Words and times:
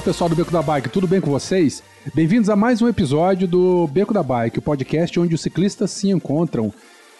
Fala 0.00 0.12
pessoal 0.12 0.30
do 0.30 0.36
Beco 0.36 0.50
da 0.50 0.62
Bike, 0.62 0.88
tudo 0.88 1.06
bem 1.06 1.20
com 1.20 1.30
vocês? 1.30 1.82
Bem-vindos 2.14 2.48
a 2.48 2.56
mais 2.56 2.80
um 2.80 2.88
episódio 2.88 3.46
do 3.46 3.86
Beco 3.86 4.14
da 4.14 4.22
Bike, 4.22 4.58
o 4.58 4.62
podcast 4.62 5.20
onde 5.20 5.34
os 5.34 5.42
ciclistas 5.42 5.90
se 5.90 6.08
encontram. 6.08 6.72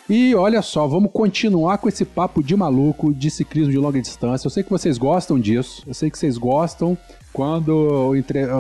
E 0.09 0.34
olha 0.34 0.62
só, 0.62 0.87
vamos 0.87 1.11
continuar 1.12 1.77
com 1.77 1.91
esse 1.91 2.07
papo 2.07 2.43
de 2.43 2.57
maluco 2.57 3.12
de 3.12 3.30
ciclismo 3.30 3.71
de 3.71 3.77
longa 3.77 4.01
distância. 4.01 4.47
Eu 4.47 4.51
sei 4.51 4.62
que 4.62 4.71
vocês 4.71 4.97
gostam 4.97 5.38
disso, 5.38 5.83
eu 5.87 5.93
sei 5.93 6.11
que 6.11 6.19
vocês 6.19 6.38
gostam 6.38 6.97
quando 7.35 8.12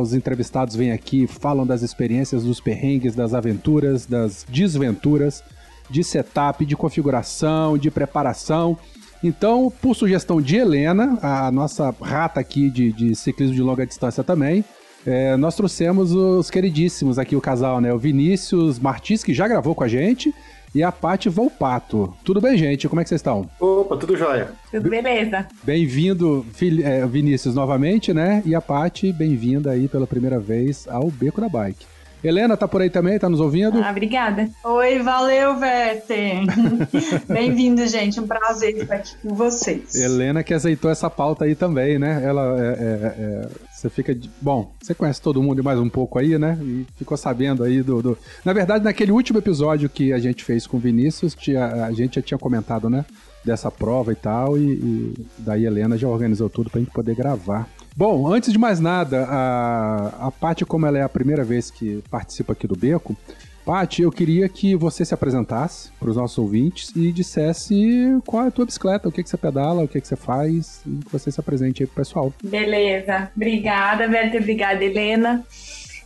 os 0.02 0.12
entrevistados 0.12 0.76
vêm 0.76 0.92
aqui, 0.92 1.26
falam 1.26 1.66
das 1.66 1.80
experiências, 1.80 2.44
dos 2.44 2.60
perrengues, 2.60 3.14
das 3.14 3.32
aventuras, 3.32 4.04
das 4.04 4.44
desventuras, 4.46 5.42
de 5.88 6.04
setup, 6.04 6.66
de 6.66 6.76
configuração, 6.76 7.78
de 7.78 7.90
preparação. 7.90 8.76
Então, 9.22 9.70
por 9.82 9.94
sugestão 9.94 10.40
de 10.40 10.56
Helena, 10.56 11.18
a 11.20 11.50
nossa 11.50 11.94
rata 12.00 12.40
aqui 12.40 12.70
de, 12.70 12.92
de 12.92 13.14
ciclismo 13.14 13.54
de 13.54 13.62
longa 13.62 13.86
distância 13.86 14.24
também, 14.24 14.64
é, 15.06 15.36
nós 15.36 15.54
trouxemos 15.54 16.12
os 16.12 16.50
queridíssimos 16.50 17.18
aqui, 17.18 17.36
o 17.36 17.40
casal, 17.40 17.80
né? 17.80 17.92
O 17.92 17.98
Vinícius 17.98 18.78
Martins, 18.78 19.22
que 19.22 19.34
já 19.34 19.46
gravou 19.46 19.74
com 19.74 19.84
a 19.84 19.88
gente, 19.88 20.34
e 20.74 20.82
a 20.82 20.92
Paty 20.92 21.28
Volpato. 21.28 22.14
Tudo 22.24 22.40
bem, 22.40 22.56
gente? 22.56 22.88
Como 22.88 23.00
é 23.00 23.04
que 23.04 23.08
vocês 23.08 23.18
estão? 23.18 23.48
Opa, 23.58 23.96
tudo 23.96 24.16
jóia. 24.16 24.52
Tudo 24.70 24.88
beleza. 24.88 25.46
Bem-vindo, 25.62 26.46
é, 26.82 27.06
Vinícius, 27.06 27.54
novamente, 27.54 28.12
né? 28.12 28.42
E 28.46 28.54
a 28.54 28.60
Paty, 28.60 29.12
bem-vinda 29.12 29.70
aí 29.70 29.88
pela 29.88 30.06
primeira 30.06 30.38
vez 30.38 30.86
ao 30.88 31.10
Beco 31.10 31.40
da 31.40 31.48
Bike. 31.48 31.86
Helena 32.22 32.54
tá 32.56 32.68
por 32.68 32.82
aí 32.82 32.90
também, 32.90 33.18
tá 33.18 33.30
nos 33.30 33.40
ouvindo? 33.40 33.82
Ah, 33.82 33.90
obrigada. 33.90 34.48
Oi, 34.62 34.98
valeu, 34.98 35.58
Werther. 35.58 36.42
Bem-vindo, 37.26 37.86
gente. 37.86 38.20
Um 38.20 38.26
prazer 38.26 38.76
estar 38.76 38.96
aqui 38.96 39.16
com 39.22 39.34
vocês. 39.34 39.94
Helena 39.94 40.42
que 40.42 40.52
aceitou 40.52 40.90
essa 40.90 41.08
pauta 41.08 41.46
aí 41.46 41.54
também, 41.54 41.98
né? 41.98 42.22
Ela 42.22 42.60
é, 42.60 42.68
é, 42.68 43.14
é, 43.18 43.48
você 43.72 43.88
fica. 43.88 44.14
De... 44.14 44.30
Bom, 44.40 44.70
você 44.80 44.94
conhece 44.94 45.22
todo 45.22 45.42
mundo 45.42 45.64
mais 45.64 45.78
um 45.78 45.88
pouco 45.88 46.18
aí, 46.18 46.38
né? 46.38 46.58
E 46.60 46.86
ficou 46.96 47.16
sabendo 47.16 47.64
aí 47.64 47.82
do, 47.82 48.02
do, 48.02 48.18
Na 48.44 48.52
verdade, 48.52 48.84
naquele 48.84 49.12
último 49.12 49.38
episódio 49.38 49.88
que 49.88 50.12
a 50.12 50.18
gente 50.18 50.44
fez 50.44 50.66
com 50.66 50.76
o 50.76 50.80
Vinícius, 50.80 51.34
tinha, 51.34 51.86
a 51.86 51.92
gente 51.92 52.16
já 52.16 52.22
tinha 52.22 52.38
comentado, 52.38 52.90
né? 52.90 53.06
Dessa 53.42 53.70
prova 53.70 54.12
e 54.12 54.16
tal, 54.16 54.58
e, 54.58 54.72
e 54.72 55.14
daí 55.38 55.64
a 55.64 55.70
Helena 55.70 55.96
já 55.96 56.06
organizou 56.06 56.50
tudo 56.50 56.68
pra 56.68 56.80
gente 56.80 56.90
poder 56.90 57.14
gravar. 57.14 57.66
Bom, 58.00 58.32
antes 58.32 58.50
de 58.50 58.58
mais 58.58 58.80
nada, 58.80 59.26
a, 59.28 60.28
a 60.28 60.30
Paty, 60.30 60.64
como 60.64 60.86
ela 60.86 60.96
é 60.96 61.02
a 61.02 61.08
primeira 61.08 61.44
vez 61.44 61.70
que 61.70 62.02
participa 62.10 62.54
aqui 62.54 62.66
do 62.66 62.74
Beco, 62.74 63.14
Paty, 63.62 64.00
eu 64.00 64.10
queria 64.10 64.48
que 64.48 64.74
você 64.74 65.04
se 65.04 65.12
apresentasse 65.12 65.90
para 66.00 66.08
os 66.08 66.16
nossos 66.16 66.38
ouvintes 66.38 66.96
e 66.96 67.12
dissesse 67.12 68.18
qual 68.24 68.44
é 68.44 68.48
a 68.48 68.50
tua 68.50 68.64
bicicleta, 68.64 69.06
o 69.06 69.12
que, 69.12 69.22
que 69.22 69.28
você 69.28 69.36
pedala, 69.36 69.84
o 69.84 69.86
que, 69.86 70.00
que 70.00 70.08
você 70.08 70.16
faz, 70.16 70.80
e 70.86 71.04
que 71.04 71.12
você 71.12 71.30
se 71.30 71.38
apresente 71.38 71.82
aí 71.82 71.86
pro 71.86 71.96
pessoal. 71.96 72.32
Beleza. 72.42 73.30
Obrigada, 73.36 74.08
Berta. 74.08 74.38
Obrigada, 74.38 74.82
Helena. 74.82 75.44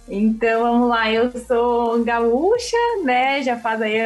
Então, 0.09 0.63
vamos 0.63 0.89
lá. 0.89 1.13
Eu 1.13 1.31
sou 1.47 2.03
gaúcha, 2.03 2.77
né? 3.05 3.41
Já 3.41 3.57
faz 3.57 3.81
aí 3.81 4.01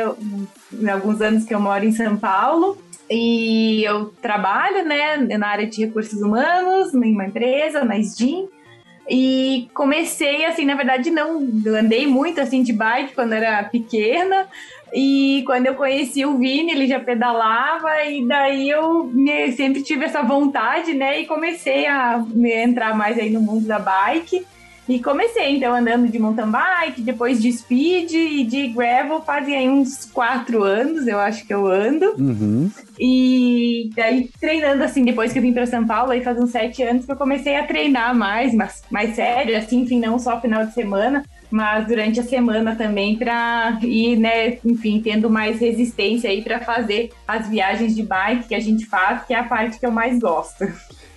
alguns 0.92 1.22
anos 1.22 1.44
que 1.46 1.54
eu 1.54 1.60
moro 1.60 1.86
em 1.86 1.92
São 1.92 2.18
Paulo. 2.18 2.76
E 3.10 3.84
eu 3.84 4.12
trabalho, 4.20 4.84
né, 4.84 5.16
na 5.16 5.48
área 5.48 5.66
de 5.66 5.84
recursos 5.84 6.20
humanos, 6.20 6.94
em 6.94 7.12
uma 7.12 7.26
empresa, 7.26 7.84
na 7.84 7.98
SDIM. 7.98 8.48
E 9.10 9.68
comecei, 9.72 10.44
assim, 10.44 10.66
na 10.66 10.74
verdade, 10.74 11.10
não 11.10 11.38
andei 11.78 12.06
muito 12.06 12.40
assim 12.40 12.62
de 12.62 12.74
bike 12.74 13.14
quando 13.14 13.32
era 13.32 13.64
pequena. 13.64 14.46
E 14.92 15.42
quando 15.46 15.66
eu 15.66 15.74
conheci 15.74 16.26
o 16.26 16.36
Vini, 16.36 16.72
ele 16.72 16.86
já 16.86 17.00
pedalava, 17.00 18.04
e 18.04 18.26
daí 18.26 18.68
eu 18.68 19.10
sempre 19.56 19.82
tive 19.82 20.04
essa 20.04 20.22
vontade, 20.22 20.92
né? 20.94 21.20
E 21.20 21.26
comecei 21.26 21.86
a 21.86 22.22
entrar 22.62 22.94
mais 22.94 23.18
aí 23.18 23.30
no 23.30 23.40
mundo 23.40 23.66
da 23.66 23.78
bike. 23.78 24.46
E 24.88 24.98
comecei, 25.00 25.56
então, 25.56 25.74
andando 25.74 26.08
de 26.08 26.18
mountain 26.18 26.50
bike, 26.50 27.02
depois 27.02 27.42
de 27.42 27.52
speed 27.52 28.12
e 28.12 28.44
de 28.44 28.68
gravel, 28.68 29.20
fazem 29.20 29.54
aí 29.54 29.68
uns 29.68 30.06
quatro 30.06 30.62
anos, 30.62 31.06
eu 31.06 31.18
acho 31.18 31.46
que 31.46 31.52
eu 31.52 31.66
ando. 31.66 32.14
Uhum. 32.18 32.70
E 32.98 33.90
daí, 33.94 34.30
treinando, 34.40 34.82
assim, 34.82 35.04
depois 35.04 35.30
que 35.30 35.38
eu 35.38 35.42
vim 35.42 35.52
para 35.52 35.66
São 35.66 35.86
Paulo, 35.86 36.12
aí 36.12 36.22
faz 36.22 36.38
uns 36.38 36.50
sete 36.50 36.82
anos 36.82 37.04
que 37.04 37.12
eu 37.12 37.16
comecei 37.16 37.56
a 37.56 37.66
treinar 37.66 38.14
mais, 38.14 38.54
mas 38.54 38.82
mais 38.90 39.14
sério, 39.14 39.56
assim, 39.58 39.80
enfim, 39.80 40.00
não 40.00 40.18
só 40.18 40.40
final 40.40 40.64
de 40.64 40.72
semana, 40.72 41.22
mas 41.50 41.86
durante 41.86 42.20
a 42.20 42.22
semana 42.24 42.74
também 42.74 43.16
para 43.16 43.78
ir, 43.82 44.16
né, 44.16 44.58
enfim, 44.64 45.00
tendo 45.02 45.28
mais 45.28 45.60
resistência 45.60 46.30
aí 46.30 46.42
para 46.42 46.60
fazer 46.60 47.10
as 47.26 47.46
viagens 47.48 47.94
de 47.94 48.02
bike 48.02 48.48
que 48.48 48.54
a 48.54 48.60
gente 48.60 48.86
faz, 48.86 49.24
que 49.24 49.34
é 49.34 49.38
a 49.38 49.44
parte 49.44 49.78
que 49.78 49.86
eu 49.86 49.92
mais 49.92 50.18
gosto. 50.18 50.64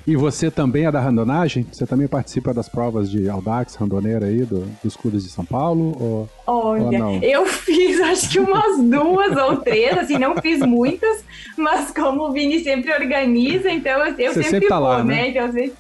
E 0.05 0.15
você 0.15 0.49
também 0.49 0.85
é 0.85 0.91
da 0.91 0.99
randonagem? 0.99 1.65
Você 1.71 1.85
também 1.85 2.07
participa 2.07 2.53
das 2.53 2.67
provas 2.67 3.09
de 3.09 3.29
Audax, 3.29 3.75
randoneira 3.75 4.25
aí, 4.25 4.43
do, 4.43 4.67
dos 4.83 4.95
clubes 4.95 5.23
de 5.23 5.29
São 5.29 5.45
Paulo? 5.45 5.95
Ou, 5.99 6.29
Olha, 6.47 7.05
ou 7.05 7.19
eu 7.21 7.45
fiz 7.45 7.99
acho 8.01 8.29
que 8.29 8.39
umas 8.39 8.79
duas 8.79 9.37
ou 9.37 9.57
três, 9.57 9.97
assim, 9.97 10.17
não 10.17 10.35
fiz 10.37 10.59
muitas, 10.59 11.23
mas 11.57 11.91
como 11.91 12.29
o 12.29 12.31
Vini 12.31 12.63
sempre 12.63 12.91
organiza, 12.93 13.69
então 13.69 13.99
eu, 14.05 14.15
eu 14.17 14.33
sempre, 14.33 14.49
sempre 14.49 14.67
tá 14.67 14.79
vou, 14.79 14.87
lá, 14.87 15.03
né? 15.03 15.15
né? 15.15 15.29
Então, 15.29 15.47
nem 15.51 15.71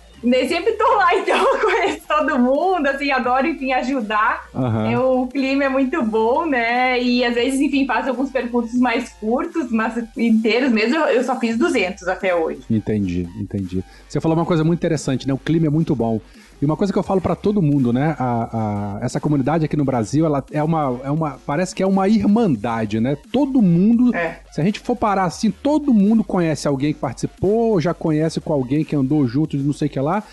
sempre 0.47 0.73
tô 0.73 0.87
lá, 0.95 1.15
então 1.17 1.37
eu 1.37 1.59
conheço 1.59 2.01
todo 2.07 2.39
mundo, 2.39 2.87
assim, 2.87 3.11
adoro, 3.11 3.47
enfim, 3.47 3.71
ajudar. 3.73 4.47
Uhum. 4.53 4.91
É, 4.91 4.99
o 4.99 5.27
clima 5.27 5.63
é 5.65 5.69
muito 5.69 6.01
bom, 6.03 6.45
né? 6.45 7.01
E 7.01 7.23
às 7.25 7.33
vezes, 7.33 7.59
enfim, 7.59 7.85
faço 7.85 8.09
alguns 8.09 8.29
percursos 8.29 8.79
mais 8.79 9.09
curtos, 9.13 9.71
mas 9.71 9.93
inteiros 10.17 10.71
mesmo, 10.71 10.95
eu 10.97 11.23
só 11.23 11.39
fiz 11.39 11.57
200 11.57 12.07
até 12.07 12.35
hoje. 12.35 12.61
Entendi, 12.69 13.27
entendi. 13.39 13.83
Você 14.07 14.19
falou 14.21 14.37
uma 14.37 14.45
coisa 14.45 14.63
muito 14.63 14.79
interessante, 14.79 15.27
né? 15.27 15.33
O 15.33 15.37
clima 15.37 15.67
é 15.67 15.69
muito 15.69 15.95
bom. 15.95 16.19
E 16.61 16.65
uma 16.65 16.77
coisa 16.77 16.93
que 16.93 16.99
eu 16.99 17.03
falo 17.03 17.19
para 17.19 17.35
todo 17.35 17.59
mundo, 17.59 17.91
né? 17.91 18.15
A, 18.19 18.97
a, 18.99 19.05
essa 19.05 19.19
comunidade 19.19 19.65
aqui 19.65 19.75
no 19.75 19.83
Brasil, 19.83 20.27
ela 20.27 20.43
é 20.51 20.61
uma, 20.61 20.99
é 21.03 21.09
uma. 21.09 21.39
Parece 21.43 21.73
que 21.73 21.81
é 21.81 21.87
uma 21.87 22.07
irmandade, 22.07 22.99
né? 22.99 23.17
Todo 23.31 23.61
mundo. 23.63 24.15
É. 24.15 24.41
Se 24.51 24.61
a 24.61 24.63
gente 24.63 24.79
for 24.79 24.95
parar 24.95 25.23
assim, 25.23 25.49
todo 25.49 25.91
mundo 25.91 26.23
conhece 26.23 26.67
alguém 26.67 26.93
que 26.93 26.99
participou, 26.99 27.81
já 27.81 27.95
conhece 27.95 28.39
com 28.39 28.53
alguém 28.53 28.83
que 28.83 28.95
andou 28.95 29.27
junto 29.27 29.57
de 29.57 29.63
não 29.63 29.73
sei 29.73 29.87
o 29.87 29.91
que 29.91 29.99
lá. 29.99 30.23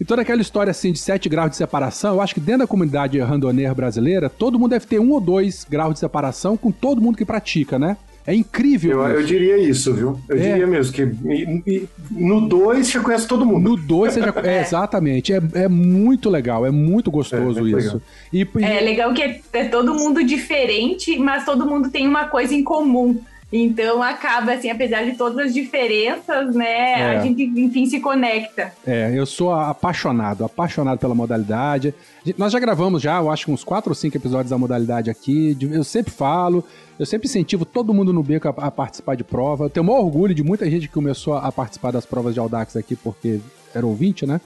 E 0.00 0.04
toda 0.04 0.22
aquela 0.22 0.40
história 0.40 0.70
assim 0.70 0.92
de 0.92 0.98
7 0.98 1.28
graus 1.28 1.50
de 1.50 1.56
separação, 1.56 2.14
eu 2.14 2.20
acho 2.22 2.34
que 2.34 2.40
dentro 2.40 2.60
da 2.60 2.66
comunidade 2.66 3.18
randoneira 3.18 3.74
brasileira, 3.74 4.30
todo 4.30 4.58
mundo 4.58 4.70
deve 4.70 4.86
ter 4.86 4.98
um 4.98 5.10
ou 5.10 5.20
dois 5.20 5.66
graus 5.68 5.94
de 5.94 6.00
separação 6.00 6.56
com 6.56 6.70
todo 6.70 7.02
mundo 7.02 7.18
que 7.18 7.24
pratica, 7.24 7.78
né? 7.78 7.98
É 8.26 8.34
incrível. 8.34 9.02
Eu, 9.06 9.20
eu 9.20 9.22
diria 9.22 9.56
isso, 9.56 9.94
viu? 9.94 10.20
Eu 10.28 10.36
é. 10.36 10.40
diria 10.40 10.66
mesmo 10.66 10.92
que 10.92 11.02
e, 11.02 11.62
e, 11.66 11.88
no 12.10 12.48
2 12.48 12.86
você 12.86 12.98
conhece 12.98 13.28
todo 13.28 13.46
mundo. 13.46 13.70
No 13.70 13.76
2 13.76 14.14
você 14.14 14.20
já 14.20 14.34
é, 14.42 14.62
Exatamente. 14.62 15.32
É, 15.32 15.40
é 15.54 15.68
muito 15.68 16.28
legal, 16.28 16.66
é 16.66 16.70
muito 16.70 17.08
gostoso 17.10 17.60
é, 17.66 17.78
isso. 17.78 18.02
E, 18.32 18.42
e... 18.42 18.64
É 18.64 18.80
legal 18.80 19.14
que 19.14 19.22
é, 19.22 19.40
é 19.52 19.64
todo 19.66 19.94
mundo 19.94 20.24
diferente, 20.24 21.16
mas 21.18 21.44
todo 21.44 21.64
mundo 21.64 21.88
tem 21.88 22.08
uma 22.08 22.24
coisa 22.24 22.52
em 22.52 22.64
comum. 22.64 23.20
Então 23.64 24.02
acaba 24.02 24.52
assim, 24.52 24.70
apesar 24.70 25.04
de 25.04 25.16
todas 25.16 25.46
as 25.46 25.54
diferenças, 25.54 26.54
né, 26.54 27.00
é. 27.00 27.16
a 27.16 27.20
gente 27.20 27.42
enfim 27.42 27.86
se 27.86 28.00
conecta. 28.00 28.72
É, 28.86 29.12
eu 29.14 29.24
sou 29.24 29.52
apaixonado, 29.52 30.44
apaixonado 30.44 30.98
pela 30.98 31.14
modalidade. 31.14 31.94
Nós 32.36 32.52
já 32.52 32.58
gravamos 32.58 33.02
já, 33.02 33.18
eu 33.18 33.30
acho 33.30 33.50
uns 33.50 33.64
quatro 33.64 33.90
ou 33.90 33.94
cinco 33.94 34.16
episódios 34.16 34.50
da 34.50 34.58
modalidade 34.58 35.10
aqui. 35.10 35.56
Eu 35.60 35.84
sempre 35.84 36.12
falo, 36.12 36.64
eu 36.98 37.06
sempre 37.06 37.26
incentivo 37.26 37.64
todo 37.64 37.94
mundo 37.94 38.12
no 38.12 38.22
beco 38.22 38.48
a, 38.48 38.66
a 38.66 38.70
participar 38.70 39.16
de 39.16 39.24
prova. 39.24 39.64
Eu 39.64 39.70
tenho 39.70 39.84
o 39.84 39.86
maior 39.86 40.04
orgulho 40.04 40.34
de 40.34 40.42
muita 40.42 40.68
gente 40.70 40.88
que 40.88 40.94
começou 40.94 41.34
a 41.34 41.50
participar 41.52 41.92
das 41.92 42.04
provas 42.04 42.34
de 42.34 42.40
Audax 42.40 42.76
aqui 42.76 42.96
porque 42.96 43.40
era 43.74 43.86
ouvinte, 43.86 44.26
né? 44.26 44.40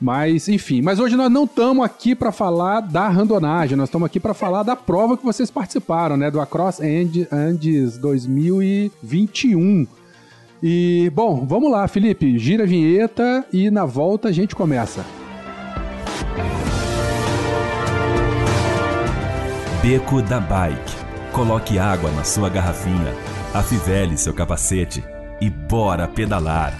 Mas, 0.00 0.48
enfim, 0.48 0.80
mas 0.80 0.98
hoje 0.98 1.14
nós 1.14 1.30
não 1.30 1.44
estamos 1.44 1.84
aqui 1.84 2.14
para 2.14 2.32
falar 2.32 2.80
da 2.80 3.06
randonagem, 3.08 3.76
nós 3.76 3.88
estamos 3.88 4.06
aqui 4.06 4.18
para 4.18 4.32
falar 4.32 4.62
da 4.62 4.74
prova 4.74 5.16
que 5.16 5.24
vocês 5.24 5.50
participaram, 5.50 6.16
né, 6.16 6.30
do 6.30 6.40
Across 6.40 6.80
Andes 7.30 7.98
2021. 7.98 9.86
E, 10.62 11.10
bom, 11.14 11.44
vamos 11.46 11.70
lá, 11.70 11.86
Felipe, 11.86 12.38
gira 12.38 12.64
a 12.64 12.66
vinheta 12.66 13.44
e 13.52 13.70
na 13.70 13.84
volta 13.84 14.28
a 14.28 14.32
gente 14.32 14.56
começa. 14.56 15.04
Beco 19.82 20.22
da 20.22 20.40
Bike. 20.40 21.10
Coloque 21.32 21.78
água 21.78 22.10
na 22.10 22.24
sua 22.24 22.48
garrafinha, 22.48 23.14
afivele 23.54 24.16
seu 24.18 24.34
capacete 24.34 25.02
e 25.40 25.48
bora 25.48 26.08
pedalar. 26.08 26.74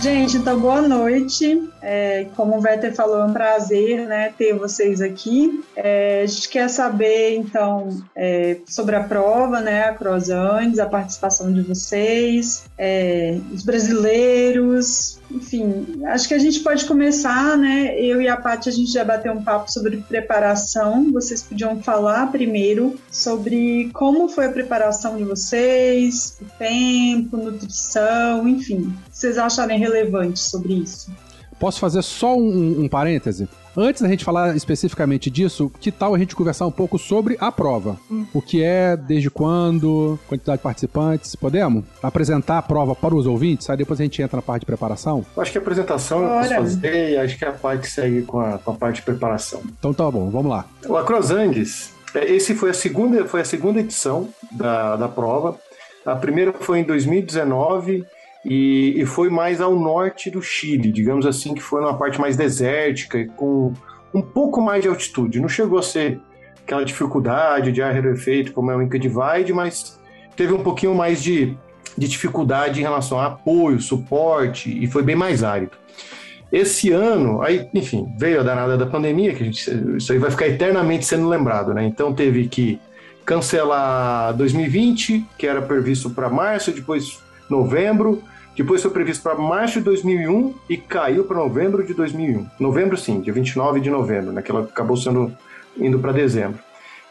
Gente, 0.00 0.38
então 0.38 0.58
boa 0.58 0.80
noite. 0.80 1.68
É, 1.82 2.26
como 2.36 2.56
o 2.56 2.60
Werther 2.60 2.94
falou, 2.94 3.20
é 3.20 3.24
um 3.24 3.32
prazer 3.32 4.06
né, 4.06 4.32
ter 4.36 4.54
vocês 4.54 5.00
aqui. 5.00 5.62
É, 5.74 6.22
a 6.22 6.26
gente 6.26 6.48
quer 6.48 6.68
saber, 6.68 7.36
então, 7.36 8.02
é, 8.14 8.58
sobre 8.66 8.96
a 8.96 9.04
prova, 9.04 9.60
né, 9.60 9.84
a 9.84 9.94
Crosandes, 9.94 10.78
a 10.78 10.86
participação 10.86 11.52
de 11.52 11.62
vocês, 11.62 12.64
é, 12.76 13.38
os 13.52 13.62
brasileiros, 13.62 15.20
enfim, 15.30 16.02
acho 16.06 16.26
que 16.26 16.34
a 16.34 16.38
gente 16.38 16.60
pode 16.60 16.84
começar, 16.84 17.56
né? 17.56 17.98
Eu 17.98 18.20
e 18.20 18.28
a 18.28 18.36
Paty, 18.36 18.68
a 18.68 18.72
gente 18.72 18.92
já 18.92 19.04
bateu 19.04 19.32
um 19.32 19.42
papo 19.42 19.70
sobre 19.70 19.98
preparação. 19.98 21.12
Vocês 21.12 21.42
podiam 21.42 21.80
falar 21.80 22.30
primeiro 22.32 22.98
sobre 23.10 23.90
como 23.92 24.28
foi 24.28 24.46
a 24.46 24.52
preparação 24.52 25.16
de 25.16 25.24
vocês, 25.24 26.36
o 26.40 26.44
tempo, 26.58 27.36
nutrição, 27.36 28.48
enfim. 28.48 28.92
Vocês 29.10 29.38
acharem 29.38 29.78
relevante 29.78 30.40
sobre 30.40 30.74
isso? 30.74 31.10
Posso 31.60 31.78
fazer 31.78 32.00
só 32.00 32.34
um, 32.34 32.80
um 32.80 32.88
parêntese? 32.88 33.46
Antes 33.76 34.00
da 34.00 34.08
gente 34.08 34.24
falar 34.24 34.56
especificamente 34.56 35.30
disso, 35.30 35.70
que 35.78 35.92
tal 35.92 36.14
a 36.14 36.18
gente 36.18 36.34
conversar 36.34 36.66
um 36.66 36.70
pouco 36.72 36.98
sobre 36.98 37.36
a 37.38 37.52
prova? 37.52 37.98
Hum. 38.10 38.24
O 38.32 38.40
que 38.40 38.64
é, 38.64 38.96
desde 38.96 39.30
quando, 39.30 40.18
quantidade 40.26 40.56
de 40.56 40.62
participantes? 40.62 41.36
Podemos 41.36 41.84
apresentar 42.02 42.56
a 42.56 42.62
prova 42.62 42.94
para 42.94 43.14
os 43.14 43.26
ouvintes? 43.26 43.68
Aí 43.68 43.76
depois 43.76 44.00
a 44.00 44.02
gente 44.02 44.22
entra 44.22 44.38
na 44.38 44.42
parte 44.42 44.60
de 44.60 44.66
preparação? 44.66 45.24
Acho 45.36 45.52
que 45.52 45.58
a 45.58 45.60
apresentação 45.60 46.24
Ora. 46.24 46.26
eu 46.26 46.38
posso 46.38 46.54
fazer 46.54 47.10
e 47.10 47.16
acho 47.18 47.38
que 47.38 47.44
a 47.44 47.52
parte 47.52 47.88
segue 47.88 48.22
com 48.22 48.40
a, 48.40 48.58
com 48.58 48.70
a 48.70 48.74
parte 48.74 48.96
de 48.96 49.02
preparação. 49.02 49.62
Então 49.78 49.92
tá 49.92 50.10
bom, 50.10 50.30
vamos 50.30 50.50
lá. 50.50 50.64
O 50.88 50.96
Acrosangues, 50.96 51.92
é, 52.14 52.24
esse 52.24 52.54
foi 52.54 52.70
a 52.70 52.74
segunda, 52.74 53.26
foi 53.26 53.42
a 53.42 53.44
segunda 53.44 53.80
edição 53.80 54.30
da, 54.50 54.96
da 54.96 55.08
prova. 55.08 55.60
A 56.06 56.16
primeira 56.16 56.54
foi 56.54 56.78
em 56.78 56.84
2019 56.84 58.06
e, 58.44 58.94
e, 58.96 59.06
foi 59.06 59.28
mais 59.28 59.60
ao 59.60 59.78
norte 59.78 60.30
do 60.30 60.40
Chile, 60.40 60.90
digamos 60.90 61.26
assim, 61.26 61.54
que 61.54 61.60
foi 61.60 61.80
numa 61.82 61.96
parte 61.96 62.20
mais 62.20 62.36
desértica 62.36 63.26
com 63.36 63.72
um 64.14 64.22
pouco 64.22 64.60
mais 64.62 64.82
de 64.82 64.88
altitude. 64.88 65.40
Não 65.40 65.48
chegou 65.48 65.78
a 65.78 65.82
ser 65.82 66.20
aquela 66.62 66.84
dificuldade 66.84 67.70
de 67.70 67.82
ar 67.82 68.04
efeito 68.04 68.52
como 68.52 68.70
é 68.70 68.76
o 68.76 68.82
Inca 68.82 68.98
Divide, 68.98 69.52
mas 69.52 70.00
teve 70.36 70.52
um 70.54 70.62
pouquinho 70.62 70.94
mais 70.94 71.22
de, 71.22 71.56
de 71.98 72.08
dificuldade 72.08 72.80
em 72.80 72.82
relação 72.82 73.20
a 73.20 73.26
apoio, 73.26 73.80
suporte 73.80 74.70
e 74.82 74.86
foi 74.86 75.02
bem 75.02 75.16
mais 75.16 75.44
árido. 75.44 75.72
Esse 76.50 76.90
ano, 76.90 77.42
aí, 77.42 77.68
enfim, 77.72 78.12
veio 78.18 78.40
a 78.40 78.42
danada 78.42 78.76
da 78.76 78.86
pandemia, 78.86 79.34
que 79.34 79.44
gente, 79.44 79.96
isso 79.96 80.12
aí 80.12 80.18
vai 80.18 80.30
ficar 80.30 80.48
eternamente 80.48 81.04
sendo 81.04 81.28
lembrado, 81.28 81.72
né? 81.72 81.84
Então 81.84 82.12
teve 82.12 82.48
que 82.48 82.80
cancelar 83.24 84.34
2020, 84.34 85.24
que 85.38 85.46
era 85.46 85.62
previsto 85.62 86.10
para 86.10 86.28
março, 86.28 86.72
depois 86.72 87.20
novembro, 87.48 88.22
depois 88.56 88.82
foi 88.82 88.90
previsto 88.90 89.22
para 89.22 89.36
março 89.36 89.78
de 89.78 89.84
2001 89.84 90.54
e 90.68 90.76
caiu 90.76 91.24
para 91.24 91.36
novembro 91.36 91.84
de 91.84 91.94
2001. 91.94 92.46
Novembro, 92.58 92.96
sim, 92.96 93.20
dia 93.20 93.32
29 93.32 93.80
de 93.80 93.90
novembro, 93.90 94.32
né, 94.32 94.42
que 94.42 94.50
ela 94.50 94.62
acabou 94.62 94.96
sendo 94.96 95.32
indo 95.76 95.98
para 95.98 96.12
dezembro. 96.12 96.58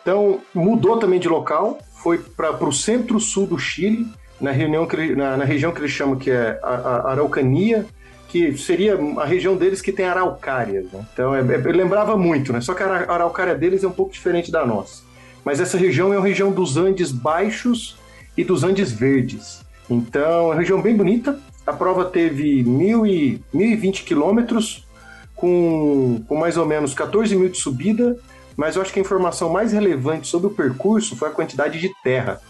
Então, 0.02 0.40
mudou 0.54 0.98
também 0.98 1.20
de 1.20 1.28
local, 1.28 1.80
foi 1.96 2.18
para 2.18 2.64
o 2.64 2.72
centro-sul 2.72 3.48
do 3.48 3.58
Chile, 3.58 4.08
na, 4.40 4.52
reunião 4.52 4.86
que, 4.86 5.16
na, 5.16 5.38
na, 5.38 5.44
região 5.44 5.72
que 5.72 5.80
eles 5.80 5.92
chamam 5.92 6.16
que 6.16 6.32
é 6.32 6.60
a, 6.64 6.68
a 6.68 7.12
Araucania, 7.12 7.86
que 8.30 8.56
seria 8.58 8.98
a 9.18 9.26
região 9.26 9.58
deles 9.58 9.82
que 9.82 9.92
tem 9.92 10.06
araucárias. 10.06 10.86
Né? 10.92 11.06
Então, 11.14 11.36
é, 11.36 11.40
é, 11.40 11.58
lembrava 11.58 12.16
muito, 12.16 12.54
né? 12.54 12.62
só 12.62 12.74
que 12.74 12.84
a 12.84 13.12
araucária 13.12 13.56
deles 13.56 13.84
é 13.84 13.88
um 13.88 13.92
pouco 13.92 14.14
diferente 14.14 14.52
da 14.52 14.66
nossa. 14.66 15.04
Mas 15.44 15.60
essa 15.60 15.78
região 15.78 16.14
é 16.14 16.18
uma 16.18 16.26
região 16.26 16.52
dos 16.52 16.78
Andes 16.78 17.12
baixos 17.12 17.98
e 18.38 18.44
dos 18.44 18.64
Andes 18.64 18.92
verdes. 18.92 19.66
Então, 19.90 20.22
é 20.22 20.46
uma 20.46 20.56
região 20.56 20.82
bem 20.82 20.96
bonita. 20.96 21.40
A 21.66 21.74
prova 21.74 22.06
teve 22.06 22.64
mil 22.64 23.06
e, 23.06 23.42
1.020 23.54 24.04
quilômetros, 24.04 24.88
com, 25.36 26.24
com 26.28 26.36
mais 26.36 26.58
ou 26.58 26.66
menos 26.66 26.94
14 26.94 27.36
mil 27.36 27.50
de 27.50 27.58
subida, 27.58 28.18
mas 28.56 28.76
eu 28.76 28.82
acho 28.82 28.92
que 28.92 29.00
a 29.00 29.02
informação 29.02 29.50
mais 29.50 29.72
relevante 29.72 30.28
sobre 30.28 30.48
o 30.48 30.52
percurso 30.52 31.16
foi 31.16 31.30
a 31.30 31.32
quantidade 31.32 31.80
de 31.80 31.90
terra 32.04 32.42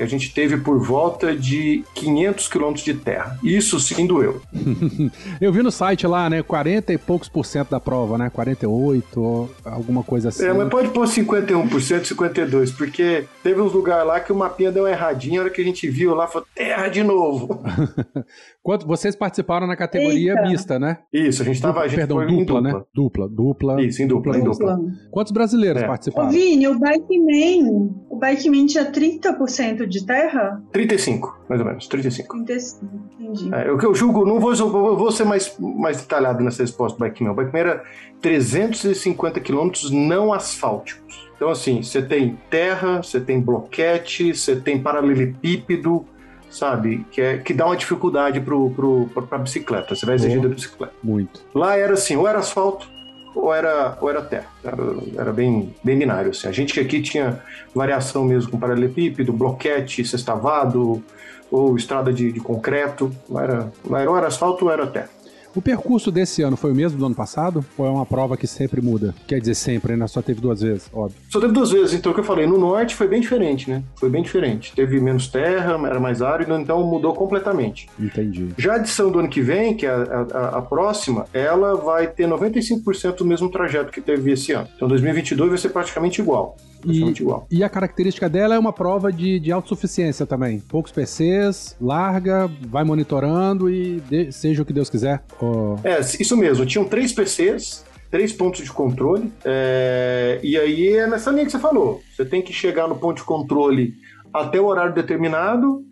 que 0.00 0.04
a 0.04 0.06
gente 0.06 0.32
teve 0.32 0.56
por 0.56 0.82
volta 0.82 1.36
de 1.36 1.84
500 1.94 2.48
quilômetros 2.48 2.84
de 2.86 2.94
terra. 2.94 3.38
Isso 3.44 3.78
sim 3.78 4.06
doeu. 4.06 4.40
Eu 5.38 5.52
vi 5.52 5.62
no 5.62 5.70
site 5.70 6.06
lá, 6.06 6.30
né, 6.30 6.42
40 6.42 6.90
e 6.94 6.96
poucos 6.96 7.28
por 7.28 7.44
cento 7.44 7.68
da 7.68 7.78
prova, 7.78 8.16
né, 8.16 8.30
48, 8.30 9.50
alguma 9.62 10.02
coisa 10.02 10.30
assim. 10.30 10.46
É, 10.46 10.54
mas 10.54 10.70
pode 10.70 10.88
pôr 10.88 11.06
51%, 11.06 11.68
52%, 11.68 12.76
porque 12.78 13.26
teve 13.42 13.60
uns 13.60 13.74
lugares 13.74 14.06
lá 14.06 14.20
que 14.20 14.32
o 14.32 14.34
mapinha 14.34 14.72
deu 14.72 14.84
uma 14.84 14.90
erradinha, 14.90 15.38
a 15.38 15.42
hora 15.42 15.52
que 15.52 15.60
a 15.60 15.64
gente 15.64 15.86
viu 15.86 16.14
lá, 16.14 16.26
falou, 16.26 16.48
terra 16.54 16.88
de 16.88 17.02
novo. 17.02 17.62
Quanto, 18.62 18.86
vocês 18.86 19.14
participaram 19.14 19.66
na 19.66 19.76
categoria 19.76 20.32
Eita. 20.32 20.48
mista, 20.48 20.78
né? 20.78 20.98
Isso, 21.12 21.42
a 21.42 21.44
gente 21.44 21.56
estava... 21.56 21.86
Perdão, 21.86 22.24
dupla, 22.26 22.36
dupla, 22.38 22.60
né? 22.62 22.82
Dupla, 22.94 23.28
dupla. 23.28 23.82
Isso, 23.82 24.02
em 24.02 24.06
dupla, 24.06 24.32
dupla. 24.32 24.48
em 24.48 24.50
dupla. 24.50 24.78
Quantos 25.10 25.32
brasileiros 25.32 25.82
é. 25.82 25.86
participaram? 25.86 26.28
Ô, 26.28 26.32
Vini, 26.32 26.66
o 26.68 26.78
Bikeman, 26.78 27.90
o 28.08 28.16
Bikeman 28.16 28.64
tinha 28.64 28.90
30% 28.90 29.89
de 29.90 30.06
terra? 30.06 30.62
35, 30.72 31.38
mais 31.48 31.60
ou 31.60 31.66
menos, 31.66 31.86
35. 31.86 32.44
35, 32.44 32.86
entendi. 33.18 33.54
É, 33.54 33.70
o 33.70 33.76
que 33.76 33.84
eu 33.84 33.94
julgo, 33.94 34.24
não 34.24 34.40
vou, 34.40 34.54
vou 34.96 35.12
ser 35.12 35.24
mais, 35.24 35.54
mais 35.58 35.98
detalhado 36.00 36.42
nessa 36.42 36.62
resposta 36.62 36.96
do 36.96 37.04
Bikeman. 37.04 37.32
O 37.32 37.34
Bikeman 37.34 37.60
era 37.60 37.84
350 38.22 39.40
quilômetros 39.40 39.90
não 39.90 40.32
asfálticos. 40.32 41.28
Então, 41.36 41.50
assim, 41.50 41.82
você 41.82 42.00
tem 42.02 42.38
terra, 42.48 43.02
você 43.02 43.20
tem 43.20 43.40
bloquete, 43.40 44.34
você 44.34 44.56
tem 44.56 44.80
paralelepípedo, 44.80 46.04
sabe? 46.50 47.06
Que, 47.10 47.20
é, 47.20 47.38
que 47.38 47.54
dá 47.54 47.66
uma 47.66 47.76
dificuldade 47.76 48.40
pro, 48.40 48.70
pro, 48.70 49.08
pra 49.26 49.38
bicicleta. 49.38 49.94
Você 49.94 50.04
vai 50.04 50.16
exigir 50.16 50.38
oh, 50.38 50.42
da 50.42 50.48
bicicleta. 50.48 50.92
Muito. 51.02 51.40
Lá 51.54 51.76
era 51.76 51.94
assim, 51.94 52.16
ou 52.16 52.28
era 52.28 52.38
asfalto, 52.38 52.88
ou 53.34 53.54
era, 53.54 53.96
ou 54.00 54.10
era 54.10 54.22
terra. 54.22 54.46
Era, 54.64 54.76
era 55.16 55.32
bem, 55.32 55.74
bem 55.82 55.98
binário. 55.98 56.30
Assim. 56.30 56.48
A 56.48 56.52
gente 56.52 56.78
aqui 56.78 57.00
tinha 57.00 57.42
variação 57.74 58.24
mesmo 58.24 58.50
com 58.50 58.58
paralelepípedo, 58.58 59.32
bloquete, 59.32 60.04
sextavado, 60.04 61.02
ou 61.50 61.76
estrada 61.76 62.12
de, 62.12 62.32
de 62.32 62.40
concreto. 62.40 63.12
Lá 63.28 63.42
era, 63.42 63.72
lá 63.88 64.00
era 64.00 64.10
ou 64.10 64.16
era 64.16 64.26
asfalto 64.26 64.64
ou 64.64 64.70
era 64.70 64.86
terra. 64.86 65.10
O 65.54 65.60
percurso 65.60 66.12
desse 66.12 66.42
ano 66.42 66.56
foi 66.56 66.70
o 66.70 66.74
mesmo 66.74 66.98
do 66.98 67.06
ano 67.06 67.14
passado? 67.14 67.64
Ou 67.76 67.86
é 67.86 67.90
uma 67.90 68.06
prova 68.06 68.36
que 68.36 68.46
sempre 68.46 68.80
muda? 68.80 69.14
Quer 69.26 69.40
dizer, 69.40 69.54
sempre, 69.54 69.96
né? 69.96 70.06
Só 70.06 70.22
teve 70.22 70.40
duas 70.40 70.60
vezes, 70.60 70.88
óbvio. 70.92 71.16
Só 71.28 71.40
teve 71.40 71.52
duas 71.52 71.72
vezes, 71.72 71.94
então 71.94 72.12
o 72.12 72.14
que 72.14 72.20
eu 72.20 72.24
falei, 72.24 72.46
no 72.46 72.56
norte 72.56 72.94
foi 72.94 73.08
bem 73.08 73.20
diferente, 73.20 73.68
né? 73.68 73.82
Foi 73.96 74.08
bem 74.08 74.22
diferente. 74.22 74.72
Teve 74.74 75.00
menos 75.00 75.26
terra, 75.26 75.72
era 75.86 75.98
mais 75.98 76.22
árido, 76.22 76.54
então 76.54 76.86
mudou 76.86 77.14
completamente. 77.14 77.88
Entendi. 77.98 78.48
Já 78.56 78.74
a 78.74 78.76
edição 78.76 79.10
do 79.10 79.18
ano 79.18 79.28
que 79.28 79.40
vem, 79.40 79.76
que 79.76 79.86
é 79.86 79.90
a, 79.90 80.26
a, 80.32 80.58
a 80.58 80.62
próxima, 80.62 81.26
ela 81.32 81.74
vai 81.74 82.06
ter 82.06 82.28
95% 82.28 83.16
do 83.16 83.24
mesmo 83.24 83.50
trajeto 83.50 83.90
que 83.90 84.00
teve 84.00 84.30
esse 84.32 84.52
ano. 84.52 84.68
Então 84.76 84.86
2022 84.86 85.48
vai 85.48 85.58
ser 85.58 85.70
praticamente 85.70 86.20
igual. 86.20 86.56
E, 86.84 87.02
igual. 87.02 87.46
e 87.50 87.62
a 87.62 87.68
característica 87.68 88.28
dela 88.28 88.54
é 88.54 88.58
uma 88.58 88.72
prova 88.72 89.12
de, 89.12 89.38
de 89.38 89.52
autossuficiência 89.52 90.26
também. 90.26 90.60
Poucos 90.60 90.92
PCs, 90.92 91.76
larga, 91.80 92.50
vai 92.68 92.84
monitorando 92.84 93.70
e 93.70 94.00
de, 94.00 94.32
seja 94.32 94.62
o 94.62 94.64
que 94.64 94.72
Deus 94.72 94.88
quiser. 94.88 95.22
Oh. 95.40 95.76
É, 95.84 96.00
isso 96.00 96.36
mesmo. 96.36 96.64
Tinham 96.66 96.84
três 96.84 97.12
PCs, 97.12 97.84
três 98.10 98.32
pontos 98.32 98.62
de 98.62 98.72
controle. 98.72 99.32
É, 99.44 100.40
e 100.42 100.56
aí 100.58 100.88
é 100.96 101.06
nessa 101.06 101.30
linha 101.30 101.44
que 101.44 101.52
você 101.52 101.58
falou. 101.58 102.02
Você 102.14 102.24
tem 102.24 102.42
que 102.42 102.52
chegar 102.52 102.88
no 102.88 102.96
ponto 102.96 103.18
de 103.18 103.24
controle 103.24 103.94
até 104.32 104.60
o 104.60 104.66
horário 104.66 104.94
determinado 104.94 105.84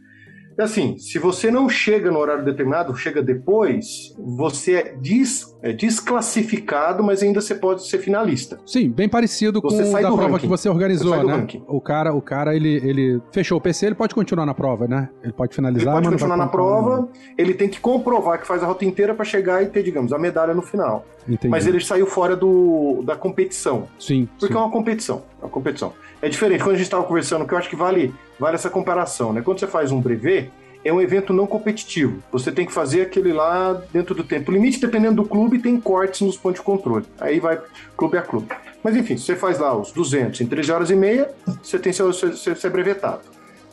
é 0.59 0.65
assim, 0.65 0.99
se 0.99 1.21
você 1.21 1.53
não 1.53 1.69
chega 1.69 2.11
no 2.11 2.19
horário 2.19 2.45
determinado, 2.45 2.95
chega 2.97 3.23
depois, 3.23 4.13
você 4.19 4.75
é, 4.75 4.97
des, 4.97 5.57
é 5.63 5.73
desclassificado, 5.73 7.03
mas 7.05 7.23
ainda 7.23 7.41
você 7.41 7.55
pode 7.55 7.87
ser 7.87 7.99
finalista. 7.99 8.59
Sim, 8.67 8.91
bem 8.91 9.09
parecido 9.09 9.61
você 9.61 9.85
com 9.85 9.97
a 9.97 10.01
prova 10.01 10.23
ranking. 10.23 10.39
que 10.41 10.47
você 10.49 10.69
organizou, 10.69 11.15
você 11.15 11.25
né? 11.25 11.47
O 11.69 11.81
cara, 11.81 12.13
o 12.13 12.21
cara 12.21 12.57
ele, 12.57 12.75
ele 12.77 13.23
fechou 13.31 13.59
o 13.59 13.61
PC, 13.61 13.87
ele 13.87 13.95
pode 13.95 14.17
continuar 14.17 14.47
na 14.47 14.55
prova, 14.55 14.89
né? 14.89 15.09
Ele 15.23 15.33
pode 15.33 15.55
finalizar, 15.55 15.95
ele 15.95 16.03
pode 16.03 16.09
continuar 16.17 16.37
na 16.37 16.49
prova, 16.49 17.09
ele 17.37 17.55
tem 17.55 17.69
que 17.69 17.79
comprovar 17.79 18.41
que 18.41 18.47
faz 18.47 18.61
a 18.61 18.67
rota 18.67 18.85
inteira 18.85 19.15
para 19.15 19.25
chegar 19.25 19.63
e 19.63 19.67
ter, 19.67 19.85
digamos, 19.85 20.13
a 20.13 20.19
medalha 20.19 20.55
no 20.55 20.63
final. 20.63 21.07
Entendi. 21.29 21.49
Mas 21.49 21.67
ele 21.67 21.81
saiu 21.81 22.07
fora 22.07 22.35
do, 22.35 23.03
da 23.05 23.15
competição. 23.15 23.87
Sim. 23.99 24.29
Porque 24.41 24.53
sim. 24.53 24.59
é 24.59 24.63
uma 24.63 24.71
competição. 24.71 25.23
É 25.41 25.45
uma 25.45 25.51
competição. 25.51 25.93
É 26.21 26.29
diferente. 26.29 26.63
Quando 26.63 26.75
a 26.75 26.79
gente 26.79 26.87
estava 26.87 27.05
conversando, 27.05 27.47
que 27.47 27.55
eu 27.55 27.59
acho 27.59 27.69
que 27.69 27.77
vale, 27.77 28.15
vale 28.39 28.57
essa 28.57 28.71
comparação, 28.71 29.33
né? 29.33 29.41
Quando 29.43 29.61
você 29.61 29.67
faz 29.67 29.93
um 29.93 30.01
brevet, 30.01 30.51
é 30.85 30.93
um 30.93 31.01
evento 31.01 31.33
não 31.33 31.47
competitivo. 31.47 32.23
Você 32.33 32.51
tem 32.51 32.67
que 32.67 32.73
fazer 32.73 33.03
aquele 33.03 33.33
lá 33.33 33.81
dentro 33.93 34.15
do 34.15 34.25
tempo 34.25 34.51
limite, 34.51 34.81
dependendo 34.81 35.23
do 35.23 35.29
clube, 35.29 35.59
tem 35.59 35.81
cortes 35.81 36.21
nos 36.21 36.37
pontos 36.37 36.61
de 36.61 36.65
controle. 36.65 37.05
Aí 37.21 37.41
vai 37.41 37.61
clube 37.97 38.17
a 38.17 38.23
clube. 38.23 38.49
Mas 38.83 38.97
enfim, 38.97 39.17
você 39.17 39.35
faz 39.35 39.59
lá 39.59 39.77
os 39.77 39.93
200 39.93 40.41
em 40.41 40.47
13 40.47 40.73
horas 40.73 40.91
e 40.91 40.97
meia, 40.97 41.31
você 41.63 41.79
tem 41.79 41.93
seu, 41.93 42.13
seu, 42.13 42.37
seu, 42.37 42.55
seu 42.55 42.71
brevetado. 42.71 43.23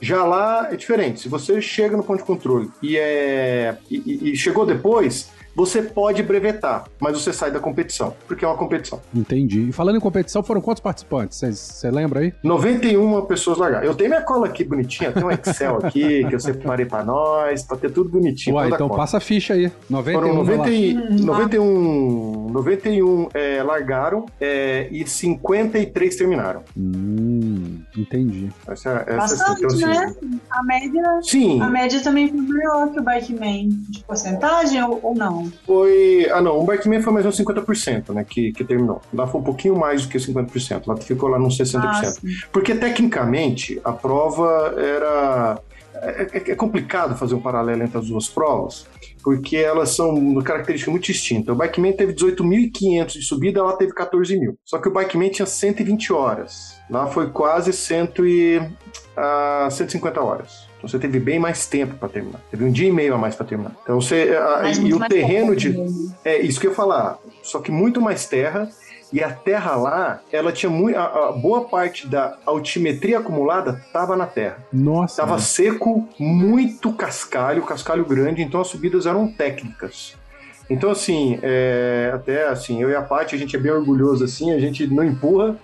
Já 0.01 0.25
lá 0.25 0.67
é 0.71 0.75
diferente. 0.75 1.21
Se 1.21 1.29
você 1.29 1.61
chega 1.61 1.95
no 1.95 2.03
ponto 2.03 2.19
de 2.19 2.25
controle 2.25 2.69
e, 2.81 2.97
é, 2.97 3.77
e, 3.89 4.31
e 4.31 4.35
chegou 4.35 4.65
depois, 4.65 5.31
você 5.55 5.81
pode 5.81 6.21
brevetar, 6.21 6.85
mas 7.00 7.13
você 7.21 7.31
sai 7.31 7.50
da 7.51 7.59
competição, 7.59 8.13
porque 8.27 8.43
é 8.43 8.47
uma 8.47 8.57
competição. 8.57 9.01
Entendi. 9.13 9.69
E 9.69 9.71
falando 9.71 9.95
em 9.95 10.00
competição, 10.00 10.43
foram 10.43 10.62
quantos 10.62 10.81
participantes? 10.81 11.39
Você 11.39 11.89
lembra 11.89 12.19
aí? 12.19 12.33
91 12.43 13.21
pessoas 13.25 13.57
largaram. 13.57 13.85
Eu 13.85 13.95
tenho 13.95 14.09
minha 14.09 14.21
cola 14.21 14.47
aqui 14.47 14.63
bonitinha, 14.63 15.12
tem 15.12 15.24
um 15.24 15.31
Excel 15.31 15.77
aqui 15.77 16.25
que 16.27 16.35
eu 16.35 16.39
separei 16.39 16.85
pra 16.85 17.03
nós, 17.03 17.63
pra 17.63 17.77
ter 17.77 17.91
tudo 17.91 18.09
bonitinho. 18.09 18.55
Ué, 18.57 18.69
então 18.69 18.89
passa 18.89 19.17
a 19.17 19.19
ficha 19.19 19.53
aí. 19.53 19.71
91 19.89 20.13
Foram 20.21 20.35
90, 20.35 20.69
e- 20.69 20.93
91, 21.21 22.50
91 22.51 23.29
é, 23.33 23.63
largaram 23.63 24.25
é, 24.39 24.88
e 24.91 25.07
53 25.07 26.15
terminaram. 26.15 26.63
Hum, 26.77 27.79
entendi. 27.97 28.50
Essa, 28.67 29.03
essa 29.07 29.15
Bastante, 29.15 29.63
então, 29.63 29.67
assim, 29.67 29.85
né? 29.85 30.15
A 30.50 30.63
média, 30.63 31.19
Sim, 31.21 31.62
a 31.62 31.69
média 31.69 32.01
também 32.01 32.27
foi 32.29 32.41
maior 32.41 32.91
que 32.91 33.00
o 33.00 33.03
Bikeman 33.03 33.69
de 33.89 34.03
porcentagem 34.03 34.83
ou, 34.83 35.00
ou 35.01 35.15
não? 35.15 35.44
Foi. 35.65 36.27
Ah, 36.31 36.41
não, 36.41 36.59
o 36.59 36.63
Barkman 36.63 37.01
foi 37.01 37.13
mais 37.13 37.25
uns 37.25 37.37
50%, 37.37 38.13
né? 38.13 38.23
Que, 38.23 38.51
que 38.51 38.63
terminou. 38.63 39.01
Lá 39.13 39.27
foi 39.27 39.41
um 39.41 39.43
pouquinho 39.43 39.75
mais 39.75 40.03
do 40.03 40.09
que 40.09 40.17
50%. 40.17 40.83
Lá 40.87 40.97
ficou 40.97 41.29
lá 41.29 41.39
nos 41.39 41.57
60%. 41.57 41.81
Ah. 41.83 42.13
Porque 42.51 42.73
tecnicamente 42.75 43.79
a 43.83 43.91
prova 43.91 44.73
era. 44.77 45.59
É, 45.95 46.27
é- 46.33 46.51
é 46.51 46.55
complicado 46.55 47.15
fazer 47.17 47.35
um 47.35 47.41
paralelo 47.41 47.81
entre 47.81 47.97
as 47.97 48.07
duas 48.07 48.27
provas, 48.27 48.85
porque 49.23 49.55
elas 49.55 49.89
são 49.95 50.09
uma 50.09 50.43
característica 50.43 50.91
muito 50.91 51.05
distinta. 51.05 51.53
O 51.53 51.55
Bikeman 51.55 51.93
teve 51.93 52.13
18.500 52.13 53.13
de 53.13 53.21
subida, 53.21 53.63
lá 53.63 53.73
teve 53.77 53.93
14 53.93 54.37
mil. 54.37 54.57
Só 54.65 54.77
que 54.77 54.89
o 54.89 54.93
Bikeman 54.93 55.29
tinha 55.29 55.45
120 55.45 56.11
horas. 56.11 56.75
Lá 56.89 57.07
foi 57.07 57.29
quase 57.29 57.71
100 57.71 58.09
e, 58.23 58.61
ah, 59.15 59.69
150 59.71 60.21
horas. 60.21 60.64
Então 60.85 60.87
você 60.87 60.99
teve 60.99 61.19
bem 61.19 61.39
mais 61.39 61.65
tempo 61.65 61.95
para 61.95 62.07
terminar. 62.07 62.39
Teve 62.51 62.63
um 62.63 62.71
dia 62.71 62.87
e 62.87 62.91
meio 62.91 63.15
a 63.15 63.17
mais 63.17 63.35
para 63.35 63.45
terminar. 63.45 63.71
Então 63.81 63.99
você. 63.99 64.37
Mas 64.61 64.77
e 64.77 64.93
o 64.93 64.99
terreno 65.07 65.55
de. 65.55 65.69
mesmo. 65.69 66.15
É 66.23 66.39
isso 66.39 66.59
que 66.59 66.67
eu 66.67 66.71
ia 66.71 66.75
falar. 66.75 67.17
Só 67.41 67.59
que 67.59 67.71
muito 67.71 67.99
mais 67.99 68.27
terra. 68.27 68.69
E 69.13 69.23
a 69.23 69.31
terra 69.31 69.75
lá, 69.75 70.21
ela 70.31 70.51
tinha 70.51 70.69
muito. 70.69 70.97
A, 70.97 71.29
a 71.29 71.31
boa 71.31 71.65
parte 71.65 72.07
da 72.07 72.37
altimetria 72.45 73.19
acumulada 73.19 73.81
estava 73.85 74.15
na 74.15 74.27
terra. 74.27 74.57
Nossa. 74.71 75.21
Tava 75.21 75.39
seco, 75.39 76.07
muito 76.19 76.93
cascalho, 76.93 77.63
cascalho 77.63 78.05
grande, 78.05 78.43
então 78.43 78.61
as 78.61 78.67
subidas 78.67 79.05
eram 79.05 79.27
técnicas. 79.27 80.15
Então, 80.69 80.89
assim, 80.89 81.39
é, 81.41 82.11
até 82.13 82.47
assim, 82.47 82.81
eu 82.81 82.89
e 82.89 82.95
a 82.95 83.01
Paty, 83.01 83.35
a 83.35 83.37
gente 83.37 83.55
é 83.55 83.59
bem 83.59 83.71
orgulhoso 83.71 84.23
assim, 84.23 84.51
a 84.51 84.59
gente 84.59 84.87
não 84.87 85.03
empurra, 85.03 85.55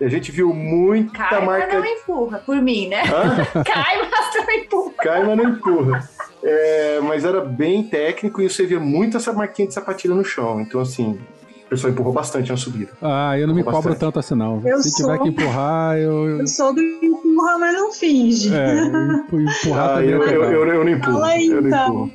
a 0.00 0.08
gente 0.08 0.32
viu 0.32 0.52
muita 0.54 1.12
Cai, 1.12 1.44
marca. 1.44 1.66
mas 1.66 1.74
não 1.84 1.84
empurra, 1.86 2.38
por 2.44 2.56
mim, 2.56 2.88
né? 2.88 3.02
Hã? 3.02 3.62
Cai, 3.64 4.08
mas 4.10 4.46
não 4.46 4.54
empurra. 4.54 4.94
Cai, 5.02 5.24
mas 5.26 5.36
não 5.36 5.44
empurra. 5.50 6.08
É, 6.42 7.00
mas 7.02 7.24
era 7.24 7.40
bem 7.40 7.82
técnico 7.84 8.40
e 8.40 8.48
você 8.48 8.64
via 8.64 8.80
muito 8.80 9.16
essa 9.16 9.32
marquinha 9.32 9.68
de 9.68 9.74
sapatilha 9.74 10.14
no 10.14 10.24
chão. 10.24 10.60
Então, 10.60 10.80
assim, 10.80 11.18
o 11.66 11.68
pessoal 11.68 11.92
empurrou 11.92 12.12
bastante 12.12 12.50
na 12.50 12.56
subida. 12.56 12.92
Ah, 13.02 13.38
eu 13.38 13.46
não 13.46 13.54
me 13.54 13.62
Bastante. 13.62 13.82
cobro 13.84 13.98
tanto 13.98 14.18
assim, 14.18 14.34
não. 14.34 14.62
Eu 14.66 14.78
Se 14.82 14.94
tiver 14.96 15.16
sou- 15.16 15.22
que 15.22 15.28
empurrar, 15.28 15.96
eu. 15.98 16.28
eu- 16.28 16.38
Eu 16.40 16.46
sou 16.46 16.74
do 16.74 16.80
empurra, 16.80 17.58
mas 17.58 17.74
não 17.74 17.92
finge. 17.92 18.54
É, 18.54 18.84
empu- 18.84 19.38
empurrar 19.40 19.84
Ah, 19.90 19.94
também 19.96 20.08
é 20.08 20.12
eu, 20.14 20.22
eu, 20.22 20.44
eu, 20.44 20.66
eu 20.66 20.84
não 20.84 20.92
empurro. 20.92 21.12
Fala 21.12 21.26
aí, 21.28 21.46
eu 21.48 21.60
não 21.62 21.68
então. 21.68 22.10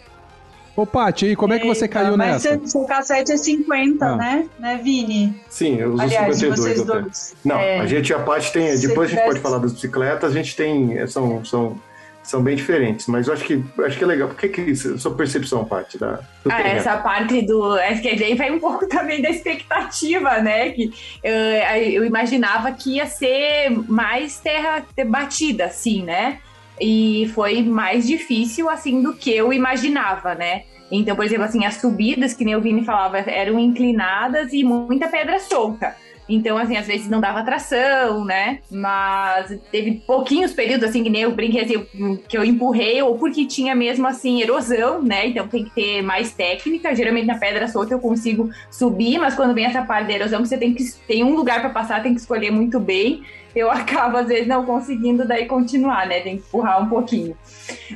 Ô, 0.76 0.86
Paty, 0.86 1.28
e 1.28 1.36
como 1.36 1.54
é 1.54 1.60
que 1.60 1.66
você 1.66 1.86
Eita, 1.86 1.94
caiu 1.94 2.18
mas 2.18 2.44
nessa? 2.44 2.50
Seu, 2.60 2.68
seu 2.68 2.84
cassete 2.86 3.32
é 3.32 3.38
50, 3.38 4.06
Ah. 4.06 4.16
né? 4.18 4.46
Né, 4.60 4.80
Vini? 4.84 5.34
Sim, 5.50 5.78
eu 5.80 5.94
uso 5.94 6.02
Aliás, 6.04 6.28
de 6.28 6.42
52 6.42 6.60
vocês 6.60 6.90
até. 6.90 7.02
dois. 7.02 7.36
Não, 7.46 7.58
É. 7.60 7.80
a 7.80 7.86
gente, 7.86 8.14
a 8.14 8.20
parte 8.20 8.52
tem. 8.52 8.78
Depois 8.80 9.10
a 9.10 9.16
gente 9.16 9.24
pode 9.26 9.40
falar 9.40 9.60
das 9.60 9.72
bicicletas, 9.74 10.32
a 10.32 10.34
gente 10.34 10.56
tem. 10.56 10.98
é, 10.98 11.08
São, 11.08 11.46
são, 11.46 11.80
são 12.22 12.42
bem 12.44 12.56
diferentes, 12.58 13.08
mas 13.08 13.28
eu 13.28 13.34
acho 13.34 13.46
que, 13.46 13.64
acho 13.86 13.98
que 13.98 14.04
é 14.04 14.08
legal. 14.08 14.28
Por 14.28 14.38
que, 14.38 14.50
que 14.50 14.62
isso, 14.62 14.98
sua 15.00 15.14
percepção, 15.16 15.64
Paty, 15.64 15.98
da, 15.98 16.20
do 16.44 16.52
Ah, 16.52 16.60
essa 16.62 16.98
parte 16.98 17.42
do. 17.44 17.76
Daí 17.76 18.36
vai 18.36 18.52
um 18.52 18.60
pouco 18.60 18.86
também 18.88 19.22
da 19.22 19.30
expectativa, 19.30 20.40
né? 20.42 20.72
Que 20.72 20.92
eu, 21.24 21.34
eu 21.94 22.04
imaginava 22.06 22.70
que 22.74 22.96
ia 22.96 23.06
ser 23.06 23.70
mais 23.88 24.40
terra 24.40 24.84
batida, 25.08 25.66
assim, 25.66 26.04
né? 26.04 26.40
E 26.80 27.30
foi 27.34 27.64
mais 27.64 28.06
difícil, 28.06 28.70
assim, 28.70 29.02
do 29.02 29.14
que 29.14 29.32
eu 29.32 29.54
imaginava, 29.54 30.36
né? 30.36 30.64
Então, 30.92 31.16
por 31.16 31.26
exemplo, 31.26 31.46
assim, 31.46 31.66
as 31.66 31.76
subidas, 31.76 32.34
que 32.34 32.46
nem 32.46 32.56
o 32.56 32.62
Vini 32.62 32.86
falava, 32.86 33.18
eram 33.18 33.60
inclinadas 33.60 34.54
e 34.54 34.64
muita 34.64 35.08
pedra 35.08 35.40
solta. 35.40 35.96
Então, 36.28 36.58
assim, 36.58 36.76
às 36.76 36.88
vezes 36.88 37.08
não 37.08 37.22
dava 37.22 37.44
tração, 37.44 38.26
né? 38.26 38.60
Mas 38.72 39.60
teve 39.72 40.02
pouquinhos 40.08 40.54
períodos, 40.54 40.90
assim, 40.90 41.04
que 41.04 41.10
nem 41.10 41.22
eu 41.22 41.32
brinquei, 41.32 41.62
assim, 41.62 41.86
que 42.28 42.38
eu 42.38 42.44
empurrei, 42.44 43.02
ou 43.02 43.18
porque 43.18 43.46
tinha 43.46 43.76
mesmo, 43.76 44.08
assim, 44.08 44.42
erosão, 44.42 45.02
né? 45.02 45.28
Então 45.28 45.48
tem 45.48 45.64
que 45.64 45.70
ter 45.70 46.02
mais 46.02 46.32
técnica. 46.34 46.96
Geralmente 46.96 47.28
na 47.28 47.38
pedra 47.38 47.68
solta 47.68 47.94
eu 47.94 48.00
consigo 48.00 48.50
subir, 48.72 49.20
mas 49.20 49.36
quando 49.36 49.54
vem 49.54 49.66
essa 49.66 49.84
parte 49.84 50.08
da 50.08 50.14
erosão, 50.14 50.44
você 50.44 50.58
tem 50.58 50.74
que 50.74 50.84
tem 51.08 51.24
um 51.24 51.36
lugar 51.36 51.62
para 51.62 51.70
passar, 51.70 52.02
tem 52.02 52.14
que 52.14 52.20
escolher 52.20 52.52
muito 52.52 52.80
bem. 52.80 53.24
Eu 53.56 53.72
acabo, 53.72 54.18
às 54.18 54.28
vezes, 54.28 54.48
não 54.48 54.66
conseguindo 54.66 55.26
daí 55.26 55.46
continuar, 55.46 56.08
né? 56.08 56.20
Tem 56.20 56.38
que 56.38 56.44
empurrar 56.44 56.84
um 56.84 56.90
pouquinho. 56.90 57.38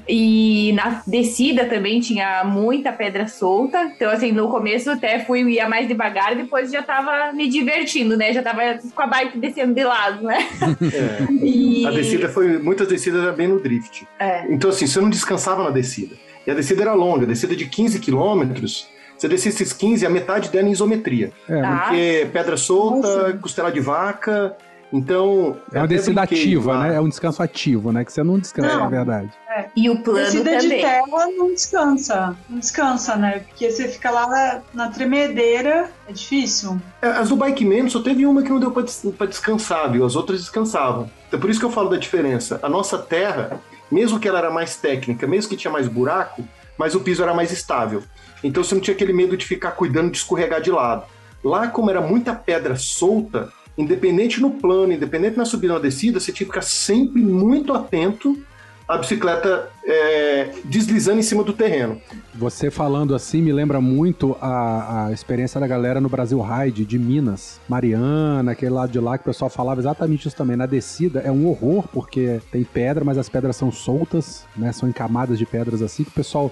E 0.08 0.72
na 0.74 1.01
descida 1.06 1.66
também 1.66 2.00
tinha 2.00 2.44
muita 2.46 2.94
pedra 2.94 3.28
solta. 3.28 3.92
Então, 3.96 4.10
assim, 4.10 4.32
no 4.32 4.48
começo 4.48 4.89
até 4.89 5.20
fui 5.20 5.42
ia 5.42 5.68
mais 5.68 5.88
devagar, 5.88 6.36
depois 6.36 6.72
já 6.72 6.82
tava 6.82 7.34
me 7.34 7.50
divertindo, 7.50 8.16
né? 8.16 8.32
Já 8.32 8.42
tava 8.42 8.62
com 8.96 9.01
a 9.01 9.08
bike 9.08 9.38
descendo 9.38 9.74
de 9.74 9.84
lado, 9.84 10.24
né? 10.24 10.48
É. 10.94 11.20
E... 11.50 11.86
A 11.86 11.92
descida 11.92 12.30
foi. 12.30 12.60
Muitas 12.60 12.88
descidas 12.88 13.24
eram 13.24 13.34
bem 13.34 13.48
no 13.48 13.60
drift. 13.60 14.08
É. 14.20 14.46
Então, 14.51 14.70
assim, 14.70 14.86
você 14.86 15.00
não 15.00 15.10
descansava 15.10 15.63
na 15.63 15.70
descida. 15.70 16.16
E 16.46 16.51
a 16.51 16.54
descida 16.54 16.82
era 16.82 16.94
longa, 16.94 17.25
a 17.25 17.28
descida 17.28 17.56
de 17.56 17.66
15 17.66 18.00
quilômetros. 18.00 18.88
Você 19.18 19.28
descia 19.28 19.50
esses 19.50 19.74
15, 19.74 20.06
a 20.06 20.10
metade 20.10 20.50
dela 20.50 20.68
em 20.68 20.72
isometria. 20.72 21.32
É, 21.48 21.62
Tá. 21.62 21.78
Porque 21.78 22.28
pedra 22.32 22.56
solta, 22.56 23.08
Nossa. 23.08 23.34
costela 23.34 23.72
de 23.72 23.82
vaca. 23.82 24.56
Então. 24.91 25.58
é 25.72 25.77
uma 25.79 25.88
descida 25.88 26.22
ativa, 26.24 26.74
lá. 26.74 26.88
né? 26.88 26.96
É 26.96 27.00
um 27.01 27.08
descanso 27.10 27.43
ativo, 27.43 27.91
né? 27.91 28.03
Que 28.03 28.12
você 28.12 28.24
não 28.24 28.39
descansa, 28.39 28.74
Não. 28.74 28.79
na 28.86 28.89
verdade. 28.89 29.29
E 29.75 29.89
o 29.89 30.01
plano 30.01 30.19
Descida 30.25 30.58
de 30.58 30.63
também. 30.63 30.81
terra 30.81 31.27
não 31.38 31.53
descansa. 31.53 32.36
Não 32.50 32.60
descansa, 32.60 33.15
né? 33.15 33.39
Porque 33.48 33.69
você 33.69 33.88
fica 33.88 34.10
lá 34.10 34.27
na, 34.27 34.62
na 34.86 34.91
tremedeira, 34.91 35.89
é 36.08 36.12
difícil. 36.12 36.79
É, 37.01 37.08
As 37.08 37.29
do 37.29 37.36
Bike 37.36 37.65
Man 37.65 37.88
só 37.89 38.00
teve 38.01 38.25
uma 38.25 38.41
que 38.41 38.50
não 38.50 38.60
deu 38.60 38.72
pra 38.72 38.81
des- 38.84 39.05
pra 39.17 39.27
descansar, 39.27 39.91
viu? 39.91 40.05
As 40.05 40.15
outras 40.15 40.39
descansavam. 40.39 41.10
Então 41.27 41.39
por 41.39 41.50
isso 41.50 41.60
que 41.60 41.65
eu 41.65 41.72
falo 41.72 41.89
da 41.89 41.98
diferença. 41.98 42.60
A 42.63 42.69
nossa 42.69 42.98
terra, 42.98 43.60
mesmo 43.91 44.19
que 44.19 44.27
ela 44.27 44.39
era 44.39 44.50
mais 44.50 44.75
técnica, 44.77 45.27
mesmo 45.27 45.50
que 45.50 45.58
tinha 45.58 45.72
mais 45.72 45.88
buraco, 45.88 46.43
mas 46.77 46.96
o 46.96 47.00
piso 47.01 47.22
era 47.22 47.34
mais 47.34 47.51
estável. 47.51 48.01
Então 48.43 48.63
você 48.63 48.74
não 48.74 48.81
tinha 48.81 48.96
aquele 48.96 49.13
medo 49.13 49.36
de 49.36 49.46
ficar 49.46 49.72
cuidando 49.72 50.10
de 50.12 50.17
escorregar 50.17 50.62
de 50.62 50.72
lado. 50.72 51.03
Lá, 51.43 51.67
como 51.67 51.89
era 51.89 52.01
muita 52.01 52.34
pedra 52.34 52.75
solta, 52.75 53.50
independente 53.79 54.41
no 54.41 54.51
plano, 54.51 54.91
independente 54.91 55.38
na 55.38 55.45
subida 55.45 55.74
ou 55.74 55.79
na 55.79 55.83
descida, 55.83 56.19
você 56.19 56.33
tinha 56.33 56.45
que 56.45 56.53
ficar 56.53 56.62
sempre 56.62 57.21
muito 57.21 57.74
atento 57.74 58.38
à 58.86 58.98
bicicleta 58.98 59.69
é, 59.86 60.51
deslizando 60.65 61.19
em 61.19 61.24
cima 61.24 61.43
do 61.43 61.53
terreno. 61.53 62.01
Você 62.36 62.69
falando 62.69 63.15
assim 63.15 63.41
me 63.41 63.53
lembra 63.53 63.79
muito 63.79 64.36
a, 64.41 65.05
a 65.05 65.12
experiência 65.13 65.62
da 65.62 65.67
galera 65.67 66.01
no 66.01 66.09
Brasil 66.09 66.41
Ride 66.41 66.86
de 66.86 67.00
Minas, 67.00 67.62
Mariana, 67.69 68.51
aquele 68.51 68.71
lado 68.71 68.91
de 68.91 69.00
lá 69.00 69.17
que 69.17 69.21
o 69.21 69.25
pessoal 69.25 69.50
falava 69.50 69.79
exatamente 69.79 70.27
isso 70.27 70.36
também. 70.36 70.57
Na 70.57 70.65
descida 70.65 71.21
é 71.21 71.31
um 71.31 71.48
horror 71.48 71.88
porque 71.93 72.41
tem 72.51 72.65
pedra, 72.65 73.05
mas 73.05 73.17
as 73.17 73.29
pedras 73.29 73.55
são 73.55 73.71
soltas, 73.71 74.45
né? 74.57 74.74
São 74.74 74.89
em 74.89 74.93
camadas 74.93 75.38
de 75.38 75.45
pedras 75.45 75.81
assim 75.81 76.03
que 76.03 76.09
o 76.09 76.13
pessoal 76.13 76.51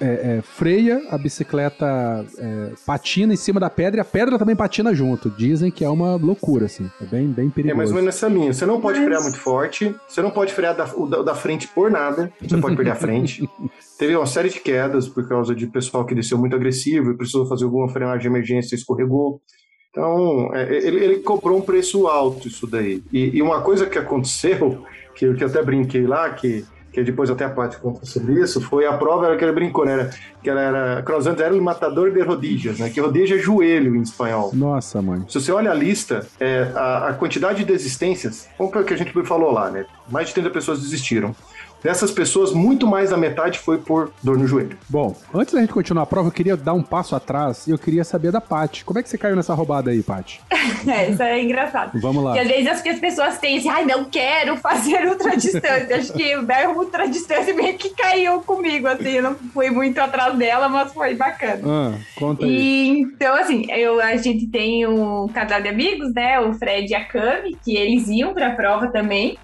é, 0.00 0.38
é, 0.38 0.42
freia, 0.42 1.02
a 1.10 1.18
bicicleta 1.18 2.24
é, 2.38 2.72
patina 2.86 3.34
em 3.34 3.36
cima 3.36 3.60
da 3.60 3.68
pedra 3.68 3.98
e 3.98 4.00
a 4.00 4.04
pedra 4.04 4.38
também 4.38 4.56
patina 4.56 4.94
junto. 4.94 5.30
Dizem 5.30 5.70
que 5.70 5.84
é 5.84 5.88
uma 5.88 6.16
loucura, 6.16 6.66
assim. 6.66 6.90
É 7.00 7.04
bem, 7.04 7.26
bem 7.28 7.48
É 7.48 7.50
perigoso. 7.50 7.76
mais 7.76 7.90
ou 7.90 7.96
menos 7.96 8.06
nessa 8.14 8.28
linha. 8.28 8.52
Você 8.52 8.64
não 8.66 8.80
pode 8.80 8.98
Mas- 8.98 9.06
frear 9.06 9.22
muito 9.22 9.38
forte, 9.38 9.94
você 10.08 10.22
não 10.22 10.30
pode 10.30 10.52
frear 10.52 10.74
da, 10.76 10.84
o 10.96 11.06
da, 11.06 11.22
da 11.22 11.34
frente 11.34 11.68
por 11.68 11.90
nada, 11.90 12.32
você 12.40 12.56
pode 12.56 12.76
perder 12.76 12.92
a 12.92 12.96
frente. 12.96 13.48
Teve 13.98 14.16
uma 14.16 14.26
série 14.26 14.48
de 14.48 14.60
quedas 14.60 15.06
por 15.08 15.28
causa 15.28 15.54
de 15.54 15.66
pessoal 15.66 16.06
que 16.06 16.14
desceu 16.14 16.38
muito 16.38 16.56
agressivo 16.56 17.10
e 17.10 17.16
precisou 17.16 17.46
fazer 17.46 17.64
alguma 17.64 17.88
frenagem 17.88 18.20
de 18.22 18.26
emergência 18.28 18.74
e 18.74 18.78
escorregou. 18.78 19.42
Então, 19.90 20.54
é, 20.54 20.72
ele, 20.86 21.04
ele 21.04 21.16
cobrou 21.18 21.58
um 21.58 21.62
preço 21.62 22.06
alto 22.06 22.48
isso 22.48 22.66
daí. 22.66 23.02
E, 23.12 23.36
e 23.36 23.42
uma 23.42 23.60
coisa 23.60 23.86
que 23.86 23.98
aconteceu, 23.98 24.84
que, 25.14 25.34
que 25.34 25.44
eu 25.44 25.48
até 25.48 25.62
brinquei 25.62 26.06
lá, 26.06 26.30
que, 26.30 26.64
que 26.92 27.02
depois 27.02 27.30
até 27.30 27.44
a 27.44 27.50
parte 27.50 27.76
conta 27.76 28.04
sobre 28.04 28.40
isso, 28.40 28.60
foi 28.60 28.86
a 28.86 28.92
prova 28.92 29.26
era 29.26 29.36
que 29.36 29.44
ele 29.44 29.52
brincou, 29.52 29.84
né? 29.84 29.92
Era, 29.92 30.10
que 30.42 30.50
ela 30.50 30.60
era, 30.60 31.02
Cruzando 31.02 31.42
era 31.42 31.54
o 31.54 31.62
matador 31.62 32.10
de 32.10 32.20
rodillas, 32.20 32.78
né? 32.78 32.90
Que 32.90 33.00
rodilha 33.00 33.34
é 33.34 33.38
joelho 33.38 33.94
em 33.94 34.02
espanhol. 34.02 34.50
Nossa, 34.52 35.00
mãe. 35.00 35.24
Se 35.28 35.40
você 35.40 35.52
olha 35.52 35.70
a 35.70 35.74
lista, 35.74 36.26
é, 36.38 36.70
a, 36.74 37.08
a 37.08 37.12
quantidade 37.14 37.58
de 37.58 37.64
desistências, 37.64 38.48
como 38.56 38.70
que 38.70 38.94
a 38.94 38.96
gente 38.96 39.12
falou 39.24 39.52
lá, 39.52 39.70
né? 39.70 39.86
Mais 40.08 40.28
de 40.28 40.34
30 40.34 40.50
pessoas 40.50 40.80
desistiram. 40.80 41.34
Dessas 41.82 42.10
pessoas, 42.10 42.52
muito 42.52 42.86
mais 42.86 43.10
da 43.10 43.16
metade 43.16 43.58
foi 43.58 43.78
por 43.78 44.12
dor 44.22 44.38
no 44.38 44.46
joelho. 44.46 44.76
Bom, 44.88 45.16
antes 45.34 45.54
da 45.54 45.60
gente 45.60 45.72
continuar 45.72 46.02
a 46.02 46.06
prova, 46.06 46.28
eu 46.28 46.32
queria 46.32 46.56
dar 46.56 46.74
um 46.74 46.82
passo 46.82 47.16
atrás 47.16 47.66
e 47.66 47.70
eu 47.70 47.78
queria 47.78 48.04
saber 48.04 48.30
da 48.30 48.40
Paty. 48.40 48.84
Como 48.84 48.98
é 48.98 49.02
que 49.02 49.08
você 49.08 49.16
caiu 49.16 49.34
nessa 49.34 49.54
roubada 49.54 49.90
aí, 49.90 50.02
Paty? 50.02 50.40
É, 50.86 51.10
isso 51.10 51.22
é 51.22 51.42
engraçado. 51.42 52.00
Vamos 52.00 52.24
lá. 52.24 52.32
Porque 52.32 52.46
às 52.46 52.48
vezes 52.48 52.66
acho 52.66 52.82
que 52.82 52.88
as 52.88 52.98
pessoas 52.98 53.38
têm 53.38 53.58
assim, 53.58 53.68
ai, 53.68 53.84
não 53.84 54.04
quero 54.04 54.56
fazer 54.56 55.06
ultra 55.06 55.36
distância. 55.36 55.96
Acho 55.96 56.12
que 56.12 56.22
é 56.32 56.68
ultra 56.68 57.06
distância 57.06 57.52
meio 57.52 57.76
que 57.76 57.90
caiu 57.90 58.40
comigo, 58.40 58.86
assim, 58.86 59.10
eu 59.10 59.22
não 59.22 59.34
fui 59.34 59.70
muito 59.70 59.98
atrás 59.98 60.36
dela, 60.38 60.68
mas 60.68 60.92
foi 60.92 61.14
bacana. 61.14 61.60
Ah, 61.66 61.98
conta 62.16 62.46
aí. 62.46 62.50
E, 62.50 63.00
então, 63.00 63.34
assim, 63.34 63.66
eu, 63.70 64.00
a 64.00 64.16
gente 64.16 64.46
tem 64.46 64.86
um 64.86 65.28
casal 65.28 65.60
de 65.60 65.68
amigos, 65.68 66.12
né? 66.14 66.40
O 66.40 66.54
Fred 66.54 66.90
e 66.90 66.94
a 66.94 67.04
Cami, 67.04 67.56
que 67.62 67.76
eles 67.76 68.08
iam 68.08 68.32
pra 68.32 68.50
prova 68.50 68.88
também. 68.88 69.36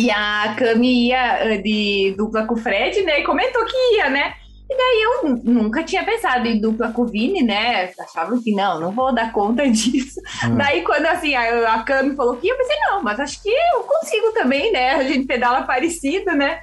E 0.00 0.10
a 0.10 0.54
Cami 0.56 1.08
ia 1.08 1.40
uh, 1.44 1.62
de 1.62 2.14
dupla 2.16 2.46
com 2.46 2.54
o 2.54 2.56
Fred, 2.56 3.02
né? 3.02 3.20
E 3.20 3.24
comentou 3.24 3.64
que 3.66 3.96
ia, 3.96 4.08
né? 4.08 4.32
E 4.70 4.76
daí 4.76 5.02
eu 5.02 5.36
nunca 5.44 5.82
tinha 5.82 6.04
pensado 6.04 6.46
em 6.46 6.60
dupla 6.60 6.92
com 6.92 7.02
o 7.02 7.06
Vini, 7.06 7.42
né? 7.42 7.90
Achava 7.98 8.40
que 8.40 8.54
não, 8.54 8.80
não 8.80 8.92
vou 8.92 9.12
dar 9.12 9.32
conta 9.32 9.66
disso. 9.68 10.20
Hum. 10.44 10.56
Daí 10.56 10.82
quando 10.82 11.06
assim, 11.06 11.34
a, 11.34 11.74
a 11.74 11.82
Cami 11.82 12.14
falou 12.14 12.36
que 12.36 12.46
ia, 12.46 12.52
eu 12.52 12.56
pensei, 12.56 12.76
não, 12.88 13.02
mas 13.02 13.20
acho 13.20 13.42
que 13.42 13.50
eu 13.50 13.82
consigo 13.82 14.32
também, 14.32 14.72
né? 14.72 14.92
A 14.92 15.02
gente 15.02 15.26
pedala 15.26 15.62
parecido, 15.62 16.32
né? 16.32 16.60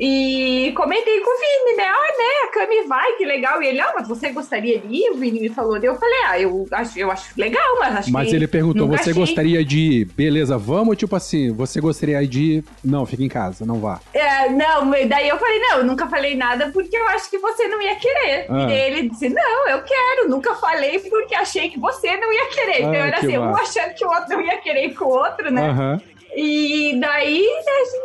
E 0.00 0.72
comentei 0.76 1.20
com 1.20 1.30
o 1.30 1.38
Vini, 1.38 1.76
né? 1.76 1.84
Ah, 1.84 2.12
né? 2.18 2.48
A 2.48 2.52
Cami 2.52 2.86
vai, 2.86 3.12
que 3.14 3.24
legal. 3.24 3.62
E 3.62 3.66
ele, 3.66 3.80
ah, 3.80 3.92
mas 3.96 4.06
você 4.06 4.30
gostaria 4.30 4.78
de 4.78 4.94
ir? 4.94 5.10
O 5.10 5.16
Vini 5.16 5.40
me 5.40 5.48
falou. 5.48 5.76
Eu 5.78 5.96
falei, 5.96 6.18
ah, 6.26 6.40
eu 6.40 6.66
acho, 6.70 6.98
eu 6.98 7.10
acho 7.10 7.32
legal, 7.36 7.78
mas 7.80 7.96
acho 7.96 8.12
mas 8.12 8.28
que. 8.28 8.36
Ele 8.36 8.46
perguntou, 8.46 8.86
você 8.86 9.10
achei... 9.10 9.14
gostaria 9.14 9.64
de 9.64 9.78
ir? 9.78 10.04
Beleza, 10.04 10.56
vamos? 10.56 10.96
Tipo 10.96 11.16
assim, 11.16 11.52
você 11.52 11.80
gostaria 11.80 12.26
de 12.26 12.42
ir? 12.42 12.64
Não, 12.84 13.04
fica 13.04 13.22
em 13.22 13.28
casa, 13.28 13.66
não 13.66 13.80
vá. 13.80 14.00
É, 14.14 14.48
não, 14.50 14.90
daí 15.08 15.28
eu 15.28 15.38
falei, 15.38 15.58
não, 15.58 15.78
eu 15.78 15.84
nunca 15.84 16.06
falei 16.06 16.36
nada 16.36 16.70
porque 16.72 16.96
eu 16.96 17.08
acho 17.08 17.28
que 17.28 17.38
você 17.38 17.66
não 17.66 17.82
ia 17.82 17.96
querer. 17.96 18.46
Ah. 18.48 18.70
E 18.70 18.72
ele 18.72 19.08
disse, 19.08 19.28
não, 19.28 19.68
eu 19.68 19.82
quero, 19.82 20.28
nunca 20.28 20.54
falei 20.54 20.98
porque 21.00 21.34
achei 21.34 21.70
que 21.70 21.78
você 21.78 22.16
não 22.16 22.32
ia 22.32 22.46
querer. 22.46 22.78
Então 22.80 22.92
ah, 22.92 23.06
era 23.06 23.18
assim, 23.18 23.36
um 23.36 23.56
achando 23.56 23.94
que 23.94 24.04
o 24.04 24.08
outro 24.08 24.28
não 24.28 24.40
ia 24.42 24.58
querer 24.58 24.86
ir 24.86 24.94
com 24.94 25.06
o 25.06 25.08
outro, 25.08 25.50
né? 25.50 25.70
Aham. 25.70 26.00
E 26.34 26.98
daí, 27.00 27.46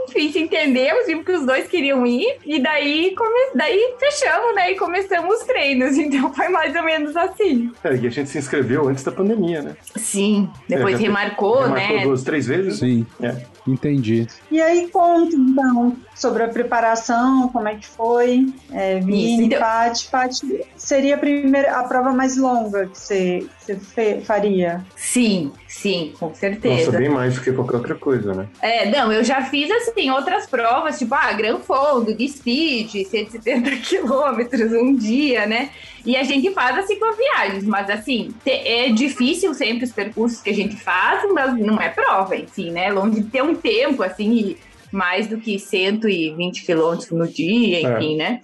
enfim, 0.08 0.32
se 0.32 0.39
entendemos, 0.39 1.06
vimos 1.06 1.25
que 1.25 1.32
os 1.32 1.46
dois 1.46 1.68
queriam 1.68 2.06
ir, 2.06 2.38
e 2.46 2.62
daí, 2.62 3.13
come... 3.15 3.51
daí 3.56 3.96
fechamos, 4.00 4.56
né? 4.56 4.72
E 4.72 4.75
começamos 4.75 5.39
os 5.39 5.44
treinos. 5.44 5.98
Então 6.03 6.34
foi 6.34 6.50
mais 6.50 6.75
ou 6.75 6.84
menos 6.84 7.15
assim. 7.15 7.72
É, 7.84 7.96
e 7.96 8.06
a 8.06 8.10
gente 8.10 8.30
se 8.30 8.38
inscreveu 8.38 8.88
antes 8.88 9.03
da 9.03 9.12
pandemia, 9.12 9.62
né? 9.62 9.75
Sim, 9.96 10.50
depois 10.68 10.96
é, 10.96 11.01
remarcou, 11.01 11.62
remarcou, 11.62 11.75
né? 11.75 11.88
Remarcou 11.88 12.10
duas, 12.10 12.24
três 12.24 12.46
vezes? 12.46 12.80
Sim. 12.80 13.06
É. 13.22 13.36
Entendi. 13.67 14.27
E 14.51 14.62
aí, 14.62 14.89
conta 14.89 15.36
então 15.36 15.96
sobre 16.15 16.43
a 16.43 16.48
preparação, 16.48 17.50
como 17.50 17.67
é 17.67 17.75
que 17.75 17.88
foi. 17.88 18.53
É, 18.72 19.00
Vini, 19.00 19.46
então... 19.46 19.60
Paty. 19.60 20.08
Paty, 20.10 20.65
seria 20.75 21.15
a, 21.15 21.17
primeira, 21.17 21.79
a 21.79 21.84
prova 21.84 22.12
mais 22.12 22.38
longa 22.38 22.88
que 22.88 22.98
você, 22.98 23.48
você 23.60 24.22
faria? 24.22 24.86
Sim, 24.96 25.51
sim, 25.67 26.13
com 26.20 26.34
certeza. 26.34 26.86
Nossa, 26.88 26.98
bem 26.98 27.10
mais 27.10 27.36
do 27.36 27.41
que 27.41 27.51
qualquer 27.51 27.77
outra 27.77 27.96
coisa, 27.96 28.34
né? 28.34 28.48
É, 28.62 28.89
não, 28.89 29.12
eu 29.12 29.24
já 29.24 29.43
fiz, 29.43 29.72
assim, 29.72 30.10
outras 30.12 30.46
provas, 30.46 31.00
tipo, 31.00 31.15
ah, 31.15 31.32
Gran 31.34 31.60
Fondo, 31.60 32.13
de 32.13 32.27
Speed, 32.27 33.05
170 33.05 33.72
quilômetros 33.77 34.72
um 34.74 34.96
dia, 34.96 35.46
né? 35.46 35.70
E 36.05 36.17
a 36.17 36.24
gente 36.24 36.51
faz 36.51 36.77
as 36.77 36.88
cicloviagens, 36.88 37.63
mas 37.63 37.89
assim, 37.89 38.33
é 38.45 38.89
difícil 38.89 39.53
sempre 39.53 39.86
os 39.86 39.91
percursos 39.91 40.41
que 40.41 40.50
a 40.50 40.53
gente 40.53 40.75
faz, 40.75 41.24
mas 41.33 41.57
não 41.57 41.79
é 41.79 41.89
prova, 41.89 42.36
enfim, 42.36 42.72
né? 42.72 42.91
Longe 42.91 43.22
de 43.22 43.29
ter 43.29 43.41
um 43.41 43.55
tempo, 43.55 44.03
assim, 44.03 44.57
mais 44.91 45.27
do 45.27 45.38
que 45.38 45.57
120 45.57 46.65
quilômetros 46.65 47.12
no 47.12 47.27
dia, 47.27 47.79
enfim, 47.81 48.16
é. 48.16 48.18
né? 48.18 48.42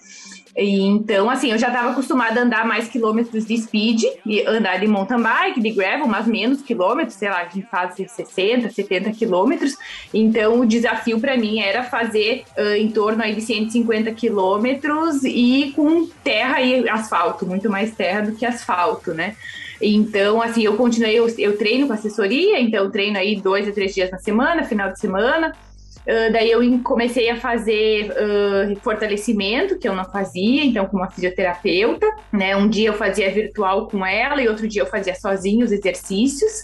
E, 0.60 0.82
então, 0.82 1.30
assim, 1.30 1.52
eu 1.52 1.58
já 1.58 1.67
estava 1.67 1.91
acostumada 1.91 2.41
a 2.41 2.43
andar 2.43 2.65
mais 2.65 2.89
quilômetros 2.89 3.45
de 3.45 3.58
speed, 3.58 4.04
e 4.26 4.45
andar 4.45 4.78
de 4.78 4.88
mountain 4.88 5.22
bike, 5.22 5.62
de 5.62 5.72
gravel, 5.72 6.08
mas 6.08 6.28
menos 6.28 6.62
quilômetros, 6.62 7.15
sei 7.15 7.30
lá, 7.30 7.45
gente 7.45 7.67
faz 7.67 7.95
60, 7.95 8.69
70 8.69 9.12
quilômetros. 9.12 9.76
Então, 10.13 10.60
o 10.60 10.65
desafio 10.65 11.19
para 11.19 11.38
mim 11.38 11.60
era 11.60 11.84
fazer 11.84 12.43
uh, 12.58 12.76
em 12.76 12.89
torno 12.89 13.24
aí 13.24 13.34
de 13.34 13.41
150 13.41 14.12
quilômetros 14.12 15.24
e 15.24 15.72
com 15.76 16.08
terra 16.24 16.62
e 16.62 16.88
asfalto, 16.89 17.45
muito 17.45 17.69
mais 17.69 17.95
terra 17.95 18.22
do 18.22 18.36
que 18.36 18.45
asfalto, 18.45 19.13
né? 19.13 19.36
Então, 19.82 20.41
assim, 20.41 20.63
eu 20.63 20.76
continuei, 20.76 21.17
eu, 21.17 21.28
eu 21.38 21.58
treino 21.58 21.88
com 21.88 21.93
assessoria, 21.93 22.60
então 22.60 22.91
treino 22.91 23.17
aí 23.17 23.39
dois 23.39 23.67
a 23.67 23.72
três 23.72 23.95
dias 23.95 24.12
na 24.12 24.19
semana, 24.19 24.63
final 24.63 24.91
de 24.91 25.00
semana. 25.00 25.54
Uh, 26.10 26.32
daí 26.32 26.50
eu 26.50 26.80
comecei 26.80 27.30
a 27.30 27.36
fazer 27.36 28.10
uh, 28.10 28.76
fortalecimento, 28.82 29.78
que 29.78 29.88
eu 29.88 29.95
não 29.95 30.06
fazia, 30.06 30.65
então 30.65 30.88
com 30.88 30.98
uma 30.98 31.12
fisioterapeuta, 31.12 32.08
né? 32.34 32.56
Um 32.56 32.67
dia 32.67 32.89
eu 32.89 32.93
fazia 32.93 33.32
virtual 33.32 33.88
com 33.88 34.04
ela 34.04 34.41
e 34.41 34.48
outro 34.48 34.67
dia 34.67 34.82
eu 34.82 34.88
fazia 34.88 35.13
sozinho 35.13 35.63
os 35.63 35.72
exercícios. 35.72 36.63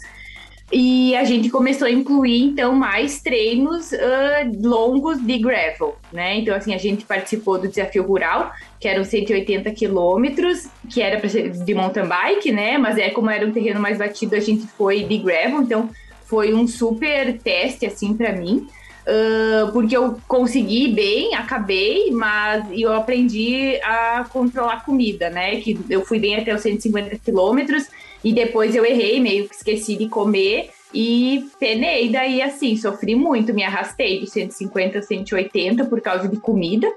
E 0.72 1.16
a 1.16 1.24
gente 1.24 1.52
começou 1.52 1.88
a 1.88 1.92
incluir, 1.92 2.42
então, 2.42 2.74
mais 2.74 3.22
treinos 3.22 3.92
uh, 3.92 4.68
longos 4.68 5.24
de 5.24 5.38
gravel, 5.38 5.96
né? 6.12 6.38
Então, 6.38 6.56
assim, 6.56 6.74
a 6.74 6.78
gente 6.80 7.06
participou 7.06 7.60
do 7.60 7.68
Desafio 7.68 8.04
Rural, 8.04 8.52
que 8.80 8.88
eram 8.88 9.04
180 9.04 9.70
quilômetros, 9.72 10.68
que 10.90 11.04
era 11.04 11.22
de 11.28 11.74
mountain 11.76 12.08
bike, 12.08 12.52
né? 12.52 12.80
Mas 12.80 12.98
é 12.98 13.12
como 13.12 13.30
era 13.30 13.46
um 13.46 13.52
terreno 13.52 13.80
mais 13.80 14.00
batido, 14.00 14.36
a 14.36 14.40
gente 14.40 14.66
foi 14.66 15.04
de 15.04 15.20
gravel, 15.20 15.62
então 15.62 15.88
foi 16.26 16.52
um 16.52 16.68
super 16.68 17.38
teste, 17.38 17.86
assim, 17.86 18.16
para 18.16 18.34
mim. 18.34 18.68
Uh, 19.06 19.72
porque 19.72 19.96
eu 19.96 20.20
consegui 20.28 20.88
bem, 20.88 21.36
acabei, 21.36 22.10
mas 22.10 22.66
eu 22.72 22.92
aprendi 22.92 23.80
a 23.84 24.26
controlar 24.28 24.84
comida, 24.84 25.30
né? 25.30 25.58
Que 25.62 25.80
eu 25.90 26.04
fui 26.04 26.18
bem 26.18 26.36
até 26.36 26.54
os 26.56 26.62
150 26.62 27.20
quilômetros 27.20 27.88
e 28.24 28.34
depois 28.34 28.76
eu 28.76 28.84
errei, 28.84 29.20
meio 29.20 29.48
que 29.48 29.54
esqueci 29.54 29.96
de 29.96 30.10
comer 30.10 30.72
e 30.92 31.48
penei. 31.60 32.10
Daí, 32.10 32.42
assim, 32.42 32.76
sofri 32.76 33.16
muito, 33.16 33.54
me 33.54 33.64
arrastei 33.64 34.20
de 34.22 34.28
150 34.28 34.98
a 34.98 35.02
180 35.04 35.86
por 35.86 36.02
causa 36.02 36.28
de 36.28 36.38
comida. 36.38 36.92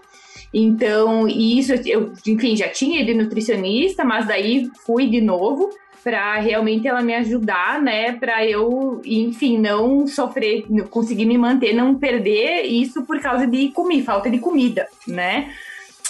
Então, 0.53 1.29
isso, 1.29 1.75
eu, 1.85 2.15
enfim, 2.27 2.57
já 2.57 2.69
tinha 2.69 3.03
ido 3.03 3.23
nutricionista, 3.23 4.03
mas 4.03 4.27
daí 4.27 4.71
fui 4.87 5.09
de 5.09 5.21
novo 5.21 5.69
para 6.03 6.39
realmente 6.39 6.87
ela 6.87 7.03
me 7.03 7.15
ajudar, 7.15 7.81
né, 7.81 8.13
para 8.13 8.45
eu, 8.47 9.01
enfim, 9.05 9.59
não 9.59 10.07
sofrer, 10.07 10.67
conseguir 10.91 11.27
me 11.27 11.37
manter, 11.37 11.73
não 11.73 11.95
perder 11.95 12.63
isso 12.63 13.03
por 13.05 13.21
causa 13.21 13.47
de 13.47 13.69
comer, 13.71 14.03
falta 14.03 14.31
de 14.31 14.39
comida, 14.39 14.87
né? 15.07 15.53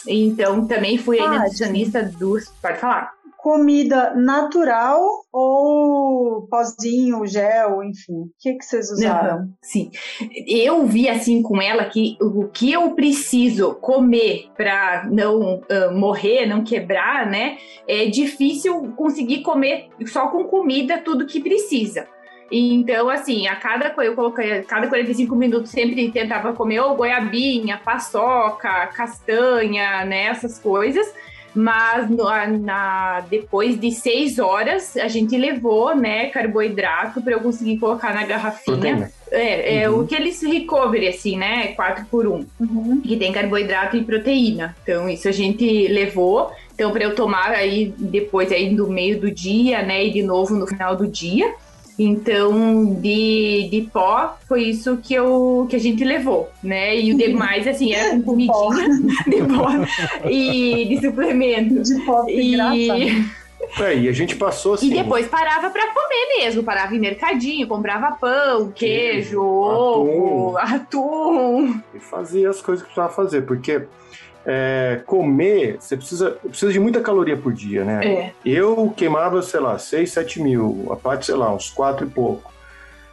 Então 0.07 0.67
também 0.67 0.97
fui 0.97 1.19
ah, 1.19 1.29
nutricionista 1.29 2.03
dos, 2.03 2.49
pode 2.63 2.79
falar 2.79 3.18
comida 3.39 4.15
natural 4.17 5.01
ou 5.33 6.49
pozinho, 6.51 7.25
gel, 7.25 7.85
enfim? 7.85 8.23
O 8.23 8.31
que, 8.37 8.55
que 8.55 8.65
vocês 8.65 8.91
usaram? 8.91 9.39
Não, 9.39 9.49
sim. 9.63 9.93
Eu 10.45 10.85
vi 10.85 11.09
assim 11.09 11.41
com 11.41 11.63
ela 11.63 11.85
que 11.85 12.19
o 12.21 12.49
que 12.49 12.73
eu 12.73 12.91
preciso 12.97 13.77
comer 13.77 14.49
para 14.57 15.09
não 15.09 15.61
uh, 15.61 15.95
morrer, 15.95 16.47
não 16.47 16.65
quebrar, 16.65 17.31
né? 17.31 17.59
É 17.87 18.07
difícil 18.07 18.93
conseguir 18.97 19.43
comer 19.43 19.89
só 20.07 20.27
com 20.29 20.43
comida 20.45 20.99
tudo 20.99 21.25
que 21.25 21.41
precisa. 21.41 22.09
Então, 22.51 23.09
assim, 23.09 23.47
a 23.47 23.55
cada 23.55 23.95
eu 24.03 24.17
coloquei, 24.17 24.59
a 24.59 24.65
cada 24.65 24.89
45 24.89 25.37
minutos 25.37 25.71
sempre 25.71 26.11
tentava 26.11 26.55
comer 26.55 26.81
ou 26.81 26.97
goiabinha, 26.97 27.81
paçoca, 27.85 28.89
castanha, 28.89 30.05
né, 30.05 30.25
essas 30.25 30.59
coisas 30.59 31.15
mas 31.59 32.09
na, 32.61 33.21
depois 33.29 33.81
de 33.81 33.91
seis 33.91 34.39
horas 34.39 34.97
a 34.97 35.09
gente 35.09 35.37
levou 35.37 35.93
né 35.93 36.27
carboidrato 36.27 37.21
para 37.21 37.33
eu 37.33 37.41
conseguir 37.41 37.79
colocar 37.79 38.15
na 38.15 38.25
garrafinha. 38.25 39.11
É, 39.31 39.83
é 39.83 39.91
uhum. 39.91 40.01
o 40.01 40.07
que 40.07 40.15
eles 40.15 40.41
recovery 40.41 41.09
assim 41.09 41.37
né 41.37 41.69
4 41.75 42.07
por 42.07 42.29
1 42.29 42.47
uhum. 42.61 43.01
que 43.03 43.17
tem 43.17 43.33
carboidrato 43.33 43.97
e 43.97 44.05
proteína. 44.05 44.77
Então 44.85 45.09
isso 45.09 45.29
a 45.29 45.33
gente 45.33 45.89
levou. 45.89 46.53
Então 46.73 46.93
para 46.93 47.03
eu 47.03 47.15
tomar 47.17 47.51
aí 47.51 47.93
depois 47.99 48.53
aí 48.53 48.73
do 48.73 48.89
meio 48.89 49.21
do 49.21 49.29
dia 49.29 49.83
né 49.83 50.07
e 50.07 50.13
de 50.13 50.23
novo 50.23 50.55
no 50.55 50.67
final 50.67 50.95
do 50.95 51.09
dia 51.09 51.53
então, 51.99 52.95
de, 52.95 53.69
de 53.71 53.91
pó, 53.93 54.37
foi 54.47 54.65
isso 54.65 54.99
que, 54.99 55.15
eu, 55.15 55.67
que 55.69 55.75
a 55.75 55.81
gente 55.81 56.05
levou, 56.05 56.49
né? 56.63 56.99
E 56.99 57.13
o 57.13 57.17
demais, 57.17 57.67
assim, 57.67 57.93
era 57.93 58.15
com 58.17 58.23
comidinha 58.23 58.89
de 59.27 59.43
pó 59.43 59.69
e 60.31 60.85
de 60.85 61.01
suplemento. 61.01 61.83
De 61.83 62.05
pó, 62.05 62.25
e... 62.29 62.57
É, 63.81 63.97
e 63.97 64.09
a 64.09 64.13
gente 64.13 64.37
passou 64.37 64.75
assim. 64.75 64.87
E 64.87 64.95
depois 64.95 65.27
parava 65.27 65.69
para 65.71 65.89
comer 65.89 66.39
mesmo, 66.39 66.63
parava 66.63 66.95
em 66.95 67.01
mercadinho, 67.01 67.67
comprava 67.67 68.13
pão, 68.13 68.71
queijo, 68.71 69.21
queijo 69.21 69.43
ovo, 69.43 70.57
atum. 70.57 71.67
atum. 71.67 71.81
E 71.93 71.99
fazia 71.99 72.49
as 72.49 72.63
coisas 72.63 72.83
que 72.83 72.93
precisava 72.93 73.13
fazer, 73.13 73.43
porque 73.43 73.83
é, 74.47 75.01
comer, 75.07 75.77
você 75.79 75.97
precisa, 75.97 76.31
precisa 76.31 76.73
de 76.73 76.81
muita 76.81 77.01
caloria 77.01 77.37
por 77.37 77.53
dia, 77.53 77.85
né? 77.85 78.07
É. 78.07 78.33
Eu 78.45 78.93
queimava, 78.97 79.43
sei 79.43 79.61
lá, 79.61 79.79
6, 79.79 80.11
7 80.11 80.43
mil, 80.43 80.89
a 80.91 80.97
parte, 80.97 81.27
sei 81.27 81.35
lá, 81.35 81.55
uns 81.55 81.71
4 81.71 82.07
e 82.07 82.11
pouco. 82.11 82.53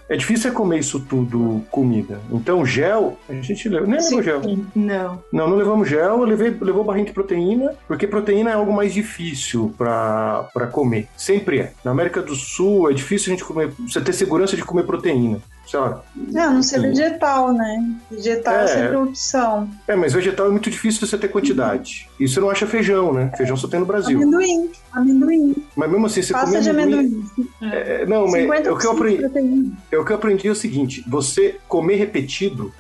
É 0.08 0.16
difícil 0.16 0.54
comer 0.54 0.80
isso 0.80 1.00
tudo 1.00 1.64
comida. 1.72 2.20
Então, 2.32 2.64
gel, 2.64 3.18
a 3.28 3.34
gente 3.34 3.68
levou. 3.68 3.88
Nem 3.88 4.00
levou 4.00 4.22
gel. 4.22 4.42
Não. 4.76 5.24
Não, 5.32 5.50
não 5.50 5.58
levamos 5.58 5.90
gel, 5.90 6.20
eu 6.20 6.24
levei, 6.24 6.56
levou 6.62 6.84
barrinha 6.84 7.08
de 7.08 7.12
proteína, 7.12 7.74
porque 7.88 8.06
proteína 8.06 8.52
é 8.52 8.54
algo 8.54 8.72
mais 8.72 8.94
difícil 8.94 9.74
para 9.76 10.70
comer. 10.72 11.08
Sempre 11.18 11.60
é. 11.60 11.74
Na 11.84 11.90
América 11.90 12.22
do 12.22 12.36
Sul 12.36 12.90
é 12.90 12.94
difícil 12.94 13.34
a 13.34 13.36
gente 13.36 13.44
comer, 13.44 13.72
você 13.80 14.00
ter 14.00 14.14
segurança 14.14 14.56
de 14.56 14.64
comer 14.64 14.84
proteína. 14.84 15.40
Lá. 15.74 16.04
Não, 16.16 16.54
não 16.56 16.64
ser 16.64 16.80
vegetal, 16.82 17.54
né? 17.54 17.96
Vegetal 18.12 18.54
é, 18.54 18.64
É. 18.64 18.68
sempre 18.68 18.96
opção. 18.98 19.70
É, 19.88 19.96
mas 19.96 20.14
vegetal 20.14 20.48
é 20.48 20.50
muito 20.50 20.70
difícil 20.70 21.06
você 21.06 21.18
ter 21.18 21.28
quantidade. 21.30 22.10
E 22.20 22.28
você 22.28 22.40
não 22.40 22.50
acha 22.50 22.68
feijão, 22.68 23.14
né? 23.14 23.32
Feijão 23.36 23.58
só 23.58 23.68
tem 23.68 23.80
no 23.80 23.86
Brasil. 23.86 24.18
Amendoim, 24.22 24.70
amendoim. 24.92 25.56
Mas 25.76 25.90
mesmo 25.90 26.06
assim, 26.06 26.22
você 26.22 26.34
Pasta 26.34 26.50
come 26.50 26.62
de 26.62 26.70
amendoim. 26.70 27.00
amendoim. 27.00 27.50
É, 27.74 28.06
não, 28.06 28.28
mas 28.28 28.46
50% 28.46 28.72
o 28.74 28.78
que, 28.78 28.86
eu 28.88 28.92
aprendi, 28.92 29.74
é 29.92 29.98
o 29.98 30.06
que 30.06 30.12
eu 30.12 30.16
aprendi 30.16 30.48
é 30.48 30.52
o 30.52 30.56
seguinte: 30.56 31.04
você 31.08 31.58
comer 31.68 31.96
repetido, 31.96 32.72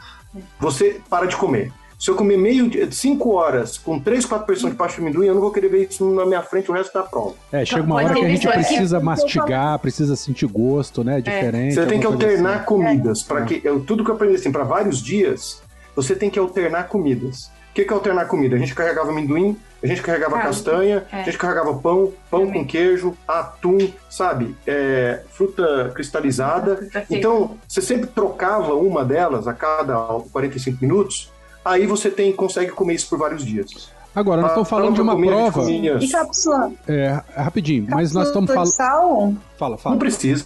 você 0.60 1.02
para 1.10 1.26
de 1.26 1.36
comer. 1.36 1.72
Se 1.98 2.10
eu 2.12 2.16
comer 2.16 2.38
meio 2.38 2.70
dia, 2.70 2.92
cinco 2.92 3.32
horas 3.34 3.78
com 3.78 4.00
três, 4.00 4.26
quatro 4.26 4.46
porções 4.46 4.74
de 4.74 4.78
pasta 4.78 5.00
de 5.00 5.02
amendoim, 5.02 5.28
eu 5.28 5.34
não 5.34 5.42
vou 5.42 5.52
querer 5.52 5.70
ver 5.70 5.88
isso 5.90 6.06
na 6.14 6.26
minha 6.26 6.42
frente 6.42 6.70
o 6.70 6.74
resto 6.74 6.94
da 6.94 7.04
prova. 7.04 7.36
É, 7.52 7.64
chega 7.66 7.84
uma 7.84 7.96
pode 7.96 8.06
hora 8.06 8.16
que 8.20 8.26
a 8.26 8.30
gente 8.30 8.48
precisa 8.48 9.00
mastigar, 9.00 9.80
precisa 9.80 10.16
sentir 10.16 10.48
gosto, 10.48 11.04
né? 11.04 11.22
Diferente. 11.22 11.76
Você 11.76 11.86
tem 11.86 12.00
que 12.00 12.06
alternar 12.06 12.58
assim. 12.58 12.66
comidas. 12.66 13.24
para 13.24 13.44
que 13.44 13.62
eu, 13.64 13.80
tudo 13.80 14.04
que 14.04 14.12
eu 14.12 14.16
aprendi 14.16 14.36
assim, 14.36 14.52
para 14.52 14.64
vários 14.64 15.02
dias, 15.02 15.62
você 15.96 16.16
tem 16.16 16.30
que 16.30 16.38
alternar 16.38 16.88
comidas. 16.88 17.46
O 17.72 17.76
que, 17.76 17.84
que 17.84 17.92
é 17.92 17.94
alternar 17.94 18.26
comida? 18.28 18.56
A 18.56 18.60
gente 18.60 18.74
carregava 18.74 19.10
amendoim, 19.10 19.58
a 19.84 19.88
gente 19.88 20.02
carregava 20.02 20.38
Ah, 20.38 20.42
castanha, 20.44 21.06
é. 21.12 21.22
a 21.22 21.24
gente 21.24 21.38
carregava 21.38 21.74
pão, 21.74 22.14
pão 22.32 22.46
Também. 22.46 22.64
com 22.64 22.68
queijo, 22.68 23.18
atum, 23.28 23.92
sabe? 24.10 24.56
É, 24.66 25.22
fruta 25.30 25.92
cristalizada. 25.94 26.88
Então, 27.10 27.58
você 27.68 27.82
sempre 27.82 28.08
trocava 28.08 28.74
uma 28.76 29.04
delas 29.04 29.46
a 29.46 29.54
cada 29.54 29.96
45 30.32 30.78
minutos, 30.82 31.32
aí 31.66 31.86
você 31.88 32.10
tem 32.10 32.32
consegue 32.32 32.72
comer 32.72 32.94
isso 32.94 33.10
por 33.10 33.18
vários 33.20 33.44
dias. 33.44 33.90
Agora, 34.16 34.40
nós 34.40 34.52
estamos 34.52 34.70
falando 34.70 34.94
de 34.96 35.02
uma 35.02 35.20
prova. 35.20 35.70
E 35.70 36.08
cápsula? 36.08 36.72
É, 36.88 37.20
rapidinho, 37.36 37.86
mas 37.90 38.14
nós 38.14 38.28
estamos 38.28 38.50
cápsula 38.50 38.66
de 38.70 38.78
falando. 38.78 39.34
sal? 39.34 39.34
Fala, 39.58 39.72
Não 39.72 39.78
fala. 39.78 39.98
precisa. 39.98 40.46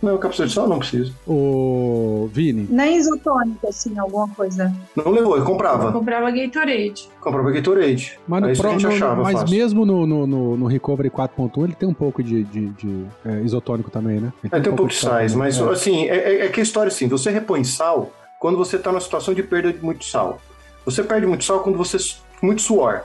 Não, 0.00 0.16
cápsula 0.18 0.46
de 0.46 0.54
sal 0.54 0.68
não 0.68 0.78
precisa. 0.78 1.10
Ô, 1.26 2.28
Vini, 2.32 2.68
Nem 2.70 2.96
isotônica, 2.98 3.68
assim, 3.68 3.98
alguma 3.98 4.28
coisa. 4.28 4.72
Não 4.94 5.10
levou, 5.10 5.34
eu 5.34 5.40
Eu 5.40 5.44
comprava. 5.44 5.90
comprava 5.90 6.30
Gatorade. 6.30 7.08
Comprava 7.20 7.50
Gatorade. 7.50 8.16
mas, 8.28 8.40
no 8.42 8.48
é 8.48 8.52
isso 8.52 8.62
pro- 8.62 8.70
que 8.70 8.76
a 8.76 8.78
gente 8.78 8.88
no- 8.90 8.94
achava 9.06 9.22
mas 9.24 9.40
fácil. 9.40 9.56
mesmo 9.56 9.84
no, 9.84 10.06
no, 10.06 10.26
no- 10.26 10.56
no 10.56 10.66
Recovery 10.66 11.10
4.1 11.10 11.64
ele 11.64 11.74
tem 11.74 11.88
um 11.88 11.94
pouco 11.94 12.22
de, 12.22 12.44
de- 12.44 12.68
de, 12.68 13.04
é, 13.26 13.40
isotônico 13.40 13.90
também, 13.90 14.20
né? 14.20 14.32
Ele 14.44 14.54
É, 14.54 14.60
tem 14.60 14.72
um 14.72 14.76
pouco 14.76 14.92
de 14.92 14.98
sais, 15.00 15.32
também. 15.32 15.48
mas 15.48 15.58
É. 15.58 15.68
assim, 15.68 16.04
é, 16.08 16.16
é- 16.16 16.46
é 16.46 16.48
que 16.48 16.60
a 16.60 16.62
história 16.62 16.88
assim, 16.88 17.08
você 17.08 17.28
repõe 17.30 17.64
sal 17.64 18.12
quando 18.42 18.58
você 18.58 18.74
está 18.74 18.90
numa 18.90 19.00
situação 19.00 19.32
de 19.32 19.40
perda 19.40 19.72
de 19.72 19.78
muito 19.80 20.04
sal. 20.04 20.40
Você 20.84 21.00
perde 21.04 21.28
muito 21.28 21.44
sal 21.44 21.60
quando 21.60 21.78
você 21.78 21.96
muito 22.42 22.60
suor. 22.60 23.02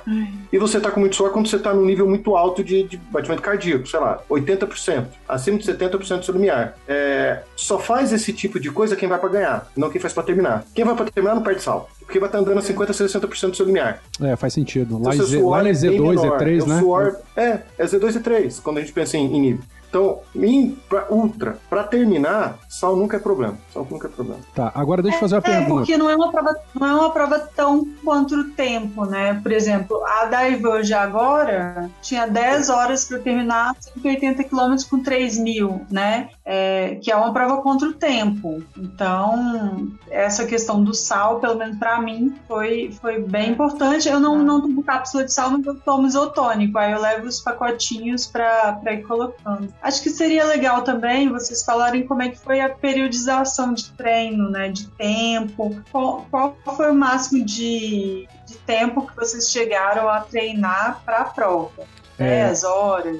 E 0.51 0.57
você 0.57 0.77
está 0.77 0.89
com 0.89 0.99
muito 0.99 1.15
suor 1.15 1.29
quando 1.29 1.47
você 1.47 1.57
está 1.57 1.71
num 1.71 1.85
nível 1.85 2.09
muito 2.09 2.35
alto 2.35 2.63
de, 2.63 2.81
de 2.81 2.97
batimento 2.97 3.43
cardíaco, 3.43 3.85
sei 3.87 3.99
lá, 3.99 4.19
80%, 4.27 5.05
acima 5.29 5.59
de 5.59 5.63
70% 5.71 6.17
do 6.17 6.25
seu 6.25 6.33
limiar. 6.33 6.75
É, 6.87 7.43
só 7.55 7.77
faz 7.77 8.11
esse 8.11 8.33
tipo 8.33 8.59
de 8.59 8.71
coisa 8.71 8.95
quem 8.95 9.07
vai 9.07 9.19
para 9.19 9.29
ganhar, 9.29 9.71
não 9.77 9.91
quem 9.91 10.01
faz 10.01 10.11
para 10.11 10.23
terminar. 10.23 10.65
Quem 10.73 10.83
vai 10.83 10.95
para 10.95 11.05
terminar 11.11 11.35
não 11.35 11.43
perde 11.43 11.61
sal, 11.61 11.87
porque 11.99 12.17
vai 12.19 12.29
estar 12.29 12.39
andando 12.39 12.57
a 12.57 12.61
50, 12.63 12.91
60% 12.93 13.49
do 13.51 13.55
seu 13.55 13.65
limiar. 13.67 14.01
É, 14.19 14.35
faz 14.35 14.53
sentido. 14.53 14.95
Lá, 14.95 15.13
Então, 15.13 15.13
em 15.13 15.17
seu 15.17 15.27
Z- 15.27 15.41
lá 15.43 15.59
é 15.59 15.63
bem 15.65 15.73
Z2, 15.73 16.09
menor. 16.19 16.39
Z3, 16.41 16.63
O 16.63 16.65
né? 16.67 16.79
Suor, 16.79 17.15
é, 17.35 17.59
é 17.77 17.85
Z2 17.85 18.15
e 18.15 18.19
Z3, 18.19 18.61
quando 18.63 18.77
a 18.77 18.81
gente 18.81 18.91
pensa 18.91 19.17
em, 19.17 19.25
em 19.35 19.39
nível. 19.39 19.63
Então, 19.89 20.19
em, 20.35 20.71
pra 20.89 21.05
ultra, 21.09 21.57
para 21.69 21.83
terminar, 21.83 22.57
sal 22.69 22.95
nunca 22.95 23.17
é 23.17 23.19
problema. 23.19 23.57
Sal 23.73 23.87
nunca 23.89 24.07
é 24.07 24.11
problema. 24.11 24.41
Tá, 24.53 24.71
agora 24.75 25.01
deixa 25.01 25.17
eu 25.17 25.21
fazer 25.21 25.35
uma 25.35 25.39
É, 25.39 25.41
pergunta. 25.57 25.73
porque 25.75 25.97
não 25.97 26.09
é 26.09 26.15
uma 26.15 26.31
prova, 26.31 26.55
não 26.75 26.87
é 26.87 26.93
uma 26.93 27.09
prova 27.11 27.39
tão 27.55 27.85
quanto 28.03 28.35
o 28.35 28.43
tempo, 28.51 29.05
né? 29.05 29.39
Por 29.41 29.51
exemplo, 29.51 30.03
a 30.05 30.25
da 30.25 30.47
Ivange 30.49 30.93
agora 30.93 31.89
tinha 32.01 32.27
10 32.27 32.69
horas 32.69 33.05
para 33.05 33.19
terminar 33.19 33.75
180 33.79 34.43
quilômetros 34.43 34.83
com 34.87 34.99
3 35.01 35.37
mil, 35.39 35.85
né? 35.89 36.29
É, 36.45 36.95
que 37.01 37.11
é 37.11 37.15
uma 37.15 37.31
prova 37.33 37.61
contra 37.61 37.87
o 37.87 37.93
tempo. 37.93 38.61
Então, 38.77 39.87
essa 40.09 40.45
questão 40.45 40.83
do 40.83 40.93
sal, 40.93 41.39
pelo 41.39 41.55
menos 41.55 41.77
para 41.77 41.99
mim, 42.01 42.35
foi, 42.47 42.91
foi 43.01 43.19
bem 43.21 43.51
importante. 43.51 44.07
Eu 44.07 44.19
não, 44.19 44.43
não 44.43 44.61
tomo 44.61 44.83
cápsula 44.83 45.23
de 45.25 45.33
sal, 45.33 45.49
mas 45.51 45.65
eu 45.65 45.75
tomo 45.75 46.07
isotônico. 46.07 46.77
Aí 46.77 46.91
eu 46.91 47.01
levo 47.01 47.27
os 47.27 47.39
pacotinhos 47.39 48.27
para 48.27 48.79
ir 48.91 49.03
colocando. 49.03 49.73
Acho 49.81 50.01
que 50.01 50.09
seria 50.09 50.43
legal 50.45 50.81
também 50.81 51.29
vocês 51.29 51.63
falarem 51.63 52.05
como 52.05 52.21
é 52.21 52.29
que 52.29 52.37
foi 52.39 52.59
a 52.59 52.69
periodização 52.69 53.73
de 53.73 53.91
treino, 53.91 54.49
né? 54.49 54.69
De 54.69 54.87
tempo. 54.89 55.79
Qual, 55.91 56.25
qual 56.31 56.57
foi 56.75 56.91
o 56.91 56.95
máximo 56.95 57.45
de, 57.45 58.27
de 58.45 58.55
tempo 58.65 59.05
que 59.07 59.15
vocês 59.15 59.49
chegaram 59.49 60.09
a 60.09 60.21
treinar 60.21 61.01
para 61.05 61.17
a 61.19 61.23
prova? 61.25 61.83
É. 62.19 62.47
10 62.47 62.63
horas? 62.63 63.17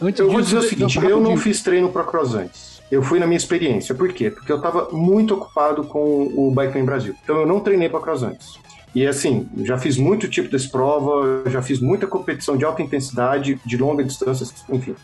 Antes 0.00 0.20
Eu 0.20 0.30
vou 0.30 0.40
dizer 0.40 0.58
o 0.58 0.60
de- 0.60 0.68
seguinte, 0.68 0.96
eu 1.04 1.20
não 1.20 1.36
fiz 1.36 1.60
treino 1.62 1.90
para 1.90 2.04
cross 2.04 2.34
antes. 2.34 2.80
Eu 2.90 3.02
fui 3.02 3.18
na 3.18 3.26
minha 3.26 3.36
experiência. 3.38 3.94
Por 3.94 4.12
quê? 4.12 4.30
Porque 4.30 4.52
eu 4.52 4.58
estava 4.58 4.90
muito 4.92 5.34
ocupado 5.34 5.82
com 5.84 6.32
o 6.36 6.52
Bikeman 6.54 6.84
Brasil. 6.84 7.14
Então 7.24 7.36
eu 7.40 7.46
não 7.46 7.58
treinei 7.58 7.88
para 7.88 8.00
cross 8.00 8.22
antes. 8.22 8.58
E 8.94 9.06
assim, 9.06 9.48
já 9.64 9.76
fiz 9.78 9.96
muito 9.96 10.28
tipo 10.28 10.48
desse 10.50 10.70
prova, 10.70 11.42
já 11.50 11.62
fiz 11.62 11.80
muita 11.80 12.06
competição 12.06 12.56
de 12.56 12.64
alta 12.64 12.82
intensidade, 12.82 13.58
de 13.64 13.76
longa 13.78 14.04
distância, 14.04 14.46
enfim. 14.70 14.94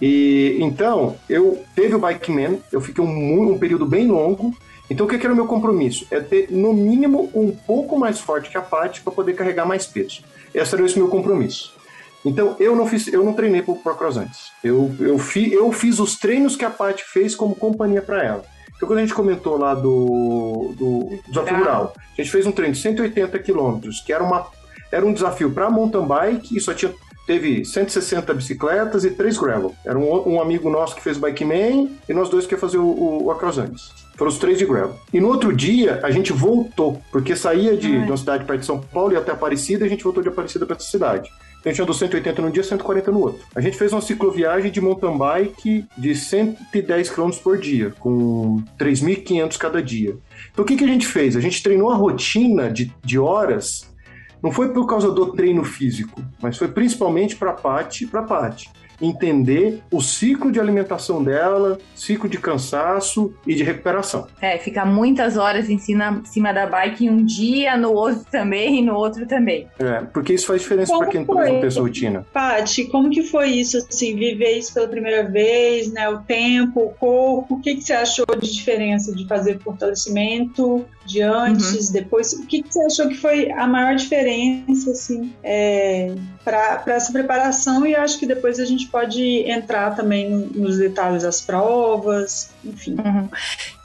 E 0.00 0.56
então, 0.60 1.16
eu 1.28 1.62
teve 1.74 1.94
o 1.94 1.98
Bikeman, 1.98 2.60
eu 2.72 2.80
fiquei 2.80 3.04
um, 3.04 3.52
um 3.52 3.58
período 3.58 3.84
bem 3.84 4.06
longo. 4.08 4.54
Então, 4.88 5.06
o 5.06 5.08
que, 5.08 5.18
que 5.18 5.26
era 5.26 5.32
o 5.32 5.36
meu 5.36 5.46
compromisso? 5.46 6.06
É 6.10 6.20
ter, 6.20 6.50
no 6.50 6.72
mínimo, 6.72 7.30
um 7.34 7.52
pouco 7.52 7.98
mais 7.98 8.18
forte 8.18 8.50
que 8.50 8.56
a 8.56 8.62
Paty 8.62 9.02
para 9.02 9.12
poder 9.12 9.34
carregar 9.34 9.64
mais 9.64 9.86
peso. 9.86 10.22
Esse 10.52 10.74
era 10.74 10.84
esse 10.84 10.98
meu 10.98 11.08
compromisso. 11.08 11.72
Então, 12.24 12.56
eu 12.58 12.74
não 12.74 12.86
fiz, 12.86 13.06
eu 13.06 13.24
não 13.24 13.32
treinei 13.32 13.62
pro 13.62 13.76
Procross 13.76 14.16
antes. 14.16 14.50
Eu, 14.64 14.94
eu, 14.98 15.18
fi, 15.18 15.52
eu 15.52 15.70
fiz 15.72 16.00
os 16.00 16.18
treinos 16.18 16.56
que 16.56 16.64
a 16.64 16.70
Paty 16.70 17.04
fez 17.04 17.34
como 17.34 17.54
companhia 17.54 18.02
para 18.02 18.22
ela. 18.22 18.44
Então, 18.76 18.88
quando 18.88 18.98
a 18.98 19.02
gente 19.02 19.14
comentou 19.14 19.58
lá 19.58 19.74
do, 19.74 20.74
do 20.76 21.18
desafio 21.28 21.58
rural, 21.58 21.94
a 21.96 22.20
gente 22.20 22.30
fez 22.30 22.46
um 22.46 22.52
treino 22.52 22.74
de 22.74 22.80
180 22.80 23.38
quilômetros, 23.38 24.00
que 24.00 24.12
era, 24.12 24.24
uma, 24.24 24.46
era 24.90 25.04
um 25.04 25.12
desafio 25.12 25.50
para 25.50 25.70
mountain 25.70 26.06
bike 26.06 26.56
e 26.56 26.60
só 26.60 26.74
tinha 26.74 26.92
teve 27.26 27.64
160 27.64 28.32
bicicletas 28.34 29.04
e 29.04 29.10
3 29.10 29.38
gravel. 29.38 29.74
Era 29.84 29.98
um, 29.98 30.34
um 30.34 30.40
amigo 30.40 30.68
nosso 30.70 30.94
que 30.94 31.02
fez 31.02 31.16
o 31.16 31.20
Bike 31.20 31.44
Man 31.44 31.88
e 32.08 32.12
nós 32.12 32.28
dois 32.28 32.46
que 32.46 32.54
ia 32.54 32.58
fazer 32.58 32.78
o, 32.78 32.86
o, 32.86 33.28
o. 33.28 33.30
Foram 34.20 34.30
os 34.30 34.38
três 34.38 34.58
de 34.58 34.66
gravel. 34.66 34.96
E 35.14 35.18
no 35.18 35.28
outro 35.28 35.50
dia, 35.54 35.98
a 36.02 36.10
gente 36.10 36.30
voltou, 36.30 37.00
porque 37.10 37.34
saía 37.34 37.74
de, 37.74 37.90
de 37.90 38.10
uma 38.10 38.16
cidade 38.18 38.44
perto 38.44 38.60
de 38.60 38.66
São 38.66 38.78
Paulo 38.78 39.14
e 39.14 39.16
até 39.16 39.32
Aparecida, 39.32 39.84
e 39.84 39.86
a 39.86 39.90
gente 39.90 40.04
voltou 40.04 40.22
de 40.22 40.28
Aparecida 40.28 40.66
para 40.66 40.76
essa 40.76 40.84
cidade. 40.84 41.30
Então 41.60 41.70
a 41.70 41.72
gente 41.72 41.82
andou 41.82 41.94
180 41.94 42.42
num 42.42 42.50
dia, 42.50 42.62
140 42.62 43.10
no 43.10 43.20
outro. 43.20 43.46
A 43.54 43.60
gente 43.60 43.76
fez 43.76 43.92
uma 43.92 44.00
cicloviagem 44.00 44.70
de 44.70 44.80
mountain 44.80 45.16
bike 45.16 45.86
de 45.96 46.14
110 46.14 47.10
km 47.10 47.30
por 47.42 47.58
dia, 47.58 47.94
com 47.98 48.62
3.500 48.78 49.58
cada 49.58 49.82
dia. 49.82 50.16
Então 50.52 50.64
o 50.64 50.66
que, 50.66 50.76
que 50.76 50.84
a 50.84 50.88
gente 50.88 51.06
fez? 51.06 51.36
A 51.36 51.40
gente 51.40 51.62
treinou 51.62 51.90
a 51.90 51.94
rotina 51.94 52.70
de, 52.70 52.92
de 53.04 53.18
horas, 53.18 53.89
não 54.42 54.50
foi 54.50 54.72
por 54.72 54.86
causa 54.86 55.10
do 55.10 55.32
treino 55.32 55.64
físico, 55.64 56.22
mas 56.40 56.56
foi 56.56 56.68
principalmente 56.68 57.36
para 57.36 57.50
a 57.50 57.54
Paty, 57.54 58.06
para 58.06 58.22
Paty 58.22 58.70
entender 59.00 59.82
o 59.90 60.00
ciclo 60.00 60.50
de 60.52 60.60
alimentação 60.60 61.22
dela, 61.22 61.78
ciclo 61.94 62.28
de 62.28 62.38
cansaço 62.38 63.32
e 63.46 63.54
de 63.54 63.62
recuperação. 63.62 64.26
É, 64.40 64.58
fica 64.58 64.84
muitas 64.84 65.36
horas 65.36 65.68
em 65.70 65.78
cima, 65.78 66.22
cima 66.24 66.52
da 66.52 66.66
bike 66.66 67.06
em 67.06 67.10
um 67.10 67.24
dia, 67.24 67.76
no 67.76 67.92
outro 67.92 68.24
também, 68.30 68.78
e 68.78 68.82
no 68.82 68.94
outro 68.94 69.26
também. 69.26 69.66
É, 69.78 70.02
porque 70.12 70.34
isso 70.34 70.46
faz 70.46 70.62
diferença 70.62 70.96
para 70.96 71.06
quem 71.08 71.24
por 71.24 71.34
Como 71.34 71.40
exemplo, 71.40 71.52
foi? 71.52 71.60
tem 71.60 71.68
essa 71.68 71.80
rotina. 71.80 72.26
Paty, 72.32 72.84
como 72.86 73.10
que 73.10 73.22
foi 73.22 73.48
isso, 73.50 73.76
assim, 73.78 74.16
viver 74.16 74.58
isso 74.58 74.72
pela 74.74 74.88
primeira 74.88 75.28
vez, 75.28 75.90
né? 75.92 76.08
O 76.08 76.18
tempo, 76.18 76.80
o 76.80 76.90
corpo, 76.90 77.54
o 77.54 77.60
que, 77.60 77.76
que 77.76 77.82
você 77.82 77.92
achou 77.92 78.26
de 78.38 78.52
diferença 78.52 79.14
de 79.14 79.26
fazer 79.26 79.58
fortalecimento 79.60 80.84
de 81.04 81.22
antes, 81.22 81.90
depois? 81.90 82.32
O 82.32 82.46
que, 82.46 82.62
que 82.62 82.72
você 82.72 82.84
achou 82.84 83.08
que 83.08 83.16
foi 83.16 83.50
a 83.50 83.66
maior 83.66 83.96
diferença, 83.96 84.90
assim, 84.90 85.32
é, 85.42 86.14
para 86.44 86.82
essa 86.86 87.12
preparação? 87.12 87.86
E 87.86 87.94
acho 87.94 88.18
que 88.18 88.26
depois 88.26 88.58
a 88.58 88.64
gente 88.64 88.86
pode 88.88 89.22
entrar 89.48 89.94
também 89.94 90.30
nos 90.54 90.78
detalhes 90.78 91.22
das 91.22 91.40
provas, 91.40 92.50
enfim. 92.64 92.96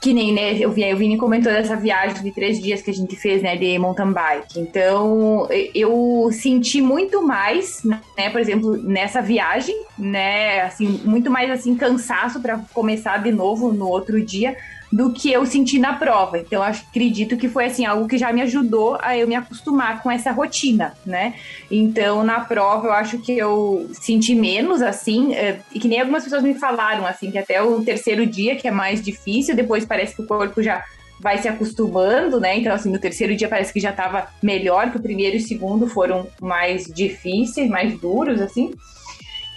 Que 0.01 0.13
nem, 0.13 0.33
né, 0.33 0.57
eu 0.59 0.71
vi, 0.71 0.93
o 0.93 0.97
Vini 0.97 1.17
comentou 1.17 1.51
dessa 1.51 1.75
viagem 1.75 2.21
de 2.21 2.31
três 2.31 2.61
dias 2.61 2.81
que 2.81 2.91
a 2.91 2.93
gente 2.93 3.15
fez, 3.15 3.41
né, 3.41 3.55
de 3.55 3.77
mountain 3.79 4.11
bike. 4.11 4.59
Então, 4.59 5.47
eu 5.73 6.29
senti 6.31 6.81
muito 6.81 7.25
mais, 7.25 7.81
né, 7.83 8.29
por 8.29 8.39
exemplo, 8.39 8.77
nessa 8.77 9.21
viagem, 9.21 9.75
né, 9.97 10.61
assim, 10.61 11.01
muito 11.03 11.31
mais, 11.31 11.49
assim, 11.49 11.75
cansaço 11.75 12.39
para 12.39 12.59
começar 12.73 13.17
de 13.23 13.31
novo 13.31 13.71
no 13.73 13.87
outro 13.87 14.23
dia 14.23 14.55
do 14.91 15.11
que 15.11 15.31
eu 15.31 15.45
senti 15.45 15.79
na 15.79 15.93
prova. 15.93 16.37
Então, 16.37 16.61
acredito 16.61 17.37
que 17.37 17.49
foi, 17.49 17.65
assim, 17.65 17.85
algo 17.85 18.07
que 18.07 18.17
já 18.17 18.31
me 18.31 18.41
ajudou 18.41 18.97
a 19.01 19.17
eu 19.17 19.27
me 19.27 19.35
acostumar 19.35 20.01
com 20.01 20.11
essa 20.11 20.31
rotina, 20.31 20.93
né. 21.05 21.33
Então, 21.69 22.23
na 22.23 22.41
prova, 22.41 22.87
eu 22.87 22.93
acho 22.93 23.19
que 23.19 23.37
eu 23.37 23.89
senti 23.93 24.35
menos, 24.35 24.81
assim, 24.81 25.33
é, 25.33 25.59
e 25.73 25.79
que 25.79 25.87
nem 25.87 25.99
algumas 25.99 26.23
pessoas 26.23 26.43
me 26.43 26.53
falaram, 26.53 27.05
assim, 27.05 27.31
que 27.31 27.37
até 27.37 27.61
o 27.61 27.83
terceiro 27.83 28.25
dia, 28.25 28.55
que 28.55 28.67
é 28.67 28.71
mais 28.71 29.01
difícil, 29.01 29.55
depois 29.55 29.85
parece 29.85 30.15
que 30.15 30.21
o 30.21 30.27
corpo 30.27 30.61
já 30.61 30.83
vai 31.19 31.37
se 31.37 31.47
acostumando, 31.47 32.39
né? 32.39 32.57
Então, 32.57 32.73
assim, 32.73 32.91
no 32.91 32.99
terceiro 32.99 33.35
dia 33.35 33.47
parece 33.47 33.71
que 33.71 33.79
já 33.79 33.91
estava 33.91 34.27
melhor, 34.43 34.91
que 34.91 34.97
o 34.97 35.01
primeiro 35.01 35.37
e 35.37 35.39
o 35.39 35.41
segundo 35.41 35.87
foram 35.87 36.27
mais 36.41 36.85
difíceis, 36.85 37.69
mais 37.69 37.97
duros, 37.99 38.41
assim. 38.41 38.73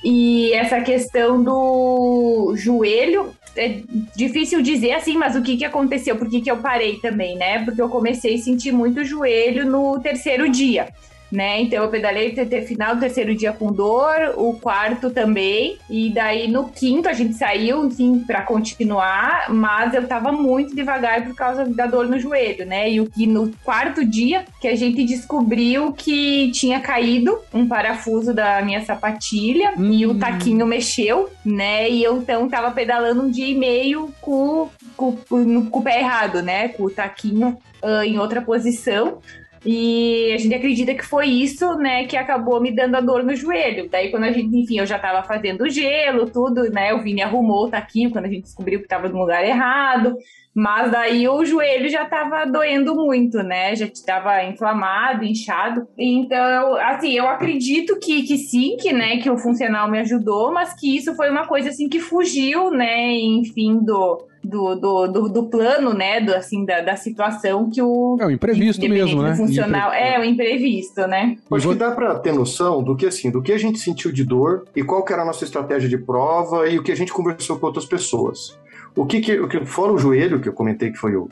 E 0.05 0.53
essa 0.53 0.81
questão 0.81 1.43
do 1.43 2.55
joelho, 2.57 3.35
é 3.59 3.81
difícil 4.17 4.63
dizer 4.63 4.93
assim, 4.93 5.17
mas 5.17 5.37
o 5.37 5.43
que, 5.43 5.57
que 5.57 5.65
aconteceu? 5.65 6.17
Por 6.17 6.31
que, 6.31 6.41
que 6.41 6.51
eu 6.51 6.59
parei 6.59 6.97
também, 6.97 7.37
né? 7.37 7.65
Porque 7.65 7.83
eu 7.83 7.89
comecei 7.89 8.37
a 8.37 8.39
sentir 8.39 8.73
muito 8.73 9.05
joelho 9.05 9.67
no 9.67 9.99
terceiro 10.01 10.49
dia 10.49 10.89
né? 11.31 11.61
Então 11.61 11.83
eu 11.83 11.91
pedalei 11.91 12.39
até 12.39 12.63
final 12.63 12.95
do 12.95 13.01
terceiro 13.01 13.35
dia 13.35 13.53
com 13.53 13.73
dor, 13.73 14.35
o 14.37 14.55
quarto 14.55 15.11
também, 15.11 15.79
e 15.89 16.11
daí 16.11 16.49
no 16.49 16.69
quinto 16.69 17.09
a 17.09 17.13
gente 17.13 17.35
saiu, 17.35 17.85
enfim, 17.85 18.21
para 18.27 18.43
continuar, 18.43 19.47
mas 19.53 19.95
eu 19.95 20.07
tava 20.07 20.33
muito 20.33 20.75
devagar 20.75 21.25
por 21.25 21.35
causa 21.35 21.65
da 21.65 21.87
dor 21.87 22.07
no 22.07 22.19
joelho, 22.19 22.67
né? 22.67 22.91
E 22.91 23.01
o 23.01 23.11
que 23.11 23.27
no 23.27 23.53
quarto 23.63 24.05
dia 24.05 24.45
que 24.61 24.69
a 24.69 24.77
gente 24.77 25.05
descobriu 25.05 25.93
que 25.93 26.51
tinha 26.53 26.81
caído 26.81 27.39
um 27.53 27.67
parafuso 27.67 28.33
da 28.33 28.63
minha 28.63 28.85
sapatilha 28.85 29.75
hum. 29.77 29.93
e 29.93 30.07
o 30.07 30.13
hum. 30.13 30.19
taquinho 30.19 30.67
mexeu, 30.67 31.29
né? 31.45 31.89
E 31.91 32.03
eu 32.03 32.19
então 32.19 32.49
tava 32.49 32.71
pedalando 32.71 33.23
um 33.23 33.31
dia 33.31 33.49
e 33.49 33.55
meio 33.55 34.13
com, 34.21 34.69
com, 34.97 35.13
com 35.17 35.79
o 35.79 35.83
pé 35.83 36.01
errado, 36.01 36.43
né? 36.43 36.69
Com 36.69 36.85
o 36.85 36.91
taquinho 36.91 37.57
uh, 37.83 38.03
em 38.03 38.19
outra 38.19 38.41
posição. 38.41 39.19
E 39.65 40.33
a 40.35 40.39
gente 40.39 40.55
acredita 40.55 40.95
que 40.95 41.05
foi 41.05 41.27
isso, 41.27 41.75
né, 41.77 42.07
que 42.07 42.17
acabou 42.17 42.61
me 42.61 42.71
dando 42.71 42.97
a 42.97 43.01
dor 43.01 43.23
no 43.23 43.35
joelho. 43.35 43.89
Daí, 43.91 44.11
quando 44.11 44.25
a 44.25 44.33
gente, 44.33 44.57
enfim, 44.57 44.79
eu 44.79 44.87
já 44.87 44.99
tava 44.99 45.23
fazendo 45.23 45.69
gelo, 45.69 46.31
tudo, 46.31 46.71
né, 46.71 46.93
o 46.95 47.03
Vini 47.03 47.23
arrumou 47.23 47.67
o 47.67 47.71
taquinho 47.71 48.11
quando 48.11 48.27
a 48.27 48.29
gente 48.29 48.43
descobriu 48.43 48.81
que 48.81 48.89
tava 48.89 49.09
no 49.09 49.19
lugar 49.19 49.45
errado. 49.45 50.17
Mas 50.55 50.91
daí 50.91 51.29
o 51.29 51.45
joelho 51.45 51.89
já 51.89 52.05
tava 52.05 52.45
doendo 52.45 52.95
muito, 52.95 53.39
né, 53.43 53.77
já 53.77 53.87
estava 53.87 54.43
inflamado, 54.45 55.25
inchado. 55.25 55.87
Então, 55.97 56.75
assim, 56.77 57.13
eu 57.13 57.29
acredito 57.29 57.99
que, 57.99 58.23
que 58.23 58.37
sim, 58.37 58.77
que, 58.77 58.93
né, 58.93 59.19
que 59.19 59.31
o 59.31 59.39
funcional 59.39 59.91
me 59.91 60.01
ajudou, 60.01 60.53
mas 60.53 60.75
que 60.75 60.97
isso 60.97 61.15
foi 61.15 61.31
uma 61.31 61.47
coisa, 61.47 61.69
assim, 61.69 61.89
que 61.89 62.01
fugiu, 62.01 62.71
né, 62.71 63.13
enfim, 63.13 63.79
do 63.85 64.28
do, 64.43 64.75
do, 64.75 65.07
do, 65.09 65.29
do, 65.29 65.43
plano, 65.45 65.93
né, 65.93 66.21
do, 66.21 66.35
assim, 66.35 66.65
da, 66.65 66.81
da 66.81 66.97
situação 66.97 67.69
que 67.71 67.83
o... 67.83 68.17
É 68.21 68.27
o 68.27 68.31
imprevisto 68.31 68.89
mesmo, 68.89 69.23
né? 69.23 69.35
Funcional, 69.35 69.89
Impre... 69.89 70.01
É, 70.01 70.21
o 70.21 70.25
imprevisto, 70.25 71.07
né? 71.07 71.37
Acho 71.51 71.69
que 71.69 71.75
dá 71.75 71.91
para 71.91 72.19
ter 72.19 72.33
noção 72.33 72.83
do 72.83 72.97
que, 72.97 73.07
assim, 73.07 73.31
do 73.31 73.43
que 73.43 73.53
a 73.53 73.59
gente 73.59 73.79
sentiu 73.79 74.13
de 74.13 74.25
dor 74.25 74.65
e 74.75 74.83
qual 74.83 75.05
que 75.05 75.13
era 75.13 75.23
a 75.23 75.25
nossa 75.25 75.45
estratégia 75.45 75.89
de 75.89 75.99
prova 75.99 76.69
e 76.69 76.79
o 76.79 76.83
que 76.83 76.93
a 76.93 76.97
gente 76.97 77.13
conversou 77.13 77.59
com 77.59 77.67
outras 77.67 77.85
pessoas. 77.85 78.59
O 78.95 79.07
que, 79.07 79.21
que, 79.21 79.39
o 79.39 79.49
que 79.49 79.65
fora 79.65 79.93
o 79.93 79.99
joelho, 79.99 80.41
que 80.41 80.49
eu 80.49 80.53
comentei 80.53 80.91
que 80.91 80.99
foi 80.99 81.15
o, 81.15 81.29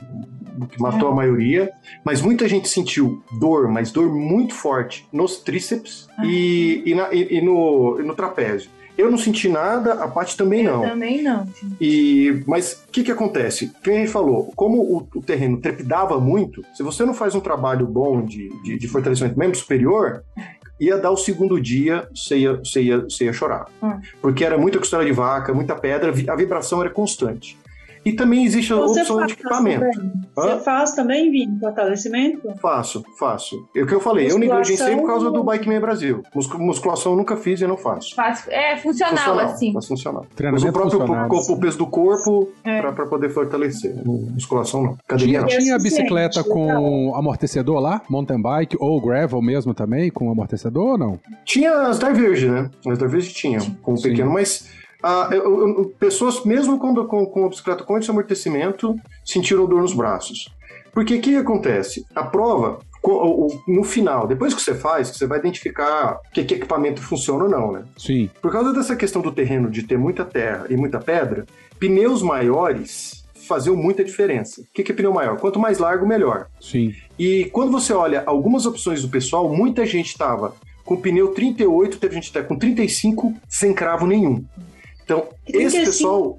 o 0.61 0.67
que 0.67 0.81
matou 0.81 1.09
é. 1.09 1.11
a 1.11 1.15
maioria, 1.15 1.69
mas 2.03 2.21
muita 2.21 2.47
gente 2.47 2.67
sentiu 2.67 3.21
dor, 3.39 3.67
mas 3.67 3.91
dor 3.91 4.13
muito 4.13 4.53
forte 4.53 5.07
nos 5.11 5.37
tríceps 5.37 6.07
ah. 6.17 6.25
e, 6.25 6.83
e, 6.85 6.95
na, 6.95 7.13
e, 7.13 7.37
e, 7.37 7.41
no, 7.41 7.99
e 7.99 8.03
no 8.03 8.15
trapézio. 8.15 8.69
Eu 8.97 9.11
não 9.11 9.17
senti 9.17 9.47
nada, 9.47 9.93
a 9.93 10.07
parte 10.07 10.35
também 10.35 10.63
não. 10.63 10.83
Eu 10.83 10.89
também 10.89 11.21
não. 11.21 11.45
E, 11.79 12.43
mas 12.47 12.83
o 12.87 12.91
que, 12.91 13.03
que 13.03 13.11
acontece? 13.11 13.71
Quem 13.83 13.97
a 13.97 13.99
gente 13.99 14.11
falou, 14.11 14.51
como 14.55 14.81
o, 14.81 15.07
o, 15.15 15.21
terreno 15.21 15.61
trepidava 15.61 16.19
muito, 16.19 16.63
se 16.73 16.81
você 16.81 17.05
não 17.05 17.13
faz 17.13 17.35
um 17.35 17.39
trabalho 17.39 17.85
bom 17.85 18.25
de, 18.25 18.49
de, 18.63 18.77
de 18.79 18.87
fortalecimento 18.87 19.37
membro 19.37 19.57
superior, 19.57 20.23
ia 20.79 20.97
dar 20.97 21.11
o 21.11 21.17
segundo 21.17 21.61
dia, 21.61 22.07
você 22.13 22.39
ia, 22.39 22.53
você 22.53 22.81
ia, 22.81 22.99
você 23.01 23.25
ia 23.25 23.33
chorar. 23.33 23.67
Hum. 23.81 23.99
Porque 24.21 24.43
era 24.43 24.57
muita 24.57 24.79
costela 24.79 25.05
de 25.05 25.11
vaca, 25.11 25.53
muita 25.53 25.75
pedra, 25.75 26.11
a 26.11 26.35
vibração 26.35 26.81
era 26.81 26.89
constante. 26.89 27.57
E 28.07 28.13
também 28.13 28.45
existe 28.45 28.71
a 28.71 28.77
Você 28.77 29.01
opção 29.01 29.25
de 29.25 29.33
equipamento. 29.33 29.85
Você 30.33 30.63
faz 30.63 30.93
também, 30.93 31.29
Vini, 31.29 31.59
fortalecimento? 31.59 32.53
Faço, 32.61 33.03
faço. 33.19 33.57
É 33.75 33.83
o 33.83 33.85
que 33.85 33.93
eu 33.93 33.99
falei, 33.99 34.25
musculação... 34.25 34.47
eu 34.47 34.57
negligenciei 34.57 34.95
por 34.95 35.07
causa 35.07 35.29
do 35.29 35.43
Bike 35.43 35.67
Man 35.67 35.81
Brasil. 35.81 36.23
Musculação 36.33 37.11
eu 37.11 37.17
nunca 37.17 37.35
fiz 37.35 37.59
e 37.59 37.67
não 37.67 37.75
faço. 37.75 38.15
Faz, 38.15 38.47
é 38.47 38.77
funcional, 38.77 39.17
funcional 39.17 39.39
assim. 39.45 39.73
Faz 39.73 39.87
funcional. 39.87 40.25
Uso 40.53 40.69
o 40.69 40.71
próprio 40.71 41.05
corpo, 41.05 41.53
o 41.53 41.59
peso 41.59 41.77
do 41.77 41.87
corpo 41.87 42.49
é. 42.63 42.81
para 42.81 43.05
poder 43.07 43.29
fortalecer. 43.29 43.93
Musculação 44.05 44.83
não. 44.83 44.97
Academia 45.05 45.39
tinha, 45.39 45.41
não. 45.41 45.47
Tinha 45.47 45.77
bicicleta 45.77 46.43
com 46.45 47.13
amortecedor 47.13 47.81
lá? 47.81 48.01
Mountain 48.09 48.41
bike 48.41 48.77
ou 48.79 49.01
gravel 49.01 49.41
mesmo 49.41 49.73
também, 49.73 50.09
com 50.09 50.31
amortecedor 50.31 50.91
ou 50.91 50.97
não? 50.97 51.19
Tinha 51.43 51.73
as 51.87 51.99
Diverge, 51.99 52.49
né? 52.49 52.69
As 52.87 52.97
Diverge 52.97 53.33
tinham, 53.33 53.65
com 53.81 53.95
um 53.95 54.01
pequeno, 54.01 54.31
mas 54.31 54.69
ah, 55.03 55.29
eu, 55.31 55.67
eu, 55.67 55.93
pessoas, 55.99 56.43
mesmo 56.43 56.79
com, 56.79 56.93
com, 57.05 57.25
com 57.25 57.45
a 57.45 57.49
bicicleta 57.49 57.83
com 57.83 57.97
esse 57.97 58.09
amortecimento, 58.09 58.95
sentiram 59.23 59.65
dor 59.65 59.81
nos 59.81 59.93
braços. 59.93 60.49
Porque 60.91 61.15
o 61.15 61.21
que 61.21 61.35
acontece? 61.35 62.05
A 62.15 62.23
prova, 62.23 62.79
no 63.67 63.83
final, 63.83 64.25
depois 64.25 64.53
que 64.53 64.61
você 64.61 64.73
faz, 64.73 65.09
você 65.09 65.27
vai 65.27 65.37
identificar 65.39 66.19
que, 66.33 66.43
que 66.43 66.55
equipamento 66.55 67.01
funciona 67.01 67.43
ou 67.43 67.49
não, 67.49 67.71
né? 67.71 67.83
Sim. 67.97 68.29
Por 68.41 68.51
causa 68.51 68.73
dessa 68.73 68.95
questão 68.95 69.21
do 69.21 69.31
terreno 69.31 69.69
de 69.69 69.83
ter 69.83 69.97
muita 69.97 70.25
terra 70.25 70.65
e 70.69 70.75
muita 70.75 70.99
pedra, 70.99 71.45
pneus 71.79 72.21
maiores 72.21 73.23
faziam 73.47 73.75
muita 73.75 74.03
diferença. 74.03 74.61
O 74.61 74.65
que, 74.73 74.83
que 74.83 74.91
é 74.91 74.95
pneu 74.95 75.13
maior? 75.13 75.37
Quanto 75.37 75.59
mais 75.59 75.77
largo, 75.77 76.05
melhor. 76.05 76.47
Sim. 76.59 76.93
E 77.17 77.45
quando 77.45 77.71
você 77.71 77.93
olha 77.93 78.23
algumas 78.25 78.65
opções 78.65 79.01
do 79.01 79.07
pessoal, 79.07 79.47
muita 79.49 79.85
gente 79.85 80.07
estava 80.07 80.53
com 80.83 80.97
pneu 80.97 81.29
38, 81.29 81.99
teve 81.99 82.15
gente 82.15 82.29
até 82.29 82.41
com 82.41 82.57
35 82.57 83.33
sem 83.47 83.73
cravo 83.73 84.07
nenhum. 84.07 84.43
Então, 85.07 85.29
esse 85.47 85.85
pessoal. 85.85 86.37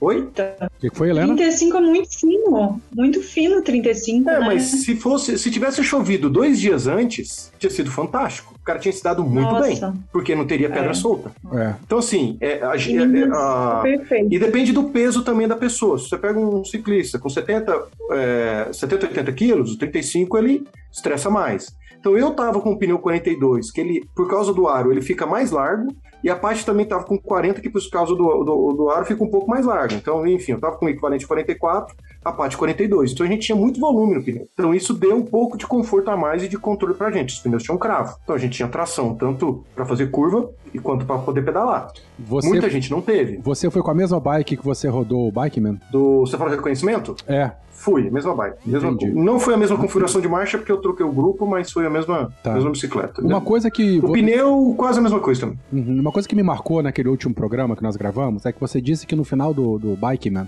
Oi? 0.00 0.20
O 0.22 0.80
que 0.80 0.88
foi, 0.90 1.10
Helena? 1.10 1.36
35 1.36 1.76
é 1.76 1.80
muito 1.82 2.18
fino. 2.18 2.80
Muito 2.96 3.22
fino, 3.22 3.60
35. 3.60 4.30
É, 4.30 4.40
né? 4.40 4.46
mas 4.46 4.62
se 4.62 4.96
fosse, 4.96 5.38
se 5.38 5.50
tivesse 5.50 5.84
chovido 5.84 6.30
dois 6.30 6.58
dias 6.58 6.86
antes, 6.86 7.52
tinha 7.58 7.68
sido 7.68 7.90
fantástico. 7.90 8.54
O 8.60 8.64
cara 8.64 8.78
tinha 8.78 8.92
se 8.92 9.02
dado 9.02 9.24
muito 9.24 9.50
Nossa. 9.50 9.90
bem, 9.90 10.04
porque 10.12 10.34
não 10.34 10.46
teria 10.46 10.68
pedra 10.68 10.90
é. 10.90 10.94
solta. 10.94 11.32
É. 11.52 11.74
Então, 11.84 11.98
assim, 11.98 12.36
é, 12.40 12.62
a, 12.62 12.74
é, 12.74 13.24
a, 13.32 13.82
e 14.30 14.38
depende 14.38 14.72
do 14.72 14.84
peso 14.84 15.22
também 15.22 15.48
da 15.48 15.56
pessoa. 15.56 15.98
Se 15.98 16.08
você 16.08 16.18
pega 16.18 16.38
um 16.38 16.64
ciclista 16.64 17.18
com 17.18 17.28
70, 17.28 17.88
é, 18.12 18.68
70 18.72 19.06
80 19.06 19.32
quilos, 19.32 19.72
o 19.72 19.78
35 19.78 20.38
ele 20.38 20.66
estressa 20.92 21.30
mais. 21.30 21.74
Então 21.98 22.16
eu 22.16 22.32
tava 22.32 22.60
com 22.60 22.72
o 22.72 22.78
pneu 22.78 22.98
42, 22.98 23.70
que 23.70 23.80
ele, 23.80 24.08
por 24.14 24.28
causa 24.28 24.52
do 24.54 24.66
aro, 24.66 24.90
ele 24.90 25.02
fica 25.02 25.26
mais 25.26 25.50
largo, 25.50 25.94
e 26.24 26.30
a 26.30 26.36
parte 26.36 26.64
também 26.64 26.84
estava 26.84 27.04
com 27.04 27.18
40, 27.18 27.60
que 27.60 27.70
por 27.70 27.80
causa 27.90 28.14
do, 28.14 28.44
do, 28.44 28.72
do 28.72 28.90
aro 28.90 29.04
fica 29.04 29.22
um 29.22 29.30
pouco 29.30 29.48
mais 29.48 29.64
larga. 29.64 29.94
Então, 29.94 30.26
enfim, 30.26 30.52
eu 30.52 30.56
estava 30.56 30.76
com 30.76 30.86
o 30.86 30.88
equivalente 30.88 31.26
44, 31.26 31.94
a 32.24 32.32
parte 32.32 32.56
42. 32.56 33.12
Então 33.12 33.26
a 33.26 33.28
gente 33.28 33.46
tinha 33.46 33.56
muito 33.56 33.80
volume 33.80 34.14
no 34.14 34.22
pneu. 34.22 34.48
Então 34.52 34.74
isso 34.74 34.94
deu 34.94 35.16
um 35.16 35.22
pouco 35.22 35.56
de 35.56 35.66
conforto 35.66 36.10
a 36.10 36.16
mais 36.16 36.42
e 36.42 36.48
de 36.48 36.58
controle 36.58 36.94
pra 36.94 37.10
gente. 37.10 37.34
Os 37.34 37.40
pneus 37.40 37.62
tinham 37.62 37.78
cravo. 37.78 38.16
Então 38.22 38.34
a 38.34 38.38
gente 38.38 38.56
tinha 38.56 38.68
tração 38.68 39.14
tanto 39.14 39.64
para 39.74 39.84
fazer 39.84 40.10
curva 40.10 40.50
e 40.72 40.78
quanto 40.78 41.04
para 41.04 41.18
poder 41.18 41.42
pedalar. 41.42 41.92
Você, 42.18 42.48
Muita 42.48 42.68
gente 42.70 42.90
não 42.90 43.00
teve. 43.00 43.38
Você 43.38 43.70
foi 43.70 43.82
com 43.82 43.90
a 43.90 43.94
mesma 43.94 44.20
bike 44.20 44.56
que 44.56 44.64
você 44.64 44.88
rodou 44.88 45.28
o 45.28 45.32
Bikeman? 45.32 45.80
Do, 45.90 46.20
você 46.20 46.36
fala 46.36 46.50
reconhecimento? 46.50 47.16
É. 47.26 47.52
Fui, 47.80 48.10
mesma 48.10 48.34
bike. 48.34 48.68
Mesma, 48.68 48.94
não 49.14 49.40
foi 49.40 49.54
a 49.54 49.56
mesma 49.56 49.74
configuração 49.78 50.20
de 50.20 50.28
marcha 50.28 50.58
porque 50.58 50.70
eu 50.70 50.76
troquei 50.76 51.04
o 51.04 51.10
grupo, 51.10 51.46
mas 51.46 51.72
foi 51.72 51.86
a 51.86 51.90
mesma, 51.90 52.30
tá. 52.42 52.52
mesma 52.52 52.70
bicicleta. 52.70 53.22
Uma 53.22 53.40
coisa 53.40 53.70
que. 53.70 53.98
O 54.00 54.12
pneu, 54.12 54.74
quase 54.76 54.98
a 54.98 55.02
mesma 55.02 55.18
coisa 55.18 55.40
também. 55.40 55.58
Uhum. 55.72 55.98
Uma 55.98 56.12
coisa 56.12 56.28
que 56.28 56.36
me 56.36 56.42
marcou 56.42 56.82
naquele 56.82 57.08
último 57.08 57.34
programa 57.34 57.74
que 57.74 57.82
nós 57.82 57.96
gravamos 57.96 58.44
é 58.44 58.52
que 58.52 58.60
você 58.60 58.82
disse 58.82 59.06
que 59.06 59.16
no 59.16 59.24
final 59.24 59.54
do, 59.54 59.78
do 59.78 59.96
Bikeman. 59.96 60.46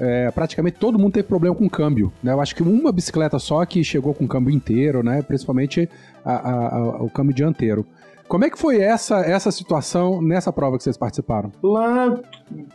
É, 0.00 0.30
praticamente 0.30 0.78
todo 0.78 0.98
mundo 0.98 1.12
teve 1.12 1.28
problema 1.28 1.54
com 1.54 1.68
câmbio. 1.68 2.10
Né? 2.22 2.32
Eu 2.32 2.40
acho 2.40 2.56
que 2.56 2.62
uma 2.62 2.90
bicicleta 2.90 3.38
só 3.38 3.64
que 3.66 3.84
chegou 3.84 4.14
com 4.14 4.26
câmbio 4.26 4.54
inteiro, 4.54 5.02
né? 5.02 5.20
principalmente 5.22 5.88
a, 6.24 6.32
a, 6.32 6.76
a, 6.76 7.02
o 7.02 7.10
câmbio 7.10 7.34
dianteiro. 7.34 7.86
Como 8.30 8.44
é 8.44 8.48
que 8.48 8.56
foi 8.56 8.80
essa, 8.80 9.22
essa 9.22 9.50
situação 9.50 10.22
nessa 10.22 10.52
prova 10.52 10.78
que 10.78 10.84
vocês 10.84 10.96
participaram? 10.96 11.50
Lá, 11.60 12.16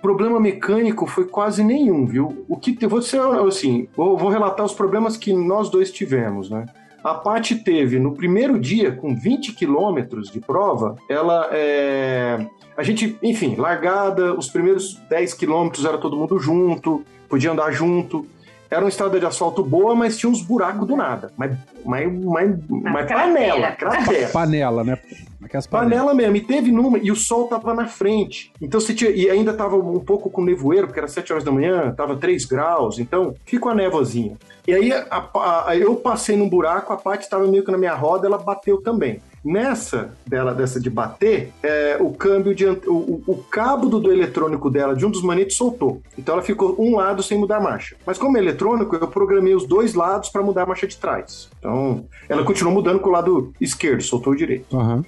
problema 0.01 0.37
mecânico 0.37 1.07
foi 1.07 1.25
quase 1.25 1.63
nenhum, 1.63 2.05
viu? 2.05 2.45
O 2.49 2.57
que 2.57 2.85
vou 2.85 3.01
ser 3.01 3.21
assim, 3.21 3.87
vou, 3.95 4.17
vou 4.17 4.29
relatar 4.29 4.65
os 4.65 4.73
problemas 4.73 5.15
que 5.15 5.31
nós 5.31 5.69
dois 5.69 5.93
tivemos, 5.93 6.49
né? 6.49 6.65
A 7.01 7.13
Paty 7.13 7.55
teve 7.55 7.99
no 7.99 8.13
primeiro 8.13 8.59
dia, 8.59 8.91
com 8.91 9.15
20 9.15 9.53
quilômetros 9.53 10.29
de 10.29 10.41
prova, 10.41 10.95
ela 11.07 11.47
é. 11.51 12.45
A 12.75 12.83
gente, 12.83 13.17
enfim, 13.21 13.55
largada, 13.55 14.33
os 14.33 14.49
primeiros 14.49 14.95
10 15.07 15.35
quilômetros 15.35 15.85
era 15.85 15.99
todo 15.99 16.17
mundo 16.17 16.37
junto, 16.37 17.05
podia 17.29 17.51
andar 17.51 17.71
junto. 17.71 18.25
Era 18.69 18.83
uma 18.83 18.89
estrada 18.89 19.19
de 19.19 19.25
asfalto 19.25 19.63
boa, 19.63 19.93
mas 19.95 20.17
tinha 20.17 20.29
uns 20.29 20.41
buracos 20.41 20.87
do 20.87 20.95
nada. 20.95 21.31
Mas, 21.37 21.55
mas, 21.85 22.11
mas, 22.23 22.57
mas 22.67 23.07
panela, 23.07 23.71
cratera. 23.71 24.27
Panela, 24.33 24.83
né? 24.83 24.97
Aquelas 25.43 25.67
panela 25.67 26.13
mesmo. 26.13 26.35
E 26.35 26.41
teve 26.41 26.71
numa, 26.71 26.97
e 26.97 27.11
o 27.11 27.15
sol 27.15 27.47
tava 27.47 27.73
na 27.73 27.85
frente. 27.85 28.51
Então 28.59 28.79
você 28.79 28.93
tinha, 28.93 29.11
e 29.11 29.29
ainda 29.29 29.53
tava 29.53 29.75
um 29.75 29.99
pouco 29.99 30.29
com 30.29 30.43
nevoeiro, 30.43 30.87
porque 30.87 30.99
era 30.99 31.07
7 31.07 31.31
horas 31.31 31.43
da 31.43 31.51
manhã, 31.51 31.93
tava 31.95 32.17
3 32.17 32.45
graus, 32.45 32.97
então 32.97 33.35
fica 33.45 33.65
uma 33.65 33.75
névoazinha. 33.75 34.37
E 34.67 34.73
aí 34.73 34.91
a, 34.91 35.05
a, 35.11 35.69
a, 35.69 35.77
eu 35.77 35.95
passei 35.97 36.35
num 36.35 36.49
buraco, 36.49 36.91
a 36.91 36.97
parte 36.97 37.21
estava 37.21 37.45
meio 37.47 37.63
que 37.63 37.71
na 37.71 37.77
minha 37.77 37.93
roda, 37.93 38.27
ela 38.27 38.39
bateu 38.39 38.81
também. 38.81 39.21
Nessa 39.45 40.17
dela, 40.25 40.55
dessa 40.55 40.79
de 40.79 40.89
bater, 40.89 41.53
é, 41.61 41.97
o 41.99 42.09
câmbio 42.11 42.55
de 42.55 42.65
o, 42.65 43.21
o 43.27 43.45
cabo 43.51 43.87
do, 43.87 43.99
do, 43.99 44.11
eletrônico 44.11 44.71
dela, 44.71 44.95
de 44.95 45.05
um 45.05 45.11
dos 45.11 45.21
manetes, 45.21 45.55
soltou. 45.55 46.01
Então 46.17 46.33
ela 46.33 46.41
ficou 46.41 46.75
um 46.79 46.95
lado 46.95 47.21
sem 47.21 47.37
mudar 47.37 47.57
a 47.57 47.61
marcha. 47.61 47.95
Mas 48.05 48.17
como 48.17 48.37
é 48.37 48.39
eletrônico, 48.39 48.95
eu 48.95 49.07
programei 49.07 49.53
os 49.53 49.67
dois 49.67 49.93
lados 49.93 50.29
para 50.29 50.41
mudar 50.41 50.63
a 50.63 50.65
marcha 50.65 50.87
de 50.87 50.97
trás. 50.97 51.47
Então 51.59 52.05
ela 52.27 52.43
continuou 52.43 52.73
mudando 52.73 52.99
com 52.99 53.09
o 53.09 53.13
lado 53.13 53.53
esquerdo, 53.61 54.01
soltou 54.01 54.33
o 54.33 54.35
direito. 54.35 54.75
Uhum. 54.75 55.03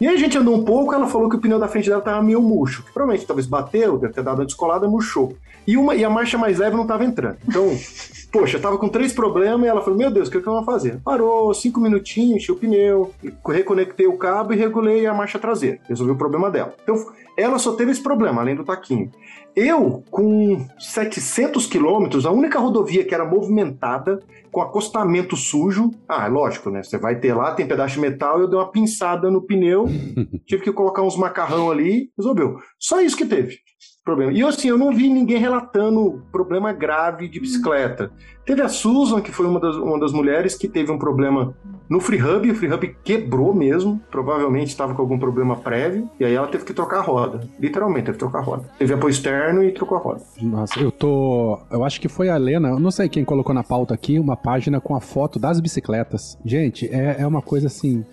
E 0.00 0.06
aí 0.06 0.14
a 0.14 0.18
gente 0.18 0.36
andou 0.36 0.54
um 0.54 0.64
pouco, 0.64 0.92
ela 0.92 1.06
falou 1.06 1.28
que 1.28 1.36
o 1.36 1.40
pneu 1.40 1.58
da 1.58 1.68
frente 1.68 1.88
dela 1.88 2.02
tava 2.02 2.20
meio 2.22 2.42
murcho. 2.42 2.82
Que 2.82 2.92
provavelmente 2.92 3.26
talvez 3.26 3.46
bateu, 3.46 3.96
deve 3.96 4.12
ter 4.12 4.22
dado 4.22 4.40
uma 4.40 4.44
descolada, 4.44 4.88
murchou. 4.88 5.34
E, 5.66 5.76
uma, 5.76 5.94
e 5.94 6.04
a 6.04 6.10
marcha 6.10 6.38
mais 6.38 6.58
leve 6.58 6.76
não 6.76 6.86
tava 6.86 7.04
entrando. 7.04 7.38
Então, 7.46 7.76
poxa, 8.32 8.58
tava 8.58 8.78
com 8.78 8.88
três 8.88 9.12
problemas 9.12 9.66
e 9.66 9.68
ela 9.68 9.82
falou: 9.82 9.98
Meu 9.98 10.10
Deus, 10.10 10.28
o 10.28 10.30
que, 10.30 10.40
que 10.40 10.46
eu 10.46 10.52
vou 10.52 10.64
fazer? 10.64 11.00
Parou, 11.04 11.52
cinco 11.52 11.80
minutinhos, 11.80 12.36
enchi 12.36 12.52
o 12.52 12.56
pneu, 12.56 13.12
reconectei 13.46 14.06
o 14.06 14.16
cabo 14.16 14.52
e 14.52 14.56
regulei 14.56 15.06
a 15.06 15.14
marcha 15.14 15.38
traseira. 15.38 15.78
Resolvi 15.88 16.12
o 16.12 16.18
problema 16.18 16.50
dela. 16.50 16.74
Então, 16.82 16.96
ela 17.36 17.58
só 17.58 17.72
teve 17.72 17.90
esse 17.90 18.02
problema, 18.02 18.40
além 18.40 18.54
do 18.54 18.64
taquinho. 18.64 19.10
Eu, 19.54 20.04
com 20.10 20.66
700 20.78 21.66
quilômetros, 21.66 22.26
a 22.26 22.30
única 22.30 22.58
rodovia 22.58 23.04
que 23.04 23.14
era 23.14 23.24
movimentada, 23.24 24.20
com 24.52 24.60
acostamento 24.60 25.34
sujo, 25.34 25.90
ah, 26.06 26.26
lógico, 26.26 26.70
né? 26.70 26.82
Você 26.82 26.98
vai 26.98 27.18
ter 27.18 27.34
lá, 27.34 27.54
tem 27.54 27.66
pedaço 27.66 27.94
de 27.94 28.00
metal, 28.00 28.38
eu 28.38 28.48
dei 28.48 28.58
uma 28.58 28.70
pinçada 28.70 29.30
no 29.30 29.42
pneu, 29.42 29.86
tive 30.46 30.62
que 30.62 30.72
colocar 30.72 31.02
uns 31.02 31.16
macarrão 31.16 31.70
ali, 31.70 32.10
resolveu. 32.16 32.56
Só 32.78 33.00
isso 33.00 33.16
que 33.16 33.24
teve 33.24 33.58
problema. 34.06 34.32
E 34.32 34.42
assim, 34.42 34.68
eu 34.68 34.78
não 34.78 34.94
vi 34.94 35.08
ninguém 35.08 35.36
relatando 35.36 36.22
problema 36.30 36.72
grave 36.72 37.28
de 37.28 37.40
bicicleta. 37.40 38.10
Teve 38.44 38.62
a 38.62 38.68
Susan, 38.68 39.20
que 39.20 39.32
foi 39.32 39.44
uma 39.44 39.58
das, 39.58 39.74
uma 39.74 39.98
das 39.98 40.12
mulheres 40.12 40.54
que 40.54 40.68
teve 40.68 40.92
um 40.92 40.98
problema 40.98 41.52
no 41.88 42.00
Free 42.00 42.22
Hub, 42.22 42.50
o 42.50 42.54
Free 42.54 42.72
Hub 42.72 42.96
quebrou 43.02 43.52
mesmo, 43.52 44.00
provavelmente 44.10 44.68
estava 44.68 44.94
com 44.94 45.02
algum 45.02 45.18
problema 45.18 45.56
prévio, 45.56 46.08
e 46.18 46.24
aí 46.24 46.34
ela 46.34 46.46
teve 46.46 46.64
que 46.64 46.72
trocar 46.72 46.98
a 46.98 47.02
roda. 47.02 47.40
Literalmente, 47.58 48.06
teve 48.06 48.18
que 48.18 48.24
trocar 48.24 48.38
a 48.38 48.42
roda. 48.42 48.64
Teve 48.78 48.94
apoio 48.94 49.10
externo 49.10 49.62
e 49.62 49.72
trocou 49.72 49.98
a 49.98 50.00
roda. 50.00 50.22
Nossa, 50.40 50.78
eu 50.80 50.92
tô. 50.92 51.58
Eu 51.70 51.84
acho 51.84 52.00
que 52.00 52.08
foi 52.08 52.28
a 52.28 52.36
Lena, 52.36 52.68
eu 52.70 52.78
não 52.78 52.90
sei 52.90 53.08
quem 53.08 53.24
colocou 53.24 53.54
na 53.54 53.64
pauta 53.64 53.92
aqui, 53.92 54.18
uma 54.18 54.36
página 54.36 54.80
com 54.80 54.94
a 54.94 55.00
foto 55.00 55.38
das 55.38 55.60
bicicletas. 55.60 56.38
Gente, 56.44 56.86
é, 56.92 57.16
é 57.20 57.26
uma 57.26 57.42
coisa 57.42 57.66
assim 57.66 58.04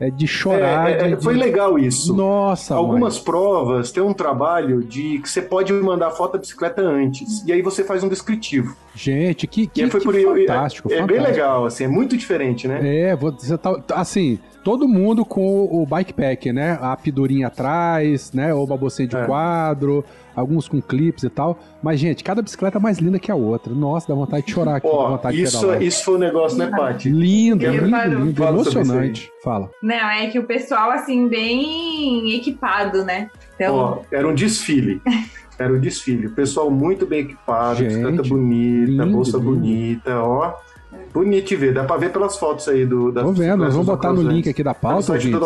é 0.00 0.08
de 0.08 0.26
chorar. 0.26 0.90
É, 0.90 1.10
é, 1.10 1.14
de... 1.14 1.22
Foi 1.22 1.34
legal 1.34 1.78
isso. 1.78 2.16
Nossa, 2.16 2.74
Algumas 2.74 3.16
mãe. 3.16 3.24
provas 3.24 3.92
tem 3.92 4.02
um 4.02 4.14
trabalho 4.14 4.82
de 4.82 5.18
que 5.18 5.28
você 5.28 5.42
pode 5.42 5.70
mandar 5.74 6.10
foto 6.12 6.32
da 6.32 6.38
bicicleta 6.38 6.80
antes. 6.80 7.44
E 7.46 7.52
aí 7.52 7.60
você 7.60 7.84
faz 7.84 8.02
um 8.02 8.08
descritivo. 8.08 8.74
Gente, 8.94 9.46
que, 9.46 9.66
que, 9.66 9.86
foi 9.88 10.00
que 10.00 10.06
por 10.06 10.14
fantástico, 10.14 10.38
é, 10.38 10.46
fantástico. 10.46 10.92
É 10.92 11.06
bem 11.06 11.20
legal, 11.20 11.66
assim, 11.66 11.84
é 11.84 11.88
muito 11.88 12.16
diferente, 12.16 12.66
né? 12.66 12.80
É, 12.82 13.14
você 13.14 13.58
tá. 13.58 13.78
Assim, 13.92 14.38
todo 14.64 14.88
mundo 14.88 15.22
com 15.24 15.64
o 15.64 15.86
bikepack, 15.86 16.50
né? 16.50 16.78
A 16.80 16.96
pidurinha 16.96 17.48
atrás, 17.48 18.32
né? 18.32 18.54
O 18.54 18.66
babocinho 18.66 19.08
de 19.08 19.16
é. 19.16 19.24
quadro, 19.26 20.02
alguns 20.34 20.68
com 20.68 20.80
clips 20.80 21.22
e 21.22 21.28
tal. 21.28 21.58
Mas, 21.82 22.00
gente, 22.00 22.22
cada 22.24 22.42
bicicleta 22.42 22.78
é 22.78 22.80
mais 22.80 22.98
linda 22.98 23.18
que 23.18 23.30
a 23.30 23.34
outra. 23.34 23.74
Nossa, 23.74 24.08
dá 24.08 24.14
vontade 24.14 24.46
de 24.46 24.52
chorar 24.52 24.76
aqui. 24.76 24.86
Ó, 24.86 25.10
vontade 25.10 25.40
isso, 25.40 25.56
de 25.56 25.60
pedalar. 25.62 25.82
isso 25.82 26.04
foi 26.04 26.14
um 26.14 26.18
negócio, 26.18 26.58
né, 26.58 26.70
Paty? 26.76 27.08
Lindo, 27.10 27.66
lindo, 27.66 28.24
lindo, 28.24 28.44
emocionante. 28.44 29.30
Fala. 29.42 29.70
Não, 29.82 30.10
é 30.10 30.26
que 30.28 30.38
o 30.38 30.44
pessoal, 30.44 30.90
assim, 30.90 31.28
bem 31.28 32.34
equipado, 32.34 33.04
né? 33.04 33.30
Então... 33.54 33.74
Ó, 33.74 33.98
era 34.10 34.28
um 34.28 34.34
desfile. 34.34 35.00
Era 35.58 35.74
um 35.74 35.78
desfile. 35.78 36.28
O 36.28 36.32
pessoal 36.32 36.70
muito 36.70 37.04
bem 37.04 37.20
equipado, 37.20 37.80
Gente, 37.80 37.88
bicicleta 37.88 38.22
bonita, 38.22 38.90
lindo, 38.90 39.06
bolsa 39.10 39.36
lindo. 39.36 39.50
bonita, 39.50 40.18
ó. 40.22 40.54
Bonito 41.12 41.48
de 41.48 41.56
ver, 41.56 41.74
dá 41.74 41.84
pra 41.84 41.96
ver 41.96 42.12
pelas 42.12 42.36
fotos 42.36 42.68
aí 42.68 42.86
do 42.86 43.10
das 43.10 43.24
Tô 43.24 43.32
vendo, 43.32 43.64
nós 43.64 43.72
vamos 43.72 43.86
botar 43.86 44.12
no 44.12 44.22
link 44.22 44.48
aqui 44.48 44.62
da 44.62 44.74
pauta. 44.74 45.18
Do 45.18 45.40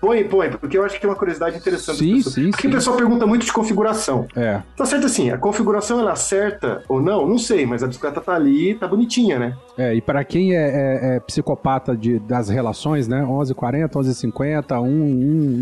põe, 0.00 0.24
põe, 0.24 0.50
porque 0.50 0.76
eu 0.76 0.84
acho 0.84 0.98
que 0.98 1.04
é 1.04 1.08
uma 1.08 1.14
curiosidade 1.14 1.56
interessante. 1.56 1.98
Sim, 1.98 2.22
sim, 2.22 2.50
porque 2.50 2.62
sim. 2.62 2.68
o 2.68 2.70
pessoal 2.72 2.96
pergunta 2.96 3.26
muito 3.26 3.44
de 3.44 3.52
configuração. 3.52 4.26
É. 4.34 4.62
Tá 4.76 4.86
certo 4.86 5.06
assim, 5.06 5.30
a 5.30 5.38
configuração 5.38 6.00
ela 6.00 6.12
acerta 6.12 6.82
ou 6.88 7.00
não? 7.00 7.26
Não 7.26 7.38
sei, 7.38 7.66
mas 7.66 7.82
a 7.82 7.86
bicicleta 7.86 8.20
tá 8.20 8.34
ali, 8.34 8.74
tá 8.74 8.88
bonitinha, 8.88 9.38
né? 9.38 9.56
É, 9.76 9.94
e 9.94 10.00
para 10.00 10.24
quem 10.24 10.54
é, 10.54 10.56
é, 10.56 11.16
é, 11.16 11.20
psicopata 11.20 11.96
de, 11.96 12.18
das 12.18 12.48
relações, 12.48 13.06
né? 13.06 13.22
11,40, 13.22 13.90
11,50, 13.90 14.80
1, 14.80 14.84
1, 14.84 14.88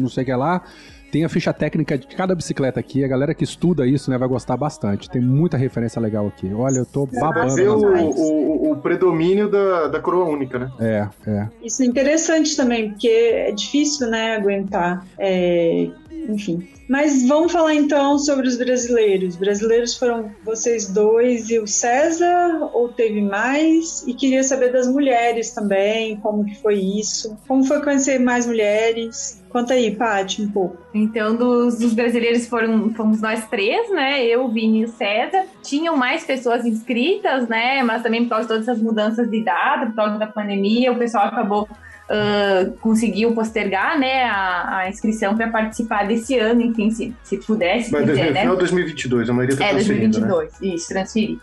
não 0.00 0.08
sei 0.08 0.22
o 0.22 0.26
que 0.26 0.34
lá 0.34 0.62
tem 1.10 1.24
a 1.24 1.28
ficha 1.28 1.52
técnica 1.52 1.98
de 1.98 2.06
cada 2.08 2.34
bicicleta 2.34 2.78
aqui. 2.80 3.04
A 3.04 3.08
galera 3.08 3.34
que 3.34 3.44
estuda 3.44 3.86
isso, 3.86 4.10
né, 4.10 4.18
vai 4.18 4.28
gostar 4.28 4.56
bastante. 4.56 5.10
Tem 5.10 5.20
muita 5.20 5.56
referência 5.56 6.00
legal 6.00 6.26
aqui. 6.26 6.52
Olha, 6.52 6.78
eu 6.78 6.86
tô 6.86 7.06
babando. 7.06 7.54
Ver 7.54 7.68
o, 7.68 7.78
o, 7.78 8.72
o, 8.72 8.76
predomínio 8.76 9.50
da, 9.50 9.88
da 9.88 10.00
coroa 10.00 10.26
única, 10.26 10.58
né? 10.58 10.70
É, 10.78 11.08
é. 11.26 11.48
Isso 11.62 11.82
é 11.82 11.86
interessante 11.86 12.56
também, 12.56 12.90
porque 12.90 13.08
é 13.08 13.52
difícil, 13.52 14.08
né, 14.08 14.36
aguentar. 14.36 15.04
É, 15.18 15.88
enfim. 16.28 16.68
Mas 16.90 17.24
vamos 17.28 17.52
falar 17.52 17.72
então 17.72 18.18
sobre 18.18 18.48
os 18.48 18.58
brasileiros. 18.58 19.36
Brasileiros 19.36 19.96
foram 19.96 20.32
vocês 20.44 20.88
dois 20.92 21.48
e 21.48 21.56
o 21.56 21.64
César, 21.64 22.68
ou 22.72 22.88
teve 22.88 23.22
mais? 23.22 24.04
E 24.08 24.12
queria 24.12 24.42
saber 24.42 24.72
das 24.72 24.88
mulheres 24.88 25.52
também, 25.52 26.16
como 26.16 26.44
que 26.44 26.60
foi 26.60 26.80
isso? 26.80 27.38
Como 27.46 27.62
foi 27.62 27.80
conhecer 27.80 28.18
mais 28.18 28.44
mulheres? 28.44 29.40
Conta 29.50 29.74
aí, 29.74 29.94
Paty, 29.94 30.42
um 30.42 30.50
pouco. 30.50 30.78
Então, 30.92 31.36
dos, 31.36 31.78
dos, 31.78 31.94
brasileiros 31.94 32.48
foram, 32.48 32.92
fomos 32.92 33.20
nós 33.20 33.46
três, 33.46 33.88
né? 33.90 34.26
Eu, 34.26 34.48
Vini 34.48 34.80
e 34.80 34.84
o 34.86 34.88
César. 34.88 35.44
Tinham 35.62 35.96
mais 35.96 36.24
pessoas 36.24 36.66
inscritas, 36.66 37.48
né? 37.48 37.84
Mas 37.84 38.02
também 38.02 38.24
por 38.24 38.30
causa 38.30 38.42
de 38.42 38.48
todas 38.48 38.68
essas 38.68 38.82
mudanças 38.82 39.30
de 39.30 39.44
data, 39.44 39.86
por 39.86 39.94
causa 39.94 40.18
da 40.18 40.26
pandemia, 40.26 40.90
o 40.90 40.98
pessoal 40.98 41.26
acabou 41.26 41.68
uh, 42.10 42.72
conseguiu 42.80 43.32
postergar 43.32 43.98
né, 43.98 44.24
a, 44.24 44.78
a 44.78 44.88
inscrição 44.88 45.36
para 45.36 45.48
participar 45.48 46.06
desse 46.06 46.36
ano, 46.36 46.60
enfim, 46.60 46.90
se, 46.90 47.14
se 47.22 47.36
pudesse. 47.38 47.92
Mas 47.92 48.04
quiser, 48.04 48.32
né? 48.32 48.40
final 48.40 48.56
2022, 48.56 49.30
a 49.30 49.32
maioria 49.32 49.54
está 49.54 49.66
É, 49.66 49.72
2022, 49.74 50.52
né? 50.60 50.68
isso, 50.74 50.88
transferir. 50.88 51.38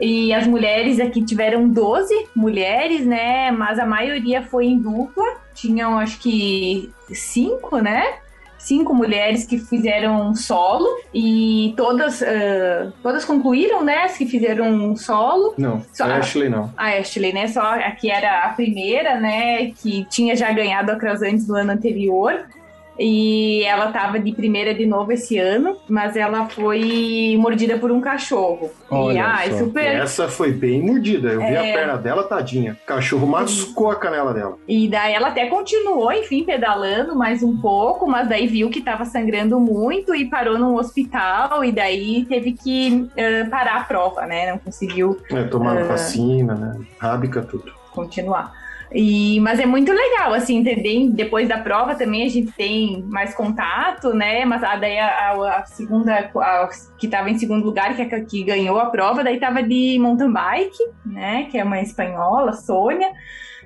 E 0.00 0.34
as 0.34 0.46
mulheres 0.46 0.98
aqui 0.98 1.22
tiveram 1.24 1.68
12 1.68 2.26
mulheres, 2.34 3.06
né? 3.06 3.52
Mas 3.52 3.78
a 3.78 3.86
maioria 3.86 4.42
foi 4.42 4.66
em 4.66 4.78
dupla. 4.78 5.24
Tinham, 5.54 5.96
acho 5.98 6.18
que, 6.18 6.90
cinco, 7.12 7.78
né? 7.78 8.02
Cinco 8.62 8.94
mulheres 8.94 9.44
que 9.44 9.58
fizeram 9.58 10.34
solo 10.34 10.86
e 11.12 11.74
todas 11.76 12.20
uh, 12.20 12.92
todas 13.02 13.24
concluíram, 13.24 13.84
né? 13.84 14.04
As 14.04 14.16
que 14.16 14.26
fizeram 14.26 14.66
um 14.66 14.96
solo. 14.96 15.54
Não, 15.58 15.84
Só, 15.92 16.04
a 16.04 16.16
Ashley 16.16 16.48
não. 16.48 16.72
A 16.76 16.90
Ashley, 16.98 17.32
né? 17.32 17.48
Só 17.48 17.60
a 17.60 17.90
que 17.90 18.10
era 18.10 18.46
a 18.46 18.48
primeira, 18.50 19.18
né? 19.18 19.72
Que 19.72 20.04
tinha 20.08 20.36
já 20.36 20.52
ganhado 20.52 20.92
a 20.92 20.96
Cross 20.96 21.22
antes 21.22 21.46
do 21.46 21.54
ano 21.54 21.72
anterior. 21.72 22.46
E 23.04 23.64
ela 23.64 23.90
tava 23.90 24.20
de 24.20 24.30
primeira 24.30 24.72
de 24.72 24.86
novo 24.86 25.10
esse 25.10 25.36
ano, 25.36 25.76
mas 25.88 26.14
ela 26.14 26.48
foi 26.48 27.36
mordida 27.36 27.76
por 27.76 27.90
um 27.90 28.00
cachorro. 28.00 28.70
Olha 28.88 29.12
e 29.12 29.18
ah, 29.18 29.42
só. 29.50 29.58
super. 29.58 29.84
Essa 29.84 30.28
foi 30.28 30.52
bem 30.52 30.80
mordida. 30.80 31.30
Eu 31.30 31.42
é... 31.42 31.50
vi 31.50 31.56
a 31.56 31.66
é. 31.66 31.72
perna 31.72 31.96
dela, 31.96 32.22
tadinha. 32.22 32.78
O 32.80 32.86
cachorro 32.86 33.26
mascou 33.26 33.90
a 33.90 33.96
canela 33.96 34.32
dela. 34.32 34.56
E 34.68 34.88
daí 34.88 35.14
ela 35.14 35.28
até 35.28 35.46
continuou, 35.46 36.12
enfim, 36.12 36.44
pedalando 36.44 37.16
mais 37.16 37.42
um 37.42 37.56
pouco, 37.60 38.06
mas 38.06 38.28
daí 38.28 38.46
viu 38.46 38.70
que 38.70 38.80
tava 38.80 39.04
sangrando 39.04 39.58
muito 39.58 40.14
e 40.14 40.30
parou 40.30 40.56
num 40.56 40.76
hospital. 40.76 41.64
E 41.64 41.72
daí 41.72 42.24
teve 42.26 42.52
que 42.52 43.08
uh, 43.16 43.50
parar 43.50 43.78
a 43.78 43.84
prova, 43.84 44.26
né? 44.26 44.52
Não 44.52 44.58
conseguiu. 44.58 45.18
É, 45.28 45.42
tomar 45.42 45.76
uh... 45.82 45.86
vacina, 45.86 46.54
né? 46.54 46.78
Rábica, 47.00 47.42
tudo. 47.42 47.72
Continuar. 47.90 48.61
E, 48.94 49.40
mas 49.40 49.58
é 49.58 49.66
muito 49.66 49.92
legal, 49.92 50.34
assim, 50.34 50.58
entender. 50.58 51.10
Depois 51.10 51.48
da 51.48 51.58
prova 51.58 51.94
também 51.94 52.24
a 52.24 52.28
gente 52.28 52.52
tem 52.52 53.02
mais 53.08 53.34
contato, 53.34 54.12
né? 54.12 54.44
Mas 54.44 54.62
a, 54.62 54.76
daí 54.76 54.98
a, 54.98 55.32
a 55.32 55.64
segunda, 55.66 56.30
a, 56.36 56.68
que 56.98 57.06
estava 57.06 57.30
em 57.30 57.38
segundo 57.38 57.64
lugar, 57.64 57.94
que, 57.96 58.02
é 58.02 58.20
que 58.20 58.44
ganhou 58.44 58.78
a 58.78 58.86
prova, 58.86 59.24
daí 59.24 59.34
estava 59.34 59.62
de 59.62 59.98
mountain 60.00 60.32
bike, 60.32 60.78
né? 61.06 61.44
Que 61.50 61.58
é 61.58 61.64
uma 61.64 61.80
espanhola, 61.80 62.52
Sônia. 62.52 63.10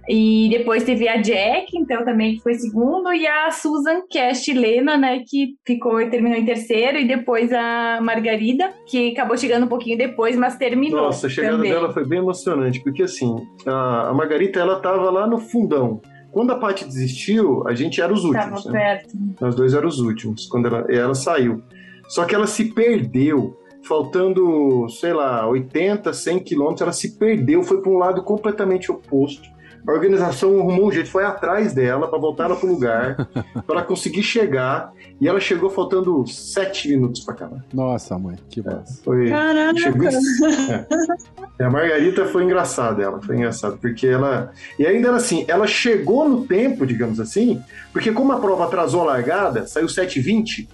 E 0.09 0.49
depois 0.51 0.85
teve 0.85 1.09
a 1.09 1.17
Jack, 1.17 1.77
então 1.77 2.05
também 2.05 2.37
que 2.37 2.43
foi 2.43 2.55
segundo, 2.55 3.13
e 3.13 3.27
a 3.27 3.51
Susan, 3.51 4.03
que 4.09 4.19
é 4.19 4.33
chilena, 4.35 4.97
né, 4.97 5.23
que 5.27 5.57
ficou 5.67 6.01
e 6.01 6.09
terminou 6.09 6.39
em 6.39 6.45
terceiro, 6.45 6.99
e 6.99 7.09
depois 7.09 7.53
a 7.53 7.99
Margarida, 8.01 8.73
que 8.87 9.13
acabou 9.13 9.37
chegando 9.37 9.65
um 9.65 9.69
pouquinho 9.69 9.99
depois, 9.99 10.37
mas 10.37 10.57
terminou. 10.57 11.03
Nossa, 11.03 11.27
a 11.27 11.31
chegada 11.31 11.57
também. 11.57 11.73
dela 11.73 11.93
foi 11.93 12.07
bem 12.07 12.21
emocionante, 12.21 12.81
porque 12.83 13.03
assim, 13.03 13.35
a, 13.67 14.11
a 14.11 14.15
Margarita 14.15 14.61
ela 14.61 14.81
tava 14.81 15.11
lá 15.11 15.27
no 15.27 15.39
fundão. 15.39 16.01
Quando 16.31 16.53
a 16.53 16.59
Paty 16.59 16.85
desistiu, 16.85 17.67
a 17.67 17.75
gente 17.75 18.01
era 18.01 18.13
os 18.13 18.25
últimos. 18.25 18.65
Tava 18.65 18.75
né? 18.75 18.97
perto. 18.97 19.15
Nós 19.41 19.55
dois 19.55 19.75
eram 19.75 19.89
os 19.89 20.01
últimos, 20.01 20.47
quando 20.47 20.67
ela, 20.67 20.87
ela 20.89 21.15
saiu. 21.15 21.63
Só 22.09 22.25
que 22.25 22.35
ela 22.35 22.47
se 22.47 22.73
perdeu 22.75 23.57
faltando, 23.83 24.89
sei 24.89 25.13
lá, 25.13 25.49
80, 25.49 26.13
100 26.13 26.41
quilômetros, 26.41 26.83
ela 26.83 26.93
se 26.93 27.17
perdeu, 27.17 27.63
foi 27.63 27.81
para 27.81 27.91
um 27.91 27.97
lado 27.97 28.23
completamente 28.23 28.91
oposto. 28.91 29.49
A 29.87 29.93
organização 29.93 30.59
arrumou 30.59 30.89
um 30.89 30.93
jeito, 30.93 31.09
foi 31.09 31.25
atrás 31.25 31.73
dela 31.73 32.09
para 32.09 32.19
voltar 32.19 32.45
ela 32.45 32.57
pro 32.57 32.69
lugar, 32.69 33.29
para 33.67 33.83
conseguir 33.83 34.23
chegar. 34.23 34.93
E 35.21 35.29
ela 35.29 35.39
chegou 35.39 35.71
faltando 35.71 36.27
sete 36.27 36.89
minutos 36.89 37.23
para 37.23 37.35
cá. 37.35 37.51
Nossa, 37.73 38.19
mãe, 38.19 38.37
que 38.51 38.61
bom. 38.61 38.71
É, 38.71 38.93
foi. 39.05 39.29
Caraca! 39.29 39.79
Chegou... 39.79 40.09
É. 40.09 41.65
A 41.65 41.71
Margarita 41.71 42.27
foi 42.27 42.45
engraçada, 42.45 43.03
ela 43.03 43.23
foi 43.23 43.37
engraçada, 43.37 43.77
porque 43.77 44.07
ela. 44.07 44.53
E 44.79 44.87
ainda 44.87 45.09
era 45.09 45.17
assim, 45.17 45.45
ela 45.49 45.67
chegou 45.67 46.29
no 46.29 46.47
tempo, 46.47 46.85
digamos 46.85 47.21
assim, 47.21 47.63
porque 47.93 48.13
como 48.13 48.33
a 48.33 48.41
prova 48.41 48.65
atrasou 48.65 49.03
a 49.03 49.05
largada, 49.05 49.67
saiu 49.67 49.87
7h20. 49.87 50.69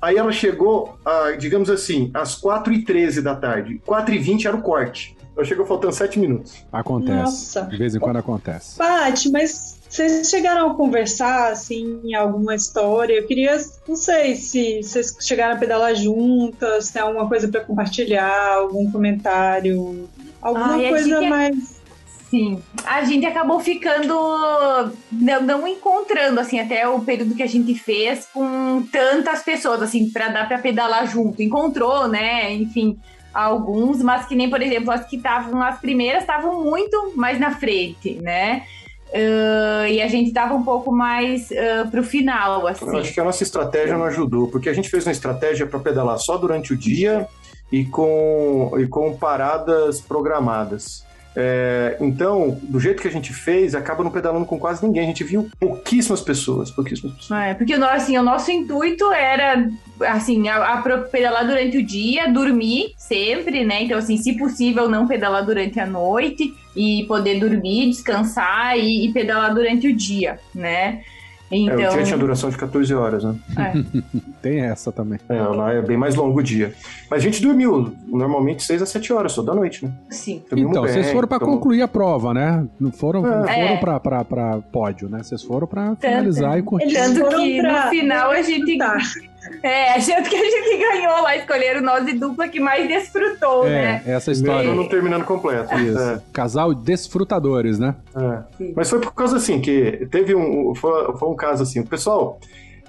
Aí 0.00 0.16
ela 0.16 0.30
chegou, 0.30 0.96
a, 1.04 1.32
digamos 1.32 1.68
assim, 1.68 2.10
às 2.14 2.40
4h13 2.40 3.20
da 3.20 3.34
tarde. 3.34 3.80
4h20 3.84 4.44
era 4.44 4.56
o 4.56 4.62
corte 4.62 5.17
Ela 5.38 5.46
chegou 5.46 5.64
faltando 5.64 5.94
sete 5.94 6.18
minutos. 6.18 6.64
Acontece. 6.72 7.12
Nossa. 7.12 7.62
De 7.62 7.76
vez 7.76 7.94
em 7.94 8.00
quando 8.00 8.16
acontece. 8.16 8.76
Paty, 8.76 9.30
mas 9.30 9.78
vocês 9.88 10.28
chegaram 10.28 10.68
a 10.68 10.74
conversar, 10.74 11.52
assim, 11.52 12.00
em 12.02 12.12
alguma 12.12 12.56
história? 12.56 13.14
Eu 13.14 13.24
queria, 13.24 13.56
não 13.86 13.94
sei 13.94 14.34
se 14.34 14.82
vocês 14.82 15.16
chegaram 15.20 15.54
a 15.54 15.58
pedalar 15.58 15.94
juntas, 15.94 16.90
tem 16.90 17.00
alguma 17.00 17.28
coisa 17.28 17.46
para 17.46 17.60
compartilhar, 17.60 18.56
algum 18.56 18.90
comentário, 18.90 20.08
alguma 20.42 20.74
Ai, 20.74 20.88
coisa 20.88 21.24
é- 21.24 21.28
mais. 21.28 21.78
Sim. 22.28 22.60
A 22.84 23.04
gente 23.04 23.24
acabou 23.24 23.60
ficando. 23.60 24.12
Não, 25.10 25.42
não 25.42 25.68
encontrando, 25.68 26.40
assim, 26.40 26.58
até 26.58 26.86
o 26.86 27.00
período 27.00 27.36
que 27.36 27.42
a 27.44 27.46
gente 27.46 27.74
fez 27.76 28.26
com 28.34 28.82
tantas 28.92 29.42
pessoas, 29.44 29.80
assim, 29.80 30.10
para 30.10 30.28
dar 30.28 30.48
para 30.48 30.58
pedalar 30.58 31.06
junto. 31.06 31.40
Encontrou, 31.40 32.08
né? 32.08 32.52
Enfim, 32.52 32.98
alguns, 33.44 34.02
mas 34.02 34.26
que 34.26 34.34
nem, 34.34 34.50
por 34.50 34.60
exemplo, 34.60 34.90
as 34.90 35.06
que 35.06 35.16
estavam, 35.16 35.62
as 35.62 35.78
primeiras 35.80 36.22
estavam 36.22 36.62
muito 36.62 37.12
mais 37.14 37.38
na 37.38 37.52
frente, 37.52 38.14
né? 38.14 38.62
Ah, 39.12 39.88
e 39.88 40.02
a 40.02 40.08
gente 40.08 40.32
tava 40.32 40.54
um 40.54 40.62
pouco 40.62 40.92
mais 40.92 41.50
uh, 41.50 41.90
pro 41.90 42.02
final, 42.02 42.66
assim. 42.66 42.86
Eu 42.86 42.98
acho 42.98 43.14
que 43.14 43.20
a 43.20 43.24
nossa 43.24 43.42
estratégia 43.42 43.96
não 43.96 44.04
ajudou, 44.04 44.48
porque 44.48 44.68
a 44.68 44.72
gente 44.72 44.88
fez 44.88 45.06
uma 45.06 45.12
estratégia 45.12 45.66
para 45.66 45.78
pedalar 45.78 46.18
só 46.18 46.36
durante 46.36 46.72
o 46.72 46.76
dia 46.76 47.26
e 47.70 47.84
com, 47.84 48.72
e 48.78 48.86
com 48.86 49.16
paradas 49.16 50.00
programadas. 50.00 51.06
É, 51.40 51.96
então, 52.00 52.58
do 52.64 52.80
jeito 52.80 53.00
que 53.00 53.06
a 53.06 53.10
gente 53.12 53.32
fez, 53.32 53.72
acaba 53.72 54.02
não 54.02 54.10
pedalando 54.10 54.44
com 54.44 54.58
quase 54.58 54.84
ninguém. 54.84 55.04
A 55.04 55.06
gente 55.06 55.22
viu 55.22 55.48
pouquíssimas 55.60 56.20
pessoas, 56.20 56.68
pouquíssimas 56.68 57.14
pessoas. 57.14 57.40
É, 57.40 57.54
porque 57.54 57.74
assim, 57.74 58.18
o 58.18 58.24
nosso 58.24 58.50
intuito 58.50 59.12
era, 59.12 59.70
assim, 60.00 60.48
a, 60.48 60.74
a 60.74 60.98
pedalar 60.98 61.46
durante 61.46 61.78
o 61.78 61.86
dia, 61.86 62.26
dormir 62.26 62.92
sempre, 62.96 63.64
né? 63.64 63.84
Então, 63.84 63.96
assim, 63.96 64.16
se 64.16 64.36
possível, 64.36 64.88
não 64.88 65.06
pedalar 65.06 65.46
durante 65.46 65.78
a 65.78 65.86
noite 65.86 66.52
e 66.74 67.04
poder 67.06 67.38
dormir, 67.38 67.90
descansar 67.90 68.76
e, 68.76 69.06
e 69.06 69.12
pedalar 69.12 69.54
durante 69.54 69.86
o 69.86 69.94
dia, 69.94 70.40
né? 70.52 71.04
É, 71.50 71.56
Então, 71.56 71.74
o 71.76 71.78
dia 71.94 72.02
tinha 72.04 72.18
duração 72.18 72.50
de 72.50 72.56
14 72.58 72.92
horas, 72.94 73.24
né? 73.24 73.34
é. 73.56 73.72
Tem 74.42 74.60
essa 74.60 74.92
também. 74.92 75.18
É, 75.28 75.40
lá 75.40 75.72
é 75.72 75.80
bem 75.82 75.96
mais 75.96 76.14
longo 76.14 76.40
o 76.40 76.42
dia. 76.42 76.74
Mas 77.10 77.20
a 77.20 77.22
gente 77.22 77.40
dormiu 77.42 77.94
normalmente 78.06 78.62
6 78.62 78.82
a 78.82 78.86
7 78.86 79.12
horas 79.12 79.32
só 79.32 79.42
da 79.42 79.54
noite, 79.54 79.84
né? 79.84 79.92
sim. 80.10 80.42
Dormimos 80.48 80.70
Então, 80.72 80.82
bem, 80.84 80.92
vocês 80.92 81.10
foram 81.10 81.26
pra 81.26 81.38
tomamos- 81.38 81.58
concluir 81.60 81.82
a 81.82 81.88
prova, 81.88 82.34
né? 82.34 82.66
Não 82.78 82.92
foram, 82.92 83.22
não 83.22 83.48
É. 83.48 83.66
foram 83.68 83.80
pra, 83.80 84.00
pra, 84.00 84.24
pra 84.24 84.58
pódio, 84.70 85.08
né? 85.08 85.22
Vocês 85.22 85.42
foram 85.42 85.66
pra 85.66 85.96
finalizar 85.96 86.58
e 86.58 86.62
curtir. 86.62 86.92
Tanto 86.94 87.28
que 87.36 87.60
pra- 87.60 87.84
no 87.84 87.90
final 87.90 88.30
a 88.30 88.42
gente. 88.42 88.76
Tá. 88.78 88.98
É, 89.62 89.92
achando 89.94 90.28
que 90.28 90.36
a 90.36 90.44
gente 90.44 90.76
ganhou 90.78 91.22
lá, 91.22 91.36
escolheram 91.36 91.80
nós 91.82 92.06
e 92.08 92.12
dupla 92.12 92.48
que 92.48 92.60
mais 92.60 92.86
desfrutou, 92.88 93.66
É, 93.66 93.70
né? 93.70 94.02
essa 94.06 94.30
Mesmo 94.30 94.46
história. 94.46 94.74
não 94.74 94.88
terminando 94.88 95.24
completo. 95.24 95.74
Isso. 95.74 95.98
É. 95.98 96.20
Casal 96.32 96.74
desfrutadores, 96.74 97.78
né? 97.78 97.94
É. 98.16 98.72
Mas 98.76 98.88
foi 98.90 99.00
por 99.00 99.12
causa 99.14 99.36
assim, 99.36 99.60
que 99.60 100.06
teve 100.10 100.34
um. 100.34 100.74
Foi, 100.74 101.16
foi 101.18 101.28
um 101.28 101.34
caso 101.36 101.62
assim, 101.62 101.80
o 101.80 101.86
pessoal. 101.86 102.38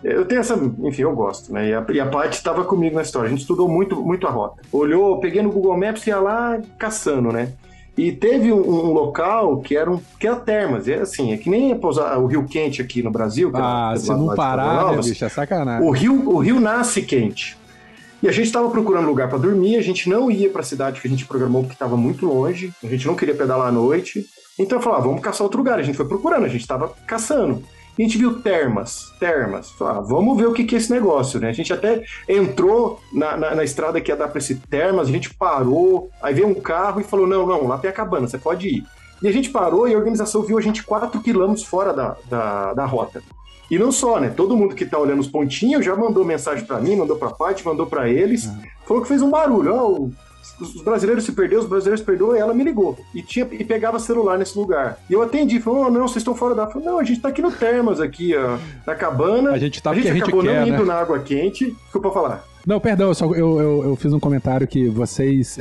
Eu 0.04 0.24
tenho 0.26 0.40
essa. 0.40 0.56
Enfim, 0.56 1.02
eu 1.02 1.14
gosto, 1.14 1.52
né? 1.52 1.68
E 1.70 1.74
a, 1.74 1.86
e 1.92 2.00
a 2.00 2.06
Paty 2.06 2.38
estava 2.38 2.64
comigo 2.64 2.96
na 2.96 3.02
história. 3.02 3.28
A 3.28 3.30
gente 3.30 3.42
estudou 3.42 3.68
muito, 3.68 3.98
muito 4.02 4.26
a 4.28 4.30
rota. 4.30 4.62
Olhou, 4.72 5.20
peguei 5.20 5.42
no 5.42 5.52
Google 5.52 5.78
Maps 5.78 6.08
e 6.08 6.10
ia 6.10 6.20
lá 6.20 6.58
caçando, 6.78 7.32
né? 7.34 7.52
E 8.00 8.14
teve 8.14 8.54
um, 8.54 8.62
um 8.62 8.94
local 8.94 9.60
que 9.60 9.76
era, 9.76 9.92
um, 9.92 10.00
que 10.18 10.26
era 10.26 10.38
termas. 10.38 10.88
É 10.88 11.02
assim, 11.02 11.34
é 11.34 11.38
que 11.38 11.50
nem 11.50 11.78
pousar 11.78 12.18
o 12.18 12.28
Rio 12.28 12.46
Quente 12.46 12.82
aqui 12.82 13.04
no 13.04 13.12
Brasil. 13.12 13.52
é 13.54 13.60
Ah, 13.60 13.94
se 13.98 14.10
não 14.10 14.34
parar, 14.36 14.92
né, 14.92 15.02
bicho? 15.02 15.26
É 15.26 15.28
sacanagem. 15.28 15.86
O 15.86 15.92
rio, 15.92 16.30
o 16.30 16.38
rio 16.38 16.62
nasce 16.62 17.02
quente. 17.02 17.58
E 18.24 18.30
a 18.30 18.32
gente 18.32 18.46
estava 18.46 18.70
procurando 18.70 19.06
lugar 19.06 19.28
para 19.28 19.38
dormir, 19.38 19.76
a 19.76 19.82
gente 19.82 20.08
não 20.08 20.32
ia 20.32 20.50
para 20.50 20.62
a 20.62 20.64
cidade 20.64 21.02
que 21.02 21.08
a 21.08 21.10
gente 21.10 21.26
programou 21.26 21.64
porque 21.64 21.74
estava 21.74 21.98
muito 21.98 22.26
longe, 22.26 22.72
a 22.82 22.88
gente 22.88 23.06
não 23.06 23.16
queria 23.16 23.36
pedalar 23.36 23.68
à 23.68 23.72
noite. 23.72 24.26
Então 24.58 24.78
eu 24.78 24.82
falei, 24.82 25.00
ah, 25.00 25.02
vamos 25.02 25.22
caçar 25.22 25.44
outro 25.44 25.58
lugar. 25.58 25.78
A 25.78 25.84
gente 25.84 25.98
foi 25.98 26.08
procurando, 26.08 26.46
a 26.46 26.50
gente 26.50 26.62
estava 26.62 26.94
caçando. 27.06 27.62
A 28.00 28.02
gente 28.02 28.18
viu 28.18 28.42
termas, 28.42 29.12
termas. 29.20 29.74
Ah, 29.82 30.00
vamos 30.00 30.38
ver 30.38 30.48
o 30.48 30.54
que, 30.54 30.64
que 30.64 30.74
é 30.74 30.78
esse 30.78 30.90
negócio, 30.90 31.38
né? 31.38 31.50
A 31.50 31.54
gente 31.54 31.74
até 31.74 32.02
entrou 32.30 33.02
na, 33.12 33.36
na, 33.36 33.56
na 33.56 33.64
estrada 33.64 34.00
que 34.00 34.10
ia 34.10 34.16
dar 34.16 34.30
para 34.30 34.38
esse 34.38 34.56
termas, 34.56 35.10
a 35.10 35.12
gente 35.12 35.34
parou, 35.34 36.10
aí 36.22 36.34
veio 36.34 36.48
um 36.48 36.54
carro 36.54 37.02
e 37.02 37.04
falou, 37.04 37.28
não, 37.28 37.46
não, 37.46 37.68
lá 37.68 37.78
tem 37.78 37.90
a 37.90 37.94
cabana, 37.94 38.26
você 38.28 38.38
pode 38.38 38.70
ir. 38.70 38.84
E 39.22 39.28
a 39.28 39.32
gente 39.34 39.50
parou 39.50 39.86
e 39.86 39.94
a 39.94 39.98
organização 39.98 40.42
viu 40.44 40.58
a 40.58 40.62
gente 40.62 40.82
4 40.84 41.20
quilômetros 41.22 41.66
fora 41.66 41.92
da, 41.94 42.16
da, 42.30 42.74
da 42.74 42.86
rota. 42.86 43.22
E 43.70 43.78
não 43.78 43.92
só, 43.92 44.18
né? 44.18 44.30
Todo 44.30 44.56
mundo 44.56 44.76
que 44.76 44.86
tá 44.86 44.98
olhando 44.98 45.20
os 45.20 45.28
pontinhos 45.28 45.84
já 45.86 45.94
mandou 45.96 46.24
mensagem 46.24 46.66
pra 46.66 46.80
mim, 46.80 46.96
mandou 46.96 47.18
pra 47.18 47.30
Paty, 47.30 47.66
mandou 47.66 47.86
pra 47.86 48.08
eles. 48.08 48.50
Falou 48.88 49.04
que 49.04 49.10
fez 49.10 49.22
um 49.22 49.30
barulho. 49.30 49.76
Ó, 49.76 49.88
o- 49.92 50.12
os 50.60 50.76
os 50.76 50.82
brasileiros 50.82 51.24
se 51.24 51.32
perdeu, 51.32 51.60
os 51.60 51.66
brasileiros 51.68 52.00
se 52.00 52.06
perdeu, 52.06 52.36
e 52.36 52.40
ela 52.40 52.54
me 52.54 52.64
ligou. 52.64 52.98
E, 53.14 53.22
tinha, 53.22 53.48
e 53.52 53.64
pegava 53.64 54.00
celular 54.00 54.38
nesse 54.38 54.58
lugar. 54.58 55.00
E 55.10 55.14
eu 55.14 55.22
atendi, 55.22 55.60
falou, 55.60 55.86
oh, 55.86 55.90
não, 55.90 56.08
vocês 56.08 56.18
estão 56.18 56.36
fora 56.36 56.56
da... 56.56 56.68
Falei, 56.68 56.88
não, 56.88 57.00
a 57.00 57.04
gente 57.04 57.20
tá 57.20 57.30
aqui 57.30 57.42
no 57.42 57.52
Termas, 57.52 58.00
aqui, 58.00 58.36
ó, 58.36 58.58
na 58.86 58.96
cabana. 58.96 59.52
A 59.52 59.58
gente 59.58 59.82
tá 59.82 59.92
a 59.92 59.96
gente 59.96 60.10
a 60.10 60.14
gente 60.14 60.24
acabou 60.24 60.42
quer, 60.42 60.60
não 60.60 60.68
né? 60.68 60.74
indo 60.74 60.86
na 60.86 60.96
água 60.96 61.20
quente. 61.20 61.76
Desculpa 61.84 62.12
falar. 62.12 62.48
Não, 62.66 62.80
perdão, 62.80 63.08
eu, 63.08 63.16
só, 63.16 63.26
eu, 63.34 63.60
eu, 63.60 63.84
eu 63.86 63.96
fiz 63.96 64.14
um 64.14 64.20
comentário 64.20 64.68
que 64.68 64.88
vocês 64.90 65.58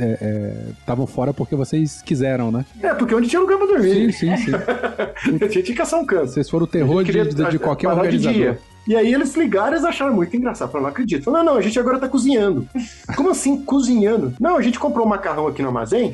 estavam 0.79 1.07
fora 1.07 1.33
porque 1.33 1.55
vocês 1.55 2.01
quiseram, 2.01 2.51
né? 2.51 2.65
É, 2.81 2.93
porque 2.93 3.15
onde 3.15 3.27
tinha 3.27 3.39
lugar 3.39 3.57
pra 3.57 3.67
Sim, 3.67 3.73
dormir. 3.73 4.13
sim, 4.13 4.37
sim. 4.37 4.51
a 4.53 5.29
gente 5.31 5.49
tinha 5.49 5.63
que 5.63 5.73
caçar 5.73 5.99
um 5.99 6.05
canto. 6.05 6.27
Vocês 6.27 6.49
foram 6.49 6.65
o 6.65 6.67
terror 6.67 7.03
de, 7.03 7.11
de, 7.11 7.49
de 7.51 7.59
qualquer 7.59 7.87
de 7.87 7.93
organizador. 7.95 8.33
dia. 8.33 8.59
E 8.89 8.95
aí 8.95 9.13
eles 9.13 9.35
ligaram 9.35 9.73
e 9.73 9.75
eles 9.75 9.85
acharam 9.85 10.15
muito 10.15 10.35
engraçado. 10.35 10.69
Falaram, 10.71 10.87
não 10.87 10.89
acredito. 10.89 11.23
Falaram, 11.23 11.45
não, 11.45 11.53
não, 11.53 11.59
a 11.59 11.61
gente 11.63 11.79
agora 11.79 11.99
tá 11.99 12.09
cozinhando. 12.09 12.67
Como 13.15 13.29
assim, 13.29 13.61
cozinhando? 13.63 14.33
Não, 14.39 14.57
a 14.57 14.61
gente 14.63 14.79
comprou 14.79 15.05
um 15.05 15.09
macarrão 15.09 15.45
aqui 15.47 15.61
no 15.61 15.67
armazém. 15.67 16.11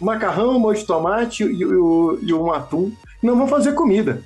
Macarrão, 0.00 0.56
um 0.56 0.60
molho 0.60 0.78
de 0.78 0.86
tomate 0.86 1.42
e, 1.42 1.64
o- 1.64 2.18
e 2.22 2.32
um 2.32 2.52
atum. 2.52 2.92
Não, 3.20 3.34
vamos 3.34 3.50
fazer 3.50 3.72
comida. 3.72 4.22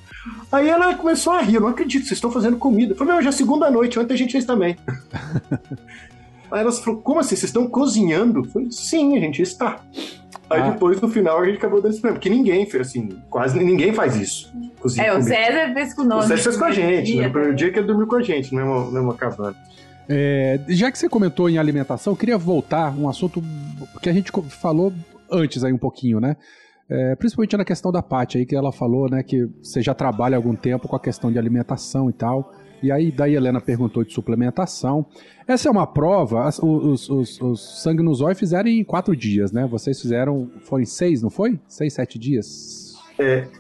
Aí 0.53 0.69
ela 0.69 0.95
começou 0.95 1.33
a 1.33 1.41
rir. 1.41 1.55
Eu 1.55 1.61
não 1.63 1.69
acredito, 1.69 2.03
vocês 2.03 2.19
estão 2.19 2.31
fazendo 2.31 2.59
comida. 2.59 2.93
Eu 2.93 2.97
falei, 2.99 3.13
não, 3.15 3.19
hoje 3.19 3.29
é 3.29 3.33
segunda 3.33 3.71
noite, 3.71 3.99
ontem 3.99 4.13
a 4.13 4.19
gente 4.19 4.33
fez 4.33 4.45
também. 4.45 4.77
aí 6.51 6.61
ela 6.61 6.73
falou, 6.73 7.01
como 7.01 7.21
assim, 7.21 7.31
vocês 7.37 7.45
estão 7.45 7.67
cozinhando? 7.67 8.41
Eu 8.41 8.45
falei, 8.45 8.71
sim, 8.71 9.17
a 9.17 9.21
gente 9.21 9.41
está. 9.41 9.81
Aí 10.49 10.61
Ah. 10.61 10.71
depois, 10.71 11.01
no 11.01 11.09
final, 11.09 11.41
a 11.41 11.47
gente 11.47 11.57
acabou 11.59 11.81
dando 11.83 11.91
esse 11.93 12.01
problema. 12.01 12.19
Porque 12.21 12.31
ninguém 12.31 12.67
fez 12.67 12.89
assim, 12.89 13.09
quase 13.29 13.59
ninguém 13.59 13.93
faz 13.93 14.15
isso. 14.17 14.53
Cozinha 14.81 15.07
É, 15.07 15.11
o 15.13 15.17
comida. 15.19 15.35
César 15.35 15.75
fez 15.75 15.95
com 15.95 16.05
nós. 16.05 16.25
O 16.25 16.29
Sérgio 16.29 16.45
fez 16.45 16.57
com 16.57 16.65
a 16.65 16.71
gente, 16.71 17.17
né? 17.17 17.25
No 17.27 17.33
primeiro 17.33 17.57
dia 17.57 17.73
que 17.73 17.79
ele 17.79 17.87
dormiu 17.87 18.07
com 18.07 18.17
a 18.17 18.23
gente, 18.23 18.55
não 18.55 18.61
é 18.61 18.65
uma, 18.65 18.91
não 18.91 18.97
é 18.99 19.01
uma 19.01 19.15
cabana. 19.15 19.57
É, 20.09 20.61
já 20.69 20.91
que 20.93 20.99
você 20.99 21.09
comentou 21.09 21.51
em 21.51 21.59
alimentação, 21.59 22.13
eu 22.13 22.17
queria 22.17 22.39
voltar 22.39 22.97
um 22.97 23.09
assunto 23.09 23.43
que 24.01 24.09
a 24.09 24.13
gente 24.13 24.31
falou 24.51 24.93
antes 25.31 25.65
aí 25.65 25.73
um 25.73 25.79
pouquinho, 25.79 26.21
né? 26.21 26.37
É, 26.89 27.17
principalmente 27.17 27.57
na 27.57 27.65
questão 27.65 27.91
da 27.91 28.01
Paty 28.01 28.39
aí, 28.39 28.47
que 28.47 28.55
ela 28.55 28.71
falou, 28.71 29.11
né, 29.11 29.25
que 29.25 29.49
você 29.61 29.83
já 29.83 29.93
trabalha 29.93 30.37
há 30.37 30.39
algum 30.39 30.55
tempo 30.55 30.87
com 30.87 30.95
a 30.95 31.01
questão 31.01 31.33
de 31.33 31.39
alimentação 31.41 32.09
e 32.09 32.13
tal. 32.13 32.53
E 32.83 32.93
aí, 32.93 33.11
daí 33.11 33.35
Helena 33.35 33.61
perguntou 33.61 34.05
de 34.05 34.13
suplementação. 34.13 35.07
Essa 35.47 35.69
é 35.69 35.71
uma 35.71 35.87
prova, 35.87 36.49
os, 36.49 37.09
os, 37.09 37.41
os 37.41 37.83
Sangue 37.83 38.03
no 38.03 38.15
Zóio 38.15 38.37
fizeram 38.37 38.69
em 38.69 38.85
quatro 38.85 39.17
dias, 39.17 39.53
né? 39.53 39.67
Vocês 39.67 40.01
fizeram, 40.01 40.51
foi 40.61 40.83
em 40.83 40.87
seis, 40.87 41.23
não 41.23 41.31
foi? 41.31 41.59
Seis, 41.67 41.95
sete 41.95 42.19
dias? 42.19 42.86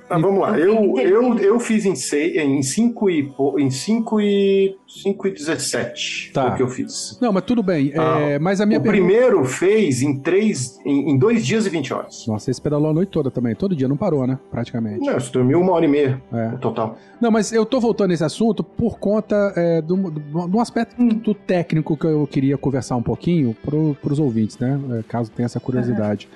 Tá, 0.08 0.18
vamos 0.18 0.40
lá. 0.40 0.58
Eu, 0.58 0.98
eu, 0.98 1.38
eu 1.38 1.58
fiz 1.58 1.84
em, 1.84 1.96
seis, 1.96 2.36
em 2.36 2.62
5 2.62 3.10
e, 3.10 3.32
em 3.58 3.70
cinco 3.70 4.20
e, 4.20 4.76
cinco 4.86 5.26
e 5.26 5.32
17. 5.32 6.30
Tá. 6.32 6.48
O 6.48 6.56
que 6.56 6.62
eu 6.62 6.68
fiz. 6.68 7.18
Não, 7.20 7.32
mas 7.32 7.44
tudo 7.44 7.62
bem. 7.62 7.92
é, 7.94 8.38
mas 8.38 8.60
a 8.60 8.66
minha 8.66 8.78
o 8.78 8.82
pergunta... 8.82 9.04
primeiro 9.04 9.44
fez 9.44 10.02
em 10.02 10.18
3, 10.18 10.80
em, 10.84 11.10
em 11.10 11.18
dois 11.18 11.44
dias 11.44 11.66
e 11.66 11.70
20 11.70 11.92
horas. 11.94 12.24
Nossa, 12.26 12.52
você 12.52 12.60
pedalou 12.60 12.90
a 12.90 12.92
noite 12.92 13.08
toda 13.08 13.30
também. 13.30 13.54
Todo 13.54 13.74
dia, 13.74 13.88
não 13.88 13.96
parou, 13.96 14.26
né? 14.26 14.38
Praticamente. 14.50 15.04
Não, 15.04 15.14
você 15.14 15.32
dormiu 15.32 15.60
uma 15.60 15.72
hora 15.72 15.84
e 15.84 15.88
meia 15.88 16.22
É. 16.32 16.48
no 16.50 16.58
total. 16.58 16.98
Não, 17.20 17.30
mas 17.30 17.52
eu 17.52 17.64
tô 17.64 17.80
voltando 17.80 18.10
nesse 18.10 18.24
assunto 18.24 18.62
por 18.62 18.98
conta 18.98 19.52
é, 19.56 19.80
de, 19.80 19.92
um, 19.92 20.60
aspecto 20.60 21.02
do 21.02 21.34
técnico 21.34 21.96
que 21.96 22.06
eu 22.06 22.26
queria 22.26 22.58
conversar 22.58 22.96
um 22.96 23.02
pouquinho 23.02 23.56
pro, 23.64 23.96
pros 24.02 24.18
ouvintes, 24.18 24.58
né? 24.58 24.78
É, 24.98 25.02
caso 25.02 25.30
tenha 25.30 25.46
essa 25.46 25.58
curiosidade. 25.58 26.28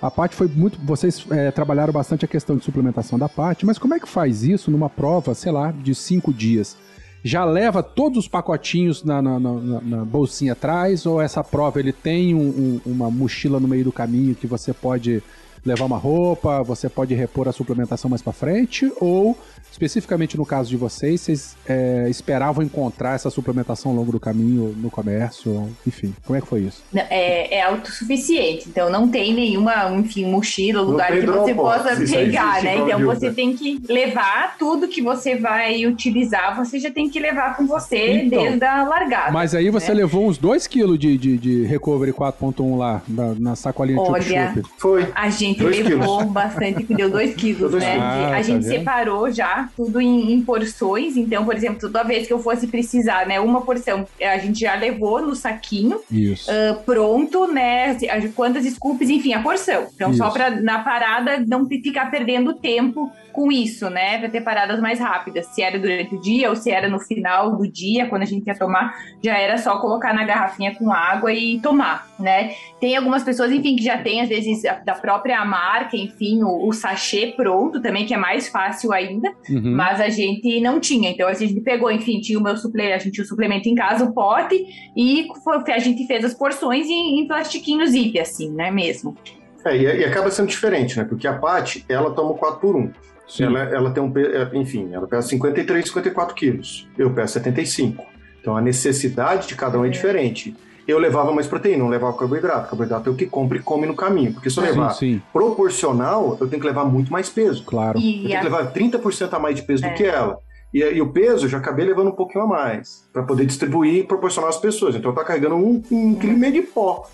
A 0.00 0.10
parte 0.10 0.36
foi 0.36 0.46
muito. 0.48 0.78
Vocês 0.84 1.24
é, 1.30 1.50
trabalharam 1.50 1.92
bastante 1.92 2.24
a 2.24 2.28
questão 2.28 2.56
de 2.56 2.64
suplementação 2.64 3.18
da 3.18 3.28
parte, 3.28 3.66
mas 3.66 3.78
como 3.78 3.94
é 3.94 4.00
que 4.00 4.08
faz 4.08 4.42
isso 4.44 4.70
numa 4.70 4.88
prova, 4.88 5.34
sei 5.34 5.50
lá, 5.50 5.72
de 5.72 5.94
cinco 5.94 6.32
dias? 6.32 6.76
Já 7.24 7.44
leva 7.44 7.82
todos 7.82 8.16
os 8.18 8.28
pacotinhos 8.28 9.02
na, 9.02 9.20
na- 9.20 9.40
na- 9.40 9.80
na- 9.80 10.04
bolsinha 10.04 10.52
atrás? 10.52 11.04
Ou 11.04 11.20
essa 11.20 11.42
prova 11.42 11.80
ele 11.80 11.92
tem 11.92 12.32
um- 12.32 12.80
um- 12.86 12.92
uma 12.92 13.10
mochila 13.10 13.58
no 13.58 13.66
meio 13.66 13.84
do 13.84 13.92
caminho 13.92 14.36
que 14.36 14.46
você 14.46 14.72
pode 14.72 15.20
levar 15.64 15.84
uma 15.84 15.98
roupa, 15.98 16.62
você 16.62 16.88
pode 16.88 17.14
repor 17.14 17.48
a 17.48 17.52
suplementação 17.52 18.10
mais 18.10 18.22
pra 18.22 18.32
frente? 18.32 18.90
Ou, 19.00 19.36
especificamente 19.70 20.36
no 20.36 20.46
caso 20.46 20.68
de 20.68 20.76
vocês, 20.76 21.20
vocês 21.20 21.56
é, 21.66 22.06
esperavam 22.08 22.62
encontrar 22.62 23.14
essa 23.14 23.30
suplementação 23.30 23.92
ao 23.92 23.96
longo 23.96 24.12
do 24.12 24.20
caminho 24.20 24.74
no 24.76 24.90
comércio? 24.90 25.68
Enfim, 25.86 26.14
como 26.24 26.38
é 26.38 26.40
que 26.40 26.46
foi 26.46 26.60
isso? 26.62 26.82
É, 26.94 27.58
é 27.58 27.62
autossuficiente, 27.62 28.68
então 28.68 28.90
não 28.90 29.08
tem 29.08 29.34
nenhuma, 29.34 29.90
enfim, 29.90 30.26
mochila, 30.26 30.80
lugar 30.82 31.12
que 31.12 31.26
você 31.26 31.54
possa 31.54 31.96
pegar, 31.96 32.58
existe 32.58 32.64
né? 32.64 32.76
Então 32.76 32.98
de 32.98 33.04
você 33.04 33.30
tem 33.32 33.54
que 33.54 33.80
levar 33.88 34.56
tudo 34.58 34.88
que 34.88 35.02
você 35.02 35.36
vai 35.36 35.86
utilizar, 35.86 36.56
você 36.56 36.78
já 36.78 36.90
tem 36.90 37.08
que 37.08 37.18
levar 37.18 37.56
com 37.56 37.66
você 37.66 38.22
Então, 38.22 38.42
desde 38.42 38.64
a 38.64 38.84
largada. 38.84 39.32
Mas 39.32 39.54
aí 39.54 39.70
você 39.70 39.88
né? 39.88 39.98
levou 39.98 40.26
uns 40.26 40.38
2kg 40.38 40.96
de, 40.96 41.18
de, 41.18 41.38
de 41.38 41.64
Recovery 41.64 42.12
4.1 42.12 42.76
lá, 42.76 43.02
na, 43.08 43.34
na 43.34 43.56
sacolinha 43.56 44.00
Olha, 44.00 44.22
chup-chup. 44.22 44.68
Foi. 44.78 45.08
A 45.14 45.30
gente 45.30 45.47
gente 45.48 45.62
Dois 45.62 45.78
levou 45.78 46.24
bastante, 46.26 46.84
que 46.84 46.94
deu 46.94 47.10
2 47.10 47.34
quilos, 47.34 47.70
Dois 47.70 47.82
né? 47.82 47.92
quilos. 47.92 48.06
Ah, 48.06 48.26
a 48.26 48.30
tá 48.30 48.42
gente 48.42 48.62
vendo? 48.64 48.78
separou 48.78 49.30
já 49.30 49.68
tudo 49.76 50.00
em, 50.00 50.32
em 50.32 50.40
porções. 50.42 51.16
Então, 51.16 51.44
por 51.44 51.54
exemplo, 51.54 51.80
toda 51.80 52.02
vez 52.02 52.26
que 52.26 52.32
eu 52.32 52.38
fosse 52.38 52.66
precisar, 52.66 53.26
né, 53.26 53.40
uma 53.40 53.60
porção, 53.62 54.06
a 54.20 54.38
gente 54.38 54.60
já 54.60 54.74
levou 54.74 55.20
no 55.20 55.34
saquinho, 55.34 56.00
Isso. 56.10 56.50
ah, 56.50 56.78
pronto, 56.84 57.46
né? 57.46 57.96
Quantas 58.34 58.64
scoops, 58.64 59.08
enfim, 59.10 59.32
a 59.34 59.42
porção. 59.42 59.86
Então, 59.94 60.12
só 60.14 60.26
Isso. 60.26 60.34
para 60.34 60.50
na 60.60 60.80
parada 60.80 61.42
não 61.46 61.66
ficar 61.66 62.10
perdendo 62.10 62.54
tempo 62.54 63.10
com 63.32 63.52
isso, 63.52 63.88
né? 63.88 64.18
Pra 64.18 64.28
ter 64.28 64.40
paradas 64.40 64.80
mais 64.80 64.98
rápidas. 64.98 65.46
Se 65.46 65.62
era 65.62 65.78
durante 65.78 66.14
o 66.14 66.20
dia 66.20 66.50
ou 66.50 66.56
se 66.56 66.72
era 66.72 66.88
no 66.88 66.98
final 66.98 67.56
do 67.56 67.68
dia, 67.70 68.06
quando 68.06 68.22
a 68.22 68.24
gente 68.24 68.44
ia 68.46 68.54
tomar, 68.58 68.92
já 69.22 69.38
era 69.38 69.56
só 69.58 69.78
colocar 69.78 70.12
na 70.12 70.24
garrafinha 70.24 70.74
com 70.74 70.90
água 70.92 71.32
e 71.32 71.60
tomar, 71.60 72.08
né? 72.18 72.52
Tem 72.80 72.96
algumas 72.96 73.22
pessoas, 73.22 73.52
enfim, 73.52 73.76
que 73.76 73.84
já 73.84 73.98
tem, 73.98 74.20
às 74.22 74.28
vezes, 74.28 74.62
da 74.84 74.94
própria 74.94 75.37
marca, 75.44 75.96
enfim, 75.96 76.42
o, 76.42 76.68
o 76.68 76.72
sachê 76.72 77.32
pronto 77.36 77.80
também, 77.80 78.06
que 78.06 78.14
é 78.14 78.16
mais 78.16 78.48
fácil 78.48 78.92
ainda. 78.92 79.30
Uhum. 79.48 79.74
Mas 79.74 80.00
a 80.00 80.08
gente 80.08 80.60
não 80.60 80.78
tinha. 80.80 81.10
Então 81.10 81.28
a 81.28 81.34
gente 81.34 81.60
pegou, 81.60 81.90
enfim, 81.90 82.20
tinha 82.20 82.38
o 82.38 82.42
meu 82.42 82.56
suplemento, 82.56 82.94
a 82.94 82.98
gente 82.98 83.12
tinha 83.14 83.24
o 83.24 83.28
suplemento 83.28 83.68
em 83.68 83.74
casa, 83.74 84.04
o 84.04 84.12
pote, 84.12 84.64
e 84.96 85.26
foi- 85.44 85.62
a 85.72 85.78
gente 85.78 86.06
fez 86.06 86.24
as 86.24 86.34
porções 86.34 86.86
em, 86.86 87.20
em 87.20 87.26
plastiquinho 87.26 87.86
zip, 87.86 88.18
assim, 88.18 88.50
né 88.52 88.70
mesmo? 88.70 89.16
É, 89.64 89.76
e, 89.76 89.82
e 89.82 90.04
acaba 90.04 90.30
sendo 90.30 90.48
diferente, 90.48 90.96
né? 90.96 91.04
Porque 91.04 91.26
a 91.26 91.32
Paty, 91.34 91.84
ela 91.88 92.10
toma 92.12 92.30
o 92.30 92.34
4 92.34 92.60
por 92.60 92.76
1 92.76 92.90
Sim. 93.28 93.44
Ela, 93.44 93.58
ela 93.64 93.90
tem 93.90 94.02
um, 94.02 94.10
é, 94.16 94.56
enfim, 94.56 94.88
ela 94.94 95.06
pesa 95.06 95.28
53, 95.28 95.84
54 95.84 96.34
quilos. 96.34 96.88
Eu 96.96 97.12
peso 97.12 97.34
75. 97.34 98.02
Então 98.40 98.56
a 98.56 98.60
necessidade 98.62 99.46
de 99.48 99.54
cada 99.54 99.78
um 99.78 99.84
é, 99.84 99.88
É. 99.88 99.90
diferente. 99.90 100.56
Eu 100.88 100.98
levava 100.98 101.30
mais 101.32 101.46
proteína, 101.46 101.82
não 101.84 101.90
levava 101.90 102.16
carboidrato. 102.16 102.70
Carboidrato 102.70 103.10
é 103.10 103.12
o 103.12 103.14
que 103.14 103.26
compra 103.26 103.58
e 103.58 103.62
come 103.62 103.86
no 103.86 103.94
caminho. 103.94 104.32
Porque 104.32 104.48
se 104.48 104.58
eu 104.58 104.64
levar 104.64 104.88
Sim, 104.94 105.16
sim, 105.16 105.22
proporcional, 105.30 106.38
eu 106.40 106.48
tenho 106.48 106.60
que 106.62 106.66
levar 106.66 106.86
muito 106.86 107.12
mais 107.12 107.28
peso. 107.28 107.62
claro. 107.64 107.98
Eu 107.98 108.02
E 108.02 108.22
tenho 108.22 108.36
a- 108.36 108.38
que 108.38 108.44
levar 108.44 108.72
30% 108.72 109.34
a 109.34 109.38
mais 109.38 109.54
de 109.54 109.62
peso 109.62 109.84
É. 109.84 109.90
do 109.90 109.94
que 109.94 110.04
ela. 110.04 110.38
E, 110.72 110.80
e 110.80 111.00
o 111.02 111.10
peso 111.12 111.44
eu 111.46 111.50
já 111.50 111.58
acabei 111.58 111.84
levando 111.86 112.08
um 112.08 112.12
pouquinho 112.14 112.44
a 112.44 112.46
mais, 112.46 113.06
para 113.12 113.22
poder 113.22 113.44
distribuir 113.46 113.96
e 113.96 114.02
proporcionar 114.04 114.48
às 114.50 114.56
pessoas. 114.58 114.94
Então 114.94 115.10
eu 115.10 115.14
tô 115.14 115.22
carregando 115.24 115.56
um, 115.56 115.82
um 115.90 116.14
quilo 116.14 116.32
e 116.32 116.36
meio 116.36 116.52
de 116.54 116.62
pó. 116.62 117.06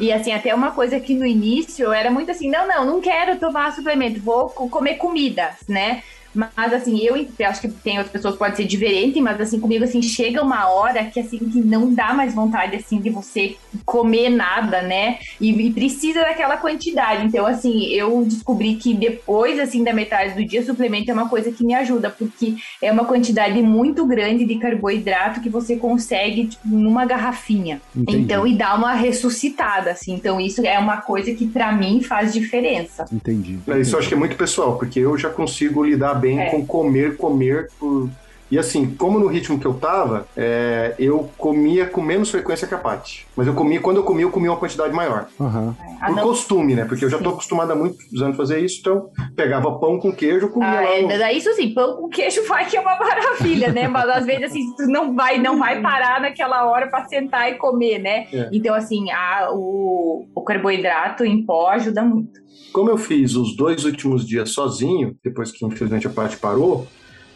E 0.00 0.10
assim, 0.12 0.32
até 0.32 0.54
uma 0.54 0.70
coisa 0.72 0.98
que 1.00 1.14
no 1.14 1.26
início 1.26 1.84
eu 1.86 1.92
era 1.92 2.10
muito 2.10 2.30
assim, 2.30 2.50
não, 2.50 2.66
não, 2.66 2.84
não 2.86 3.00
quero 3.00 3.38
tomar 3.38 3.72
suplemento, 3.74 4.20
vou 4.20 4.48
co- 4.48 4.68
comer 4.68 4.96
comida, 4.96 5.50
né? 5.68 6.02
Mas 6.34 6.72
assim, 6.72 7.00
eu 7.00 7.26
acho 7.46 7.60
que 7.60 7.68
tem 7.68 7.98
outras 7.98 8.12
pessoas 8.12 8.34
que 8.34 8.38
pode 8.38 8.56
ser 8.56 8.64
diferente, 8.64 9.20
mas 9.20 9.40
assim, 9.40 9.60
comigo 9.60 9.84
assim, 9.84 10.02
chega 10.02 10.42
uma 10.42 10.68
hora 10.68 11.04
que 11.04 11.20
assim, 11.20 11.38
que 11.38 11.60
não 11.60 11.92
dá 11.92 12.12
mais 12.12 12.34
vontade 12.34 12.76
assim 12.76 13.00
de 13.00 13.10
você 13.10 13.56
comer 13.84 14.30
nada, 14.30 14.82
né? 14.82 15.18
E, 15.40 15.50
e 15.50 15.72
precisa 15.72 16.20
daquela 16.20 16.56
quantidade. 16.56 17.26
Então, 17.26 17.46
assim, 17.46 17.86
eu 17.86 18.24
descobri 18.24 18.74
que 18.74 18.94
depois, 18.94 19.58
assim, 19.58 19.84
da 19.84 19.92
metade 19.92 20.34
do 20.34 20.44
dia, 20.44 20.64
suplemento 20.64 21.10
é 21.10 21.14
uma 21.14 21.28
coisa 21.28 21.50
que 21.50 21.64
me 21.64 21.74
ajuda, 21.74 22.10
porque 22.10 22.54
é 22.80 22.90
uma 22.90 23.04
quantidade 23.04 23.60
muito 23.62 24.06
grande 24.06 24.44
de 24.44 24.56
carboidrato 24.56 25.40
que 25.40 25.48
você 25.48 25.76
consegue, 25.76 26.48
tipo, 26.48 26.68
numa 26.68 27.04
garrafinha. 27.04 27.80
Entendi. 27.94 28.18
Então, 28.22 28.46
e 28.46 28.56
dá 28.56 28.74
uma 28.74 28.94
ressuscitada, 28.94 29.90
assim. 29.90 30.14
Então, 30.14 30.40
isso 30.40 30.64
é 30.64 30.78
uma 30.78 30.98
coisa 30.98 31.32
que 31.34 31.46
pra 31.46 31.72
mim 31.72 32.02
faz 32.02 32.32
diferença. 32.32 33.04
Entendi. 33.12 33.58
Mas 33.66 33.86
Isso 33.86 33.96
eu 33.96 34.00
acho 34.00 34.08
que 34.08 34.14
é 34.14 34.18
muito 34.18 34.36
pessoal, 34.36 34.76
porque 34.76 35.00
eu 35.00 35.16
já 35.18 35.30
consigo 35.30 35.84
lidar 35.84 36.14
bem 36.22 36.40
É. 36.40 36.50
com 36.50 36.64
comer, 36.64 37.16
comer 37.16 37.68
por. 37.78 38.08
E 38.50 38.58
assim, 38.58 38.84
como 38.98 39.18
no 39.18 39.28
ritmo 39.28 39.58
que 39.58 39.64
eu 39.64 39.72
tava, 39.72 40.26
é, 40.36 40.94
eu 40.98 41.30
comia 41.38 41.86
com 41.86 42.02
menos 42.02 42.30
frequência 42.30 42.68
que 42.68 42.74
a 42.74 42.76
Paty. 42.78 43.26
Mas 43.34 43.46
eu 43.46 43.54
comia, 43.54 43.80
quando 43.80 43.96
eu 43.96 44.02
comia, 44.04 44.26
eu 44.26 44.30
comia 44.30 44.50
uma 44.50 44.58
quantidade 44.58 44.92
maior. 44.92 45.24
Ah, 45.40 45.72
Por 46.08 46.16
não- 46.16 46.22
costume, 46.24 46.74
né? 46.74 46.84
Porque 46.84 47.02
eu 47.02 47.08
já 47.08 47.16
tô 47.18 47.30
acostumado 47.30 47.72
há 47.72 47.74
muitos 47.74 48.20
anos 48.20 48.34
a 48.34 48.36
fazer 48.36 48.58
isso, 48.58 48.80
então 48.80 49.08
pegava 49.34 49.72
pão 49.78 49.98
com 49.98 50.12
queijo, 50.12 50.50
comia 50.50 50.68
Ah, 50.68 50.82
lá. 50.82 50.90
é, 50.90 51.00
no- 51.30 51.32
isso 51.38 51.50
sim, 51.54 51.72
pão 51.72 51.96
com 51.96 52.10
queijo 52.10 52.42
vai 52.46 52.66
que 52.66 52.76
é 52.76 52.80
uma 52.82 52.94
maravilha, 52.98 53.72
né? 53.72 53.88
Mas 53.88 54.06
às 54.10 54.26
vezes 54.26 54.44
assim, 54.44 54.70
tu 54.76 54.82
não 54.86 55.14
vai, 55.14 55.38
não 55.38 55.58
vai 55.58 55.80
parar 55.80 56.20
naquela 56.20 56.66
hora 56.70 56.88
pra 56.88 57.06
sentar 57.06 57.50
e 57.50 57.54
comer, 57.54 58.00
né? 58.00 58.26
É. 58.34 58.50
Então, 58.52 58.74
assim, 58.74 59.10
a, 59.10 59.48
o, 59.50 60.26
o 60.34 60.42
carboidrato 60.42 61.24
em 61.24 61.42
pó 61.42 61.70
ajuda 61.70 62.02
muito. 62.02 62.41
Como 62.72 62.88
eu 62.88 62.96
fiz 62.96 63.34
os 63.34 63.54
dois 63.54 63.84
últimos 63.84 64.26
dias 64.26 64.50
sozinho, 64.50 65.16
depois 65.22 65.52
que 65.52 65.64
infelizmente 65.64 66.06
a 66.06 66.10
Paty 66.10 66.38
parou, 66.38 66.86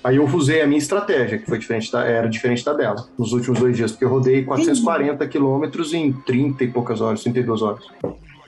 aí 0.03 0.17
eu 0.17 0.25
usei 0.25 0.63
a 0.63 0.67
minha 0.67 0.79
estratégia, 0.79 1.39
que 1.39 1.47
foi 1.47 1.59
diferente 1.59 1.93
da, 1.93 2.05
era 2.05 2.29
diferente 2.29 2.65
da 2.65 2.73
dela, 2.73 3.07
nos 3.19 3.33
últimos 3.33 3.61
dois 3.61 3.77
dias, 3.77 3.93
porque 3.93 4.05
eu 4.05 4.09
rodei 4.09 4.45
440 4.45 5.27
quilômetros 5.29 5.93
em 5.93 6.13
30 6.13 6.65
e 6.65 6.69
poucas 6.69 7.01
horas, 7.01 7.23
32 7.23 7.63
horas. 7.63 7.85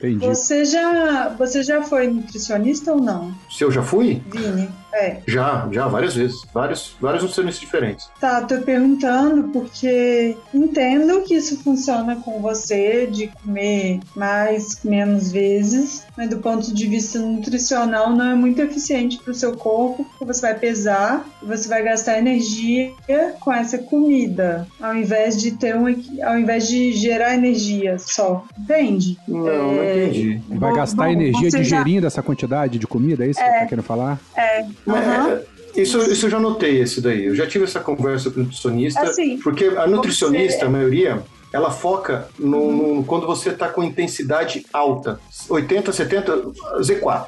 Entendi. 0.01 0.25
Você 0.25 0.63
já, 0.63 1.29
você 1.37 1.61
já 1.61 1.83
foi 1.83 2.07
nutricionista 2.07 2.93
ou 2.93 3.01
não, 3.01 3.33
Se 3.51 3.63
eu 3.63 3.71
já 3.71 3.83
fui? 3.83 4.21
Vini? 4.31 4.69
É. 4.93 5.17
Já, 5.27 5.67
já, 5.71 5.87
várias 5.87 6.15
vezes. 6.15 6.41
Vários, 6.53 6.95
vários 6.99 7.21
nutricionistas 7.23 7.59
diferentes. 7.61 8.09
Tá, 8.19 8.41
tô 8.41 8.57
perguntando 8.61 9.49
porque 9.49 10.35
entendo 10.53 11.21
que 11.23 11.35
isso 11.35 11.61
funciona 11.63 12.15
com 12.17 12.41
você 12.41 13.07
de 13.07 13.27
comer 13.27 13.99
mais, 14.15 14.83
menos 14.83 15.31
vezes, 15.31 16.05
mas 16.17 16.29
do 16.29 16.37
ponto 16.39 16.73
de 16.73 16.87
vista 16.87 17.19
nutricional 17.19 18.09
não 18.11 18.31
é 18.31 18.35
muito 18.35 18.61
eficiente 18.61 19.17
para 19.19 19.31
o 19.31 19.35
seu 19.35 19.55
corpo, 19.55 20.03
porque 20.05 20.25
você 20.25 20.41
vai 20.41 20.55
pesar 20.55 21.25
e 21.41 21.45
você 21.45 21.67
vai 21.67 21.83
gastar 21.83 22.17
energia 22.17 22.91
com 23.39 23.53
essa 23.53 23.77
comida, 23.77 24.67
ao 24.81 24.95
invés 24.95 25.39
de 25.41 25.51
ter 25.51 25.75
um, 25.75 25.85
ao 26.23 26.37
invés 26.37 26.67
de 26.67 26.93
gerar 26.93 27.33
energia 27.35 27.97
só, 27.99 28.45
entende? 28.57 29.17
Não, 29.27 29.39
não 29.39 29.81
É, 29.81 30.05
entendi. 30.07 30.41
Vai 30.49 30.73
gastar 30.75 31.05
bom, 31.05 31.11
energia 31.11 31.49
você 31.51 31.63
já- 31.63 31.77
digerindo 31.79 32.07
essa 32.07 32.21
quantidade 32.21 32.77
de 32.79 32.87
comida? 32.87 33.25
É 33.25 33.29
isso 33.29 33.39
que 33.39 33.45
você 33.45 33.59
tá 33.59 33.65
querendo 33.65 33.83
falar? 33.85 34.19
Mas, 34.35 34.67
É, 34.87 35.81
isso, 35.81 35.99
isso 36.11 36.25
eu 36.25 36.29
já 36.29 36.39
notei, 36.39 36.79
esse 36.81 36.99
daí. 37.01 37.25
Eu 37.25 37.35
já 37.35 37.45
tive 37.45 37.63
essa 37.65 37.79
conversa 37.79 38.29
com 38.31 38.39
o 38.39 38.43
nutricionista, 38.43 39.01
Assim, 39.01 39.37
porque 39.39 39.65
a 39.65 39.85
nutricionista, 39.87 40.59
você- 40.59 40.65
a 40.65 40.69
maioria, 40.69 41.21
ela 41.53 41.69
foca 41.71 42.27
no, 42.37 42.71
no- 42.95 43.03
quando 43.03 43.25
você 43.27 43.49
está 43.49 43.67
com 43.69 43.83
intensidade 43.83 44.65
alta, 44.73 45.19
80, 45.49 45.91
70, 45.91 46.41
Z4. 46.81 47.27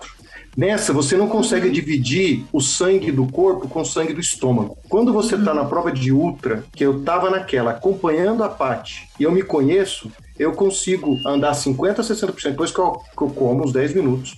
Nessa, 0.58 0.92
você 0.92 1.16
não 1.16 1.30
consegue 1.30 1.70
dividir 1.70 2.44
o 2.52 2.60
sangue 2.60 3.10
do 3.10 3.26
corpo 3.26 3.70
com 3.70 3.82
o 3.82 3.86
sangue 3.86 4.12
do 4.14 4.20
estômago. 4.20 4.78
Quando 4.90 5.14
você 5.14 5.36
está 5.36 5.54
na 5.54 5.64
prova 5.64 5.92
de 5.94 6.12
ultra, 6.12 6.66
que 6.74 6.84
eu 6.84 7.00
estava 7.00 7.30
naquela, 7.30 7.72
acompanhando 7.72 8.44
a 8.44 8.50
Paty, 8.50 9.08
e 9.18 9.24
eu 9.24 9.32
me 9.32 9.44
conheço, 9.44 10.12
eu 10.38 10.52
consigo 10.52 11.18
andar 11.26 11.54
50, 11.54 12.04
60% 12.04 12.52
depois 12.52 12.70
que 12.70 12.80
eu, 12.80 12.92
que 13.16 13.24
eu 13.24 13.30
como 13.30 13.64
uns 13.64 13.72
10 13.72 13.94
minutos, 13.96 14.36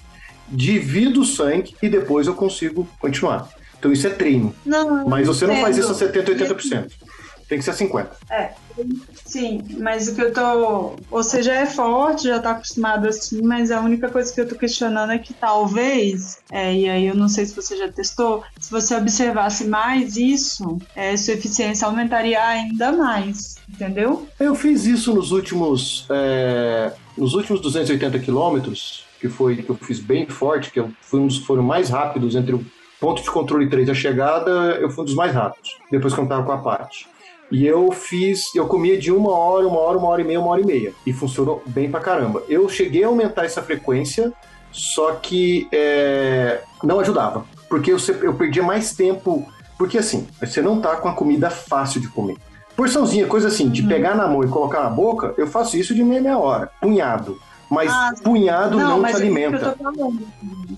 divido 0.47 1.21
o 1.21 1.25
sangue 1.25 1.75
e 1.81 1.89
depois 1.89 2.27
eu 2.27 2.35
consigo 2.35 2.87
continuar. 2.99 3.49
Então 3.77 3.91
isso 3.91 4.07
é 4.07 4.09
treino. 4.09 4.55
não, 4.65 5.07
Mas 5.07 5.27
você 5.27 5.45
não 5.45 5.57
faz 5.57 5.77
isso 5.77 5.91
a 5.91 5.95
entendo. 5.95 6.27
70, 6.27 6.55
80%. 6.55 6.91
Tem 7.49 7.57
que 7.57 7.65
ser 7.65 7.73
50%. 7.73 8.07
Sim, 9.25 9.61
mas 9.79 10.07
o 10.07 10.15
que 10.15 10.21
eu 10.21 10.33
tô. 10.33 10.95
Você 11.11 11.43
já 11.43 11.53
é 11.53 11.65
forte, 11.65 12.23
já 12.23 12.39
tá 12.39 12.51
acostumado 12.51 13.07
assim, 13.07 13.41
mas 13.41 13.71
a 13.71 13.79
única 13.81 14.09
coisa 14.09 14.33
que 14.33 14.41
eu 14.41 14.47
tô 14.47 14.55
questionando 14.55 15.11
é 15.11 15.17
que 15.17 15.33
talvez, 15.33 16.39
é, 16.51 16.73
e 16.73 16.89
aí 16.89 17.05
eu 17.05 17.15
não 17.15 17.27
sei 17.29 17.45
se 17.45 17.55
você 17.55 17.77
já 17.77 17.91
testou, 17.91 18.43
se 18.59 18.71
você 18.71 18.95
observasse 18.95 19.65
mais 19.65 20.17
isso, 20.17 20.79
é, 20.95 21.15
sua 21.15 21.35
eficiência 21.35 21.87
aumentaria 21.87 22.43
ainda 22.43 22.91
mais, 22.91 23.57
entendeu? 23.69 24.27
Eu 24.39 24.55
fiz 24.55 24.85
isso 24.85 25.13
nos 25.13 25.31
últimos, 25.31 26.07
é, 26.09 26.93
nos 27.17 27.33
últimos 27.33 27.61
280 27.61 28.19
quilômetros, 28.19 29.02
que 29.23 29.29
foi 29.29 29.55
que 29.55 29.69
eu 29.69 29.75
fiz 29.75 30.01
bem 30.01 30.27
forte, 30.27 30.69
que 30.69 30.77
eu 30.77 30.91
fui 30.99 31.21
um 31.21 31.27
dos 31.27 31.39
que 31.39 31.45
foram 31.45 31.63
mais 31.63 31.89
rápidos 31.89 32.35
entre 32.35 32.55
o 32.55 32.65
ponto 32.99 33.23
de 33.23 33.31
controle 33.31 33.69
3 33.69 33.87
e 33.87 33.91
a 33.91 33.93
chegada, 33.93 34.51
eu 34.81 34.89
fui 34.89 35.03
um 35.03 35.05
dos 35.05 35.15
mais 35.15 35.33
rápidos, 35.33 35.77
depois 35.89 36.13
que 36.13 36.19
eu 36.19 36.27
tava 36.27 36.43
com 36.43 36.51
a 36.51 36.57
parte. 36.57 37.07
E 37.49 37.65
eu 37.65 37.89
fiz, 37.93 38.53
eu 38.53 38.67
comia 38.67 38.97
de 38.97 39.13
uma 39.13 39.31
hora, 39.31 39.65
uma 39.65 39.79
hora, 39.79 39.97
uma 39.97 40.09
hora 40.09 40.21
e 40.21 40.25
meia, 40.25 40.41
uma 40.41 40.49
hora 40.49 40.59
e 40.59 40.65
meia. 40.65 40.93
E 41.05 41.13
funcionou 41.13 41.63
bem 41.67 41.89
pra 41.89 42.01
caramba. 42.01 42.43
Eu 42.49 42.67
cheguei 42.67 43.05
a 43.05 43.07
aumentar 43.07 43.45
essa 43.45 43.61
frequência, 43.61 44.33
só 44.69 45.13
que 45.13 45.69
é, 45.71 46.61
não 46.83 46.99
ajudava. 46.99 47.45
Porque 47.69 47.93
eu, 47.93 47.97
eu 48.21 48.33
perdia 48.33 48.63
mais 48.63 48.93
tempo. 48.93 49.47
Porque 49.77 49.97
assim, 49.97 50.27
você 50.37 50.61
não 50.61 50.81
tá 50.81 50.97
com 50.97 51.07
a 51.07 51.13
comida 51.13 51.49
fácil 51.49 52.01
de 52.01 52.09
comer. 52.09 52.35
Porçãozinha, 52.75 53.25
coisa 53.25 53.47
assim, 53.47 53.69
de 53.69 53.83
pegar 53.83 54.15
na 54.15 54.27
mão 54.27 54.43
e 54.43 54.49
colocar 54.49 54.83
na 54.83 54.89
boca, 54.89 55.33
eu 55.37 55.47
faço 55.47 55.77
isso 55.77 55.95
de 55.95 56.03
meia 56.03 56.21
meia 56.21 56.37
hora. 56.37 56.69
Punhado. 56.81 57.39
Mas 57.73 57.91
Ah, 57.91 58.13
punhado 58.23 58.77
não, 58.77 58.99
mas 58.99 59.15
te 59.15 59.21
é 59.21 59.25
alimenta. 59.25 59.75
falando. 59.81 60.27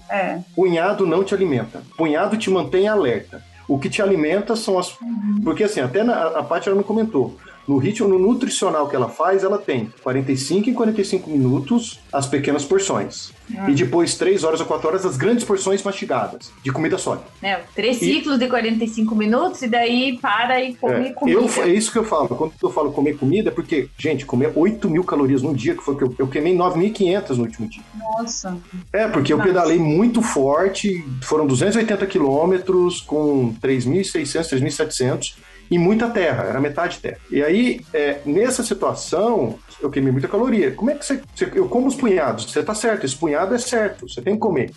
É. 0.10 0.40
Punhado 0.56 1.06
não 1.06 1.24
te 1.24 1.34
alimenta. 1.34 1.82
Punhado 1.98 2.38
te 2.38 2.50
mantém 2.50 2.88
alerta. 2.88 3.44
O 3.68 3.80
que 3.80 3.90
te 3.90 4.02
alimenta 4.02 4.56
são 4.56 4.78
as. 4.78 4.96
Porque 5.44 5.64
assim, 5.64 5.82
até 5.82 6.04
na, 6.04 6.28
a 6.28 6.44
Paty 6.44 6.70
ela 6.70 6.78
me 6.78 6.84
comentou. 6.84 7.36
No 7.68 7.78
ritmo, 7.78 8.08
nutricional 8.20 8.88
que 8.88 8.96
ela 8.96 9.10
faz, 9.10 9.44
ela 9.44 9.58
tem 9.58 9.92
45 10.04 10.70
e 10.70 10.74
45 10.74 11.30
minutos 11.30 12.00
as 12.12 12.28
pequenas 12.28 12.64
porções. 12.64 13.34
E 13.68 13.74
depois 13.74 14.16
3 14.16 14.44
horas 14.44 14.60
ou 14.60 14.66
4 14.66 14.88
horas 14.88 15.06
as 15.06 15.18
grandes 15.18 15.44
porções 15.44 15.84
mastigadas, 15.84 16.52
de 16.64 16.72
comida 16.72 16.98
sólida. 16.98 17.26
É, 17.42 17.60
três 17.76 17.98
ciclos 17.98 18.40
de 18.40 18.48
45 18.48 19.16
minutos 19.16 19.62
e 19.62 19.68
daí 19.68 20.18
para 20.20 20.64
e 20.64 20.74
come 20.76 21.10
É, 21.10 21.12
comida. 21.12 21.40
eu, 21.40 21.64
é 21.64 21.70
isso 21.70 21.92
que 21.92 21.98
eu 21.98 22.04
falo. 22.04 22.28
Quando 22.30 22.54
eu 22.62 22.72
falo 22.72 22.92
comer 22.92 23.18
comida, 23.18 23.50
é 23.50 23.52
porque, 23.52 23.90
gente, 23.98 24.26
comer 24.26 24.52
8 24.56 24.90
mil 24.90 25.04
calorias 25.04 25.42
num 25.42 25.54
dia, 25.54 25.76
que 25.76 25.84
foi 25.84 25.96
que 25.96 26.04
eu, 26.04 26.16
eu 26.18 26.28
queimei 26.28 26.56
9.500 26.56 27.30
no 27.36 27.44
último 27.44 27.68
dia. 27.68 27.84
Nossa. 27.96 28.58
É, 28.92 29.08
porque 29.08 29.32
eu 29.32 29.38
Nossa. 29.38 29.50
pedalei 29.50 29.78
muito 29.78 30.22
forte, 30.22 31.04
foram 31.22 31.46
280 31.46 32.06
quilômetros 32.08 33.02
com 33.02 33.54
3.600, 33.62 34.60
3.700 34.60 35.36
e 35.70 35.78
muita 35.80 36.10
terra, 36.10 36.44
era 36.44 36.60
metade 36.62 37.00
terra. 37.00 37.18
E 37.32 37.44
aí, 37.44 37.82
é, 37.94 38.20
nessa 38.26 38.64
situação, 38.64 39.58
eu 39.82 39.90
queimei 39.90 40.12
muita 40.12 40.28
caloria. 40.28 40.72
Como 40.72 40.92
é 40.92 40.96
que 40.96 41.06
você, 41.06 41.22
você- 41.34 41.52
Eu 41.56 41.68
como 41.68 41.88
os 41.88 41.96
punhados, 41.96 42.46
você 42.52 42.64
tá 42.64 42.74
certo, 42.76 43.06
esse 43.06 43.16
punhado 43.16 43.54
é 43.56 43.58
certo, 43.58 44.08
você 44.08 44.22
tem 44.22 44.34
que 44.36 44.40
comer. 44.40 44.72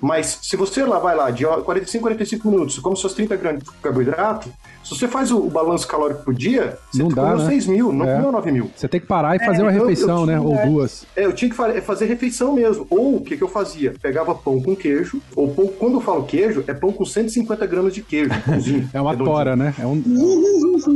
Mas 0.00 0.38
se 0.42 0.56
você 0.56 0.84
lá 0.84 0.98
vai 0.98 1.16
lá 1.16 1.30
de 1.30 1.44
45, 1.46 2.02
45 2.02 2.50
minutos, 2.50 2.78
come 2.78 2.96
suas 2.96 3.14
30 3.14 3.36
gramas 3.36 3.62
de 3.62 3.70
carboidrato, 3.82 4.52
se 4.82 4.90
você 4.90 5.08
faz 5.08 5.30
o, 5.30 5.38
o 5.38 5.48
balanço 5.48 5.88
calórico 5.88 6.22
por 6.24 6.34
dia, 6.34 6.76
você 6.92 7.02
Não 7.02 7.08
dá, 7.08 7.22
comeu 7.22 7.38
né? 7.38 7.46
6 7.46 7.66
mil, 7.68 7.90
não 7.92 8.06
É. 8.06 8.16
comeu 8.16 8.30
9 8.32 8.52
mil. 8.52 8.70
Você 8.76 8.86
tem 8.86 9.00
que 9.00 9.06
parar 9.06 9.34
e 9.34 9.38
fazer 9.38 9.62
uma 9.62 9.70
eu- 9.72 9.78
eu 9.78 9.86
refeição, 9.86 10.26
né? 10.26 10.38
Ou 10.38 10.54
duas. 10.66 11.06
É, 11.16 11.24
eu 11.24 11.32
tinha 11.32 11.48
que 11.50 11.56
fa- 11.56 11.80
fazer 11.80 12.04
refeição 12.04 12.52
mesmo. 12.52 12.86
Ou 12.90 13.16
o 13.16 13.20
que, 13.24 13.36
que 13.36 13.42
eu 13.42 13.48
fazia? 13.48 13.94
Pegava 14.02 14.34
pão 14.34 14.60
com 14.60 14.76
queijo, 14.76 15.22
ou 15.34 15.48
pão, 15.54 15.66
quando 15.68 15.94
eu 15.94 16.00
falo 16.02 16.24
queijo, 16.24 16.62
é 16.66 16.74
pão 16.74 16.92
com 16.92 17.04
150 17.04 17.64
gramas 17.66 17.94
de 17.94 18.02
queijo. 18.02 18.30
pãozinho, 18.44 18.90
É 18.92 19.00
uma 19.00 19.12
redondinho. 19.12 19.34
tora, 19.36 19.56
né? 19.56 19.74
É 19.78 19.86
um... 19.86 20.02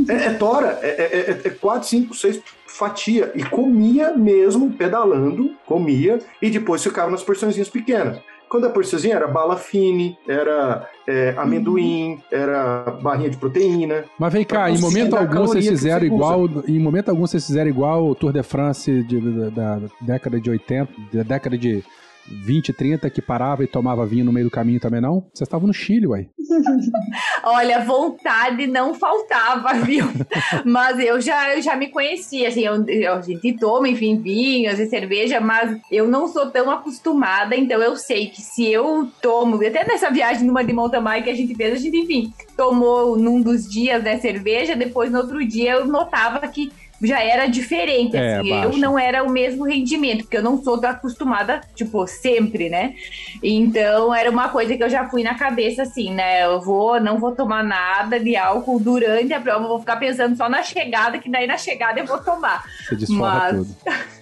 É, 0.07 0.13
é 0.25 0.33
tora, 0.33 0.77
é, 0.83 0.87
é, 0.87 1.31
é, 1.31 1.47
é 1.47 1.49
4, 1.49 1.87
5, 1.87 2.13
6 2.15 2.39
fatia. 2.67 3.31
E 3.33 3.43
comia 3.43 4.13
mesmo, 4.15 4.71
pedalando, 4.71 5.51
comia, 5.65 6.19
e 6.41 6.49
depois 6.49 6.83
ficava 6.83 7.09
nas 7.09 7.23
porçõezinhas 7.23 7.69
pequenas. 7.69 8.17
Quando 8.49 8.65
a 8.65 8.69
porçãozinha 8.69 9.15
era 9.15 9.27
bala 9.27 9.55
fine, 9.55 10.17
era 10.27 10.89
é, 11.07 11.35
amendoim, 11.37 12.19
era 12.31 12.97
barrinha 13.01 13.29
de 13.29 13.37
proteína. 13.37 14.05
Mas 14.17 14.33
vem 14.33 14.43
cá, 14.43 14.71
em 14.71 14.79
momento 14.79 15.15
algum 15.15 15.45
vocês 15.45 15.67
fizeram 15.67 15.99
você 15.99 16.05
igual. 16.07 16.49
Em 16.67 16.79
momento 16.79 17.09
algum 17.09 17.21
vocês 17.21 17.45
fizeram 17.45 17.69
igual 17.69 18.07
o 18.07 18.15
Tour 18.15 18.33
de 18.33 18.41
France 18.41 19.03
de- 19.03 19.51
da, 19.51 19.75
da 19.77 19.87
década 20.01 20.39
de 20.41 20.49
80, 20.49 20.91
da 21.13 21.23
década 21.23 21.57
de 21.57 21.83
20, 22.27 22.73
30, 22.73 23.09
que 23.09 23.21
parava 23.21 23.63
e 23.63 23.67
tomava 23.67 24.05
vinho 24.05 24.25
no 24.25 24.31
meio 24.31 24.45
do 24.47 24.51
caminho 24.51 24.79
também, 24.79 25.01
não? 25.01 25.21
Vocês 25.33 25.47
estavam 25.47 25.67
no 25.67 25.73
Chile, 25.73 26.07
uai. 26.07 26.27
Olha, 27.43 27.79
vontade 27.79 28.67
não 28.67 28.93
faltava, 28.93 29.73
viu? 29.83 30.05
mas 30.65 30.99
eu 30.99 31.19
já, 31.21 31.55
eu 31.55 31.61
já 31.61 31.75
me 31.75 31.87
conhecia, 31.87 32.47
assim, 32.49 32.61
eu, 32.65 32.85
eu- 32.87 33.13
a 33.15 33.21
gente 33.21 33.53
toma, 33.53 33.87
enfim, 33.89 34.17
vinhos 34.19 34.79
e 34.79 34.87
cerveja, 34.87 35.39
mas 35.39 35.79
eu 35.91 36.07
não 36.07 36.27
sou 36.27 36.49
tão 36.51 36.69
acostumada, 36.69 37.55
então 37.55 37.81
eu 37.81 37.95
sei 37.95 38.27
que 38.27 38.41
se 38.41 38.67
eu 38.71 39.09
tomo, 39.21 39.55
até 39.65 39.85
nessa 39.85 40.09
viagem 40.11 40.45
numa 40.45 40.63
de 40.63 40.73
mountain 40.73 41.01
bike 41.01 41.23
que 41.25 41.29
a 41.29 41.35
gente 41.35 41.55
fez, 41.55 41.73
a 41.73 41.77
gente, 41.77 41.97
enfim, 41.97 42.33
tomou 42.55 43.17
num 43.17 43.41
dos 43.41 43.67
dias, 43.67 44.03
né, 44.03 44.17
cerveja, 44.19 44.75
depois 44.75 45.11
no 45.11 45.19
outro 45.19 45.45
dia 45.47 45.73
eu 45.73 45.85
notava 45.87 46.39
que 46.47 46.71
já 47.01 47.21
era 47.23 47.47
diferente, 47.47 48.17
É, 48.17 48.37
assim, 48.39 48.49
baixo. 48.49 48.73
eu 48.73 48.77
não 48.77 48.99
era 48.99 49.23
o 49.23 49.29
mesmo 49.29 49.63
rendimento, 49.65 50.23
porque 50.23 50.37
eu 50.37 50.43
não 50.43 50.61
sou 50.61 50.75
acostumada, 50.85 51.61
tipo, 51.75 52.05
sempre, 52.07 52.69
né? 52.69 52.95
Então 53.41 54.13
era 54.13 54.29
uma 54.29 54.49
coisa 54.49 54.75
que 54.75 54.83
eu 54.83 54.89
já 54.89 55.07
fui 55.09 55.23
na 55.23 55.35
cabeça 55.35 55.83
assim, 55.83 56.13
né? 56.13 56.45
Eu 56.45 56.59
vou, 56.61 56.99
não 56.99 57.17
vou 57.19 57.33
tomar 57.33 57.63
nada 57.63 58.19
de 58.19 58.35
álcool 58.35 58.79
durante 58.79 59.33
a 59.33 59.39
prova, 59.39 59.67
vou 59.67 59.79
ficar 59.79 59.95
pensando 59.97 60.35
só 60.35 60.49
na 60.49 60.61
chegada, 60.63 61.19
que 61.19 61.29
daí 61.29 61.47
na 61.47 61.57
chegada 61.57 61.99
eu 61.99 62.05
vou 62.05 62.19
tomar. 62.19 62.63
Você 62.87 62.95
desforra 62.95 63.51
Mas- 63.53 63.55
tudo. 63.57 63.75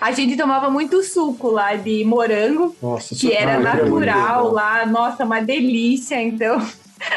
A 0.00 0.10
gente 0.12 0.36
tomava 0.36 0.70
muito 0.70 1.02
suco 1.02 1.48
lá 1.50 1.74
de 1.74 2.04
morango, 2.04 2.74
Nossa, 2.80 3.14
que 3.14 3.32
era 3.32 3.54
muito 3.60 3.64
natural 3.98 4.50
lá, 4.50 4.86
nossa, 4.86 5.24
uma 5.24 5.40
delícia, 5.40 6.20
então 6.22 6.64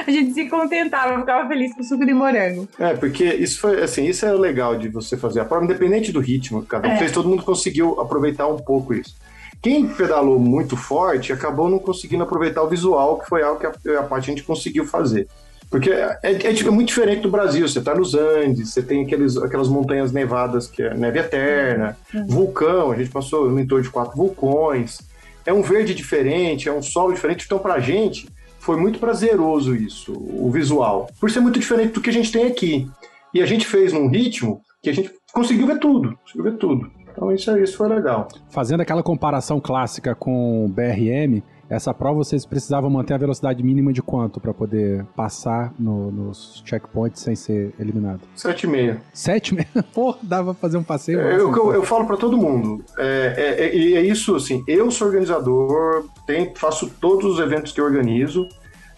a 0.05 0.09
gente 0.09 0.33
se 0.33 0.47
contentava, 0.49 1.19
ficava 1.19 1.47
feliz 1.47 1.73
com 1.73 1.81
o 1.81 1.83
suco 1.83 2.05
de 2.05 2.13
morango. 2.13 2.67
É, 2.79 2.93
porque 2.93 3.23
isso 3.23 3.59
foi 3.59 3.81
assim, 3.83 4.05
isso 4.05 4.25
é 4.25 4.33
o 4.33 4.37
legal 4.37 4.77
de 4.77 4.89
você 4.89 5.17
fazer 5.17 5.39
a 5.41 5.45
prova, 5.45 5.65
independente 5.65 6.11
do 6.11 6.19
ritmo, 6.19 6.63
cada 6.63 6.87
um 6.87 6.91
É. 6.91 6.97
fez, 6.97 7.11
todo 7.11 7.29
mundo 7.29 7.43
conseguiu 7.43 7.99
aproveitar 7.99 8.47
um 8.47 8.57
pouco 8.57 8.93
isso. 8.93 9.15
Quem 9.61 9.87
pedalou 9.87 10.39
muito 10.39 10.77
forte 10.77 11.33
acabou 11.33 11.69
não 11.69 11.79
conseguindo 11.79 12.23
aproveitar 12.23 12.61
o 12.61 12.69
visual, 12.69 13.19
que 13.19 13.27
foi 13.27 13.41
algo 13.41 13.59
que 13.59 13.65
a, 13.65 13.99
a 13.99 14.03
parte 14.03 14.29
a 14.29 14.33
gente 14.33 14.43
conseguiu 14.43 14.85
fazer. 14.85 15.27
Porque 15.69 15.89
é, 15.89 16.19
é, 16.21 16.31
é, 16.31 16.53
tipo, 16.53 16.71
muito 16.71 16.89
diferente 16.89 17.21
do 17.21 17.29
Brasil. 17.29 17.67
Você 17.67 17.81
tá 17.81 17.95
nos 17.95 18.13
Andes, 18.13 18.69
você 18.71 18.83
tem 18.83 19.03
aqueles, 19.03 19.35
aquelas 19.37 19.67
montanhas 19.67 20.11
nevadas 20.11 20.67
que 20.67 20.83
é 20.83 20.93
neve 20.93 21.19
eterna, 21.19 21.97
vulcão, 22.27 22.91
a 22.91 22.95
gente 22.95 23.09
passou 23.09 23.49
no 23.49 23.59
entorno 23.59 23.83
de 23.83 23.89
quatro 23.89 24.15
vulcões. 24.15 24.99
É 25.45 25.51
um 25.51 25.61
verde 25.61 25.93
diferente, 25.93 26.69
é 26.69 26.73
um 26.73 26.81
solo 26.81 27.13
diferente. 27.13 27.45
Então, 27.45 27.59
pra 27.59 27.79
gente, 27.79 28.27
foi 28.65 28.77
muito 28.77 28.97
prazeroso 28.97 29.75
isso, 29.75 30.11
o 30.11 30.49
visual. 30.49 31.07
Por 31.19 31.29
ser 31.29 31.39
muito 31.39 31.59
diferente 31.59 31.93
do 31.93 32.01
que 32.01 32.09
a 32.09 32.13
gente 32.13 32.31
tem 32.31 32.47
aqui. 32.47 32.89
E 33.31 33.39
a 33.39 33.45
gente 33.45 33.67
fez 33.67 33.93
num 33.93 34.07
ritmo 34.07 34.59
que 34.81 34.89
a 34.89 34.93
gente 34.93 35.11
conseguiu 35.31 35.67
ver 35.67 35.77
tudo. 35.77 36.17
Conseguiu 36.23 36.43
ver 36.45 36.57
tudo. 36.57 36.91
Então 37.11 37.31
isso, 37.31 37.55
isso 37.59 37.77
foi 37.77 37.87
legal. 37.87 38.27
Fazendo 38.49 38.81
aquela 38.81 39.03
comparação 39.03 39.61
clássica 39.61 40.15
com 40.15 40.65
o 40.65 40.67
BRM, 40.67 41.43
essa 41.69 41.93
prova 41.93 42.15
vocês 42.17 42.45
precisavam 42.45 42.89
manter 42.89 43.13
a 43.13 43.17
velocidade 43.17 43.61
mínima 43.63 43.91
de 43.91 44.01
quanto 44.01 44.39
para 44.39 44.53
poder 44.53 45.05
passar 45.15 45.73
no- 45.79 46.11
nos 46.11 46.61
checkpoints 46.65 47.21
sem 47.21 47.35
ser 47.35 47.73
eliminado? 47.79 48.21
7,5. 48.35 48.97
Sete? 49.13 49.53
me- 49.55 49.65
Porra, 49.93 50.17
dava 50.21 50.53
pra 50.53 50.61
fazer 50.61 50.77
um 50.77 50.83
passeio. 50.83 51.19
É, 51.21 51.35
eu, 51.35 51.51
eu, 51.55 51.73
eu 51.73 51.83
falo 51.83 52.05
para 52.05 52.17
todo 52.17 52.37
mundo. 52.37 52.83
É, 52.97 53.33
é, 53.37 53.65
é, 53.65 53.75
e 53.75 53.95
é 53.95 54.01
isso, 54.01 54.35
assim, 54.35 54.63
eu 54.67 54.89
sou 54.91 55.07
organizador, 55.07 56.05
tem, 56.27 56.53
faço 56.55 56.89
todos 57.01 57.25
os 57.33 57.39
eventos 57.39 57.71
que 57.71 57.79
eu 57.81 57.85
organizo, 57.85 58.47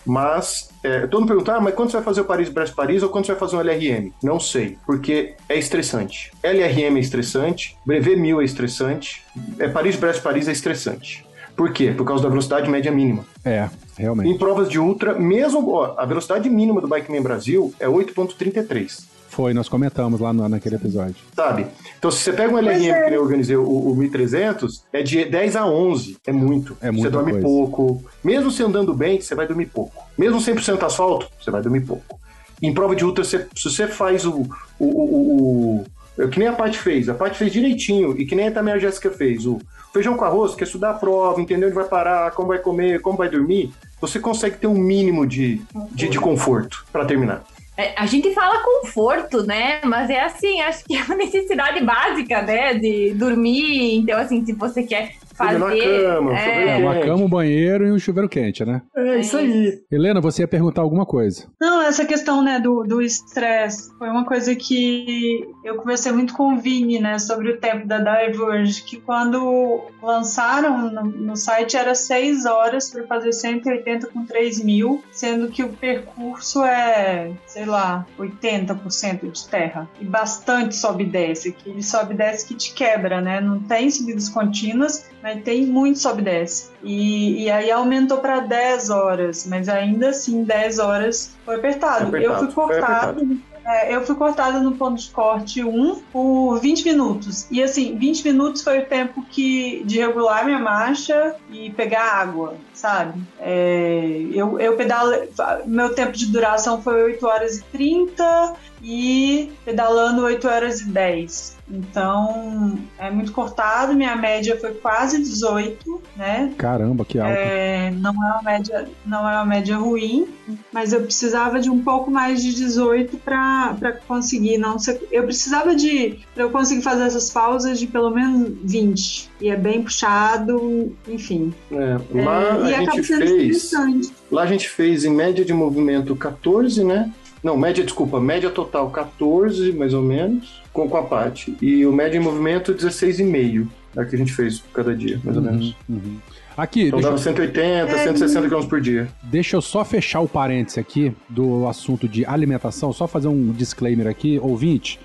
mas 0.06 0.70
é, 0.84 1.06
todo 1.08 1.20
mundo 1.22 1.28
pergunta, 1.30 1.56
ah, 1.56 1.60
mas 1.60 1.74
quando 1.76 1.90
você 1.92 1.98
vai 1.98 2.04
fazer 2.06 2.22
o 2.22 2.26
Paris-Brest-Paris 2.26 3.04
ou 3.04 3.10
quando 3.10 3.26
você 3.26 3.34
vai 3.34 3.40
fazer 3.40 3.58
um 3.58 3.60
LRM? 3.62 4.12
Não 4.24 4.40
sei, 4.40 4.78
porque 4.86 5.36
é 5.50 5.58
estressante. 5.58 6.32
LRM 6.42 6.96
é 6.98 7.00
estressante, 7.00 7.78
Brevet 7.86 8.16
1000 8.18 8.42
é 8.42 8.46
estressante, 8.46 9.24
é 9.60 9.68
Paris-Brest-Paris 9.68 10.48
é 10.48 10.52
estressante. 10.54 11.27
Por 11.58 11.74
quê? 11.74 11.92
Por 11.92 12.06
causa 12.06 12.24
da 12.24 12.30
velocidade 12.30 12.70
média 12.70 12.92
mínima. 12.92 13.26
É, 13.44 13.68
realmente. 13.98 14.30
Em 14.30 14.38
provas 14.38 14.70
de 14.70 14.80
ultra, 14.80 15.18
mesmo 15.20 15.70
ó, 15.72 15.96
a 15.98 16.06
velocidade 16.06 16.48
mínima 16.50 16.80
do 16.80 16.88
Bikeman 16.88 17.22
Brasil 17.22 17.74
é 17.80 17.88
8.33. 17.88 19.04
Foi, 19.30 19.54
nós 19.54 19.68
comentamos 19.68 20.20
lá 20.20 20.32
no- 20.32 20.48
naquele 20.48 20.76
episódio. 20.76 21.16
Sabe? 21.36 21.68
Então, 21.98 22.10
se 22.10 22.20
você 22.20 22.32
pega 22.34 22.54
um 22.54 22.58
LRM 22.58 22.90
é. 22.90 23.10
que 23.10 23.14
eu 23.16 23.22
organizei, 23.22 23.56
o, 23.58 23.64
o 23.68 23.96
1300, 23.96 24.84
é 24.94 25.02
de 25.04 25.26
10 25.26 25.56
a 25.56 25.66
11. 25.66 26.18
É 26.26 26.32
muito. 26.32 26.78
É 26.82 26.90
muita 26.92 27.08
Você 27.08 27.12
dorme 27.12 27.32
coisa. 27.34 27.46
pouco. 27.46 28.04
Mesmo 28.24 28.50
você 28.52 28.64
andando 28.64 28.94
bem, 28.94 29.20
você 29.20 29.36
vai 29.36 29.46
dormir 29.48 29.66
pouco. 29.68 30.04
Mesmo 30.18 30.40
100% 30.40 30.82
asfalto, 30.84 31.28
você 31.40 31.52
vai 31.52 31.62
dormir 31.62 31.82
pouco. 31.82 32.20
Em 32.62 32.74
prova 32.74 32.96
de 32.96 33.04
ultra, 33.06 33.24
você- 33.24 33.46
se 33.56 33.70
você 33.70 33.88
faz 33.88 34.26
o, 34.26 34.42
o- 34.80 34.86
o- 34.86 35.84
que 36.32 36.40
nem 36.40 36.48
a 36.48 36.54
Paty 36.54 36.78
fez. 36.78 37.08
A 37.10 37.14
Paty 37.14 37.38
fez 37.38 37.52
direitinho. 37.52 38.20
E 38.20 38.26
que 38.26 38.36
nem 38.36 38.52
também 38.52 38.74
a 38.74 38.80
Jéssica 38.80 39.12
fez. 39.12 39.46
O 39.46 39.60
feijão 39.94 40.16
com 40.16 40.26
arroz, 40.26 40.56
que 40.56 40.64
é 40.64 40.66
estudar 40.66 40.92
a 40.92 40.94
prova, 40.96 41.40
entender 41.42 41.68
onde 41.68 41.76
vai 41.76 41.86
parar, 41.86 42.32
como 42.32 42.50
vai 42.50 42.60
comer, 42.60 43.02
como 43.02 43.18
vai 43.18 43.30
dormir. 43.30 43.72
Você 44.02 44.20
consegue 44.20 44.58
ter 44.58 44.68
um 44.68 44.78
mínimo 44.78 45.26
de, 45.26 45.62
de, 45.92 46.10
de 46.10 46.20
conforto 46.20 46.86
para 46.92 47.06
terminar. 47.06 47.44
É, 47.78 47.94
a 47.96 48.08
gente 48.08 48.34
fala 48.34 48.60
conforto, 48.64 49.44
né? 49.44 49.82
Mas 49.84 50.10
é 50.10 50.22
assim, 50.22 50.62
acho 50.62 50.84
que 50.84 50.98
é 50.98 51.04
uma 51.04 51.16
necessidade 51.16 51.84
básica, 51.84 52.42
né? 52.42 52.74
De 52.74 53.14
dormir. 53.14 53.98
Então, 53.98 54.20
assim, 54.20 54.44
se 54.44 54.54
você 54.54 54.82
quer 54.82 55.14
fazer. 55.38 55.58
na 55.58 55.68
cama, 55.68 56.38
é, 56.38 56.70
É, 56.70 56.78
uma 56.78 57.00
cama, 57.00 57.24
um 57.24 57.30
banheiro 57.30 57.88
e 57.88 57.92
um 57.92 58.00
chuveiro 58.00 58.30
quente, 58.30 58.66
né? 58.66 58.82
É 58.96 59.20
isso 59.20 59.38
aí. 59.38 59.80
Helena, 59.92 60.20
você 60.20 60.42
ia 60.42 60.48
perguntar 60.48 60.82
alguma 60.82 61.06
coisa. 61.06 61.48
Não, 61.60 61.82
essa 61.82 62.06
questão 62.06 62.44
né, 62.44 62.60
do 62.60 62.84
do 62.84 63.02
estresse 63.02 63.92
foi 63.98 64.10
uma 64.10 64.26
coisa 64.26 64.56
que 64.56 65.46
eu 65.64 65.76
conversei 65.76 66.12
muito 66.12 66.34
com 66.34 66.54
o 66.54 66.58
Vini, 66.58 67.00
né, 67.00 67.20
sobre 67.20 67.52
o 67.52 67.58
tempo 67.58 67.88
da 67.88 68.00
Diverge, 68.00 68.84
que 68.84 68.98
quando 68.98 69.82
lançaram 70.02 70.90
no, 70.90 71.04
no 71.04 71.36
site 71.36 71.76
era 71.76 71.94
6 71.94 72.46
horas 72.46 72.90
para 72.90 73.06
fazer 73.06 73.34
180 73.34 74.08
com 74.08 74.26
3 74.26 74.64
mil, 74.64 75.04
sendo 75.12 75.50
que 75.50 75.64
o 75.64 75.70
percurso 75.70 76.64
é, 76.64 77.32
sei 77.46 77.66
lá, 77.66 78.06
80% 78.18 79.32
de 79.32 79.48
terra. 79.48 79.90
E 80.00 80.06
bastante 80.06 80.76
sobe 80.76 81.04
e 81.04 81.08
desce, 81.08 81.50
aquele 81.50 81.84
sobe 81.84 82.14
e 82.14 82.18
desce 82.18 82.48
que 82.48 82.56
te 82.56 82.74
quebra, 82.74 83.22
né? 83.22 83.42
Não 83.42 83.60
tem 83.60 83.90
subidas 83.90 84.30
contínuas, 84.30 85.10
mas 85.22 85.44
tem 85.44 85.66
muito 85.66 86.00
sobe 86.00 86.22
e 86.22 86.26
desce. 86.26 86.70
E, 86.84 87.44
e 87.44 87.52
aí 87.52 87.72
aumentou 87.72 88.20
para 88.20 88.40
10 88.40 88.90
horas, 88.90 89.46
mas 89.48 89.68
ainda 89.68 90.10
assim 90.10 90.44
10 90.44 90.80
horas 90.80 91.36
foi 91.46 91.56
apertado. 91.56 92.10
Foi 92.10 92.20
apertado, 92.20 92.46
eu 92.46 92.52
fui 92.52 92.54
cortado. 92.54 93.40
é, 93.66 93.96
eu 93.96 94.06
fui 94.06 94.16
cortada 94.16 94.60
no 94.60 94.76
ponto 94.76 95.02
de 95.02 95.10
corte 95.10 95.64
1 95.64 96.02
por 96.12 96.60
20 96.60 96.86
minutos. 96.86 97.48
E 97.52 97.62
assim, 97.62 97.98
20 97.98 98.24
minutos 98.24 98.64
foi 98.64 98.80
o 98.80 98.86
tempo 98.86 99.26
que 99.30 99.84
de 99.86 100.00
regular 100.00 100.46
minha 100.46 100.60
marcha 100.60 101.36
e 101.52 101.70
pegar 101.72 102.04
água, 102.04 102.56
sabe? 102.74 103.22
É, 103.40 104.26
eu, 104.32 104.60
eu 104.60 104.76
pedale, 104.76 105.30
meu 105.66 105.94
tempo 105.94 106.14
de 106.14 106.28
duração 106.28 106.82
foi 106.82 107.04
8 107.04 107.26
horas 107.26 107.58
e 107.58 107.64
30 107.64 108.56
e 108.82 109.52
pedalando 109.66 110.24
8 110.24 110.48
horas 110.48 110.82
e 110.82 110.86
10. 110.86 111.57
Então 111.70 112.80
é 112.98 113.12
muito 113.12 113.32
cortado, 113.32 113.94
minha 113.94 114.16
média 114.16 114.58
foi 114.60 114.74
quase 114.74 115.20
18, 115.22 116.02
né? 116.16 116.54
Caramba, 116.58 117.04
que 117.04 117.20
alto. 117.20 117.32
É, 117.32 117.92
não, 117.92 118.12
é 118.12 118.32
uma 118.34 118.42
média, 118.42 118.88
não 119.06 119.30
é 119.30 119.36
uma 119.36 119.46
média 119.46 119.78
ruim, 119.78 120.28
mas 120.72 120.94
eu 120.94 121.02
precisava 121.02 121.60
de 121.60 121.70
um 121.70 121.80
pouco 121.84 122.10
mais 122.10 122.42
de 122.42 122.54
18 122.54 123.18
para 123.18 124.00
conseguir 124.08 124.58
não 124.58 124.80
ser. 124.80 125.06
Eu 125.12 125.24
precisava 125.24 125.76
de. 125.76 126.20
para 126.34 126.44
eu 126.44 126.50
conseguir 126.50 126.82
fazer 126.82 127.04
essas 127.04 127.30
pausas 127.30 127.78
de 127.80 127.88
pelo 127.88 128.12
menos 128.12 128.50
20. 128.64 129.30
E 129.42 129.50
é 129.50 129.56
bem 129.56 129.84
puxado, 129.84 130.96
enfim. 131.08 131.54
É, 131.72 131.98
lá 132.24 132.68
É, 132.68 132.70
e 132.70 132.74
a 132.76 132.78
acaba 132.82 132.96
gente 132.96 133.08
sendo 133.08 133.20
fez. 133.20 133.34
interessante. 133.34 134.14
Lá 134.32 134.44
a 134.44 134.48
gente 134.48 134.70
fez 134.70 135.04
em 135.04 135.14
média 135.14 135.44
de 135.44 135.54
movimento 135.54 136.16
14, 136.16 136.84
né? 136.84 137.12
Não, 137.44 137.56
média, 137.58 137.84
desculpa, 137.84 138.20
média 138.20 138.50
total 138.50 138.90
14, 138.90 139.72
mais 139.74 139.94
ou 139.94 140.02
menos, 140.02 140.62
com, 140.74 140.90
com 140.90 140.98
a 140.98 141.04
parte. 141.04 141.56
E 141.62 141.86
o 141.86 141.94
média 141.94 142.18
em 142.18 142.22
movimento 142.22 142.74
16,5. 142.74 143.68
É 143.96 144.02
o 144.02 144.06
que 144.08 144.16
a 144.16 144.18
gente 144.18 144.34
fez 144.34 144.64
cada 144.74 144.96
dia, 144.96 145.20
mais 145.24 145.38
ou 145.38 145.44
menos. 145.44 145.76
Uhum, 145.90 145.96
uhum. 145.96 146.18
Aqui, 146.56 146.88
Então 146.88 146.98
deixa, 147.00 147.10
dava 147.10 147.22
180, 147.22 147.92
É, 147.92 148.04
160 148.06 148.50
km 148.50 148.68
por 148.68 148.82
dia. 148.82 149.08
deixa 149.24 149.56
eu 149.56 149.62
só 149.62 149.86
fechar 149.86 150.22
o 150.22 150.28
parêntese 150.28 150.80
aqui 150.80 151.14
do 151.30 151.68
assunto 151.68 152.08
de 152.08 152.26
alimentação, 152.26 152.92
só 152.92 153.08
fazer 153.08 153.28
um 153.28 153.52
disclaimer 153.52 154.08
aqui, 154.08 154.40
ouvinte. 154.42 155.00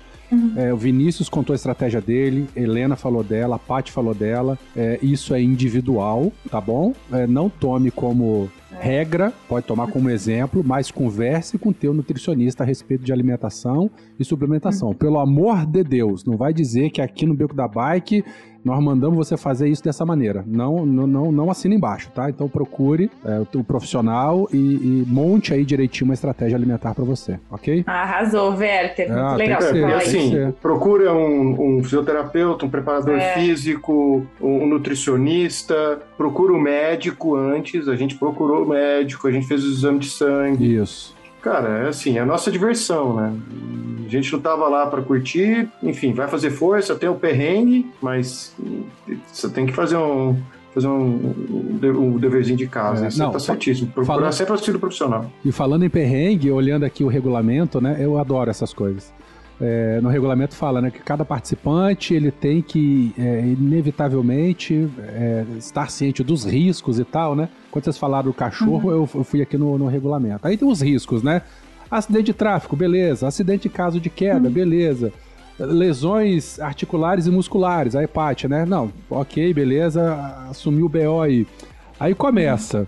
É, 0.55 0.73
o 0.73 0.77
Vinícius 0.77 1.29
contou 1.29 1.53
a 1.53 1.55
estratégia 1.55 2.01
dele, 2.01 2.47
Helena 2.55 2.95
falou 2.95 3.23
dela, 3.23 3.55
a 3.55 3.59
Paty 3.59 3.91
falou 3.91 4.13
dela. 4.13 4.57
É, 4.75 4.99
isso 5.01 5.33
é 5.33 5.41
individual, 5.41 6.31
tá 6.49 6.59
bom? 6.59 6.93
É, 7.11 7.27
não 7.27 7.49
tome 7.49 7.91
como 7.91 8.49
regra, 8.79 9.31
pode 9.47 9.65
tomar 9.65 9.87
como 9.87 10.09
exemplo, 10.09 10.63
mas 10.65 10.91
converse 10.91 11.57
com 11.57 11.69
o 11.69 11.73
teu 11.73 11.93
nutricionista 11.93 12.63
a 12.63 12.65
respeito 12.65 13.03
de 13.03 13.13
alimentação 13.13 13.89
e 14.19 14.25
suplementação. 14.25 14.93
Pelo 14.93 15.19
amor 15.19 15.65
de 15.65 15.83
Deus, 15.83 16.25
não 16.25 16.35
vai 16.35 16.53
dizer 16.53 16.89
que 16.89 17.01
aqui 17.01 17.25
no 17.25 17.33
Beco 17.33 17.55
da 17.55 17.67
Bike 17.67 18.23
nós 18.63 18.81
mandamos 18.83 19.17
você 19.17 19.35
fazer 19.37 19.67
isso 19.67 19.83
dessa 19.83 20.05
maneira. 20.05 20.43
Não, 20.47 20.85
não, 20.85 21.05
não, 21.07 21.31
não 21.31 21.51
assina 21.51 21.75
embaixo, 21.75 22.09
tá? 22.13 22.29
Então 22.29 22.47
procure 22.47 23.09
é, 23.25 23.57
o, 23.57 23.63
profissional 23.63 24.47
e, 24.51 24.57
e 24.57 25.05
monte 25.07 25.53
aí 25.53 25.65
direitinho 25.65 26.05
uma 26.09 26.13
estratégia 26.13 26.55
alimentar 26.55 26.93
para 26.93 27.03
você, 27.03 27.39
ok? 27.51 27.83
Arrasou, 27.85 28.55
Werther. 28.55 29.11
Ah, 29.11 29.29
Muito 29.29 29.37
legal 29.37 29.59
tem 29.59 29.67
que 29.67 29.73
você 29.73 29.73
ser, 29.73 29.89
É, 29.89 29.95
assim, 29.95 30.29
que 30.29 30.35
ser. 30.35 30.53
procura 30.53 31.13
um, 31.13 31.77
um 31.77 31.83
fisioterapeuta, 31.83 32.65
um 32.65 32.69
preparador 32.69 33.15
É. 33.17 33.33
físico, 33.33 34.25
um, 34.41 34.63
um 34.63 34.67
nutricionista, 34.67 35.99
procura 36.17 36.53
o 36.53 36.59
médico 36.59 37.35
antes. 37.35 37.87
A 37.87 37.95
gente 37.95 38.15
procurou 38.15 38.63
o 38.63 38.69
médico, 38.69 39.27
a 39.27 39.31
gente 39.31 39.47
fez 39.47 39.63
o 39.63 39.67
exame 39.67 39.99
de 39.99 40.09
sangue. 40.09 40.75
Isso. 40.75 41.13
Cara, 41.43 41.85
é 41.85 41.87
assim, 41.89 42.17
é 42.17 42.21
a 42.21 42.25
nossa 42.25 42.49
diversão, 42.49 43.15
né? 43.15 43.33
A 44.05 44.09
gente 44.09 44.31
não 44.31 44.39
tava 44.39 44.67
lá 44.69 44.85
pra 44.87 45.01
curtir, 45.01 45.67
enfim, 45.81 46.13
vai 46.13 46.27
fazer 46.27 46.51
força, 46.51 46.95
tem 46.95 47.09
o 47.09 47.15
perrengue, 47.15 47.91
mas 48.01 48.55
você 49.31 49.49
tem 49.49 49.65
que 49.65 49.73
fazer 49.73 49.97
um 49.97 50.37
fazer 50.73 50.87
um, 50.87 51.33
um, 51.51 51.77
de- 51.79 51.91
um 51.91 52.17
deverzinho 52.17 52.57
de 52.57 52.65
casa. 52.67 53.05
É, 53.05 53.07
Isso 53.09 53.19
não, 53.19 53.31
tá 53.31 53.37
certíssimo. 53.39 53.87
Procurar 53.91 54.15
falando- 54.17 54.31
sempre 54.33 54.53
auxílio 54.53 54.79
profissional. 54.79 55.29
E 55.45 55.51
falando 55.51 55.83
em 55.85 55.89
perrengue, 55.89 56.49
olhando 56.49 56.83
aqui 56.83 57.03
o 57.03 57.07
regulamento, 57.07 57.79
né? 57.79 57.97
Eu 57.99 58.17
adoro 58.17 58.49
essas 58.49 58.73
coisas. 58.73 59.13
É, 59.65 60.01
no 60.01 60.09
regulamento 60.09 60.55
fala 60.55 60.81
né, 60.81 60.91
que 60.91 60.99
cada 60.99 61.23
participante 61.23 62.13
ele 62.13 62.31
tem 62.31 62.61
que, 62.61 63.13
é, 63.17 63.39
inevitavelmente, 63.39 64.89
é, 64.99 65.45
estar 65.57 65.89
ciente 65.89 66.21
dos 66.21 66.43
riscos 66.43 66.99
e 66.99 67.05
tal, 67.05 67.33
né? 67.33 67.47
Quando 67.71 67.85
vocês 67.85 67.97
falaram 67.97 68.25
do 68.25 68.33
cachorro, 68.33 68.91
eu, 68.91 69.09
eu 69.15 69.23
fui 69.23 69.41
aqui 69.41 69.57
no, 69.57 69.77
no 69.77 69.87
regulamento. 69.87 70.45
Aí 70.45 70.57
tem 70.57 70.67
os 70.67 70.81
riscos, 70.81 71.23
né? 71.23 71.43
Acidente 71.89 72.25
de 72.25 72.33
tráfego, 72.33 72.75
beleza. 72.75 73.25
Acidente 73.25 73.69
em 73.69 73.71
caso 73.71 74.01
de 74.01 74.09
queda, 74.09 74.49
beleza. 74.49 75.13
Lesões 75.57 76.59
articulares 76.59 77.25
e 77.25 77.31
musculares, 77.31 77.95
aí 77.95 78.05
Paty, 78.05 78.49
né? 78.49 78.65
Não, 78.65 78.91
ok, 79.09 79.53
beleza, 79.53 80.13
assumiu 80.49 80.87
o 80.87 80.89
BO 80.89 81.21
aí. 81.21 81.47
Aí 81.97 82.13
começa. 82.13 82.85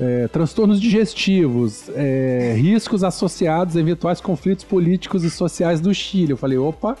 É, 0.00 0.28
transtornos 0.28 0.80
digestivos, 0.80 1.88
é, 1.94 2.54
riscos 2.56 3.04
associados 3.04 3.76
a 3.76 3.80
eventuais 3.80 4.20
conflitos 4.20 4.64
políticos 4.64 5.24
e 5.24 5.30
sociais 5.30 5.80
do 5.80 5.94
Chile. 5.94 6.32
Eu 6.32 6.36
falei, 6.36 6.58
opa, 6.58 6.96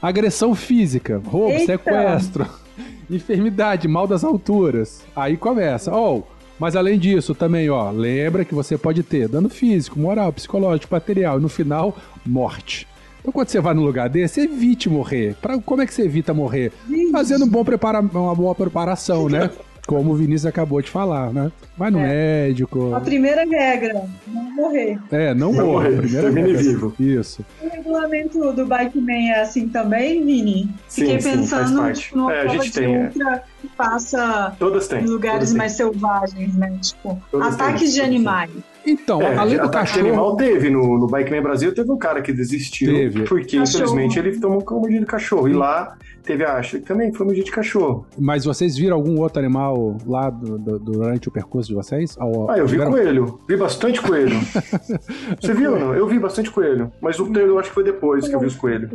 agressão 0.00 0.54
física, 0.54 1.20
roubo, 1.24 1.52
Eita! 1.52 1.72
sequestro, 1.72 2.46
enfermidade, 3.10 3.86
mal 3.86 4.06
das 4.06 4.24
alturas. 4.24 5.02
Aí 5.14 5.36
começa. 5.36 5.94
Oh, 5.94 6.22
mas 6.58 6.76
além 6.76 6.98
disso 6.98 7.34
também, 7.34 7.68
ó, 7.70 7.90
lembra 7.90 8.44
que 8.44 8.54
você 8.54 8.78
pode 8.78 9.02
ter 9.02 9.28
dano 9.28 9.48
físico, 9.48 9.98
moral, 9.98 10.32
psicológico, 10.32 10.94
material 10.94 11.38
e 11.38 11.42
no 11.42 11.48
final, 11.48 11.96
morte. 12.24 12.86
Então 13.20 13.32
quando 13.32 13.48
você 13.48 13.60
vai 13.60 13.72
num 13.72 13.84
lugar 13.84 14.08
desse, 14.08 14.40
evite 14.40 14.88
morrer. 14.90 15.36
Pra, 15.40 15.58
como 15.60 15.82
é 15.82 15.86
que 15.86 15.94
você 15.94 16.02
evita 16.02 16.34
morrer? 16.34 16.72
Fazendo 17.12 17.44
um 17.44 17.48
bom 17.48 17.64
prepara 17.64 18.00
uma 18.00 18.34
boa 18.34 18.54
preparação, 18.54 19.28
né? 19.28 19.50
Como 19.86 20.12
o 20.12 20.14
Vinícius 20.14 20.46
acabou 20.46 20.80
de 20.80 20.88
falar, 20.88 21.32
né? 21.32 21.50
Vai 21.76 21.90
no 21.90 22.00
médico. 22.00 22.94
A 22.94 23.00
primeira 23.00 23.44
regra, 23.44 24.04
não 24.26 24.42
morrer. 24.52 24.98
É, 25.10 25.32
não, 25.34 25.52
Não 25.52 25.66
morrer, 25.68 25.96
Primeira 25.98 26.30
termine 26.32 26.54
vivo. 26.54 26.94
Isso. 27.00 27.44
O 27.62 27.68
regulamento 27.68 28.52
do 28.52 28.66
Bikeman 28.66 29.30
é 29.30 29.40
assim 29.40 29.68
também, 29.68 30.24
Vini? 30.24 30.68
Fiquei 30.88 31.18
Sim, 31.20 31.30
sim, 31.38 31.46
faz 31.46 31.60
pensando 31.70 31.80
parte. 31.80 32.00
tipo, 32.02 32.16
numa 32.18 32.32
É, 32.34 32.42
a 32.42 32.46
gente 32.48 32.64
de 32.66 32.72
tem, 32.72 32.94
é. 32.94 33.04
ultra 33.06 33.44
que 33.60 33.68
passa 33.68 34.54
Todas 34.58 34.86
têm. 34.86 35.00
em 35.02 35.06
lugares 35.06 35.38
todas 35.38 35.48
têm. 35.50 35.58
mais 35.58 35.72
selvagens, 35.72 36.54
né? 36.56 36.78
Tipo, 36.82 37.18
Todas 37.30 37.56
têm, 37.56 37.66
ataques 37.66 37.92
de 37.94 38.00
têm. 38.00 38.06
animais. 38.06 38.50
Então, 38.84 39.22
É, 39.22 39.36
além 39.36 39.56
do 39.56 39.62
ataque 39.62 39.86
de 39.86 39.92
cachorro. 39.92 40.08
animal 40.08 40.36
teve 40.36 40.68
no, 40.68 40.98
no 40.98 41.06
Bike 41.06 41.30
Man 41.30 41.40
Brasil, 41.42 41.72
teve 41.72 41.90
um 41.90 41.96
cara 41.96 42.20
que 42.20 42.32
desistiu, 42.32 42.92
Teve. 42.92 43.22
porque 43.22 43.56
Cachorro. 43.56 43.84
infelizmente 43.84 44.18
ele 44.18 44.38
tomou 44.40 44.60
como 44.60 44.80
mordida 44.80 45.00
de 45.02 45.06
cachorro. 45.06 45.48
E 45.48 45.52
lá 45.52 45.96
teve 46.24 46.44
a 46.44 46.60
também 46.84 47.12
foi 47.12 47.24
mordida 47.24 47.44
de 47.46 47.52
cachorro. 47.52 48.04
Mas 48.18 48.44
vocês 48.44 48.76
viram 48.76 48.96
algum 48.96 49.20
outro 49.20 49.38
animal 49.38 49.96
lá 50.04 50.28
do- 50.30 50.58
do- 50.58 50.78
durante 50.80 51.28
o 51.28 51.30
percurso 51.30 51.61
de 51.66 51.74
vocês? 51.74 52.16
Ou- 52.18 52.50
Ah, 52.50 52.58
eu 52.58 52.64
vi 52.66 52.72
tiveram- 52.72 52.90
coelho. 52.92 53.40
Vi 53.48 53.56
bastante 53.56 54.00
coelho. 54.00 54.36
Você 55.40 55.54
viu 55.54 55.72
ou 55.74 55.78
não? 55.80 55.94
Eu 55.94 56.06
vi 56.06 56.18
bastante 56.18 56.50
coelho. 56.50 56.92
Mas 57.00 57.18
o 57.18 57.32
eu 57.36 57.58
acho 57.58 57.68
que 57.68 57.74
foi 57.74 57.84
depois 57.84 58.26
que 58.28 58.34
eu 58.34 58.40
vi 58.40 58.46
os 58.46 58.56
coelhos. 58.56 58.90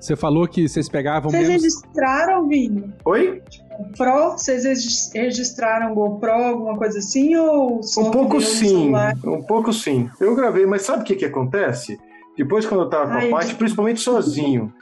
Você 0.00 0.14
falou 0.16 0.46
que 0.46 0.68
vocês 0.68 0.88
pegavam 0.88 1.30
Vocês 1.30 1.48
menos. 1.48 1.62
registraram, 1.62 2.46
Vini? 2.48 2.92
Oi? 3.04 3.42
Pro? 3.96 4.32
Vocês 4.32 4.64
regis- 4.64 5.10
registraram 5.14 5.94
GoPro, 5.94 6.30
alguma 6.30 6.76
coisa 6.76 6.98
assim? 6.98 7.34
Ou 7.36 7.82
só 7.82 8.02
Um 8.02 8.10
pouco 8.10 8.40
sim. 8.40 8.92
Um 9.24 9.42
pouco 9.42 9.72
sim. 9.72 10.08
Eu 10.20 10.34
gravei, 10.36 10.66
mas 10.66 10.82
sabe 10.82 11.02
o 11.02 11.04
que 11.04 11.16
que 11.16 11.24
acontece? 11.24 11.98
Depois, 12.36 12.66
quando 12.66 12.82
eu 12.82 12.88
tava 12.90 13.06
com 13.06 13.12
a 13.12 13.16
Ai, 13.18 13.30
parte, 13.30 13.54
principalmente 13.54 14.00
sozinho. 14.00 14.72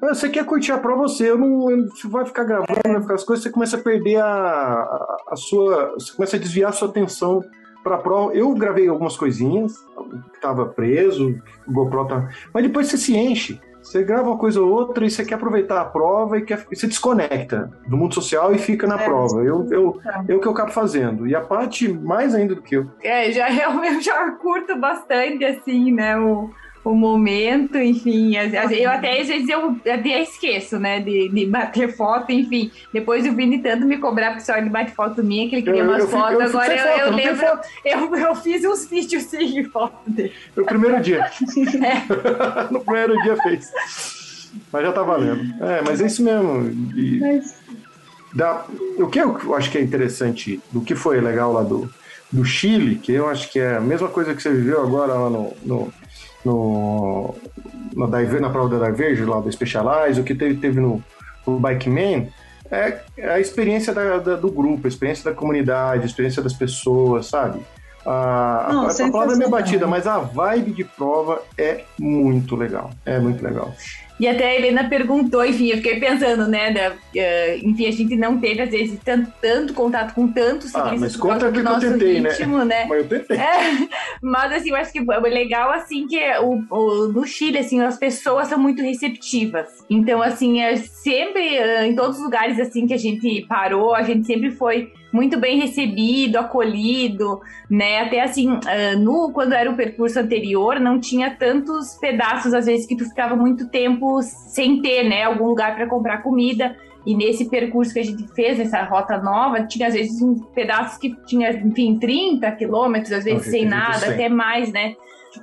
Você 0.00 0.28
quer 0.28 0.44
curtir 0.44 0.72
a 0.72 0.78
prova, 0.78 1.02
você. 1.02 1.30
Eu 1.30 1.38
não, 1.38 1.86
você 1.88 2.08
vai 2.08 2.24
ficar 2.24 2.44
gravando, 2.44 2.80
vai 2.84 3.00
ficar 3.02 3.14
as 3.14 3.24
coisas, 3.24 3.42
você 3.42 3.50
começa 3.50 3.76
a 3.76 3.80
perder 3.80 4.16
a, 4.16 4.26
a, 4.26 5.16
a 5.30 5.36
sua. 5.36 5.92
Você 5.94 6.12
começa 6.12 6.36
a 6.36 6.40
desviar 6.40 6.70
a 6.70 6.72
sua 6.72 6.88
atenção 6.88 7.42
pra 7.82 7.98
prova. 7.98 8.32
Eu 8.34 8.52
gravei 8.54 8.88
algumas 8.88 9.16
coisinhas, 9.16 9.74
tava 10.40 10.66
preso, 10.66 11.38
o 11.66 11.72
GoPro 11.72 12.06
tá. 12.06 12.28
Mas 12.52 12.62
depois 12.62 12.86
você 12.88 12.96
se 12.96 13.16
enche. 13.16 13.60
Você 13.82 14.04
grava 14.04 14.28
uma 14.28 14.36
coisa 14.36 14.60
ou 14.60 14.70
outra 14.70 15.06
e 15.06 15.10
você 15.10 15.24
quer 15.24 15.36
aproveitar 15.36 15.80
a 15.80 15.84
prova 15.86 16.36
e, 16.36 16.42
quer, 16.42 16.66
você 16.70 16.86
desconecta 16.86 17.70
do 17.86 17.96
mundo 17.96 18.14
social 18.14 18.54
e 18.54 18.58
fica 18.58 18.86
na 18.86 19.00
É, 19.00 19.04
prova. 19.06 19.42
Eu, 19.42 19.66
eu, 19.70 20.00
tá. 20.04 20.22
eu 20.28 20.38
que 20.38 20.46
eu 20.46 20.52
acabo 20.52 20.70
fazendo. 20.70 21.26
E 21.26 21.34
a 21.34 21.40
parte 21.40 21.88
mais 21.88 22.34
ainda 22.34 22.54
do 22.54 22.60
que 22.62 22.76
eu. 22.76 22.90
É, 23.02 23.32
já, 23.32 23.50
eu, 23.50 23.72
eu 23.82 24.00
já 24.02 24.32
curto 24.32 24.78
bastante, 24.78 25.44
assim, 25.46 25.92
né, 25.92 26.18
o, 26.18 26.50
o 26.82 26.94
momento, 26.94 27.76
enfim. 27.78 28.34
Eu 28.36 28.90
até, 28.90 29.20
às 29.20 29.28
vezes, 29.28 29.48
eu 29.48 29.76
até 29.86 30.22
esqueço, 30.22 30.78
né, 30.78 30.98
de, 31.00 31.28
de 31.28 31.46
bater 31.46 31.94
foto, 31.94 32.32
enfim. 32.32 32.70
Depois 32.92 33.26
o 33.26 33.32
Vini 33.34 33.58
tanto 33.62 33.84
me 33.86 33.98
cobrar, 33.98 34.30
porque 34.30 34.44
só 34.44 34.56
ele 34.56 34.70
bate 34.70 34.92
foto 34.92 35.22
minha, 35.22 35.48
que 35.48 35.56
ele 35.56 35.62
queria 35.62 35.80
Eu- 35.82 35.88
umas 35.88 36.00
eu 36.00 36.06
fico- 36.08 36.18
fotos. 36.20 36.40
eu 36.40 36.46
Agora 36.48 36.66
sem 36.66 36.76
eu, 36.78 36.86
foto, 36.86 37.00
eu 37.04 37.14
lembro, 37.16 37.46
eu, 37.84 38.16
eu 38.28 38.34
fiz 38.36 38.64
uns 38.64 38.86
vídeos 38.86 39.24
sim 39.24 39.46
de 39.46 39.64
foto 39.70 39.94
dele. 40.06 40.32
Foi 40.54 40.62
o 40.64 40.66
primeiro 40.66 41.00
dia. 41.02 41.30
no 42.70 42.80
primeiro 42.80 43.20
dia 43.22 43.36
fez. 43.42 43.70
Mas 44.72 44.82
já 44.84 44.92
tá 44.92 45.02
valendo. 45.02 45.42
É, 45.64 45.82
mas 45.82 46.00
é 46.00 46.06
isso 46.06 46.22
mesmo. 46.24 46.70
E 46.96 47.18
Mas 47.20 47.54
dá- 48.34 48.64
o 48.98 49.06
que 49.06 49.20
eu 49.20 49.54
acho 49.54 49.70
que 49.70 49.78
é 49.78 49.82
interessante 49.82 50.60
do 50.72 50.80
que 50.80 50.94
foi 50.94 51.20
legal 51.20 51.52
lá 51.52 51.62
do, 51.62 51.88
do 52.32 52.44
Chile, 52.44 52.96
que 52.96 53.12
eu 53.12 53.28
acho 53.28 53.50
que 53.52 53.58
é 53.60 53.76
a 53.76 53.80
mesma 53.80 54.08
coisa 54.08 54.34
que 54.34 54.42
você 54.42 54.50
viveu 54.50 54.82
agora 54.82 55.12
lá 55.14 55.30
no. 55.30 55.52
no, 55.64 55.92
no 56.44 57.34
na, 57.94 58.06
Diver- 58.06 58.40
na 58.40 58.50
prova 58.50 58.78
da 58.78 58.90
Diverge, 58.90 59.24
lá 59.24 59.40
do 59.40 59.50
Specialized, 59.50 60.20
o 60.20 60.24
que 60.24 60.34
teve, 60.34 60.56
teve 60.56 60.80
no, 60.80 61.02
no 61.46 61.58
Bikeman, 61.58 62.28
é, 62.70 62.98
é 63.16 63.30
a 63.30 63.40
experiência 63.40 63.92
da- 63.92 64.18
da- 64.18 64.36
do 64.36 64.50
grupo, 64.50 64.86
a 64.86 64.88
experiência 64.88 65.24
da 65.30 65.36
comunidade, 65.36 66.02
a 66.02 66.06
experiência 66.06 66.40
das 66.42 66.52
pessoas, 66.52 67.26
sabe? 67.26 67.60
A, 68.06 68.68
Não, 68.72 68.86
a, 68.86 68.90
a 68.90 69.10
palavra 69.12 69.34
é 69.34 69.36
meio 69.36 69.50
batida, 69.50 69.86
mas 69.86 70.06
a 70.06 70.18
vibe 70.18 70.70
de 70.72 70.84
prova 70.84 71.42
é 71.58 71.84
muito 71.98 72.56
legal. 72.56 72.90
É 73.04 73.18
muito 73.18 73.42
legal. 73.44 73.72
E 74.20 74.28
até 74.28 74.50
a 74.50 74.54
Helena 74.54 74.86
perguntou, 74.88 75.42
enfim, 75.44 75.68
eu 75.70 75.78
fiquei 75.78 75.98
pensando, 75.98 76.46
né? 76.46 76.70
da- 76.72 76.92
eh, 77.16 77.58
enfim, 77.64 77.86
a 77.86 77.90
gente 77.90 78.14
não 78.16 78.38
teve, 78.38 78.60
às 78.60 78.70
vezes, 78.70 79.00
tanto, 79.02 79.32
tanto 79.40 79.72
contato 79.72 80.14
com 80.14 80.28
tantos 80.28 80.74
Ah, 80.74 80.94
mas 80.98 81.16
conta 81.16 81.50
que 81.50 81.58
eu 81.58 81.80
tentei, 81.80 82.20
né? 82.20 82.28
ritmo, 82.30 82.62
né? 82.64 82.84
Mas 82.86 82.98
eu 82.98 83.08
tentei. 83.08 83.36
É, 83.38 83.88
mas 84.22 84.52
assim, 84.52 84.68
eu 84.70 84.76
acho 84.76 84.92
que 84.92 84.98
é 84.98 85.18
legal 85.20 85.70
assim 85.72 86.06
que 86.06 86.20
o, 86.42 86.62
o- 86.70 87.08
no 87.08 87.26
Chile, 87.26 87.58
assim, 87.58 87.80
as 87.80 87.96
pessoas 87.96 88.48
são 88.48 88.58
muito 88.58 88.82
receptivas. 88.82 89.68
Então, 89.88 90.20
assim, 90.22 90.60
é 90.60 90.76
sempre, 90.76 91.56
eh, 91.56 91.86
em 91.86 91.94
todos 91.96 92.18
os 92.18 92.22
lugares 92.22 92.60
assim 92.60 92.86
que 92.86 92.92
a 92.94 92.98
gente 92.98 93.46
parou, 93.48 93.94
a 93.94 94.02
gente 94.02 94.26
sempre 94.26 94.50
foi 94.50 94.92
muito 95.12 95.38
bem 95.38 95.58
recebido, 95.58 96.36
acolhido, 96.36 97.40
né? 97.68 98.00
Até 98.02 98.22
assim, 98.22 98.58
eh, 98.66 98.96
no, 98.96 99.30
quando 99.32 99.52
era 99.52 99.70
o 99.70 99.76
percurso 99.76 100.18
anterior, 100.18 100.78
não 100.78 101.00
tinha 101.00 101.30
tantos 101.30 101.94
pedaços, 101.94 102.54
às 102.54 102.66
vezes, 102.66 102.86
que 102.86 102.96
tu 102.96 103.04
ficava 103.04 103.34
muito 103.34 103.68
tempo 103.68 104.22
sem 104.22 104.80
ter, 104.80 105.08
né? 105.08 105.24
Algum 105.24 105.46
lugar 105.46 105.74
para 105.74 105.86
comprar 105.86 106.22
comida. 106.22 106.76
E 107.04 107.14
nesse 107.14 107.48
percurso 107.48 107.94
que 107.94 108.00
a 108.00 108.04
gente 108.04 108.26
fez, 108.34 108.58
nessa 108.58 108.82
rota 108.82 109.16
nova, 109.16 109.66
tinha 109.66 109.88
às 109.88 109.94
vezes 109.94 110.20
um 110.20 110.34
pedaços 110.34 110.98
que 110.98 111.16
tinha, 111.24 111.50
enfim, 111.50 111.98
30 111.98 112.50
quilômetros, 112.52 113.12
às 113.12 113.24
vezes 113.24 113.46
sem 113.46 113.64
nada, 113.64 113.98
100. 113.98 114.12
até 114.12 114.28
mais, 114.28 114.70
né? 114.70 114.94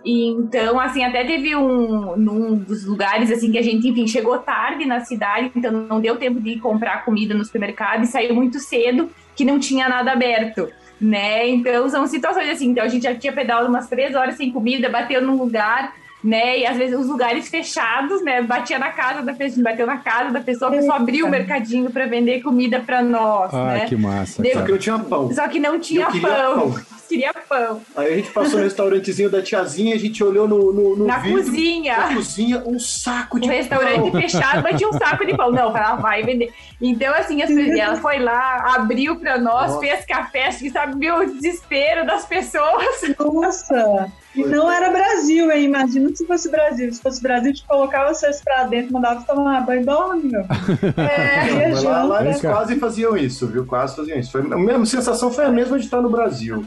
E, 0.04 0.28
então, 0.28 0.80
assim, 0.80 1.04
até 1.04 1.24
teve 1.24 1.56
um 1.56 2.16
num 2.16 2.56
dos 2.56 2.86
lugares 2.86 3.32
assim 3.32 3.52
que 3.52 3.58
a 3.58 3.62
gente, 3.62 3.88
enfim, 3.88 4.08
chegou 4.08 4.38
tarde 4.40 4.86
na 4.86 5.00
cidade, 5.00 5.52
então 5.56 5.72
não 5.72 6.00
deu 6.00 6.18
tempo 6.18 6.40
de 6.40 6.52
ir 6.52 6.60
comprar 6.60 7.06
comida 7.06 7.34
no 7.34 7.44
supermercado 7.44 8.04
e 8.04 8.08
saiu 8.08 8.36
muito 8.36 8.60
cedo, 8.60 9.10
que 9.38 9.46
não 9.46 9.58
tinha 9.60 9.88
nada 9.88 10.12
aberto. 10.12 10.68
Né? 11.00 11.48
Então 11.48 11.88
são 11.90 12.08
situações 12.08 12.50
assim. 12.50 12.70
Então 12.72 12.84
a 12.84 12.88
gente 12.88 13.04
já 13.04 13.14
tinha 13.14 13.32
pedalado 13.32 13.70
umas 13.70 13.88
três 13.88 14.16
horas 14.16 14.36
sem 14.36 14.52
comida, 14.52 14.90
bateu 14.90 15.22
num 15.22 15.38
lugar, 15.38 15.94
né? 16.24 16.58
E 16.58 16.66
às 16.66 16.76
vezes 16.76 16.98
os 17.00 17.06
lugares 17.08 17.48
fechados, 17.48 18.24
né? 18.24 18.42
Batia 18.42 18.80
na 18.80 18.90
casa 18.90 19.22
da 19.22 19.32
pessoa, 19.34 19.64
bateu 19.64 19.86
na 19.86 19.98
casa 19.98 20.32
da 20.32 20.42
pessoa, 20.42 20.70
a 20.70 20.74
pessoa 20.74 20.94
Eita. 20.96 21.04
abriu 21.04 21.28
o 21.28 21.30
mercadinho 21.30 21.92
para 21.92 22.08
vender 22.08 22.42
comida 22.42 22.80
para 22.80 23.04
nós, 23.04 23.54
Ah, 23.54 23.74
né? 23.74 23.86
que 23.86 23.96
massa. 23.96 24.42
Só 24.52 24.62
que 24.64 24.72
não 24.72 24.78
tinha 24.80 24.98
pão. 25.00 25.32
Só 25.32 25.48
que 25.48 25.60
não 25.60 25.80
tinha 25.80 26.08
pão. 26.08 26.72
pão. 26.72 26.76
Queria 27.08 27.34
pão. 27.34 27.82
Aí 27.96 28.14
a 28.14 28.16
gente 28.18 28.32
passou 28.32 28.58
no 28.60 28.64
restaurantezinho 28.66 29.30
da 29.30 29.42
tiazinha, 29.42 29.96
a 29.96 30.00
gente 30.00 30.24
olhou 30.24 30.48
no, 30.48 30.74
no, 30.74 30.96
no 30.98 31.08
Na 31.08 31.18
vidro, 31.20 31.44
cozinha. 31.44 31.98
Na 31.98 32.14
cozinha, 32.16 32.64
um 32.66 32.80
saco 32.80 33.38
O 33.38 33.40
de 33.40 33.48
restaurante 33.48 34.12
pão. 34.12 34.22
fechado, 34.22 34.62
mas 34.64 34.78
tinha 34.78 34.90
um 34.90 34.94
saco 34.94 35.26
de 35.26 35.36
pão. 35.36 35.52
Não, 35.52 35.76
ela 35.76 35.96
vai 35.96 36.24
vender. 36.24 36.52
Então, 36.82 37.14
assim, 37.14 37.42
as 37.42 37.50
pessoas- 37.50 37.78
ela 37.80 37.96
foi 37.98 38.20
lá, 38.20 38.76
abriu 38.76 39.16
pra 39.18 39.38
nós, 39.38 39.72
Nossa. 39.72 39.80
fez 39.80 40.06
café, 40.06 40.52
que 40.52 41.12
o 41.12 41.26
desespero 41.34 42.06
das 42.06 42.26
pessoas. 42.26 42.86
Nossa! 43.20 44.12
E 44.36 44.44
não 44.44 44.72
era 44.72 44.92
Brasil, 44.92 45.50
hein? 45.52 45.64
Imagina 45.64 46.10
se 46.16 46.26
fosse 46.28 46.52
Brasil. 46.52 46.94
Se 46.94 47.02
fosse 47.02 47.22
Brasil, 47.24 47.52
te 47.54 47.66
colocava 47.66 48.14
vocês 48.14 48.40
pra 48.44 48.66
dentro, 48.66 48.94
mandava 48.94 49.24
tomar 49.24 49.62
banho 49.66 49.82
e 49.82 49.86
dorme, 49.86 50.24
meu. 50.32 50.42
É, 50.42 51.70
Mas 51.70 51.84
lá, 51.84 52.04
lá 52.04 52.24
eles 52.24 52.40
Cara. 52.42 52.56
quase 52.56 52.76
faziam 52.80 53.18
isso, 53.18 53.48
viu? 53.48 53.66
Quase 53.66 53.96
faziam 53.96 54.20
isso. 54.20 54.32
Foi, 54.32 54.42
a 54.42 54.58
mesma 54.58 54.86
sensação 54.86 55.32
foi 55.32 55.46
a 55.46 55.50
mesma 55.50 55.80
de 55.80 55.86
estar 55.86 56.02
no 56.02 56.10
Brasil. 56.10 56.64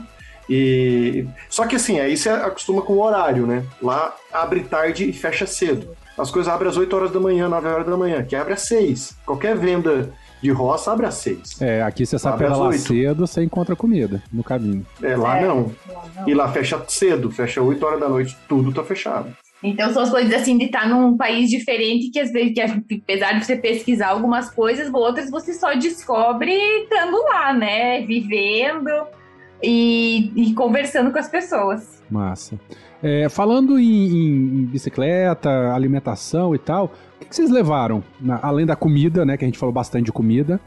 E 0.51 1.25
só 1.49 1.65
que 1.65 1.77
assim, 1.77 2.01
aí 2.01 2.17
você 2.17 2.29
acostuma 2.29 2.83
com 2.83 2.95
o 2.95 3.03
horário, 3.03 3.47
né? 3.47 3.65
Lá 3.81 4.13
abre 4.33 4.61
tarde 4.65 5.09
e 5.09 5.13
fecha 5.13 5.47
cedo. 5.47 5.97
As 6.19 6.31
coisas 6.31 6.53
abrem 6.53 6.69
às 6.69 6.77
8 6.77 6.95
horas 6.95 7.13
da 7.13 7.21
manhã, 7.21 7.49
9 7.49 7.69
horas 7.69 7.87
da 7.87 7.97
manhã, 7.97 8.25
que 8.25 8.35
abre 8.35 8.53
às 8.53 8.63
6. 8.63 9.17
Qualquer 9.25 9.57
venda 9.57 10.13
de 10.43 10.51
roça 10.51 10.91
abre 10.93 11.07
às 11.07 11.15
6. 11.15 11.63
É, 11.63 11.83
aqui 11.83 12.05
você 12.05 12.19
sabe 12.19 12.35
Abre 12.35 12.47
às 12.49 12.59
lá 12.59 12.73
cedo, 12.73 13.27
você 13.27 13.45
encontra 13.45 13.77
comida 13.77 14.21
no 14.33 14.43
caminho. 14.43 14.85
É, 15.03 15.17
lá 15.17 15.39
É. 15.39 15.47
não. 15.47 15.71
E 16.27 16.35
lá 16.35 16.51
fecha 16.51 16.83
cedo, 16.89 17.31
fecha 17.31 17.63
8 17.63 17.87
horas 17.87 18.01
da 18.01 18.09
noite, 18.09 18.37
tudo 18.49 18.73
tá 18.73 18.83
fechado. 18.83 19.33
Então 19.63 19.93
são 19.93 20.03
as 20.03 20.11
coisas 20.11 20.33
assim 20.35 20.59
de 20.59 20.65
estar 20.65 20.89
num 20.89 21.17
país 21.17 21.49
diferente 21.49 22.11
que 22.11 22.19
às 22.19 22.33
vezes, 22.33 22.55
que, 22.55 22.61
apesar 23.03 23.39
de 23.39 23.45
você 23.45 23.57
pesquisar 23.57 24.09
algumas 24.09 24.51
coisas, 24.51 24.93
outras 24.93 25.31
você 25.31 25.53
só 25.53 25.75
descobre 25.75 26.53
estando 26.83 27.23
lá, 27.25 27.53
né? 27.53 28.01
Vivendo 28.03 28.91
e, 29.63 30.33
e 30.35 30.55
conversando 30.55 31.11
com 31.13 31.19
as 31.19 31.29
pessoas. 31.29 32.03
Massa. 32.11 32.59
É, 33.03 33.29
falando 33.29 33.79
em, 33.79 33.85
em 34.63 34.65
bicicleta, 34.67 35.73
alimentação 35.75 36.55
e 36.55 36.59
tal, 36.59 36.87
o 36.87 37.19
que, 37.21 37.27
que 37.27 37.37
vocês 37.37 37.51
levaram? 37.51 38.03
Na- 38.21 38.41
além 38.43 38.67
da 38.67 38.77
comida, 38.77 39.25
né? 39.25 39.37
Que 39.37 39.45
a 39.45 39.49
gente 39.49 39.59
falou 39.59 39.73
bastante 39.73 40.07
de 40.07 40.13
comida. 40.13 40.61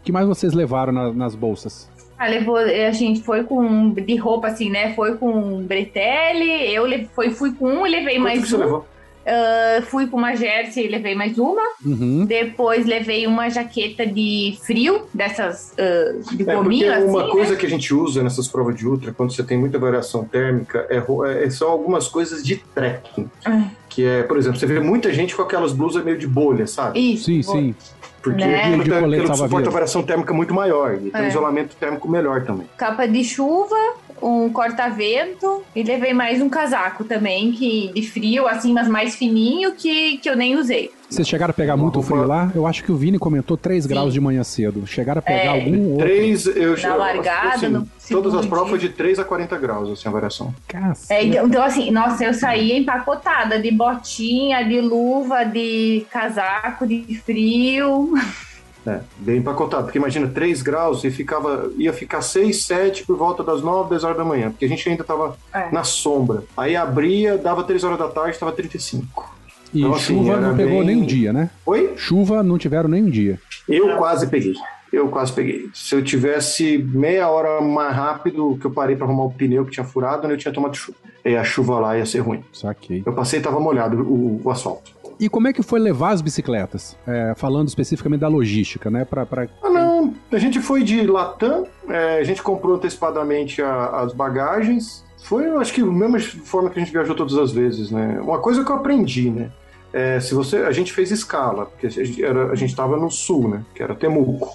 O 0.00 0.02
que 0.02 0.12
mais 0.12 0.26
vocês 0.26 0.52
levaram 0.52 0.92
na- 0.92 1.12
nas 1.12 1.34
bolsas? 1.34 1.90
Ah, 2.18 2.28
levou, 2.28 2.56
a 2.56 2.90
gente 2.92 3.22
foi 3.22 3.44
com 3.44 3.90
de 3.94 4.16
roupa 4.16 4.48
assim, 4.48 4.68
né? 4.70 4.94
Foi 4.94 5.16
com 5.16 5.62
bretelle, 5.62 6.72
eu 6.72 6.86
le- 6.86 7.08
foi, 7.14 7.30
fui 7.30 7.52
com 7.54 7.66
um 7.66 7.86
e 7.86 7.90
levei 7.90 8.14
Quanto 8.16 8.22
mais 8.22 8.40
que 8.42 8.48
você 8.48 8.56
um. 8.56 8.60
levou? 8.60 8.86
Ah, 9.26 9.82
fui 9.82 10.06
com 10.06 10.16
uma 10.16 10.34
jersey 10.34 10.86
e 10.86 10.88
levei 10.88 11.14
mais 11.14 11.38
uma. 11.38 11.62
Uhum. 11.84 12.24
Depois 12.26 12.86
levei 12.86 13.26
uma 13.26 13.48
jaqueta 13.50 14.06
de 14.06 14.58
frio, 14.64 15.02
dessas 15.12 15.74
ah, 15.78 16.34
de 16.34 16.48
É, 16.48 16.54
gominho, 16.54 16.92
assim, 16.92 17.04
uma 17.06 17.24
né? 17.24 17.30
coisa 17.30 17.56
que 17.56 17.66
a 17.66 17.68
gente 17.68 17.92
usa 17.94 18.22
nessas 18.22 18.48
provas 18.48 18.74
de 18.76 18.86
ultra, 18.86 19.12
quando 19.12 19.32
você 19.34 19.42
tem 19.42 19.58
muita 19.58 19.78
variação 19.78 20.24
térmica, 20.24 20.86
é 20.88 20.98
ro- 20.98 21.24
é- 21.24 21.48
são 21.50 21.68
algumas 21.70 22.08
coisas 22.08 22.42
de 22.42 22.56
trekking. 22.56 23.30
Ah. 23.44 23.64
Que 23.88 24.04
é, 24.04 24.22
por 24.22 24.38
exemplo, 24.38 24.58
você 24.58 24.66
vê 24.66 24.80
muita 24.80 25.12
gente 25.12 25.34
com 25.36 25.42
aquelas 25.42 25.72
blusas 25.72 26.02
meio 26.04 26.16
de 26.18 26.26
bolha, 26.26 26.66
sabe? 26.66 26.98
Isso. 27.14 27.24
Sim, 27.24 27.42
sim. 27.42 27.74
Porque 28.22 28.44
Né? 28.44 28.60
tá- 28.60 28.66
aquilo 28.68 28.86
salva-vidas. 29.06 29.38
suporta 29.38 29.70
variação 29.70 30.02
térmica 30.02 30.34
muito 30.34 30.52
maior 30.52 30.94
e 30.94 31.10
tem 31.10 31.22
um 31.22 31.24
É. 31.24 31.28
isolamento 31.28 31.74
térmico 31.76 32.06
melhor 32.08 32.42
também. 32.44 32.66
Capa 32.76 33.06
de 33.06 33.24
chuva, 33.24 33.74
um 34.22 34.48
corta-vento 34.50 35.62
e 35.74 35.82
levei 35.82 36.12
mais 36.12 36.40
um 36.40 36.48
casaco 36.48 37.04
também, 37.04 37.52
que 37.52 37.90
de 37.94 38.02
frio, 38.02 38.46
assim, 38.46 38.72
mas 38.72 38.88
mais 38.88 39.14
fininho, 39.16 39.72
que, 39.72 40.18
que 40.18 40.28
eu 40.28 40.36
nem 40.36 40.56
usei. 40.56 40.90
Vocês 41.08 41.26
chegaram 41.26 41.50
a 41.50 41.54
pegar 41.54 41.76
muito 41.76 41.96
roupa- 41.96 42.08
frio 42.14 42.26
lá? 42.26 42.52
Eu 42.54 42.66
acho 42.66 42.84
que 42.84 42.92
o 42.92 42.96
Vini 42.96 43.18
comentou 43.18 43.56
3 43.56 43.82
Sim. 43.82 43.88
graus 43.90 44.12
de 44.12 44.20
manhã 44.20 44.44
cedo. 44.44 44.86
Chegaram 44.86 45.18
a 45.18 45.22
pegar 45.22 45.38
É. 45.40 45.48
algum 45.48 45.90
outro? 45.92 46.06
Três, 46.06 46.46
eu 46.46 46.76
Na 46.80 46.94
largada, 46.94 47.68
no 47.68 47.88
Todas 48.08 48.34
as 48.34 48.46
provas 48.46 48.78
dia. 48.80 48.88
de 48.88 48.94
3 48.94 49.18
a 49.18 49.24
40 49.24 49.56
graus, 49.56 49.90
assim, 49.90 50.08
a 50.08 50.12
variação. 50.12 50.54
É, 51.08 51.24
então, 51.24 51.46
então, 51.46 51.62
assim, 51.62 51.90
nossa, 51.90 52.24
eu 52.24 52.32
saía 52.34 52.76
empacotada 52.78 53.58
de 53.60 53.70
botinha, 53.72 54.62
de 54.64 54.80
luva, 54.80 55.44
de 55.44 56.04
casaco, 56.10 56.86
de 56.86 57.02
frio. 57.24 58.12
É, 58.86 59.00
bem 59.18 59.38
empacotado. 59.38 59.84
Porque 59.84 59.98
imagina, 59.98 60.26
3 60.28 60.62
graus 60.62 61.04
e 61.04 61.10
ficava, 61.10 61.70
ia 61.76 61.92
ficar 61.92 62.22
6, 62.22 62.64
7 62.64 63.04
por 63.06 63.16
volta 63.16 63.42
das 63.44 63.60
9, 63.62 63.90
10 63.90 64.04
horas 64.04 64.16
da 64.16 64.24
manhã. 64.24 64.50
Porque 64.50 64.64
a 64.64 64.68
gente 64.68 64.88
ainda 64.88 65.04
tava 65.04 65.36
É. 65.52 65.70
na 65.70 65.84
sombra. 65.84 66.44
Aí 66.56 66.74
abria, 66.76 67.36
dava 67.36 67.62
3 67.64 67.84
horas 67.84 67.98
da 67.98 68.08
tarde, 68.08 68.38
tava 68.38 68.52
35. 68.52 69.34
E 69.72 69.80
Então, 69.80 69.94
assim, 69.94 70.16
chuva 70.18 70.32
era 70.32 70.40
não 70.40 70.56
pegou 70.56 70.78
bem- 70.78 70.86
nem 70.86 70.96
um 71.02 71.06
dia, 71.06 71.32
né? 71.32 71.50
Oi? 71.66 71.92
Chuva 71.96 72.42
não 72.42 72.56
tiveram 72.58 72.88
nem 72.88 73.04
um 73.04 73.10
dia. 73.10 73.38
Eu 73.68 73.96
quase 73.96 74.26
peguei. 74.26 74.54
Eu 74.92 75.08
quase 75.08 75.32
peguei. 75.32 75.68
Se 75.72 75.94
eu 75.94 76.02
tivesse 76.02 76.78
meia 76.78 77.28
hora 77.28 77.60
mais 77.60 77.94
rápido 77.94 78.56
que 78.60 78.66
eu 78.66 78.70
parei 78.70 78.96
para 78.96 79.06
arrumar 79.06 79.24
o 79.24 79.30
pneu 79.32 79.64
que 79.64 79.70
tinha 79.70 79.84
furado, 79.84 80.26
eu 80.28 80.36
tinha 80.36 80.52
tomado 80.52 80.74
chuva. 80.76 80.98
E 81.24 81.36
a 81.36 81.44
chuva 81.44 81.78
lá 81.78 81.96
ia 81.98 82.04
ser 82.06 82.20
ruim. 82.20 82.42
Saquei. 82.52 83.02
Eu 83.06 83.12
passei 83.12 83.38
e 83.38 83.42
tava 83.42 83.60
molhado 83.60 84.02
o, 84.02 84.40
o 84.42 84.50
asfalto. 84.50 84.92
E 85.20 85.28
como 85.28 85.46
é 85.48 85.52
que 85.52 85.62
foi 85.62 85.78
levar 85.78 86.10
as 86.12 86.22
bicicletas? 86.22 86.96
É, 87.06 87.34
falando 87.36 87.68
especificamente 87.68 88.20
da 88.20 88.28
logística, 88.28 88.90
né? 88.90 89.04
Pra, 89.04 89.26
pra... 89.26 89.46
Ah, 89.62 89.68
não. 89.68 90.14
A 90.32 90.38
gente 90.38 90.60
foi 90.60 90.82
de 90.82 91.06
Latam, 91.06 91.66
é, 91.88 92.18
a 92.18 92.24
gente 92.24 92.42
comprou 92.42 92.74
antecipadamente 92.76 93.60
a- 93.60 94.00
as 94.00 94.14
bagagens. 94.14 95.04
Foi, 95.22 95.46
eu 95.46 95.60
acho 95.60 95.74
que, 95.74 95.82
a 95.82 95.86
mesma 95.86 96.18
forma 96.18 96.70
que 96.70 96.78
a 96.80 96.82
gente 96.82 96.90
viajou 96.92 97.14
todas 97.14 97.36
as 97.36 97.52
vezes, 97.52 97.90
né? 97.90 98.18
Uma 98.22 98.38
coisa 98.38 98.64
que 98.64 98.70
eu 98.72 98.76
aprendi, 98.76 99.30
né? 99.30 99.50
É, 99.92 100.18
se 100.20 100.34
você, 100.34 100.58
a 100.58 100.72
gente 100.72 100.90
fez 100.92 101.10
escala, 101.10 101.66
porque 101.66 101.86
a 101.86 101.90
gente, 101.90 102.24
era, 102.24 102.50
a 102.50 102.54
gente 102.54 102.74
tava 102.74 102.96
no 102.96 103.10
sul, 103.10 103.46
né? 103.48 103.62
Que 103.74 103.82
era 103.82 103.94
Temuco. 103.94 104.48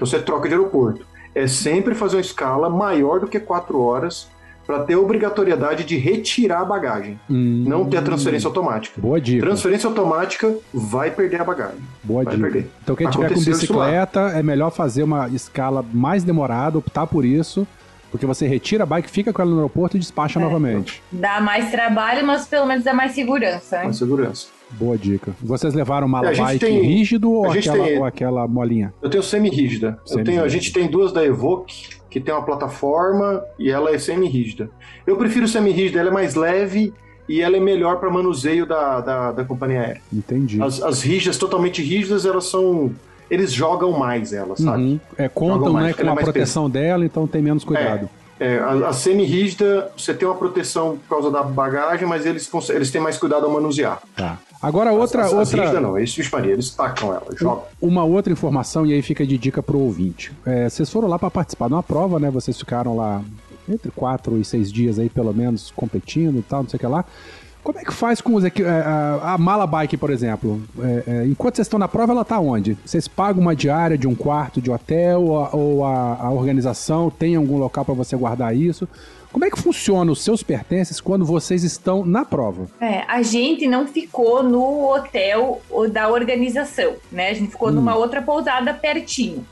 Então 0.00 0.06
você 0.08 0.18
troca 0.18 0.48
de 0.48 0.54
aeroporto. 0.54 1.04
É 1.34 1.46
sempre 1.46 1.94
fazer 1.94 2.16
uma 2.16 2.22
escala 2.22 2.70
maior 2.70 3.20
do 3.20 3.26
que 3.26 3.38
quatro 3.38 3.78
horas 3.82 4.26
para 4.66 4.78
ter 4.84 4.94
a 4.94 4.98
obrigatoriedade 4.98 5.84
de 5.84 5.98
retirar 5.98 6.62
a 6.62 6.64
bagagem. 6.64 7.20
Hum, 7.28 7.64
Não 7.68 7.84
ter 7.84 7.98
a 7.98 8.02
transferência 8.02 8.46
automática. 8.48 8.98
Boa 8.98 9.20
dica. 9.20 9.44
Transferência 9.44 9.86
automática 9.86 10.54
vai 10.72 11.10
perder 11.10 11.42
a 11.42 11.44
bagagem. 11.44 11.80
Boa 12.02 12.24
vai 12.24 12.34
dica. 12.34 12.46
perder. 12.50 12.70
Então 12.82 12.96
quem 12.96 13.10
tiver 13.10 13.28
com 13.34 13.44
bicicleta, 13.44 14.20
é 14.34 14.42
melhor 14.42 14.70
fazer 14.70 15.02
uma 15.02 15.28
escala 15.28 15.84
mais 15.92 16.24
demorada, 16.24 16.78
optar 16.78 17.06
por 17.06 17.22
isso, 17.26 17.66
porque 18.10 18.24
você 18.24 18.46
retira 18.46 18.84
a 18.84 18.86
bike, 18.86 19.10
fica 19.10 19.34
com 19.34 19.42
ela 19.42 19.50
no 19.50 19.58
aeroporto 19.58 19.98
e 19.98 20.00
despacha 20.00 20.40
É. 20.40 20.42
novamente. 20.42 21.02
Dá 21.12 21.42
mais 21.42 21.70
trabalho, 21.70 22.26
mas 22.26 22.46
pelo 22.46 22.64
menos 22.64 22.84
dá 22.84 22.94
mais 22.94 23.12
segurança. 23.12 23.76
né? 23.80 23.82
Com 23.84 23.92
segurança. 23.92 24.46
Boa 24.72 24.96
dica. 24.96 25.32
Vocês 25.42 25.74
levaram 25.74 26.06
uma 26.06 26.24
É, 26.24 26.28
a 26.38 26.44
bike 26.44 26.58
tem- 26.64 26.80
rígido 26.82 27.30
ou 27.30 27.46
a 27.50 27.54
aquela, 27.54 27.84
tem- 27.84 27.98
ou 27.98 28.04
aquela 28.04 28.46
molinha? 28.48 28.92
Eu 29.02 29.10
tenho 29.10 29.22
semi-rígida. 29.22 29.98
Eu 30.10 30.24
tenho, 30.24 30.42
a 30.42 30.48
gente 30.48 30.72
tem 30.72 30.88
duas 30.88 31.12
da 31.12 31.24
Evoque, 31.24 31.88
que 32.08 32.20
tem 32.20 32.32
uma 32.34 32.42
plataforma 32.44 33.42
e 33.58 33.70
ela 33.70 33.90
é 33.94 33.98
semi-rígida. 33.98 34.70
Eu 35.06 35.16
prefiro 35.16 35.46
semi-rígida, 35.48 36.00
ela 36.00 36.10
é 36.10 36.12
mais 36.12 36.34
leve 36.34 36.92
e 37.28 37.40
ela 37.40 37.56
é 37.56 37.60
melhor 37.60 37.98
para 37.98 38.10
manuseio 38.10 38.66
da, 38.66 39.00
da, 39.00 39.32
da 39.32 39.44
companhia 39.44 39.80
aérea. 39.80 40.00
Entendi. 40.12 40.60
As, 40.62 40.82
as 40.82 41.02
rígidas, 41.02 41.36
totalmente 41.36 41.82
rígidas, 41.82 42.24
elas 42.24 42.44
são. 42.46 42.90
Eles 43.30 43.52
jogam 43.52 43.92
mais 43.96 44.32
elas, 44.32 44.58
sabe? 44.58 44.82
Uhum. 44.82 45.00
É, 45.16 45.28
contam 45.28 45.58
Jogam 45.68 45.74
né, 45.74 45.92
com 45.92 46.00
ela 46.00 46.10
a 46.10 46.12
é 46.12 46.14
mais 46.16 46.24
proteção 46.24 46.68
dela, 46.68 47.04
então 47.04 47.28
tem 47.28 47.40
menos 47.40 47.62
cuidado. 47.62 48.08
É, 48.40 48.58
a, 48.58 48.88
a 48.88 48.92
semi-rígida, 48.94 49.92
você 49.94 50.14
tem 50.14 50.26
uma 50.26 50.34
proteção 50.34 50.96
por 50.96 51.16
causa 51.16 51.30
da 51.30 51.42
bagagem, 51.42 52.08
mas 52.08 52.24
eles, 52.24 52.50
eles 52.70 52.90
têm 52.90 53.00
mais 53.00 53.18
cuidado 53.18 53.44
ao 53.44 53.52
manusear. 53.52 54.00
Tá. 54.16 54.38
Agora 54.62 54.92
outra... 54.92 55.22
As, 55.22 55.26
as 55.26 55.38
outra... 55.48 55.60
rígida 55.60 55.80
não, 55.80 55.98
esse 55.98 56.32
Maria, 56.32 56.52
eles 56.52 56.70
tacam 56.70 57.12
ela, 57.12 57.26
jogam. 57.36 57.64
Uma 57.80 58.02
outra 58.02 58.32
informação, 58.32 58.86
e 58.86 58.94
aí 58.94 59.02
fica 59.02 59.26
de 59.26 59.36
dica 59.36 59.62
pro 59.62 59.78
ouvinte. 59.78 60.32
É, 60.46 60.68
vocês 60.68 60.88
foram 60.90 61.06
lá 61.06 61.18
para 61.18 61.30
participar 61.30 61.68
de 61.68 61.74
uma 61.74 61.82
prova, 61.82 62.18
né? 62.18 62.30
Vocês 62.30 62.58
ficaram 62.58 62.96
lá 62.96 63.22
entre 63.68 63.90
quatro 63.90 64.38
e 64.38 64.44
seis 64.44 64.72
dias 64.72 64.98
aí, 64.98 65.10
pelo 65.10 65.32
menos, 65.34 65.70
competindo 65.76 66.38
e 66.38 66.42
tal, 66.42 66.62
não 66.62 66.70
sei 66.70 66.78
o 66.78 66.80
que 66.80 66.86
lá. 66.86 67.04
Como 67.62 67.78
é 67.78 67.84
que 67.84 67.92
faz 67.92 68.20
com 68.20 68.34
os 68.34 68.44
é, 68.44 68.50
a, 68.84 69.34
a 69.34 69.38
mala 69.38 69.66
bike, 69.66 69.96
por 69.96 70.10
exemplo? 70.10 70.62
É, 70.78 71.02
é, 71.06 71.26
enquanto 71.26 71.56
vocês 71.56 71.66
estão 71.66 71.78
na 71.78 71.88
prova, 71.88 72.12
ela 72.12 72.22
está 72.22 72.38
onde? 72.38 72.76
Vocês 72.84 73.06
pagam 73.06 73.42
uma 73.42 73.54
diária 73.54 73.98
de 73.98 74.08
um 74.08 74.14
quarto 74.14 74.60
de 74.60 74.70
hotel 74.70 75.22
ou, 75.22 75.48
ou 75.52 75.84
a, 75.84 76.16
a, 76.20 76.30
organização 76.30 77.10
tem 77.10 77.36
algum 77.36 77.58
local 77.58 77.84
para 77.84 77.94
você 77.94 78.16
guardar 78.16 78.56
isso? 78.56 78.88
Como 79.30 79.44
é 79.44 79.50
que 79.50 79.60
funciona 79.60 80.10
os 80.10 80.22
seus 80.22 80.42
pertences 80.42 81.00
quando 81.00 81.24
vocês 81.24 81.62
estão 81.62 82.04
na 82.04 82.24
prova? 82.24 82.66
É, 82.80 83.04
a 83.06 83.22
gente 83.22 83.68
não 83.68 83.86
ficou 83.86 84.42
no 84.42 84.90
hotel 84.90 85.60
da 85.92 86.08
organização, 86.08 86.94
né? 87.12 87.30
A 87.30 87.34
gente 87.34 87.50
ficou 87.50 87.68
hum. 87.68 87.72
numa 87.72 87.94
outra 87.94 88.22
pousada 88.22 88.74
pertinho. 88.74 89.46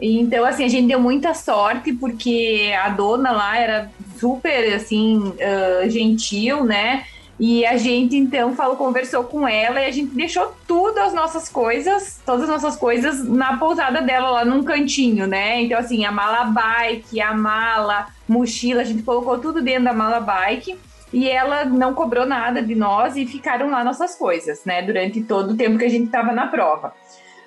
Então, 0.00 0.44
assim, 0.44 0.64
a 0.64 0.68
gente 0.68 0.88
deu 0.88 1.00
muita 1.00 1.34
sorte 1.34 1.92
porque 1.92 2.72
a 2.78 2.88
dona 2.90 3.32
lá 3.32 3.56
era 3.56 3.90
super, 4.18 4.74
assim, 4.74 5.18
uh, 5.18 5.88
gentil, 5.88 6.64
né? 6.64 7.04
E 7.38 7.66
a 7.66 7.76
gente 7.76 8.16
então 8.16 8.54
falou, 8.54 8.76
conversou 8.76 9.24
com 9.24 9.46
ela 9.46 9.80
e 9.80 9.86
a 9.86 9.90
gente 9.90 10.14
deixou 10.14 10.52
tudo 10.68 10.98
as 10.98 11.12
nossas 11.12 11.48
coisas, 11.48 12.20
todas 12.24 12.44
as 12.44 12.48
nossas 12.48 12.76
coisas 12.76 13.28
na 13.28 13.56
pousada 13.56 14.00
dela 14.00 14.30
lá 14.30 14.44
num 14.44 14.62
cantinho, 14.62 15.26
né? 15.26 15.60
Então 15.62 15.78
assim, 15.78 16.04
a 16.04 16.12
mala 16.12 16.44
bike, 16.44 17.20
a 17.20 17.34
mala, 17.34 18.06
mochila, 18.28 18.82
a 18.82 18.84
gente 18.84 19.02
colocou 19.02 19.38
tudo 19.38 19.60
dentro 19.60 19.84
da 19.84 19.92
mala 19.92 20.20
bike 20.20 20.78
e 21.12 21.28
ela 21.28 21.64
não 21.64 21.92
cobrou 21.92 22.26
nada 22.26 22.62
de 22.62 22.74
nós 22.74 23.16
e 23.16 23.26
ficaram 23.26 23.70
lá 23.70 23.82
nossas 23.82 24.14
coisas, 24.14 24.64
né? 24.64 24.82
Durante 24.82 25.22
todo 25.22 25.52
o 25.52 25.56
tempo 25.56 25.78
que 25.78 25.84
a 25.84 25.90
gente 25.90 26.06
estava 26.06 26.32
na 26.32 26.46
prova. 26.46 26.92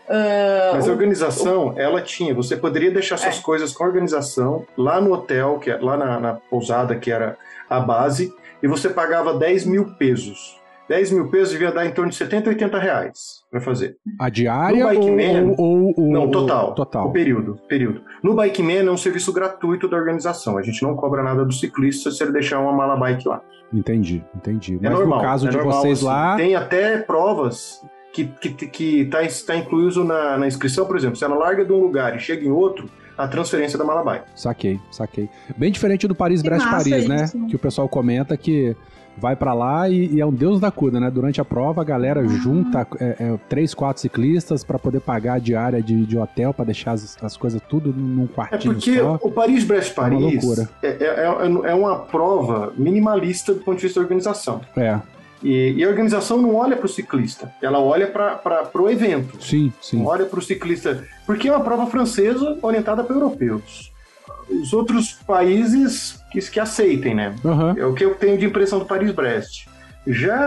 Uh, 0.07 0.73
Mas 0.73 0.87
a 0.87 0.91
organização, 0.91 1.73
o... 1.73 1.79
ela 1.79 2.01
tinha. 2.01 2.33
Você 2.33 2.55
poderia 2.55 2.89
deixar 2.89 3.17
suas 3.17 3.39
é. 3.39 3.41
coisas 3.41 3.73
com 3.73 3.83
a 3.83 3.87
organização 3.87 4.65
lá 4.77 5.01
no 5.01 5.13
hotel, 5.13 5.59
que 5.59 5.69
é, 5.69 5.77
lá 5.77 5.97
na, 5.97 6.19
na 6.19 6.33
pousada 6.33 6.95
que 6.95 7.11
era 7.11 7.37
a 7.69 7.81
base, 7.81 8.33
e 8.61 8.67
você 8.67 8.89
pagava 8.89 9.37
10 9.37 9.65
mil 9.65 9.85
pesos. 9.95 10.57
10 10.89 11.11
mil 11.11 11.29
pesos 11.29 11.51
devia 11.51 11.71
dar 11.71 11.85
em 11.85 11.91
torno 11.91 12.09
de 12.09 12.15
70, 12.15 12.49
80 12.49 12.79
reais 12.79 13.43
para 13.51 13.59
fazer. 13.59 13.97
A 14.19 14.29
diária 14.29 14.85
no 14.85 14.89
Bike 14.89 15.11
Man, 15.11 15.55
ou, 15.57 15.93
ou, 15.97 16.11
Não, 16.11 16.31
total. 16.31 16.73
Total. 16.73 17.07
O 17.07 17.11
período, 17.11 17.59
período. 17.67 18.01
No 18.23 18.33
Bike 18.33 18.63
Man 18.63 18.87
é 18.87 18.91
um 18.91 18.97
serviço 18.97 19.33
gratuito 19.33 19.87
da 19.87 19.97
organização. 19.97 20.57
A 20.57 20.61
gente 20.61 20.81
não 20.81 20.95
cobra 20.95 21.21
nada 21.21 21.43
do 21.43 21.53
ciclista 21.53 22.09
se 22.09 22.23
ele 22.23 22.31
deixar 22.31 22.59
uma 22.59 22.71
mala 22.71 22.95
bike 22.95 23.27
lá. 23.27 23.41
Entendi, 23.73 24.23
entendi. 24.33 24.75
É 24.75 24.89
Mas 24.89 24.93
normal, 24.93 25.19
no 25.19 25.25
caso 25.25 25.47
é 25.47 25.49
de 25.49 25.57
normal, 25.57 25.81
vocês 25.81 25.97
assim, 25.97 26.07
lá... 26.07 26.35
Tem 26.37 26.55
até 26.55 26.97
provas 26.99 27.81
que 28.25 28.47
está 28.47 28.65
que, 28.65 28.67
que 28.67 29.05
tá, 29.05 29.19
tá 29.45 29.55
incluído 29.55 30.03
na, 30.03 30.37
na 30.37 30.47
inscrição, 30.47 30.85
por 30.85 30.95
exemplo. 30.95 31.15
Se 31.15 31.23
ela 31.23 31.35
larga 31.35 31.63
de 31.63 31.71
um 31.71 31.79
lugar 31.79 32.15
e 32.15 32.19
chega 32.19 32.45
em 32.45 32.51
outro, 32.51 32.89
a 33.17 33.27
transferência 33.27 33.77
da 33.77 33.85
Malabai. 33.85 34.23
Saquei, 34.35 34.79
saquei. 34.91 35.29
Bem 35.55 35.71
diferente 35.71 36.07
do 36.07 36.15
Paris-Brest-Paris, 36.15 37.07
né? 37.07 37.25
Que 37.49 37.55
o 37.55 37.59
pessoal 37.59 37.89
comenta 37.89 38.35
que 38.37 38.75
vai 39.19 39.35
para 39.35 39.51
lá 39.51 39.89
e, 39.89 40.13
e, 40.13 40.21
é 40.21 40.25
um 40.25 40.31
deus 40.31 40.59
da 40.59 40.69
cuida, 40.69 40.99
né? 40.99 41.09
Durante 41.09 41.41
a 41.41 41.45
prova, 41.45 41.81
a 41.81 41.83
galera 41.83 42.21
ah. 42.21 42.27
junta 42.27 42.87
é, 42.99 43.15
é, 43.19 43.39
três, 43.49 43.73
quatro 43.73 44.01
ciclistas 44.01 44.63
para 44.63 44.77
poder 44.77 44.99
pagar 44.99 45.35
a 45.35 45.39
diária 45.39 45.81
de, 45.81 46.05
de 46.05 46.17
hotel, 46.17 46.53
para 46.53 46.65
deixar 46.65 46.91
as, 46.91 47.17
as, 47.23 47.35
coisas 47.35 47.59
tudo 47.67 47.91
num 47.91 48.27
quartinho 48.27 48.71
É 48.71 48.75
porque 48.75 48.99
só. 48.99 49.19
o 49.21 49.31
Paris-Brest-Paris 49.31 50.59
é, 50.83 50.87
é, 50.87 50.97
é, 51.03 51.69
é, 51.71 51.73
uma 51.73 51.99
prova 51.99 52.71
minimalista 52.77 53.53
do 53.53 53.61
ponto 53.61 53.77
de 53.77 53.83
vista 53.83 53.99
da 53.99 54.03
organização. 54.03 54.61
É. 54.75 54.99
E, 55.43 55.73
e, 55.77 55.83
a 55.83 55.87
organização 55.87 56.41
não 56.41 56.55
olha 56.55 56.75
para 56.75 56.85
o 56.85 56.89
ciclista, 56.89 57.53
ela 57.61 57.79
olha 57.79 58.07
para 58.07 58.69
o 58.73 58.89
evento. 58.89 59.43
Sim, 59.43 59.71
sim. 59.81 60.03
Olha 60.03 60.25
para 60.25 60.39
o 60.39 60.41
ciclista, 60.41 61.03
porque 61.25 61.47
é 61.47 61.51
uma 61.51 61.63
prova 61.63 61.85
francesa 61.87 62.57
orientada 62.61 63.03
para 63.03 63.15
europeus. 63.15 63.91
Os 64.49 64.73
outros 64.73 65.13
países 65.27 66.19
que, 66.31 66.39
que 66.39 66.59
aceitem, 66.59 67.13
né? 67.13 67.35
Uhum. 67.43 67.77
É 67.77 67.85
o 67.85 67.93
que 67.93 68.03
eu 68.03 68.15
tenho 68.15 68.37
de 68.37 68.45
impressão 68.45 68.79
do 68.79 68.85
Paris-Brest. 68.85 69.67
Já 70.07 70.37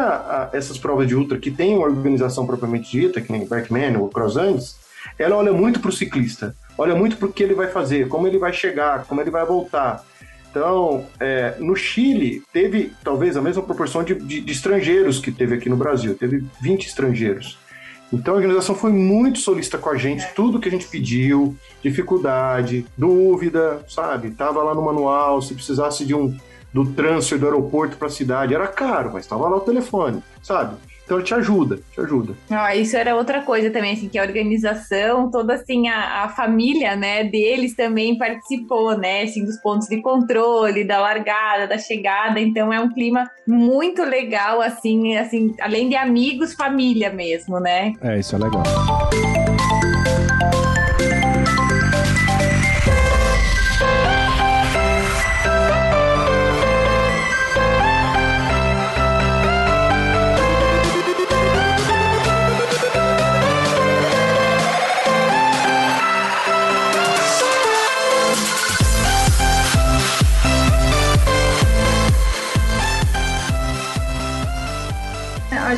a, 0.53 0.57
essas 0.57 0.78
provas 0.78 1.07
de 1.07 1.14
ultra 1.14 1.38
que 1.38 1.51
tem 1.51 1.76
uma 1.76 1.86
organização 1.86 2.47
propriamente 2.47 2.91
dita, 2.91 3.20
que 3.20 3.30
nem 3.30 3.47
Bikeman 3.47 3.99
ou 3.99 4.09
Cross 4.09 4.36
Andes, 4.36 4.76
ela 5.18 5.36
olha 5.36 5.53
muito 5.53 5.80
para 5.80 5.91
o 5.91 5.93
ciclista, 5.93 6.55
olha 6.76 6.95
muito 6.95 7.16
para 7.16 7.28
o 7.28 7.32
que 7.32 7.43
ele 7.43 7.55
vai 7.55 7.68
fazer, 7.68 8.09
como 8.09 8.26
ele 8.26 8.38
vai 8.38 8.53
chegar, 8.53 9.05
como 9.05 9.20
ele 9.20 9.30
vai 9.30 9.45
voltar. 9.45 10.03
Então, 10.51 11.07
é, 11.20 11.55
no 11.61 11.76
Chile, 11.76 12.42
teve 12.53 12.92
talvez 13.05 13.36
a 13.36 13.42
mesma 13.42 13.62
proporção 13.62 14.03
de, 14.03 14.14
de, 14.14 14.40
de, 14.40 14.53
estrangeiros 14.53 15.20
que 15.20 15.30
teve 15.30 15.55
aqui 15.55 15.68
no 15.68 15.76
Brasil, 15.76 16.14
teve 16.16 16.44
20 16.61 16.86
estrangeiros. 16.86 17.57
Então, 18.12 18.34
a 18.34 18.36
organização 18.36 18.74
foi 18.74 18.90
muito 18.90 19.38
solista 19.38 19.78
com 19.78 19.88
a 19.88 19.96
gente, 19.96 20.26
tudo 20.34 20.59
que 20.59 20.68
a 20.68 20.72
gente 20.72 20.88
pediu, 20.88 21.57
dificuldade, 21.80 22.84
dúvida, 22.98 23.84
sabe? 23.88 24.32
Tava 24.32 24.61
lá 24.64 24.74
no 24.74 24.82
manual, 24.82 25.40
se 25.40 25.55
precisasse 25.55 26.05
de 26.05 26.14
um 26.14 26.36
do 26.72 26.86
transfer 26.92 27.38
do 27.38 27.46
aeroporto 27.46 27.96
para 27.96 28.09
a 28.09 28.11
cidade, 28.11 28.55
era 28.55 28.66
caro, 28.66 29.11
mas 29.12 29.24
estava 29.24 29.48
lá 29.48 29.57
o 29.57 29.61
telefone, 29.61 30.22
sabe? 30.42 30.76
Então 31.11 31.18
ele 31.18 31.26
te 31.26 31.34
ajuda, 31.34 31.80
te 31.92 32.00
ajuda. 32.00 32.34
Ah, 32.48 32.76
isso 32.76 32.96
era 32.96 33.16
outra 33.16 33.42
coisa 33.42 33.68
também, 33.68 33.94
assim, 33.94 34.08
que 34.08 34.16
a 34.16 34.22
organização, 34.22 35.28
toda 35.28 35.54
assim, 35.54 35.88
a, 35.88 36.22
a 36.22 36.28
família, 36.28 36.94
né, 36.94 37.24
deles 37.24 37.74
também 37.74 38.16
participou, 38.16 38.96
né, 38.96 39.22
assim, 39.22 39.44
dos 39.44 39.56
pontos 39.56 39.88
de 39.88 40.00
controle, 40.00 40.84
da 40.84 41.00
largada, 41.00 41.66
da 41.66 41.78
chegada, 41.78 42.38
então 42.38 42.72
é 42.72 42.78
um 42.78 42.90
clima 42.90 43.28
muito 43.44 44.04
legal, 44.04 44.62
assim, 44.62 45.16
assim, 45.16 45.52
além 45.61 45.88
de 45.88 45.96
amigos, 45.96 46.54
família 46.54 47.11
mesmo, 47.11 47.58
né? 47.58 47.92
É, 48.00 48.20
isso 48.20 48.36
é 48.36 48.38
legal. 48.38 48.62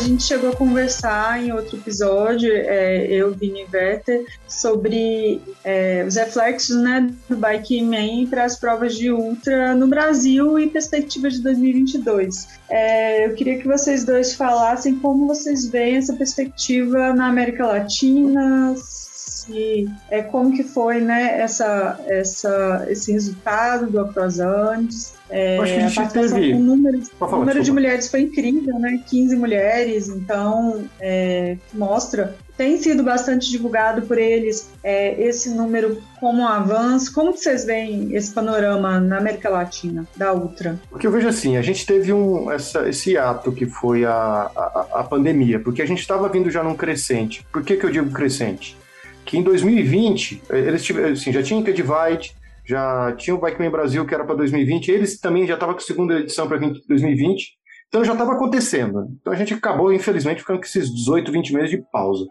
Gente 0.03 0.23
chegou 0.23 0.51
a 0.51 0.57
conversar 0.57 1.43
em 1.43 1.53
outro 1.53 1.77
episódio, 1.77 2.51
é, 2.53 3.07
eu, 3.07 3.33
Vini 3.33 3.67
Werther, 3.73 4.25
sobre 4.47 5.41
é, 5.65 6.05
os 6.07 6.17
reflexos 6.17 6.77
né, 6.77 7.11
do 7.29 7.37
Bike 7.37 7.83
Man 7.83 8.27
para 8.29 8.45
as 8.45 8.59
provas 8.59 8.95
de 8.97 9.11
Ultra 9.11 9.75
no 9.75 9.87
Brasil 9.87 10.59
e 10.59 10.69
perspectivas 10.69 11.35
de 11.35 11.43
2022. 11.43 12.49
É, 12.69 13.27
eu 13.27 13.35
queria 13.35 13.59
que 13.59 13.67
vocês 13.67 14.05
dois 14.05 14.35
falassem 14.35 14.99
como 14.99 15.27
vocês 15.27 15.67
veem 15.67 15.97
essa 15.97 16.15
perspectiva 16.15 17.13
na 17.15 17.29
América 17.29 17.67
Latina, 17.67 18.75
se, 18.77 19.89
é, 20.11 20.23
como 20.23 20.55
que 20.55 20.63
foi 20.63 21.01
né, 21.01 21.41
essa, 21.41 21.99
essa, 22.07 22.87
esse 22.89 23.13
resultado 23.13 23.91
do 23.91 24.01
Acrosantes. 24.01 25.15
É, 25.33 25.59
Acho 25.59 25.73
que 25.73 25.81
a 25.81 25.89
gente 25.89 26.13
teve... 26.13 26.55
O 26.55 26.59
número, 26.59 27.01
falar, 27.19 27.37
o 27.37 27.39
número 27.41 27.63
de 27.63 27.73
mulheres 27.73 28.11
foi 28.11 28.21
incrível, 28.21 28.79
né? 28.79 29.03
15 29.09 29.35
mulheres, 29.37 30.09
então 30.09 30.85
é, 31.01 31.57
mostra. 31.73 32.37
Tem 32.57 32.77
sido 32.77 33.03
bastante 33.03 33.51
divulgado 33.51 34.03
por 34.03 34.19
eles 34.19 34.71
é, 34.85 35.21
esse 35.21 35.49
número 35.49 36.01
como 36.21 36.43
um 36.43 36.47
avanço. 36.47 37.13
Como 37.15 37.33
vocês 37.33 37.65
veem 37.65 38.15
esse 38.15 38.31
panorama 38.31 39.01
na 39.01 39.17
América 39.17 39.49
Latina, 39.49 40.07
da 40.15 40.35
Ultra? 40.35 40.79
Porque 40.91 41.07
eu 41.07 41.11
vejo 41.11 41.27
assim, 41.27 41.57
a 41.57 41.63
gente 41.63 41.87
teve 41.87 42.13
um, 42.13 42.51
essa, 42.53 42.87
esse 42.89 43.17
ato 43.17 43.51
que 43.51 43.65
foi 43.65 44.05
a, 44.05 44.13
a, 44.55 44.87
a 45.01 45.03
pandemia, 45.03 45.59
porque 45.59 45.81
a 45.81 45.87
gente 45.87 46.01
estava 46.01 46.29
vindo 46.29 46.51
já 46.51 46.63
num 46.63 46.77
crescente. 46.77 47.45
Por 47.51 47.65
que, 47.65 47.77
que 47.77 47.87
eu 47.87 47.91
digo 47.91 48.11
crescente? 48.11 48.77
que 49.25 49.39
em 49.39 49.43
2020, 49.43 50.43
eles 50.51 50.85
tiveram, 50.85 51.13
assim, 51.13 51.33
já 51.33 51.43
tinha 51.43 51.61
Inca 51.61 51.73
Divide, 51.73 52.35
já 52.65 53.13
tinha 53.17 53.35
o 53.35 53.41
Bikeman 53.41 53.71
Brasil, 53.71 54.07
que 54.07 54.15
era 54.15 54.25
para 54.25 54.37
2020, 54.37 54.91
eles 54.91 55.19
também 55.19 55.47
já 55.47 55.55
estavam 55.55 55.75
com 55.75 55.81
a 55.81 55.85
segunda 55.85 56.21
edição 56.21 56.47
para 56.47 56.59
2020, 56.59 57.53
então 57.89 58.05
já 58.05 58.13
estava 58.13 58.33
acontecendo. 58.33 59.09
Então 59.21 59.33
a 59.33 59.37
gente 59.37 59.55
acabou, 59.55 59.93
infelizmente, 59.93 60.41
ficando 60.41 60.59
com 60.59 60.65
esses 60.65 60.93
18, 60.93 61.31
20 61.31 61.55
meses 61.55 61.71
de 61.71 61.83
pausa. 61.93 62.25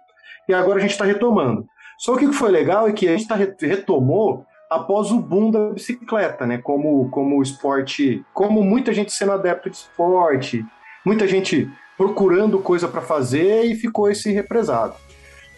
E 0.47 0.53
agora 0.53 0.79
a 0.79 0.81
gente 0.81 0.91
está 0.91 1.05
retomando. 1.05 1.65
Só 1.99 2.17
que 2.17 2.25
o 2.25 2.31
que 2.31 2.35
foi 2.35 2.49
legal 2.49 2.87
é 2.87 2.91
que 2.91 3.07
a 3.07 3.15
gente 3.15 3.27
tá, 3.27 3.35
retomou 3.35 4.43
após 4.69 5.11
o 5.11 5.19
boom 5.19 5.51
da 5.51 5.69
bicicleta, 5.69 6.47
né? 6.47 6.57
Como, 6.57 7.09
como 7.09 7.41
esporte, 7.43 8.25
como 8.33 8.63
muita 8.63 8.93
gente 8.93 9.11
sendo 9.11 9.33
adepto 9.33 9.69
de 9.69 9.75
esporte, 9.75 10.65
muita 11.05 11.27
gente 11.27 11.69
procurando 11.97 12.57
coisa 12.57 12.87
para 12.87 13.01
fazer 13.01 13.65
e 13.65 13.75
ficou 13.75 14.09
esse 14.09 14.31
represado. 14.31 14.95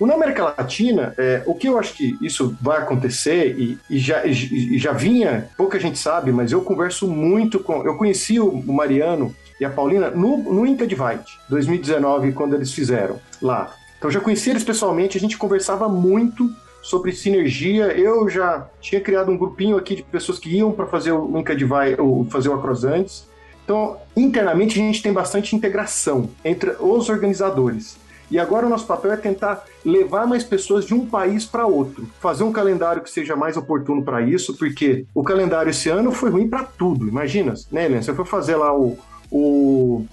O 0.04 0.06
na 0.06 0.16
América 0.16 0.54
Latina, 0.58 1.14
é, 1.18 1.44
o 1.46 1.56
que 1.56 1.70
eu 1.70 1.80
acho 1.80 1.94
que 1.94 2.18
isso 2.22 2.58
vai 2.62 2.78
acontecer 2.78 3.58
e, 3.58 3.80
e 3.90 3.98
já, 3.98 4.26
e 4.26 4.78
já 4.78 4.92
vinha, 4.92 5.48
pouca 5.56 5.80
gente 5.80 5.98
sabe, 5.98 6.30
mas 6.30 6.52
eu 6.52 6.62
converso 6.62 7.08
muito 7.08 7.58
com. 7.58 7.86
Eu 7.86 7.96
conheci 7.96 8.38
o 8.38 8.52
Mariano 8.66 9.34
e 9.62 9.64
a 9.64 9.70
Paulina 9.70 10.10
no, 10.10 10.36
no 10.40 10.68
Inca 10.68 10.86
Divide, 10.86 11.40
2019, 11.48 12.34
quando 12.34 12.54
eles 12.54 12.74
fizeram 12.74 13.18
lá. 13.42 13.74
Então 13.98 14.12
já 14.12 14.20
conheci 14.20 14.50
eles 14.50 14.66
pessoalmente, 14.66 15.18
a 15.18 15.22
gente 15.22 15.38
conversava 15.38 15.88
muito 15.88 16.54
sobre 16.82 17.14
sinergia. 17.14 17.86
Eu 17.98 18.28
já 18.28 18.68
tinha 18.82 19.00
criado 19.00 19.32
um 19.32 19.38
grupinho 19.38 19.78
aqui 19.78 19.96
de 19.96 20.04
pessoas 20.04 20.38
que 20.38 20.50
iam 20.50 20.74
para 20.74 20.86
fazer 20.86 21.14
o 21.14 21.40
Inca 21.40 21.56
Divide, 21.56 21.96
ou 21.98 22.26
fazer 22.26 22.50
o 22.50 22.56
Acrosantes. 22.56 23.26
Então, 23.64 23.96
internamente, 24.18 24.78
a 24.78 24.84
gente 24.84 25.02
tem 25.02 25.14
bastante 25.14 25.56
integração 25.56 26.30
entre 26.44 26.72
os 26.82 27.08
organizadores. 27.08 28.03
E 28.32 28.40
agora 28.40 28.66
o 28.66 28.70
nosso 28.70 28.88
papel 28.88 29.12
é 29.14 29.18
tentar 29.18 29.64
levar 29.86 30.26
mais 30.26 30.44
pessoas 30.44 30.86
de 30.86 30.94
um 30.94 31.06
país 31.06 31.46
para 31.46 31.66
outro, 31.66 32.08
fazer 32.20 32.44
um 32.44 32.52
calendário 32.52 33.02
que 33.02 33.10
seja 33.10 33.36
mais 33.36 33.58
oportuno 33.58 34.04
para 34.04 34.22
isso, 34.22 34.56
porque 34.58 35.06
o 35.14 35.24
calendário 35.24 35.70
esse 35.70 35.90
ano 35.90 36.12
foi 36.12 36.30
ruim 36.30 36.50
para 36.50 36.64
tudo. 36.64 37.08
Imagina, 37.08 37.54
né, 37.72 37.86
Helena? 37.86 38.02
Você 38.02 38.14
foi 38.14 38.26
fazer 38.26 38.56
lá 38.56 38.76
o, 38.76 38.98
o 39.32 40.06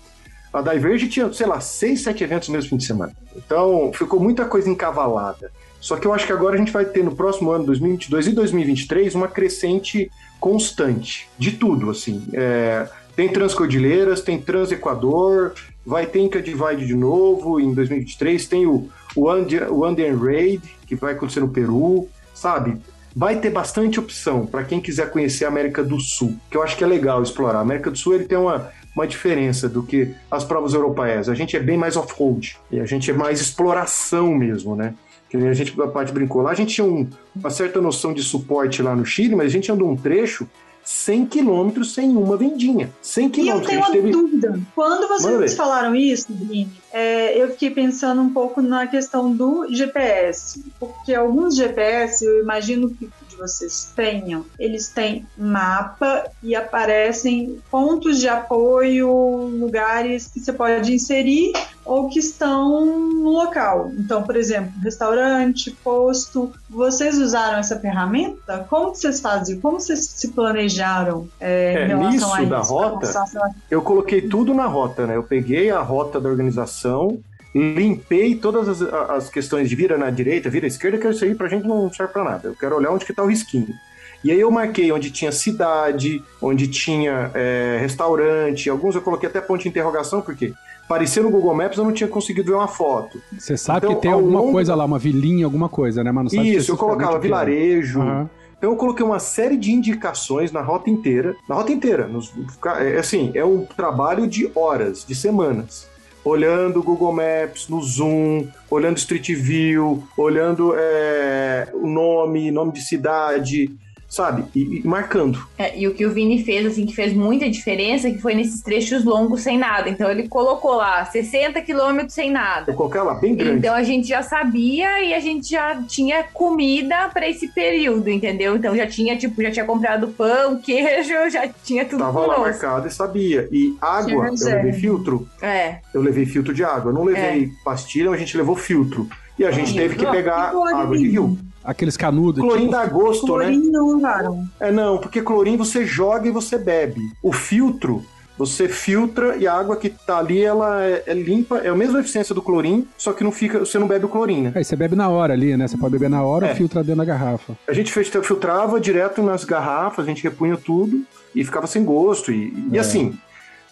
a 0.52 0.60
Diverge 0.60 1.08
tinha, 1.08 1.32
sei 1.32 1.46
lá, 1.46 1.60
seis, 1.60 2.02
sete 2.02 2.24
eventos 2.24 2.48
no 2.48 2.54
mesmo 2.54 2.70
fim 2.70 2.76
de 2.76 2.84
semana. 2.84 3.12
Então, 3.36 3.92
ficou 3.94 4.18
muita 4.18 4.44
coisa 4.44 4.68
encavalada. 4.68 5.50
Só 5.80 5.96
que 5.96 6.06
eu 6.06 6.12
acho 6.12 6.26
que 6.26 6.32
agora 6.32 6.56
a 6.56 6.58
gente 6.58 6.72
vai 6.72 6.84
ter 6.84 7.02
no 7.04 7.14
próximo 7.14 7.50
ano, 7.52 7.64
2022 7.64 8.26
e 8.26 8.32
2023, 8.32 9.14
uma 9.14 9.28
crescente 9.28 10.10
constante 10.38 11.28
de 11.38 11.52
tudo, 11.52 11.88
assim. 11.88 12.26
É, 12.32 12.88
tem 13.14 13.28
Transcordilheiras, 13.28 14.20
tem 14.20 14.40
Transequador, 14.40 15.54
vai 15.84 16.06
ter 16.06 16.20
Inca 16.20 16.42
Divide 16.42 16.86
de 16.86 16.94
novo 16.94 17.60
em 17.60 17.72
2023, 17.72 18.46
tem 18.46 18.66
o, 18.66 18.88
o, 19.14 19.28
Andean, 19.28 19.68
o 19.70 20.24
Raid, 20.24 20.62
que 20.86 20.94
vai 20.94 21.14
acontecer 21.14 21.40
no 21.40 21.48
Peru, 21.48 22.08
sabe? 22.34 22.76
Vai 23.14 23.40
ter 23.40 23.50
bastante 23.50 23.98
opção 23.98 24.46
para 24.46 24.62
quem 24.62 24.80
quiser 24.80 25.10
conhecer 25.10 25.44
a 25.44 25.48
América 25.48 25.82
do 25.82 25.98
Sul, 25.98 26.36
que 26.50 26.56
eu 26.56 26.62
acho 26.62 26.76
que 26.76 26.84
é 26.84 26.86
legal 26.86 27.22
explorar. 27.22 27.58
A 27.58 27.62
América 27.62 27.90
do 27.90 27.98
Sul 27.98 28.14
ele 28.14 28.24
tem 28.24 28.38
uma, 28.38 28.70
uma 28.94 29.06
diferença 29.06 29.68
do 29.68 29.82
que 29.82 30.14
as 30.30 30.44
provas 30.44 30.74
europeias. 30.74 31.28
A 31.28 31.34
gente 31.34 31.56
é 31.56 31.60
bem 31.60 31.76
mais 31.76 31.96
off-road, 31.96 32.56
e 32.70 32.78
a 32.78 32.84
gente 32.84 33.10
é 33.10 33.14
mais 33.14 33.40
exploração 33.40 34.34
mesmo, 34.34 34.76
né? 34.76 34.94
Que 35.28 35.36
a 35.36 35.52
gente, 35.52 35.80
a 35.80 35.86
parte 35.86 36.12
brincou 36.12 36.42
lá, 36.42 36.50
a 36.50 36.54
gente 36.54 36.74
tinha 36.74 36.84
um, 36.84 37.08
uma 37.34 37.50
certa 37.50 37.80
noção 37.80 38.12
de 38.12 38.22
suporte 38.22 38.82
lá 38.82 38.94
no 38.94 39.04
Chile, 39.04 39.34
mas 39.34 39.46
a 39.46 39.50
gente 39.50 39.70
andou 39.70 39.88
um 39.88 39.96
trecho 39.96 40.46
100 40.90 41.26
quilômetros 41.26 41.94
sem 41.94 42.16
uma 42.16 42.36
vendinha. 42.36 42.90
100 43.00 43.30
quilômetros. 43.30 43.70
E 43.70 43.74
eu 43.74 43.80
tenho 43.80 43.80
uma 43.80 43.92
teve... 43.92 44.10
dúvida. 44.10 44.60
Quando 44.74 45.06
vocês 45.06 45.54
falaram 45.54 45.94
isso, 45.94 46.26
Vini, 46.30 46.68
é, 46.92 47.40
eu 47.40 47.48
fiquei 47.52 47.70
pensando 47.70 48.20
um 48.20 48.30
pouco 48.30 48.60
na 48.60 48.88
questão 48.88 49.32
do 49.32 49.72
GPS. 49.72 50.60
Porque 50.80 51.14
alguns 51.14 51.54
GPS, 51.54 52.24
eu 52.24 52.42
imagino 52.42 52.90
que 52.90 53.08
vocês 53.40 53.92
tenham, 53.96 54.44
eles 54.58 54.88
têm 54.88 55.26
mapa 55.36 56.24
e 56.42 56.54
aparecem 56.54 57.58
pontos 57.70 58.20
de 58.20 58.28
apoio, 58.28 59.10
lugares 59.58 60.28
que 60.28 60.40
você 60.40 60.52
pode 60.52 60.94
inserir 60.94 61.52
ou 61.84 62.08
que 62.08 62.18
estão 62.18 62.84
no 62.84 63.30
local. 63.30 63.90
Então, 63.98 64.22
por 64.22 64.36
exemplo, 64.36 64.72
restaurante, 64.82 65.70
posto. 65.82 66.52
Vocês 66.68 67.18
usaram 67.18 67.58
essa 67.58 67.78
ferramenta? 67.78 68.66
Como 68.68 68.94
vocês 68.94 69.20
fazem? 69.20 69.58
Como 69.60 69.80
vocês 69.80 70.06
se 70.06 70.28
planejaram 70.28 71.28
é, 71.40 71.74
é, 71.74 71.84
em 71.84 71.88
relação 71.88 72.10
nisso 72.10 72.32
a 72.32 72.42
isso? 72.42 72.50
da 72.50 72.60
rota, 72.60 73.24
eu 73.70 73.82
coloquei 73.82 74.22
tudo 74.22 74.54
na 74.54 74.66
rota, 74.66 75.06
né? 75.06 75.16
Eu 75.16 75.22
peguei 75.22 75.70
a 75.70 75.80
rota 75.80 76.20
da 76.20 76.28
organização, 76.28 77.18
limpei 77.54 78.34
todas 78.34 78.68
as, 78.68 78.82
as 78.82 79.28
questões 79.28 79.68
de 79.68 79.74
vira 79.74 79.98
na 79.98 80.10
direita, 80.10 80.50
vira 80.50 80.66
à 80.66 80.68
esquerda, 80.68 80.98
que 80.98 81.08
isso 81.08 81.24
aí 81.24 81.34
pra 81.34 81.48
gente 81.48 81.66
não 81.66 81.92
serve 81.92 82.12
pra 82.12 82.24
nada. 82.24 82.48
Eu 82.48 82.54
quero 82.54 82.76
olhar 82.76 82.90
onde 82.90 83.04
que 83.04 83.12
tá 83.12 83.22
o 83.22 83.26
risquinho. 83.26 83.74
E 84.22 84.30
aí 84.30 84.40
eu 84.40 84.50
marquei 84.50 84.92
onde 84.92 85.10
tinha 85.10 85.32
cidade, 85.32 86.22
onde 86.42 86.68
tinha 86.68 87.30
é, 87.34 87.78
restaurante, 87.80 88.68
alguns 88.68 88.94
eu 88.94 89.00
coloquei 89.00 89.28
até 89.28 89.40
ponto 89.40 89.62
de 89.62 89.68
interrogação, 89.68 90.20
porque 90.20 90.52
parecia 90.86 91.22
no 91.22 91.30
Google 91.30 91.54
Maps 91.54 91.78
eu 91.78 91.84
não 91.84 91.92
tinha 91.92 92.08
conseguido 92.08 92.50
ver 92.50 92.56
uma 92.56 92.68
foto. 92.68 93.20
Você 93.36 93.56
sabe 93.56 93.86
então, 93.86 93.94
que 93.94 94.02
tem 94.02 94.12
alguma 94.12 94.40
longo... 94.40 94.52
coisa 94.52 94.74
lá, 94.74 94.84
uma 94.84 94.98
vilinha, 94.98 95.46
alguma 95.46 95.68
coisa, 95.68 96.04
né? 96.04 96.12
Mas 96.12 96.24
não 96.24 96.30
sabe 96.30 96.54
Isso, 96.54 96.72
eu 96.72 96.76
colocava 96.76 97.18
vilarejo. 97.18 98.00
Uhum. 98.00 98.28
Então 98.58 98.72
eu 98.72 98.76
coloquei 98.76 99.04
uma 99.04 99.18
série 99.18 99.56
de 99.56 99.72
indicações 99.72 100.52
na 100.52 100.60
rota 100.60 100.90
inteira. 100.90 101.34
Na 101.48 101.54
rota 101.54 101.72
inteira. 101.72 102.06
Nos, 102.06 102.30
é, 102.78 102.98
assim, 102.98 103.32
é 103.34 103.42
um 103.42 103.64
trabalho 103.64 104.26
de 104.26 104.50
horas, 104.54 105.02
de 105.06 105.14
semanas 105.14 105.89
olhando 106.24 106.82
Google 106.82 107.12
Maps 107.12 107.68
no 107.68 107.82
Zoom, 107.82 108.48
olhando 108.70 108.98
Street 108.98 109.30
View, 109.30 110.04
olhando 110.16 110.74
é, 110.76 111.68
o 111.74 111.86
nome, 111.86 112.50
nome 112.50 112.72
de 112.72 112.82
cidade, 112.82 113.70
sabe? 114.10 114.44
E, 114.54 114.80
e 114.80 114.86
marcando. 114.86 115.46
É, 115.56 115.78
e 115.78 115.86
o 115.86 115.94
que 115.94 116.04
o 116.04 116.12
Vini 116.12 116.42
fez, 116.42 116.66
assim, 116.66 116.84
que 116.84 116.94
fez 116.94 117.12
muita 117.14 117.48
diferença, 117.48 118.10
que 118.10 118.18
foi 118.18 118.34
nesses 118.34 118.60
trechos 118.60 119.04
longos 119.04 119.42
sem 119.42 119.56
nada. 119.56 119.88
Então 119.88 120.10
ele 120.10 120.28
colocou 120.28 120.74
lá 120.74 121.04
60 121.04 121.62
quilômetros 121.62 122.12
sem 122.12 122.30
nada. 122.30 122.72
Eu 122.72 122.74
coloquei 122.74 123.00
lá 123.00 123.14
bem 123.14 123.36
grande. 123.36 123.58
Então 123.58 123.72
a 123.72 123.84
gente 123.84 124.08
já 124.08 124.22
sabia 124.22 125.02
e 125.04 125.14
a 125.14 125.20
gente 125.20 125.48
já 125.48 125.80
tinha 125.82 126.24
comida 126.24 127.08
para 127.08 127.28
esse 127.28 127.48
período, 127.48 128.10
entendeu? 128.10 128.56
Então 128.56 128.74
já 128.76 128.86
tinha, 128.86 129.16
tipo, 129.16 129.40
já 129.40 129.50
tinha 129.52 129.64
comprado 129.64 130.08
pão, 130.08 130.60
queijo, 130.60 131.30
já 131.30 131.48
tinha 131.64 131.84
tudo 131.84 132.02
Tava 132.02 132.26
lá 132.26 132.38
marcado 132.40 132.88
e 132.88 132.90
sabia. 132.90 133.48
E 133.52 133.76
água, 133.80 134.26
eu 134.26 134.44
levei 134.44 134.72
filtro. 134.72 135.28
É. 135.40 135.76
Eu 135.94 136.02
levei 136.02 136.26
filtro 136.26 136.52
de 136.52 136.64
água. 136.64 136.90
Eu 136.90 136.94
não 136.94 137.04
levei 137.04 137.44
é. 137.44 137.48
pastilha, 137.64 138.10
a 138.10 138.16
gente 138.16 138.36
levou 138.36 138.56
filtro. 138.56 139.08
E 139.38 139.44
a 139.44 139.52
gente 139.52 139.72
teve 139.72 139.94
que 139.94 140.04
pegar 140.04 140.52
água 140.74 140.98
de 140.98 141.08
rio. 141.08 141.38
Aqueles 141.70 141.96
canudos. 141.96 142.42
Clorim 142.42 142.62
tipo... 142.62 142.72
dá 142.72 142.86
gosto, 142.86 143.26
clorim 143.26 143.58
né? 143.58 143.70
não 143.70 143.96
usaram. 143.96 144.44
É, 144.58 144.72
não, 144.72 144.98
porque 144.98 145.22
clorim 145.22 145.56
você 145.56 145.86
joga 145.86 146.26
e 146.26 146.30
você 146.30 146.58
bebe. 146.58 147.00
O 147.22 147.32
filtro, 147.32 148.04
você 148.40 148.68
filtra 148.68 149.36
e 149.36 149.46
a 149.46 149.52
água 149.52 149.76
que 149.76 149.90
tá 149.90 150.18
ali, 150.18 150.42
ela 150.42 150.82
é, 150.82 151.02
é, 151.06 151.12
limpa, 151.12 151.58
é 151.58 151.68
a 151.68 151.74
mesma 151.74 152.00
eficiência 152.00 152.34
do 152.34 152.40
clorim, 152.40 152.88
só 152.96 153.12
que 153.12 153.22
não 153.22 153.30
fica, 153.30 153.58
você 153.58 153.78
não 153.78 153.86
bebe 153.86 154.06
o 154.06 154.08
clorim, 154.08 154.40
né? 154.42 154.52
Aí 154.54 154.64
você 154.64 154.74
bebe 154.74 154.96
na 154.96 155.10
hora 155.10 155.34
ali, 155.34 155.54
né? 155.58 155.68
Você 155.68 155.76
pode 155.76 155.92
beber 155.92 156.08
na 156.08 156.22
hora 156.22 156.46
é. 156.46 156.50
ou 156.50 156.56
filtra 156.56 156.82
dentro 156.82 156.98
da 156.98 157.04
garrafa. 157.04 157.56
A 157.68 157.72
gente 157.74 157.92
fez, 157.92 158.08
filtrava 158.08 158.80
direto 158.80 159.22
nas 159.22 159.44
garrafas, 159.44 160.06
a 160.06 160.08
gente 160.08 160.22
repunha 160.22 160.56
tudo 160.56 161.02
e 161.34 161.44
ficava 161.44 161.66
sem 161.66 161.84
gosto. 161.84 162.32
E, 162.32 162.46
é. 162.72 162.76
e 162.76 162.78
assim, 162.78 163.16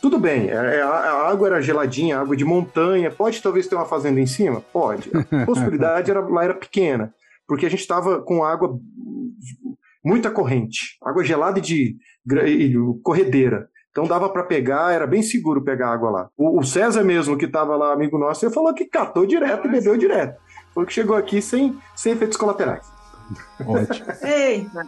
tudo 0.02 0.18
bem, 0.18 0.50
é, 0.50 0.76
é, 0.76 0.82
a 0.82 1.28
água 1.28 1.48
era 1.48 1.62
geladinha, 1.62 2.18
água 2.18 2.36
de 2.36 2.44
montanha, 2.44 3.10
pode 3.10 3.42
talvez 3.42 3.66
ter 3.66 3.74
uma 3.74 3.86
fazenda 3.86 4.20
em 4.20 4.26
cima? 4.26 4.62
Pode. 4.72 5.10
A 5.32 5.44
possibilidade 5.46 6.10
era, 6.10 6.20
lá 6.20 6.44
era 6.44 6.54
pequena 6.54 7.12
porque 7.48 7.64
a 7.64 7.70
gente 7.70 7.80
estava 7.80 8.20
com 8.20 8.44
água, 8.44 8.78
muita 10.04 10.30
corrente, 10.30 10.98
água 11.02 11.24
gelada 11.24 11.58
e 11.58 11.62
de, 11.62 11.96
de 12.24 12.74
corredeira. 13.02 13.68
Então 13.90 14.06
dava 14.06 14.28
para 14.28 14.44
pegar, 14.44 14.92
era 14.92 15.06
bem 15.06 15.22
seguro 15.22 15.64
pegar 15.64 15.90
água 15.92 16.10
lá. 16.10 16.28
O, 16.36 16.60
o 16.60 16.64
César 16.64 17.02
mesmo, 17.02 17.38
que 17.38 17.46
estava 17.46 17.74
lá, 17.74 17.92
amigo 17.92 18.18
nosso, 18.18 18.44
ele 18.44 18.54
falou 18.54 18.72
que 18.74 18.84
catou 18.84 19.26
direto 19.26 19.66
e 19.66 19.70
bebeu 19.70 19.96
direto. 19.96 20.38
Falou 20.74 20.86
que 20.86 20.92
chegou 20.92 21.16
aqui 21.16 21.40
sem, 21.40 21.76
sem 21.96 22.12
efeitos 22.12 22.36
colaterais. 22.36 22.86
Ótimo. 23.66 24.06
Eita. 24.22 24.86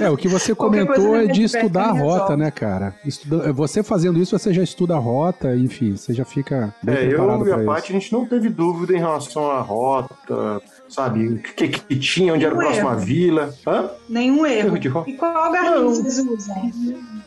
É, 0.00 0.10
o 0.10 0.16
que 0.16 0.28
você 0.28 0.54
comentou 0.54 1.16
é 1.16 1.26
de 1.26 1.42
estudar 1.42 1.86
a 1.86 1.92
rota, 1.92 2.36
né, 2.36 2.50
cara? 2.50 2.94
Estuda... 3.04 3.52
Você 3.52 3.82
fazendo 3.82 4.18
isso, 4.18 4.38
você 4.38 4.52
já 4.52 4.62
estuda 4.62 4.94
a 4.94 4.98
rota, 4.98 5.54
enfim, 5.56 5.96
você 5.96 6.14
já 6.14 6.24
fica 6.24 6.74
bem 6.82 6.94
é, 6.94 7.08
preparado 7.08 7.46
eu 7.46 7.58
e 7.58 7.62
a 7.62 7.64
Paty, 7.64 7.92
a 7.92 8.00
gente 8.00 8.12
não 8.12 8.26
teve 8.26 8.48
dúvida 8.48 8.94
em 8.94 8.98
relação 8.98 9.50
à 9.50 9.60
rota, 9.60 10.62
sabe? 10.90 11.26
O 11.26 11.38
que, 11.38 11.68
que 11.68 11.96
tinha, 11.98 12.34
onde 12.34 12.44
Nenhum 12.44 12.60
era 12.60 12.68
a 12.68 12.68
próxima 12.68 12.90
erro. 12.90 13.00
vila. 13.00 13.54
Hã? 13.66 13.90
Nenhum 14.08 14.44
erro. 14.44 14.76
erro 14.76 14.78
de... 14.78 14.88
E 15.10 15.12
qual 15.14 15.52
garrinho 15.52 15.88
vocês 15.88 16.18
usam? 16.18 16.70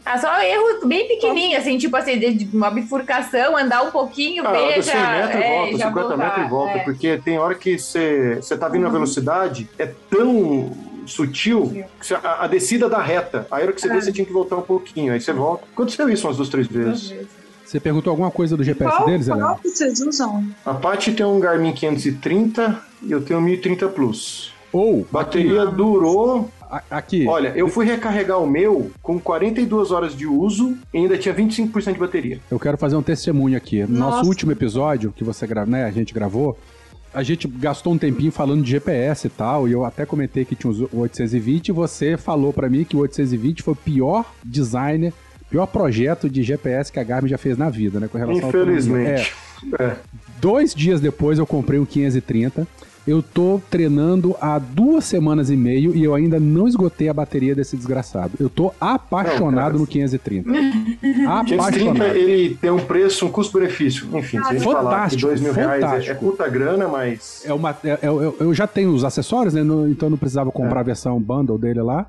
Ah, 0.05 0.17
só 0.17 0.41
erro 0.41 0.85
bem 0.85 1.07
pequenininho, 1.07 1.57
assim, 1.57 1.77
tipo 1.77 1.95
assim, 1.95 2.19
de 2.19 2.49
uma 2.53 2.69
bifurcação, 2.69 3.55
andar 3.55 3.83
um 3.83 3.91
pouquinho, 3.91 4.45
ah, 4.45 4.51
veja... 4.51 4.91
100 4.91 5.01
metros 5.01 5.41
é, 5.41 5.47
e 5.47 5.77
volta, 5.77 5.77
50 5.77 5.91
voltar, 5.93 6.17
metros 6.17 6.45
e 6.45 6.49
volta, 6.49 6.77
é. 6.77 6.83
porque 6.83 7.17
tem 7.23 7.39
hora 7.39 7.55
que 7.55 7.79
você 7.79 8.41
tá 8.59 8.67
vindo 8.67 8.81
uhum. 8.81 8.87
na 8.87 8.93
velocidade, 8.93 9.69
é 9.79 9.85
tão 10.09 10.71
sutil, 11.05 11.85
que 12.01 12.13
a, 12.13 12.43
a, 12.43 12.47
descida 12.47 12.89
da 12.89 13.01
reta, 13.01 13.47
aí 13.49 13.61
a 13.61 13.65
hora 13.65 13.73
que 13.73 13.79
você 13.79 13.87
é. 13.87 13.93
vê, 13.93 14.01
você 14.01 14.11
tinha 14.11 14.25
que 14.25 14.33
voltar 14.33 14.57
um 14.57 14.61
pouquinho, 14.61 15.13
aí 15.13 15.21
você 15.21 15.31
volta. 15.31 15.63
Aconteceu 15.71 16.09
isso 16.09 16.27
umas 16.27 16.35
duas, 16.35 16.49
três 16.49 16.67
vezes. 16.67 17.09
vezes. 17.09 17.42
Você 17.65 17.79
perguntou 17.79 18.11
alguma 18.11 18.31
coisa 18.31 18.55
do 18.55 18.63
GPS 18.63 18.97
qual, 18.97 19.05
deles, 19.05 19.27
Helena? 19.27 19.45
Qual 19.45 19.57
que 19.57 19.69
vocês 19.69 19.99
usam? 20.01 20.47
A 20.65 20.73
Paty 20.73 21.13
tem 21.13 21.25
um 21.25 21.39
Garmin 21.39 21.73
530 21.73 22.79
e 23.03 23.11
eu 23.11 23.21
tenho 23.21 23.39
um 23.39 23.43
1030 23.43 23.87
Plus. 23.89 24.53
Ou, 24.71 25.01
oh, 25.01 25.05
bateria 25.11 25.63
aqui. 25.63 25.75
durou 25.75 26.49
Aqui. 26.89 27.27
Olha, 27.27 27.53
eu 27.55 27.67
fui 27.67 27.85
recarregar 27.85 28.41
o 28.41 28.47
meu 28.47 28.89
com 29.01 29.19
42 29.19 29.91
horas 29.91 30.15
de 30.15 30.25
uso 30.25 30.75
e 30.91 30.97
ainda 30.97 31.17
tinha 31.17 31.33
25% 31.33 31.93
de 31.93 31.99
bateria. 31.99 32.39
Eu 32.49 32.59
quero 32.59 32.77
fazer 32.77 32.95
um 32.95 33.03
testemunho 33.03 33.55
aqui. 33.55 33.83
No 33.83 33.99
Nossa. 33.99 34.17
nosso 34.17 34.29
último 34.29 34.51
episódio 34.51 35.13
que 35.15 35.23
você 35.23 35.45
gra... 35.45 35.65
né, 35.65 35.85
a 35.85 35.91
gente 35.91 36.13
gravou, 36.13 36.57
a 37.13 37.21
gente 37.21 37.47
gastou 37.47 37.93
um 37.93 37.97
tempinho 37.97 38.31
falando 38.31 38.63
de 38.63 38.71
GPS 38.71 39.27
e 39.27 39.29
tal, 39.29 39.67
e 39.67 39.71
eu 39.71 39.85
até 39.85 40.05
comentei 40.05 40.45
que 40.45 40.55
tinha 40.55 40.73
o 40.91 40.99
820 41.01 41.67
e 41.67 41.71
você 41.71 42.17
falou 42.17 42.51
para 42.51 42.67
mim 42.67 42.83
que 42.83 42.95
o 42.95 42.99
820 42.99 43.61
foi 43.61 43.73
o 43.73 43.77
pior 43.77 44.33
designer 44.43 45.13
pior 45.53 45.67
projeto 45.67 46.27
de 46.27 46.41
GPS 46.41 46.91
que 46.91 46.99
a 46.99 47.03
Garmin 47.03 47.29
já 47.29 47.37
fez 47.37 47.55
na 47.59 47.69
vida, 47.69 47.99
né? 47.99 48.07
Com 48.11 48.17
relação 48.17 48.49
Infelizmente. 48.49 49.31
Ao 49.71 49.85
é. 49.85 49.89
é. 49.91 49.95
Dois 50.41 50.73
dias 50.73 50.99
depois 50.99 51.37
eu 51.37 51.45
comprei 51.45 51.77
o 51.79 51.85
530. 51.85 52.67
Eu 53.05 53.21
tô 53.21 53.61
treinando 53.69 54.35
há 54.41 54.57
duas 54.57 55.05
semanas 55.05 55.51
e 55.51 55.55
meio 55.55 55.93
e 55.95 56.03
eu 56.03 56.15
ainda 56.15 56.39
não 56.39 56.67
esgotei 56.67 57.07
a 57.07 57.13
bateria 57.13 57.53
desse 57.53 57.77
desgraçado. 57.77 58.31
Eu 58.39 58.49
tô 58.49 58.73
apaixonado 58.81 59.73
Não, 59.73 59.81
no 59.81 59.85
530. 59.87 60.49
530 60.49 61.53
apaixonado. 61.55 62.15
ele 62.15 62.55
tem 62.55 62.71
um 62.71 62.79
preço, 62.79 63.27
um 63.27 63.29
custo-benefício. 63.29 64.07
Enfim, 64.17 64.41
se 64.41 64.49
a 64.49 64.53
gente 64.53 64.63
falar 64.63 64.79
que 64.79 64.85
Fantástico, 64.95 65.21
dois 65.21 65.39
mil 65.41 65.53
reais 65.53 65.83
é, 65.83 65.85
é 65.85 65.89
fantástico. 65.89 66.25
puta 66.31 66.49
grana, 66.49 66.87
mas. 66.87 67.43
É 67.45 67.53
uma, 67.53 67.77
é- 67.83 67.89
é- 67.89 67.99
eu, 68.07 68.35
eu 68.39 68.53
já 68.55 68.65
tenho 68.65 68.89
os 68.91 69.03
acessórios, 69.03 69.53
né? 69.53 69.61
então 69.61 70.07
eu 70.07 70.09
não 70.09 70.17
precisava 70.17 70.51
comprar 70.51 70.79
a 70.79 70.83
versão 70.83 71.21
bundle 71.21 71.59
dele 71.59 71.81
lá. 71.83 72.07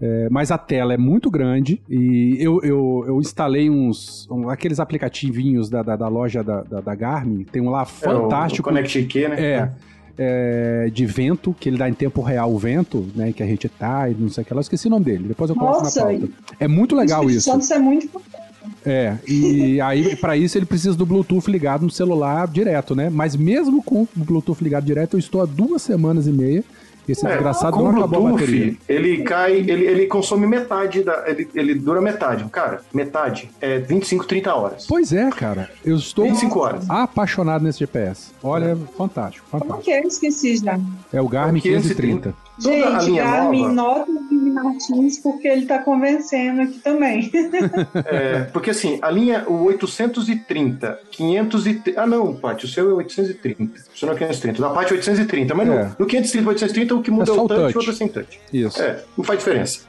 É, 0.00 0.28
mas 0.30 0.50
a 0.50 0.58
tela 0.58 0.92
é 0.92 0.98
muito 0.98 1.30
grande 1.30 1.80
e 1.88 2.36
eu, 2.38 2.60
eu, 2.62 3.04
eu 3.06 3.18
instalei 3.20 3.70
uns 3.70 4.28
um- 4.30 4.50
aqueles 4.50 4.78
aplicativinhos 4.78 5.70
da, 5.70 5.82
da, 5.82 5.96
da 5.96 6.06
loja 6.08 6.42
da, 6.44 6.62
da, 6.62 6.80
da 6.82 6.94
Garmin. 6.94 7.44
Tem 7.44 7.62
um 7.62 7.70
lá 7.70 7.80
É, 7.80 7.82
o- 7.82 7.86
fantástico. 7.86 8.68
O 8.68 8.72
Connect 8.72 9.28
né? 9.28 9.36
É, 9.38 9.70
é, 10.18 10.90
de 10.92 11.06
vento, 11.06 11.54
que 11.58 11.68
ele 11.68 11.78
dá 11.78 11.88
em 11.88 11.94
tempo 11.94 12.20
real 12.20 12.52
o 12.52 12.58
vento, 12.58 13.06
né? 13.14 13.32
Que 13.32 13.42
a 13.42 13.46
gente 13.46 13.68
tá 13.70 14.08
e 14.10 14.14
não 14.14 14.28
sei 14.28 14.42
o 14.42 14.46
que 14.46 14.52
lá. 14.52 14.58
Eu 14.58 14.62
esqueci 14.62 14.86
o 14.86 14.90
nome 14.90 15.04
dele. 15.06 15.28
Depois 15.28 15.48
eu 15.48 15.56
coloco 15.56 15.82
Nossa, 15.84 16.00
na 16.00 16.06
pauta. 16.18 16.28
É 16.60 16.68
muito 16.68 16.94
legal 16.94 17.28
isso. 17.30 17.50
Santo, 17.50 17.62
isso 17.62 17.72
é 17.74 17.78
muito 17.78 18.04
importante. 18.06 18.36
É, 18.84 19.16
e 19.26 19.80
aí 19.82 20.14
para 20.16 20.36
isso 20.36 20.58
ele 20.58 20.66
precisa 20.66 20.94
do 20.96 21.06
Bluetooth 21.06 21.50
ligado 21.50 21.82
no 21.82 21.90
celular 21.90 22.46
direto, 22.48 22.94
né? 22.94 23.08
Mas 23.10 23.34
mesmo 23.34 23.82
com 23.82 24.02
o 24.02 24.08
Bluetooth 24.14 24.62
ligado 24.62 24.84
direto, 24.84 25.14
eu 25.14 25.18
estou 25.18 25.40
há 25.40 25.46
duas 25.46 25.80
semanas 25.82 26.26
e 26.26 26.32
meia. 26.32 26.62
Esse 27.08 27.24
É, 27.26 27.30
desgraçado 27.30 27.76
com 27.76 27.82
não 27.84 27.90
acabou 27.98 28.26
a 28.26 28.30
bateria. 28.32 28.58
Bluetooth, 28.64 28.80
ele 28.88 29.22
cai, 29.22 29.52
ele, 29.56 29.84
ele 29.84 30.06
consome 30.06 30.46
metade 30.46 31.02
da. 31.02 31.24
Ele, 31.26 31.48
ele 31.54 31.74
dura 31.74 32.00
metade. 32.00 32.44
Cara, 32.50 32.80
metade 32.92 33.50
é 33.60 33.78
25, 33.78 34.26
30 34.26 34.54
horas. 34.54 34.86
Pois 34.88 35.12
é, 35.12 35.30
cara. 35.30 35.70
Eu 35.84 35.96
estou 35.96 36.24
25 36.24 36.58
horas. 36.58 36.90
apaixonado 36.90 37.62
nesse 37.62 37.78
GPS. 37.80 38.32
Olha, 38.42 38.76
fantástico, 38.96 39.46
Como 39.50 39.62
fantástico. 39.62 39.84
que 39.84 39.90
é? 39.92 40.02
Eu 40.02 40.08
esqueci 40.08 40.56
já. 40.56 40.78
É 41.12 41.20
o 41.20 41.28
Garmin 41.28 41.58
É 41.58 41.60
o 41.60 41.62
530. 41.62 41.94
530. 42.32 42.45
A 42.58 42.60
Gente, 42.60 43.04
linha 43.10 43.22
Garmin, 43.24 43.62
nova. 43.68 43.72
nota 43.74 44.10
o 44.10 44.28
Vini 44.30 44.50
Martins, 44.50 45.18
porque 45.18 45.46
ele 45.46 45.66
tá 45.66 45.78
convencendo 45.80 46.62
aqui 46.62 46.78
também. 46.78 47.30
É, 48.06 48.44
porque 48.44 48.70
assim, 48.70 48.98
a 49.02 49.10
linha, 49.10 49.44
o 49.46 49.64
830, 49.64 50.98
530. 51.10 52.00
Ah, 52.00 52.06
não, 52.06 52.34
Paty, 52.34 52.64
o 52.64 52.68
seu 52.68 52.90
é 52.90 52.94
830. 52.94 53.80
O 53.94 53.98
seu 53.98 54.06
não 54.08 54.14
é 54.14 54.18
530. 54.18 54.60
Da 54.62 54.70
Paty 54.70 54.92
é 54.92 54.96
830. 54.96 55.54
Mas 55.54 55.68
É. 55.68 55.70
no, 55.84 55.96
no 55.98 56.06
530, 56.06 56.48
830, 56.48 56.94
o 56.94 57.02
que 57.02 57.10
muda 57.10 57.30
É 57.32 57.36
é, 57.36 57.38
o 57.40 57.46
touch 57.46 57.52
e 57.52 57.56
touch. 57.62 57.74
o 57.74 57.78
outro 57.78 57.92
é 57.92 57.94
sem 57.94 58.08
touch. 58.08 58.40
Isso. 58.52 58.82
É, 58.82 59.02
não 59.16 59.24
faz 59.24 59.38
diferença. 59.38 59.80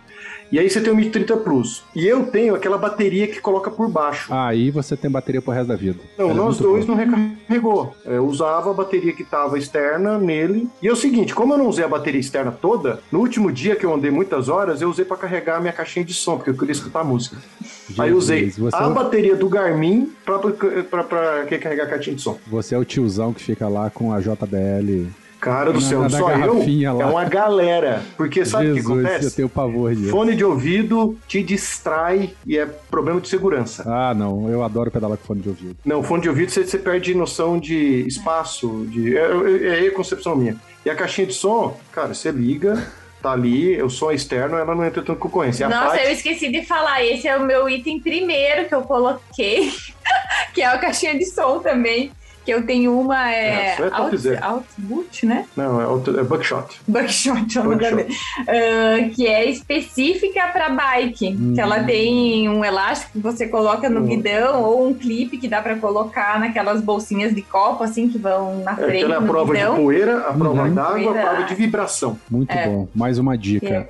E 0.51 0.57
aí 0.59 0.69
você 0.69 0.79
tem 0.81 0.91
o 0.91 0.95
1030 0.95 1.37
Plus. 1.37 1.83
E 1.95 2.05
eu 2.07 2.25
tenho 2.27 2.55
aquela 2.55 2.77
bateria 2.77 3.27
que 3.27 3.41
coloca 3.41 3.69
por 3.69 3.89
baixo. 3.89 4.33
Aí 4.33 4.71
você 4.71 4.95
tem 4.95 5.09
bateria 5.11 5.41
pro 5.41 5.51
resto 5.51 5.67
da 5.67 5.75
vida. 5.75 5.99
Não, 6.17 6.25
Ela 6.25 6.33
é 6.33 6.37
nós 6.37 6.59
muito 6.59 6.63
dois 6.63 6.85
boa. 6.85 6.97
não 6.97 7.05
recarregou. 7.05 7.95
Eu 8.05 8.25
usava 8.25 8.71
a 8.71 8.73
bateria 8.73 9.13
que 9.13 9.23
estava 9.23 9.57
externa 9.57 10.17
nele. 10.17 10.67
E 10.81 10.87
é 10.87 10.91
o 10.91 10.95
seguinte, 10.95 11.35
como 11.35 11.53
eu 11.53 11.57
não 11.57 11.67
usei 11.67 11.83
a 11.83 11.87
bateria 11.87 12.19
externa 12.19 12.51
toda, 12.51 12.99
no 13.11 13.19
último 13.19 13.51
dia 13.51 13.75
que 13.75 13.85
eu 13.85 13.93
andei 13.93 14.09
muitas 14.11 14.47
horas, 14.49 14.81
eu 14.81 14.89
usei 14.89 15.03
para 15.05 15.17
carregar 15.17 15.57
a 15.57 15.59
minha 15.59 15.73
caixinha 15.73 16.05
de 16.05 16.13
som, 16.13 16.35
porque 16.37 16.49
eu 16.51 16.57
queria 16.57 16.71
escutar 16.71 17.03
música. 17.03 17.37
Aí 17.97 18.11
eu 18.11 18.17
usei 18.17 18.45
Jesus, 18.45 18.73
a 18.73 18.89
bateria 18.89 19.35
do 19.35 19.47
Garmin 19.49 20.11
para 20.25 21.45
carregar 21.59 21.83
a 21.85 21.87
caixinha 21.87 22.15
de 22.15 22.21
som. 22.21 22.37
você 22.47 22.75
é 22.75 22.77
o 22.77 22.85
tiozão 22.85 23.33
que 23.33 23.41
fica 23.41 23.67
lá 23.67 23.89
com 23.89 24.11
a 24.13 24.19
JBL. 24.19 25.07
Cara 25.39 25.71
do 25.71 25.79
Na- 25.79 25.85
céu, 25.87 26.01
na 26.01 26.09
só 26.09 26.31
eu? 26.31 26.57
lá. 26.93 27.03
É 27.03 27.05
uma 27.05 27.23
galera. 27.25 28.01
Porque 28.17 28.43
sabe 28.43 28.71
o 28.71 28.73
que 28.73 28.79
Jesus, 28.81 28.97
eu 28.99 29.05
acontece? 29.07 29.35
tenho 29.35 29.49
pavor 29.49 29.93
disso. 29.95 30.09
Fone 30.09 30.35
de 30.35 30.43
ouvido 30.43 31.17
te 31.27 31.43
distrai 31.43 32.33
e 32.45 32.57
é 32.57 32.65
problema 32.65 33.21
de 33.21 33.27
segurança. 33.29 33.83
Ah, 33.85 34.13
não. 34.15 34.49
Eu 34.49 34.63
adoro 34.63 34.89
pedalar 34.89 35.17
com 35.17 35.25
fone 35.25 35.41
de 35.41 35.49
ouvido. 35.49 35.77
Não, 35.85 36.01
fone 36.01 36.23
de 36.23 36.29
ouvido 36.29 36.49
você, 36.51 36.65
você 36.65 36.79
perde 36.79 37.13
noção 37.13 37.59
de 37.59 38.05
espaço, 38.07 38.87
de 38.89 39.15
é, 39.15 39.21
é, 39.21 39.85
é 39.85 39.87
a 39.87 39.91
concepção 39.93 40.35
minha. 40.35 40.55
E 40.85 40.89
a 40.89 40.95
caixinha 40.95 41.27
de 41.27 41.33
som, 41.33 41.77
cara, 41.91 42.13
você 42.13 42.31
liga, 42.31 42.87
tá 43.21 43.31
ali, 43.31 43.81
o 43.81 43.89
som 43.89 44.09
é 44.11 44.15
externo, 44.15 44.57
ela 44.57 44.73
não 44.73 44.85
entra 44.85 45.03
tanto 45.03 45.19
concorrência. 45.19 45.65
A 45.65 45.69
Nossa, 45.69 45.91
Paty- 45.97 46.05
eu 46.05 46.11
esqueci 46.11 46.49
de 46.51 46.65
falar. 46.65 47.03
Esse 47.03 47.27
é 47.27 47.37
o 47.37 47.45
meu 47.45 47.69
item 47.69 47.99
primeiro 47.99 48.67
que 48.67 48.73
eu 48.73 48.81
coloquei, 48.81 49.71
que 50.53 50.61
é 50.61 50.65
a 50.65 50.77
caixinha 50.77 51.17
de 51.17 51.25
som 51.25 51.59
também. 51.59 52.11
Que 52.47 52.53
eu 52.53 52.65
tenho 52.65 52.97
uma 52.97 53.29
É, 53.29 53.35
é, 53.35 53.73
isso 53.73 53.83
é 53.83 53.89
Out-. 53.91 54.37
Outboot, 54.41 55.25
né? 55.25 55.45
Não, 55.53 55.81
é, 55.81 55.85
outro- 55.85 56.17
é 56.17 56.23
buckshot. 56.23 56.79
Buckshot, 56.87 57.57
é 57.57 57.59
o 57.59 57.63
nome. 57.65 58.05
Ah, 58.47 59.09
que 59.13 59.27
é 59.27 59.49
específica 59.49 60.47
para 60.53 60.69
bike. 60.69 61.35
Hum. 61.37 61.51
Que 61.53 61.59
ela 61.59 61.83
tem 61.83 62.47
um 62.47 62.63
elástico 62.63 63.11
que 63.11 63.19
você 63.19 63.47
coloca 63.49 63.89
no 63.89 63.99
Hum. 63.99 64.05
guidão 64.05 64.63
ou 64.63 64.87
um 64.87 64.93
clipe 64.93 65.37
que 65.37 65.45
dá 65.49 65.61
para 65.61 65.75
colocar 65.75 66.39
naquelas 66.39 66.79
bolsinhas 66.81 67.35
de 67.35 67.41
copo, 67.41 67.83
assim, 67.83 68.07
que 68.07 68.17
vão 68.17 68.61
na 68.63 68.71
É, 68.71 68.75
frente 68.75 69.03
aquela 69.03 69.15
é 69.15 69.17
a 69.17 69.21
prova 69.21 69.53
de 69.53 69.59
guidão. 69.59 69.75
poeira, 69.75 70.17
a 70.19 70.33
prova 70.33 70.63
Uhum. 70.63 70.73
d'água, 70.73 71.19
a 71.19 71.21
prova 71.25 71.43
de 71.43 71.53
vibração. 71.55 72.17
Muito 72.31 72.51
É. 72.53 72.65
bom. 72.65 72.87
Mais 72.95 73.19
uma 73.19 73.37
dica. 73.37 73.67
É. 73.67 73.87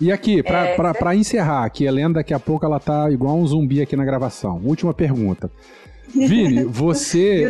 E 0.00 0.10
aqui, 0.10 0.42
pra, 0.42 0.64
É, 0.68 0.74
pra, 0.76 0.90
é. 0.90 0.92
pra 0.94 1.14
encerrar, 1.14 1.64
aqui, 1.64 1.84
a 1.84 1.88
Helena 1.90 2.14
daqui 2.14 2.32
a 2.32 2.38
pouco 2.40 2.64
ela 2.64 2.80
tá 2.80 3.10
igual 3.10 3.36
um 3.36 3.46
zumbi 3.46 3.82
aqui 3.82 3.94
na 3.96 4.04
gravação. 4.06 4.58
Última 4.64 4.94
pergunta. 4.94 5.50
Vini, 6.14 6.64
você 6.68 7.44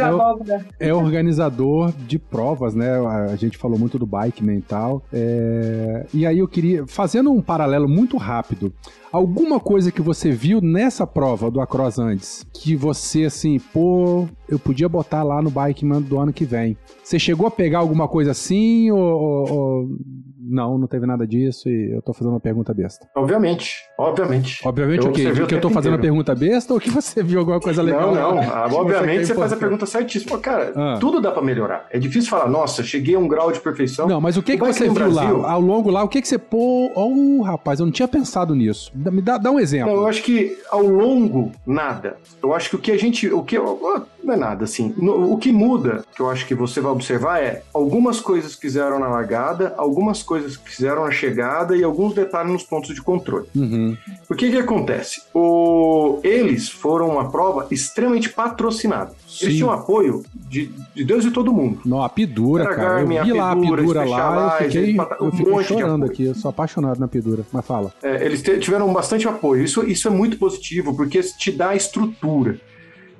é, 0.81 0.89
é 0.89 0.95
organizador 0.95 1.93
de 2.07 2.19
provas, 2.19 2.75
né? 2.75 2.91
A 3.31 3.37
gente 3.37 3.57
falou 3.59 3.79
muito 3.79 3.99
do 3.99 4.07
bike 4.07 4.45
mental. 4.45 5.03
É, 5.13 6.07
E 6.13 6.27
aí 6.27 6.39
eu 6.39 6.49
queria, 6.49 6.87
fazendo 6.87 7.31
um 7.33 7.41
paralelo 7.41 7.89
muito 7.89 8.17
rápido, 8.17 8.73
alguma 9.13 9.59
coisa 9.61 9.91
que 9.93 10.03
você 10.03 10.31
viu 10.31 10.61
nessa 10.61 11.07
prova 11.07 11.51
do 11.51 11.61
Across 11.61 11.99
antes, 11.99 12.47
que 12.53 12.75
você 12.77 13.25
assim, 13.25 13.59
pô, 13.73 14.27
eu 14.49 14.59
podia 14.59 14.89
botar 14.89 15.23
lá 15.23 15.41
no 15.43 15.51
Bikeman 15.51 16.03
do 16.03 16.19
ano 16.19 16.33
que 16.33 16.45
vem. 16.45 16.77
Você 17.03 17.19
chegou 17.19 17.47
a 17.47 17.51
pegar 17.51 17.79
alguma 17.79 18.07
coisa 18.09 18.31
assim 18.33 18.91
ou, 18.91 18.99
ou- 19.01 19.53
ou- 19.53 19.89
não, 20.51 20.79
não 20.79 20.87
teve 20.87 21.05
nada 21.05 21.27
disso 21.27 21.69
e 21.69 21.93
eu 21.95 22.01
tô 22.01 22.15
fazendo 22.15 22.33
uma 22.33 22.41
pergunta 22.41 22.73
besta. 22.73 23.07
Obviamente, 23.15 23.75
obviamente. 23.99 24.61
Obviamente 24.67 25.05
Eu 25.05 25.11
o 25.11 25.13
quê? 25.13 25.31
que 25.47 25.55
eu 25.55 25.61
tô 25.61 25.69
fazendo 25.69 25.93
a 25.93 25.97
inteiro. 25.99 26.15
pergunta 26.15 26.35
besta 26.35 26.73
ou 26.73 26.81
que 26.81 26.89
você 26.91 27.23
viu 27.23 27.41
alguma 27.41 27.61
coisa 27.61 27.83
legal? 27.83 28.15
Não, 28.15 28.35
não. 28.37 28.43
Lá? 28.49 28.61
Ah, 28.61 28.65
Que 28.65 28.71
você 28.71 28.77
obviamente 28.81 29.27
você 29.27 29.35
faz 29.35 29.53
a 29.53 29.57
pergunta 29.57 29.87
certíssima. 29.87 30.39
Cara, 30.39 30.73
Ah. 30.75 30.97
tudo 31.01 31.21
dá 31.21 31.31
pra 31.31 31.43
melhorar. 31.43 31.87
É 31.91 31.99
difícil 31.99 32.31
falar, 32.31 32.49
nossa, 32.49 32.83
cheguei 32.83 33.15
a 33.15 33.19
um 33.19 33.29
grau 33.29 33.53
de 33.53 33.61
perfeição. 33.61 34.09
Não, 34.09 34.21
mas 34.21 34.37
o 34.37 34.43
que, 34.43 34.53
O 34.53 34.55
que 34.55 34.61
bike 34.61 34.75
você 34.75 34.85
viu 34.85 34.95
Brasil- 34.95 35.39
lá? 35.39 35.53
Ao 35.53 35.61
longo 35.61 35.91
lá, 35.91 36.03
o 36.03 36.09
que, 36.09 36.21
que 36.23 36.29
você. 36.29 36.39
Pô, 36.39 36.91
oh, 36.95 37.43
rapaz, 37.43 37.81
eu 37.81 37.87
não 37.87 37.93
tinha 37.93 38.09
pensado 38.09 38.55
nisso. 38.55 38.91
Me 38.95 39.21
dá, 39.21 39.39
dá 39.39 39.51
um 39.51 39.61
exemplo. 39.61 39.93
Não, 39.95 40.03
eu 40.03 40.07
acho 40.09 40.23
que 40.23 40.57
ao 40.71 40.83
longo, 40.83 41.53
nada. 41.67 42.17
Eu 42.43 42.55
acho 42.55 42.71
que 42.71 42.77
o 42.77 42.79
que 42.79 42.93
a 42.93 42.99
gente. 42.99 43.29
O 43.33 43.43
que, 43.43 43.57
não 44.29 44.35
é 44.35 44.37
nada, 44.37 44.65
assim. 44.65 44.95
No- 44.97 45.33
o 45.33 45.39
que 45.39 45.51
muda, 45.51 46.05
que 46.15 46.21
eu 46.21 46.29
acho 46.29 46.47
que 46.47 46.55
você 46.55 46.81
vai 46.81 46.93
observar, 46.93 47.43
é 47.43 47.63
algumas 47.73 48.21
coisas 48.21 48.55
que 48.55 48.61
fizeram 48.61 48.99
na 48.99 49.09
largada, 49.09 49.75
algumas 49.77 50.23
coisas 50.23 50.57
que 50.57 50.71
fizeram 50.71 51.05
na 51.05 51.11
chegada 51.11 51.77
e 51.77 51.83
alguns 51.83 52.15
detalhes 52.15 52.53
nos 52.53 52.63
pontos 52.63 52.95
de 52.95 53.03
controle. 53.03 53.47
Uhum. 53.57 53.97
O 54.29 54.35
que 54.35 54.51
que 54.51 54.59
acontece? 54.59 55.23
O... 55.35 56.21
Eles 56.23 56.69
foram 56.69 57.09
uma 57.09 57.31
prova 57.31 57.67
extremamente 57.71 58.29
patrocinada. 58.29 59.13
Sim. 59.27 59.47
Eles 59.47 59.57
tinham 59.57 59.71
apoio 59.73 60.23
de, 60.35 60.71
de 60.95 61.05
Deus 61.05 61.25
e 61.25 61.31
todo 61.31 61.53
mundo. 61.53 61.81
Não, 61.85 62.03
a 62.03 62.09
Pidura, 62.09 62.65
Era 62.65 62.75
cara. 62.75 62.89
Garmin, 62.95 63.17
eu 63.17 63.25
vi 63.25 63.31
a 63.33 63.35
lá 63.35 63.53
a 63.53 63.57
Pidura, 63.57 64.05
lá, 64.05 64.59
eu 64.61 64.65
fiquei, 64.67 64.99
um 64.99 65.27
eu 65.27 65.33
fiquei 65.33 65.65
chorando 65.65 66.05
aqui. 66.05 66.25
Eu 66.25 66.35
sou 66.35 66.49
apaixonado 66.51 66.99
na 66.99 67.09
Pidura. 67.09 67.45
Mas 67.53 67.65
fala. 67.65 67.93
É, 68.03 68.25
eles 68.25 68.43
tiveram 68.43 68.93
bastante 68.93 69.27
apoio. 69.27 69.63
Isso, 69.65 69.83
isso 69.85 70.09
é 70.09 70.11
muito 70.11 70.39
positivo, 70.39 70.95
porque 70.95 71.21
te 71.23 71.51
dá 71.51 71.75
estrutura. 71.75 72.59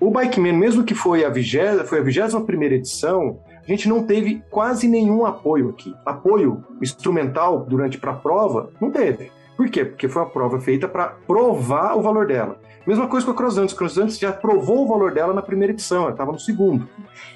O 0.01 0.11
Bikeman, 0.11 0.53
mesmo 0.53 0.85
que 0.85 0.95
foi 0.95 1.25
a 1.25 1.29
vigésima, 1.29 1.85
foi 1.85 1.99
a 1.99 2.03
21 2.03 2.45
primeira 2.45 2.77
edição, 2.77 3.41
a 3.67 3.67
gente 3.69 3.89
não 3.89 4.05
teve 4.05 4.43
quase 4.49 4.87
nenhum 4.87 5.27
apoio 5.27 5.71
aqui. 5.71 5.93
Apoio 6.07 6.65
instrumental 6.81 7.67
durante 7.69 7.99
para 7.99 8.13
a 8.13 8.17
prova, 8.17 8.71
não 8.81 8.93
teve. 8.93 9.33
Por 9.57 9.69
quê? 9.69 9.85
Porque 9.85 10.09
foi 10.09 10.23
uma 10.23 10.31
prova 10.31 10.61
feita 10.61 10.87
para 10.87 11.09
provar 11.09 11.97
o 11.97 12.01
valor 12.01 12.29
dela. 12.29 12.61
Mesma 12.89 13.07
coisa 13.07 13.27
com 13.27 13.33
a 13.33 13.35
Cruzantes. 13.35 13.75
A 13.75 13.77
Cruzantes 13.77 14.19
já 14.19 14.33
provou 14.33 14.83
o 14.83 14.89
valor 14.89 15.13
dela 15.13 15.35
na 15.35 15.43
primeira 15.43 15.75
edição, 15.75 16.05
ela 16.05 16.13
estava 16.13 16.33
no 16.33 16.41
segundo. 16.41 16.89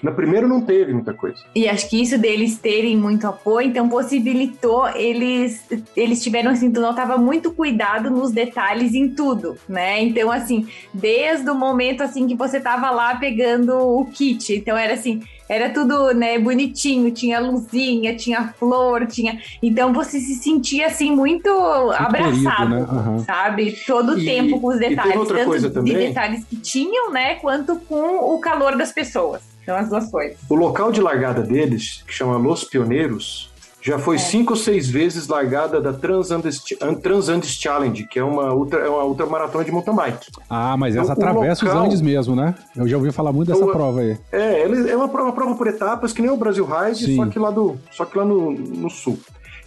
Na 0.02 0.10
primeira 0.10 0.48
não 0.48 0.62
teve 0.62 0.94
muita 0.94 1.12
coisa. 1.12 1.44
E 1.54 1.68
acho 1.68 1.90
que 1.90 2.00
isso 2.00 2.16
deles 2.16 2.56
terem 2.56 2.96
muito 2.96 3.26
apoio, 3.26 3.68
então 3.68 3.86
possibilitou 3.86 4.88
eles 4.88 5.62
eles 5.94 6.22
tiveram 6.22 6.52
assim, 6.52 6.72
tu 6.72 6.80
notava 6.80 7.18
muito 7.18 7.52
cuidado 7.52 8.10
nos 8.10 8.32
detalhes 8.32 8.94
em 8.94 9.10
tudo, 9.10 9.58
né? 9.68 10.00
Então 10.00 10.32
assim, 10.32 10.66
desde 10.94 11.50
o 11.50 11.54
momento 11.54 12.02
assim 12.02 12.26
que 12.26 12.34
você 12.34 12.58
tava 12.58 12.90
lá 12.90 13.16
pegando 13.16 13.76
o 13.76 14.06
kit, 14.06 14.54
então 14.54 14.74
era 14.74 14.94
assim, 14.94 15.20
era 15.52 15.70
tudo, 15.70 16.12
né, 16.14 16.38
bonitinho, 16.38 17.10
tinha 17.10 17.38
luzinha, 17.38 18.16
tinha 18.16 18.54
flor, 18.58 19.06
tinha, 19.06 19.38
então 19.62 19.92
você 19.92 20.18
se 20.18 20.34
sentia 20.36 20.86
assim 20.86 21.14
muito, 21.14 21.48
abraçado, 21.92 22.30
querido, 22.32 22.68
né? 22.70 22.80
Aham. 22.88 23.18
sabe? 23.20 23.76
Todo 23.86 24.12
o 24.14 24.18
E- 24.18 24.24
tempo 24.24 24.60
com 24.60 24.68
os 24.68 24.78
detalhes, 24.78 25.16
outra 25.16 25.44
coisa 25.44 25.68
de 25.68 25.74
também. 25.74 25.94
detalhes 25.94 26.44
que 26.44 26.56
tinham, 26.56 27.12
né, 27.12 27.34
quanto 27.36 27.76
com 27.76 28.34
o 28.34 28.38
calor 28.40 28.76
das 28.76 28.90
pessoas. 28.92 29.42
Então 29.62 29.76
as 29.76 29.88
duas 29.88 30.10
coisas. 30.10 30.38
O 30.48 30.54
local 30.54 30.90
de 30.90 31.00
largada 31.00 31.42
deles, 31.42 32.02
que 32.06 32.12
chama 32.12 32.36
Los 32.36 32.64
Pioneiros, 32.64 33.51
já 33.82 33.98
foi 33.98 34.16
cinco 34.18 34.52
ou 34.52 34.56
seis 34.56 34.88
vezes 34.88 35.26
largada 35.26 35.80
da 35.80 35.92
Transandes, 35.92 36.62
Transandes 37.02 37.50
Challenge, 37.50 38.06
que 38.06 38.18
é 38.18 38.24
uma, 38.24 38.54
ultra, 38.54 38.80
é 38.80 38.88
uma 38.88 39.04
ultramaratona 39.04 39.64
de 39.64 39.72
mountain 39.72 39.94
bike. 39.94 40.26
Ah, 40.48 40.76
mas 40.76 40.94
essa 40.94 41.12
Então, 41.12 41.24
o 41.26 41.28
atravessa 41.28 41.64
local- 41.66 41.80
os 41.80 41.86
Andes 41.86 42.00
mesmo, 42.00 42.36
né? 42.36 42.54
Eu 42.76 42.86
já 42.86 42.96
ouvi 42.96 43.10
falar 43.10 43.32
muito 43.32 43.48
dessa 43.50 43.64
O- 43.64 43.72
prova 43.72 44.00
aí. 44.00 44.16
É, 44.30 44.60
ele 44.62 44.88
é 44.90 44.96
uma 44.96 45.08
prova, 45.08 45.28
uma 45.30 45.34
prova 45.34 45.54
por 45.56 45.66
etapas, 45.66 46.12
que 46.12 46.22
nem 46.22 46.30
o 46.30 46.36
Brasil 46.36 46.64
Ride, 46.64 47.16
só 47.16 47.26
que 47.26 47.38
lá, 47.38 47.50
do, 47.50 47.76
só 47.90 48.04
que 48.04 48.16
lá 48.16 48.24
no, 48.24 48.52
no 48.52 48.88
sul. 48.88 49.18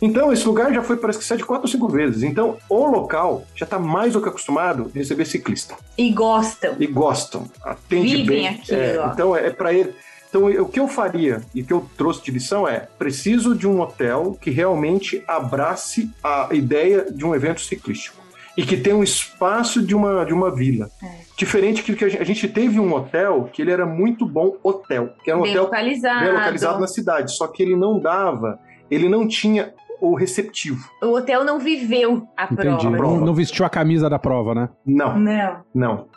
Então, 0.01 0.31
esse 0.31 0.45
lugar 0.45 0.73
já 0.73 0.83
foi, 0.83 0.97
parece 0.97 1.19
que, 1.19 1.25
sete, 1.25 1.43
quatro 1.45 1.67
ou 1.67 1.71
cinco 1.71 1.87
vezes. 1.87 2.21
Então, 2.21 2.57
o 2.69 2.85
local 2.85 3.43
já 3.55 3.63
está 3.63 3.79
mais 3.79 4.13
do 4.13 4.21
que 4.21 4.27
acostumado 4.27 4.91
a 4.93 4.97
receber 4.97 5.25
ciclista. 5.25 5.73
E 5.97 6.11
gostam. 6.11 6.75
E 6.79 6.85
gostam. 6.85 7.45
Atende 7.63 8.17
Vivem 8.17 8.25
bem. 8.25 8.47
aquilo, 8.49 8.77
É, 8.79 8.99
ó. 8.99 9.11
então, 9.11 9.35
é, 9.35 9.49
para 9.49 9.73
ele... 9.73 9.93
Então, 10.35 10.63
o 10.63 10.67
que 10.67 10.81
eu 10.81 10.87
faria 10.89 11.41
e 11.53 11.61
o 11.61 11.65
que 11.65 11.71
eu 11.71 11.85
trouxe 11.97 12.21
de 12.21 12.29
lição 12.29 12.67
é: 12.67 12.89
preciso 12.99 13.55
de 13.55 13.65
um 13.65 13.79
hotel 13.79 14.37
que 14.39 14.51
realmente 14.51 15.23
abrace 15.25 16.11
a 16.21 16.49
ideia 16.51 17.09
de 17.09 17.25
um 17.25 17.33
evento 17.33 17.61
ciclístico 17.61 18.21
e 18.57 18.63
que 18.65 18.75
tenha 18.75 18.95
um 18.97 19.03
espaço 19.03 19.81
de 19.81 19.95
uma, 19.95 20.25
de 20.25 20.33
uma 20.33 20.53
vila. 20.53 20.89
É. 21.01 21.07
Diferente 21.37 21.83
que 21.83 21.95
que 21.95 22.03
a 22.03 22.09
gente, 22.09 22.21
a 22.21 22.25
gente 22.25 22.47
teve 22.49 22.79
um 22.81 22.93
hotel 22.93 23.49
que 23.51 23.61
ele 23.61 23.71
era 23.71 23.85
muito 23.85 24.25
bom 24.25 24.57
hotel, 24.61 25.13
que 25.23 25.31
era 25.31 25.39
um 25.39 25.43
bem 25.43 25.51
hotel 25.51 25.63
localizado. 25.63 26.19
bem 26.25 26.33
localizado 26.33 26.79
na 26.81 26.87
cidade, 26.87 27.35
só 27.35 27.47
que 27.47 27.63
ele 27.63 27.75
não 27.75 27.97
dava, 27.99 28.59
ele 28.91 29.07
não 29.07 29.27
tinha 29.27 29.73
o 30.01 30.15
receptivo. 30.15 30.89
O 31.01 31.15
hotel 31.15 31.45
não 31.45 31.59
viveu 31.59 32.27
a 32.35 32.45
Entendi. 32.45 32.89
prova. 32.89 33.17
Não, 33.17 33.25
não 33.25 33.33
vestiu 33.33 33.65
a 33.65 33.69
camisa 33.69 34.09
da 34.09 34.19
prova, 34.19 34.53
né? 34.53 34.69
Não, 34.85 35.17
Não. 35.17 35.63
não. 35.73 36.07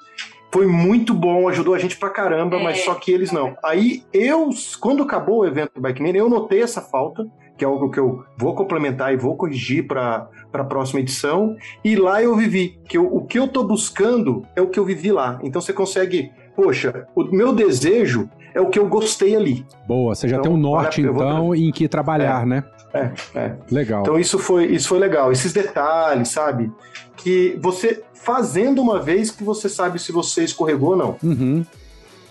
Foi 0.53 0.67
muito 0.67 1.13
bom, 1.13 1.49
ajudou 1.49 1.75
a 1.75 1.79
gente 1.79 1.97
pra 1.97 2.09
caramba, 2.11 2.57
É. 2.57 2.63
mas 2.63 2.85
só 2.85 2.95
que 2.95 3.13
eles 3.13 3.31
não. 3.33 3.55
Aí 3.63 4.03
eu, 4.13 4.49
quando 4.81 5.03
acabou 5.03 5.41
o 5.41 5.47
evento 5.47 5.73
do 5.75 5.81
Bike 5.81 6.03
Man, 6.03 6.11
eu 6.11 6.29
notei 6.29 6.63
essa 6.63 6.81
falta, 6.81 7.27
que 7.57 7.65
é 7.65 7.69
algo 7.69 7.91
que 7.91 7.99
eu 8.01 8.25
vou 8.39 8.55
complementar 8.55 9.13
e 9.13 9.17
vou 9.17 9.37
corrigir 9.37 9.87
para 9.87 10.29
a 10.53 10.65
próxima 10.65 11.01
edição. 11.01 11.55
E 11.85 11.97
lá 11.97 12.23
eu 12.23 12.35
vivi, 12.37 12.79
que 12.89 12.97
eu- 12.97 13.13
o 13.15 13.25
que 13.27 13.39
eu 13.39 13.47
tô 13.49 13.63
buscando 13.65 14.43
é 14.57 14.63
o 14.63 14.69
que 14.69 14.79
eu 14.79 14.85
vivi 14.85 15.11
lá. 15.13 15.39
Então 15.43 15.61
você 15.61 15.73
consegue, 15.73 16.31
poxa, 16.57 17.07
o 17.15 17.25
meu 17.25 17.53
desejo 17.53 18.31
é 18.55 18.61
o 18.61 18.69
que 18.71 18.79
eu 18.79 18.87
gostei 18.89 19.37
ali. 19.37 19.67
Boa, 19.87 20.15
você 20.15 20.27
já 20.29 20.37
Então, 20.39 20.45
tem 20.45 20.53
um 20.53 20.57
norte, 20.63 21.01
olha, 21.01 21.09
eu 21.09 21.15
vou 21.15 21.23
então, 21.27 21.55
em 21.55 21.71
que 21.71 21.87
trabalhar, 21.89 22.47
né? 22.47 22.65
É, 22.93 23.11
é. 23.35 23.57
Legal. 23.71 24.03
Então 24.03 24.19
isso 24.19 24.39
foi, 24.39 24.67
isso 24.67 24.89
foi 24.89 24.99
legal. 24.99 25.31
Esses 25.31 25.53
detalhes, 25.53 26.29
sabe? 26.29 26.73
Que 27.17 27.59
você 27.61 28.03
fazendo 28.15 28.81
uma 28.83 29.01
vez 29.01 29.31
que 29.31 29.45
você 29.45 29.69
sabe 29.69 29.99
se 29.99 30.13
você 30.13 30.45
escorregou 30.45 30.91
ou 30.91 30.97
não. 30.97 31.17
Uhum. 31.23 31.65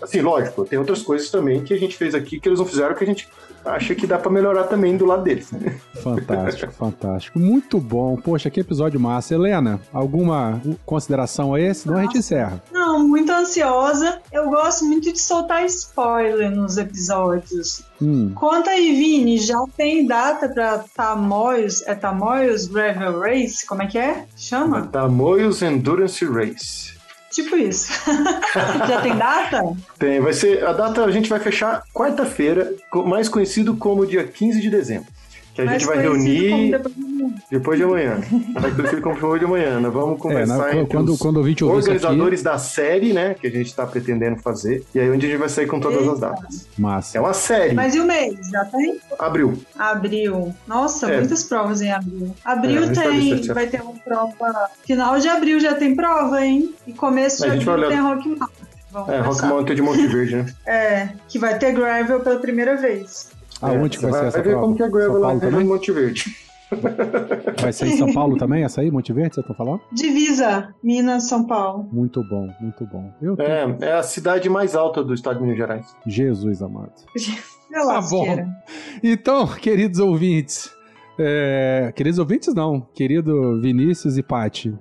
Assim, 0.00 0.20
lógico, 0.20 0.64
tem 0.64 0.78
outras 0.78 1.02
coisas 1.02 1.30
também 1.30 1.64
que 1.64 1.74
a 1.74 1.78
gente 1.78 1.96
fez 1.96 2.14
aqui 2.14 2.38
que 2.38 2.48
eles 2.48 2.58
não 2.58 2.66
fizeram 2.66 2.94
que 2.94 3.02
a 3.02 3.06
gente 3.06 3.28
acha 3.64 3.94
que 3.94 4.06
dá 4.06 4.18
pra 4.18 4.30
melhorar 4.30 4.64
também 4.64 4.96
do 4.96 5.04
lado 5.04 5.22
deles. 5.24 5.50
Fantástico, 6.02 6.72
fantástico. 6.72 7.38
Muito 7.38 7.78
bom. 7.80 8.16
Poxa, 8.16 8.50
que 8.50 8.60
episódio 8.60 8.98
massa. 9.00 9.34
Helena, 9.34 9.80
alguma 9.92 10.60
consideração 10.86 11.54
a 11.54 11.60
esse? 11.60 11.86
Não, 11.86 11.96
a 11.96 12.02
gente 12.02 12.18
encerra. 12.18 12.62
Não, 12.72 13.06
muito 13.06 13.30
ansiosa. 13.30 14.18
Eu 14.32 14.48
gosto 14.50 14.84
muito 14.84 15.12
de 15.12 15.20
soltar 15.20 15.64
spoiler 15.66 16.50
nos 16.50 16.76
episódios. 16.78 17.82
Hum, 18.00 18.32
Conta 18.34 18.70
aí, 18.70 18.94
Vini, 18.94 19.38
já 19.38 19.58
tem 19.76 20.06
data 20.06 20.48
pra 20.48 20.84
Tamoios? 20.94 21.82
É 21.86 21.94
Tamoios 21.94 22.66
Gravel 22.66 23.20
Race? 23.20 23.66
Como 23.66 23.82
é 23.82 23.86
que 23.86 23.98
é? 23.98 24.24
Chama? 24.36 24.82
Tamoios 24.86 25.62
Endurance 25.62 26.24
Race. 26.24 26.97
Tipo 27.30 27.56
isso. 27.56 27.92
já 28.88 29.00
tem 29.02 29.16
data? 29.16 29.62
Tem, 29.98 30.20
vai 30.20 30.32
ser. 30.32 30.64
A 30.64 30.72
data 30.72 31.04
a 31.04 31.10
gente 31.10 31.28
vai 31.28 31.38
fechar 31.38 31.82
quarta-feira, 31.92 32.72
mais 33.06 33.28
conhecido 33.28 33.76
como 33.76 34.06
dia 34.06 34.24
15 34.24 34.60
de 34.60 34.70
dezembro. 34.70 35.17
Que 35.58 35.62
a 35.62 35.64
Mais 35.64 35.82
gente 35.82 35.88
vai 35.92 36.00
reunir 36.00 36.80
depois 37.50 37.76
de 37.78 37.82
amanhã. 37.84 38.20
Vai 38.54 38.70
conhecido 38.70 39.02
como 39.02 39.16
depois 39.16 39.40
de 39.40 39.44
amanhã. 39.44 39.80
Nós 39.80 39.92
vamos 39.92 40.16
é, 40.16 40.22
conversar 40.22 40.56
na- 40.56 40.76
entre 40.76 40.96
quando, 40.96 41.08
os 41.12 41.18
quando 41.18 41.34
o 41.34 41.38
ouvinte 41.40 41.64
ouvir 41.64 41.80
isso 41.80 41.88
aqui, 41.90 41.96
organizadores 41.98 42.42
da 42.44 42.58
série, 42.58 43.12
né? 43.12 43.34
Que 43.34 43.48
a 43.48 43.50
gente 43.50 43.74
tá 43.74 43.84
pretendendo 43.84 44.40
fazer. 44.40 44.84
E 44.94 45.00
aí 45.00 45.10
onde 45.10 45.26
a 45.26 45.28
gente 45.28 45.38
vai 45.40 45.48
sair 45.48 45.66
com 45.66 45.80
todas 45.80 46.06
as 46.06 46.20
datas. 46.20 46.68
massa. 46.78 47.18
É 47.18 47.20
uma 47.20 47.32
série. 47.34 47.74
Mas 47.74 47.96
e 47.96 47.98
o 47.98 48.04
mês? 48.04 48.36
Já 48.52 48.64
tem? 48.66 49.00
Abril. 49.18 49.60
Abril. 49.76 50.54
Nossa, 50.64 51.10
É. 51.10 51.16
muitas 51.18 51.42
provas 51.42 51.80
em 51.80 51.90
abril. 51.90 52.32
Abril 52.44 52.84
É, 52.84 52.86
vai 52.86 52.94
tem, 52.94 53.42
vai 53.48 53.66
ter 53.66 53.82
uma 53.82 53.94
prova. 53.94 54.68
Final 54.86 55.18
de 55.18 55.26
abril 55.28 55.58
já 55.58 55.74
tem 55.74 55.96
prova, 55.96 56.40
hein? 56.46 56.72
E 56.86 56.92
começo 56.92 57.42
de 57.42 57.48
A 57.50 57.54
gente 57.54 57.64
vai 57.64 57.74
abril 57.74 57.88
tem 57.90 58.00
Rock 58.00 58.28
Mountain. 58.28 58.68
Vamos 58.92 59.08
É, 59.08 59.12
Rock 59.16 59.24
conversar. 59.24 59.46
Mountain 59.48 59.74
de 59.76 59.82
Monte 59.82 60.06
Verde, 60.06 60.36
né? 60.36 60.46
É, 60.66 61.08
que 61.28 61.36
vai 61.38 61.58
ter 61.58 61.72
gravel 61.72 62.20
pela 62.20 62.38
primeira 62.38 62.76
vez. 62.76 63.30
Aonde 63.60 63.98
que 63.98 64.02
vai, 64.02 64.12
Você 64.12 64.18
ser 64.20 64.26
essa 64.26 64.36
Vai 64.38 64.42
ver 64.44 64.50
prova? 64.50 64.64
como 64.64 64.76
que 64.76 64.82
é 64.82 64.88
gravel 64.88 65.12
São 65.12 65.20
lá 65.20 65.26
Paulo 65.28 65.36
em 65.36 65.40
também? 65.50 65.66
Monte 65.66 65.92
Verde. 65.92 66.36
Vai 67.60 67.72
ser 67.72 67.86
em 67.86 67.96
São 67.96 68.12
Paulo 68.12 68.36
também, 68.36 68.62
essa 68.62 68.80
aí, 68.82 68.90
Monte 68.90 69.12
Verde, 69.12 69.34
vocês 69.34 69.44
estão 69.44 69.56
falando? 69.56 69.80
Divisa, 69.90 70.74
Minas, 70.82 71.24
São 71.26 71.46
Paulo. 71.46 71.88
Muito 71.90 72.22
bom, 72.22 72.48
muito 72.60 72.84
bom. 72.86 73.10
É, 73.38 73.86
é 73.86 73.92
a 73.94 74.02
cidade 74.02 74.48
mais 74.50 74.74
alta 74.76 75.02
do 75.02 75.14
estado 75.14 75.36
de 75.36 75.42
Minas 75.42 75.56
Gerais. 75.56 75.86
Jesus 76.06 76.60
amado. 76.62 76.92
Meu 77.70 77.82
Tá 77.82 77.86
lasqueira. 77.86 78.48
Então, 79.02 79.46
queridos 79.46 79.98
ouvintes, 80.00 80.70
é, 81.18 81.92
queridos 81.94 82.18
ouvintes 82.18 82.54
não, 82.54 82.80
querido 82.94 83.60
Vinícius 83.60 84.16
e 84.16 84.22
Pati, 84.22 84.74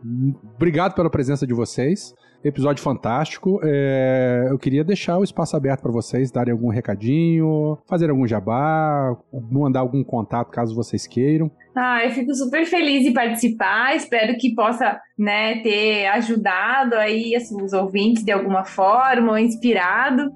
obrigado 0.55 0.93
pela 0.93 1.09
presença 1.09 1.45
de 1.47 1.53
vocês. 1.53 2.13
Episódio 2.43 2.83
fantástico. 2.83 3.59
É, 3.63 4.47
eu 4.49 4.57
queria 4.59 4.83
deixar 4.83 5.17
o 5.17 5.23
espaço 5.23 5.57
aberto 5.57 5.81
para 5.81 5.91
vocês 5.91 6.31
darem 6.31 6.51
algum 6.51 6.69
recadinho, 6.69 7.77
fazer 7.87 8.09
algum 8.09 8.27
jabá, 8.27 9.17
mandar 9.51 9.79
algum 9.79 10.03
contato 10.03 10.51
caso 10.51 10.75
vocês 10.75 11.07
queiram. 11.07 11.51
Ah, 11.75 12.03
eu 12.05 12.11
fico 12.11 12.33
super 12.33 12.65
feliz 12.65 13.05
em 13.05 13.13
participar. 13.13 13.95
Espero 13.95 14.37
que 14.37 14.55
possa, 14.55 14.99
né, 15.17 15.61
ter 15.61 16.07
ajudado 16.07 16.95
aí 16.95 17.35
assim, 17.35 17.61
os 17.61 17.73
ouvintes 17.73 18.23
de 18.23 18.31
alguma 18.31 18.63
forma, 18.63 19.31
ou 19.31 19.37
inspirado. 19.37 20.31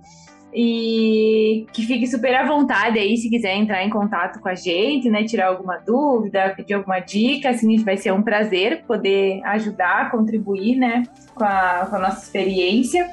E 0.53 1.65
que 1.71 1.83
fique 1.83 2.07
super 2.07 2.35
à 2.35 2.45
vontade 2.45 2.99
aí 2.99 3.15
se 3.15 3.29
quiser 3.29 3.55
entrar 3.55 3.83
em 3.83 3.89
contato 3.89 4.39
com 4.39 4.49
a 4.49 4.55
gente, 4.55 5.09
né? 5.09 5.23
Tirar 5.23 5.47
alguma 5.47 5.77
dúvida, 5.77 6.53
pedir 6.55 6.73
alguma 6.73 6.99
dica, 6.99 7.49
assim, 7.49 7.81
vai 7.83 7.97
ser 7.97 8.11
um 8.11 8.21
prazer 8.21 8.83
poder 8.85 9.41
ajudar, 9.45 10.11
contribuir, 10.11 10.75
né? 10.75 11.03
Com 11.33 11.43
a, 11.43 11.87
com 11.89 11.95
a 11.95 11.99
nossa 11.99 12.23
experiência. 12.23 13.09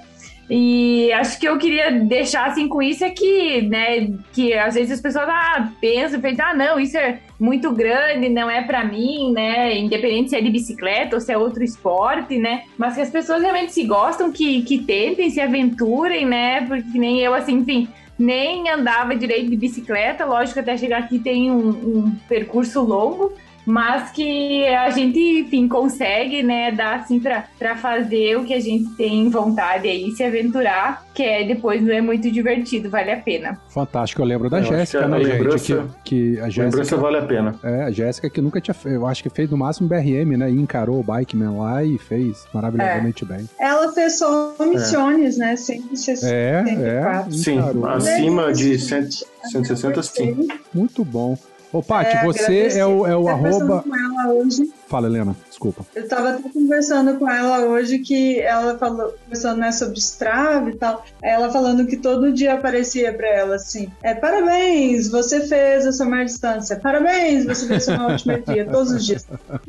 E 0.51 1.13
acho 1.13 1.39
que 1.39 1.47
eu 1.47 1.59
queria 1.59 1.91
deixar 1.91 2.47
assim 2.47 2.69
com 2.69 2.81
isso 2.81 3.05
é 3.05 3.11
que, 3.11 3.61
né, 3.63 4.11
que 4.33 4.55
às 4.55 4.75
vezes 4.75 4.93
as 4.93 5.01
pessoas 5.01 5.29
ah, 5.29 5.71
pensam, 5.79 6.21
pensam, 6.21 6.47
ah, 6.47 6.55
não, 6.55 6.81
isso 6.81 6.97
é 6.97 7.21
muito 7.39 7.71
grande, 7.73 8.31
não 8.31 8.49
é 8.51 8.63
pra 8.63 8.83
mim, 8.83 9.31
né? 9.33 9.77
Independente 9.79 10.31
se 10.31 10.37
é 10.37 10.41
de 10.41 10.51
bicicleta 10.51 11.17
ou 11.17 11.21
se 11.21 11.31
é 11.33 11.37
outro 11.37 11.63
esporte, 11.63 12.39
né? 12.39 12.65
Mas 12.79 12.95
que 12.95 13.03
as 13.03 13.11
pessoas 13.11 13.43
realmente 13.43 13.73
se 13.73 13.85
gostam, 13.85 14.33
que, 14.33 14.63
que 14.63 14.79
tentem, 14.79 15.29
se 15.29 15.41
aventurem, 15.41 16.25
né? 16.25 16.63
Porque 16.63 16.99
nem 16.99 17.21
eu, 17.21 17.35
assim, 17.35 17.57
enfim, 17.57 17.87
nem 18.19 18.69
andava 18.71 19.15
direito 19.15 19.51
de 19.51 19.57
bicicleta, 19.57 20.25
lógico, 20.25 20.59
até 20.59 20.77
chegar 20.77 20.99
aqui 20.99 21.19
tem 21.19 21.51
um, 21.51 21.69
um 21.69 22.17
percurso 22.29 22.81
longo, 22.81 23.33
mas 23.69 24.11
que 24.11 24.67
a 24.67 24.89
gente, 24.91 25.19
enfim, 25.41 25.69
consegue, 25.69 26.43
né, 26.43 26.73
dar 26.73 26.97
assim 27.01 27.21
pra, 27.21 27.45
pra 27.59 27.77
fazer 27.77 28.37
o 28.39 28.45
que 28.45 28.55
a 28.55 28.61
gente 28.61 28.89
tem 28.97 29.29
vontade 29.29 29.87
aí, 29.87 30.11
se 30.13 30.25
aventurar, 30.25 31.05
que 31.15 31.23
é 31.23 31.45
depois 31.45 31.83
não 31.83 31.93
é 31.93 32.01
muito 32.01 32.31
divertido, 32.31 32.89
vale 32.89 33.11
a 33.11 33.17
pena. 33.19 33.61
Fantástico, 33.69 34.23
eu 34.23 34.27
lembro 34.27 34.49
da 34.49 34.59
Eu 34.61 34.65
Jéssica, 34.65 34.99
que 35.01 35.05
a 35.05 35.09
né, 35.09 35.19
gente? 35.19 35.29
lembrança- 35.33 35.89
Que, 36.05 36.35
que 36.35 36.41
a 36.41 36.45
Lembrança 36.47 36.77
Jéssica. 36.79 36.97
vale 36.97 37.17
a 37.19 37.23
pena. 37.23 37.55
É, 37.63 37.83
a 37.83 37.91
Jéssica 37.91 38.31
que 38.31 38.41
nunca 38.41 38.61
tinha 38.61 38.75
feito, 38.75 38.95
eu 38.95 39.07
acho 39.07 39.23
que 39.23 39.29
fez 39.29 39.51
no 39.51 39.57
máximo 39.59 39.87
BRM, 39.89 40.37
né? 40.39 40.51
E 40.51 40.55
encarou 40.55 41.01
o 41.01 41.03
Bikeman 41.03 41.59
lá 41.59 41.85
e 41.85 41.99
fez 41.99 42.47
maravilhosamente 42.55 43.25
bem. 43.25 43.49
Ela 43.61 43.93
fez 43.93 44.19
só 44.19 44.55
missiones, 44.61 45.37
né? 45.37 45.57
Sempre 45.57 45.91
É, 46.25 46.65
164. 46.65 47.29
é. 47.29 47.31
Sim, 47.31 47.59
acima 47.85 48.53
de 48.53 48.79
100, 48.79 49.09
160, 49.51 50.03
sim. 50.03 50.49
Muito 50.73 51.05
bom. 51.05 51.37
Ô, 51.71 51.83
Paty, 51.83 52.17
É, 52.17 52.25
você 52.25 52.69
é 52.79 52.87
o, 52.87 53.07
é 53.07 53.15
o 53.15 53.25
Tava 53.25 53.37
conversando 53.39 53.73
arroba. 53.75 53.83
com 53.89 53.97
ela 53.97 54.33
hoje. 54.33 54.71
Fala, 54.89 55.07
Helena, 55.07 55.37
desculpa. 55.47 55.85
Eu 55.95 56.09
tava 56.09 56.31
até 56.31 56.49
conversando 56.49 57.19
com 57.19 57.31
ela 57.31 57.67
hoje 57.67 57.99
que 57.99 58.41
ela 58.41 58.79
falou, 58.79 59.15
conversando 59.25 59.59
né, 59.61 59.71
sobre 59.71 59.99
Strava 59.99 60.71
e 60.71 60.77
tal. 60.77 61.05
Ela 61.23 61.51
falando 61.51 61.87
que 61.87 61.99
todo 61.99 62.33
dia 62.33 62.55
aparecia 62.55 63.13
pra 63.13 63.29
ela 63.29 63.57
assim: 63.57 63.91
é, 64.03 64.15
parabéns, 64.15 65.09
você 65.11 65.47
fez 65.47 65.85
a 65.87 65.93
sua 65.93 66.07
maior 66.07 66.25
distância. 66.25 66.77
Parabéns, 66.77 67.45
você 67.45 67.67
fez 67.67 67.87
a 67.89 67.97
sua 67.97 68.13
altimetria. 68.13 68.65
Todos 68.65 68.91
os 68.93 69.05
dias. 69.05 69.27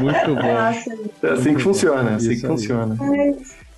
Muito 0.00 0.34
bom. 0.34 0.52
Nossa, 0.52 0.90
É 1.22 1.30
assim 1.32 1.54
que 1.54 1.62
funciona, 1.62 2.10
é 2.10 2.14
assim 2.14 2.28
que 2.28 2.34
aí. 2.34 2.40
funciona. 2.40 2.96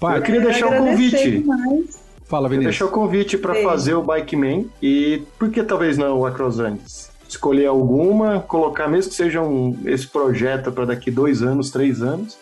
Paty, 0.01 0.17
Eu 0.17 0.23
queria 0.23 0.41
deixar 0.41 0.67
o 0.69 0.77
convite. 0.87 1.31
demais. 1.31 2.02
Fala, 2.33 2.49
Vinícius. 2.49 2.73
deixar 2.73 2.87
o 2.87 2.89
convite 2.91 3.37
para 3.37 3.55
fazer 3.57 3.93
o 3.93 4.03
Bike 4.03 4.35
Man 4.37 4.65
e 4.81 5.23
por 5.39 5.51
que 5.51 5.63
talvez 5.63 5.99
não 5.99 6.21
o 6.21 6.25
Across 6.25 6.61
Andes? 6.61 7.11
Escolher 7.29 7.67
alguma, 7.67 8.41
colocar 8.41 8.89
mesmo 8.89 9.11
que 9.11 9.17
seja 9.17 9.43
um, 9.43 9.79
esse 9.85 10.07
projeto 10.07 10.73
para 10.73 10.87
daqui 10.87 11.11
dois 11.11 11.43
anos, 11.43 11.71
três 11.71 12.01
anos, 12.01 12.39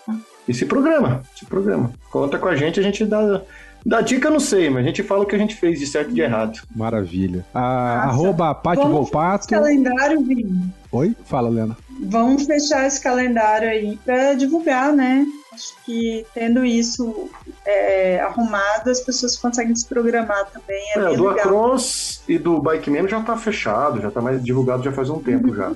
e 0.47 0.55
se 0.55 0.65
programa, 0.65 1.23
se 1.35 1.45
programa. 1.45 1.93
Conta 2.11 2.39
com 2.39 2.47
a 2.47 2.55
gente, 2.55 2.79
a 2.79 2.83
gente 2.83 3.05
dá, 3.05 3.43
Da 3.85 4.01
dica 4.01 4.29
eu 4.29 4.33
não 4.33 4.41
sei, 4.41 4.69
mas 4.71 4.85
a 4.85 4.87
gente 4.87 5.03
fala 5.03 5.23
o 5.23 5.27
que 5.27 5.35
a 5.35 5.39
gente 5.39 5.55
fez 5.55 5.79
de 5.79 5.87
certo 5.87 6.11
e 6.11 6.15
de 6.15 6.21
errado. 6.21 6.61
Maravilha. 6.75 7.45
A, 7.55 8.05
arroba 8.05 8.55
Pati 8.55 8.87
Volpato. 8.87 9.49
calendário, 9.49 10.21
Vini. 10.23 10.73
Oi? 10.93 11.15
Fala, 11.25 11.49
Lena. 11.49 11.77
Vamos 12.03 12.45
fechar 12.45 12.87
esse 12.87 13.01
calendário 13.01 13.69
aí 13.69 13.99
para 14.05 14.35
divulgar, 14.35 14.93
né? 14.93 15.27
Acho 15.53 15.75
que 15.85 16.25
tendo 16.33 16.65
isso 16.65 17.29
é, 17.67 18.21
arrumado, 18.21 18.89
as 18.89 19.01
pessoas 19.01 19.37
conseguem 19.37 19.75
se 19.75 19.87
programar 19.87 20.47
também. 20.47 20.83
É, 20.95 20.99
é 20.99 21.11
o 21.11 21.17
do 21.17 21.29
legal. 21.29 21.47
Across 21.47 22.23
e 22.29 22.39
do 22.39 22.61
Bike 22.61 22.89
Man 22.89 23.09
já 23.09 23.21
tá 23.21 23.37
fechado, 23.37 24.01
já 24.01 24.11
tá 24.11 24.21
mais 24.21 24.43
divulgado 24.43 24.83
já 24.83 24.93
faz 24.93 25.11
um 25.11 25.19
tempo 25.19 25.55
já. 25.55 25.73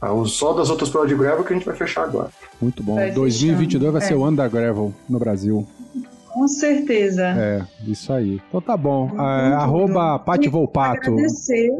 Ah, 0.00 0.12
o 0.12 0.26
só 0.26 0.52
das 0.54 0.70
outras 0.70 0.88
provas 0.88 1.08
de 1.10 1.14
gravel 1.14 1.44
que 1.44 1.52
a 1.52 1.56
gente 1.56 1.66
vai 1.66 1.76
fechar 1.76 2.04
agora. 2.04 2.30
Muito 2.60 2.82
bom. 2.82 2.94
Vai 2.94 3.10
2022 3.10 3.70
fechando, 3.70 3.92
vai 3.92 4.00
ser 4.00 4.14
é. 4.14 4.16
o 4.16 4.26
Under 4.26 4.50
Gravel 4.50 4.94
no 5.08 5.18
Brasil. 5.18 5.66
Com 6.32 6.48
certeza. 6.48 7.24
É, 7.36 7.62
isso 7.86 8.12
aí. 8.12 8.40
Então 8.48 8.60
tá 8.60 8.76
bom. 8.76 9.08
É, 9.08 9.16
bom. 9.16 9.22
arroba 9.22 10.18
Pati 10.18 10.48
Volpato 10.48 11.14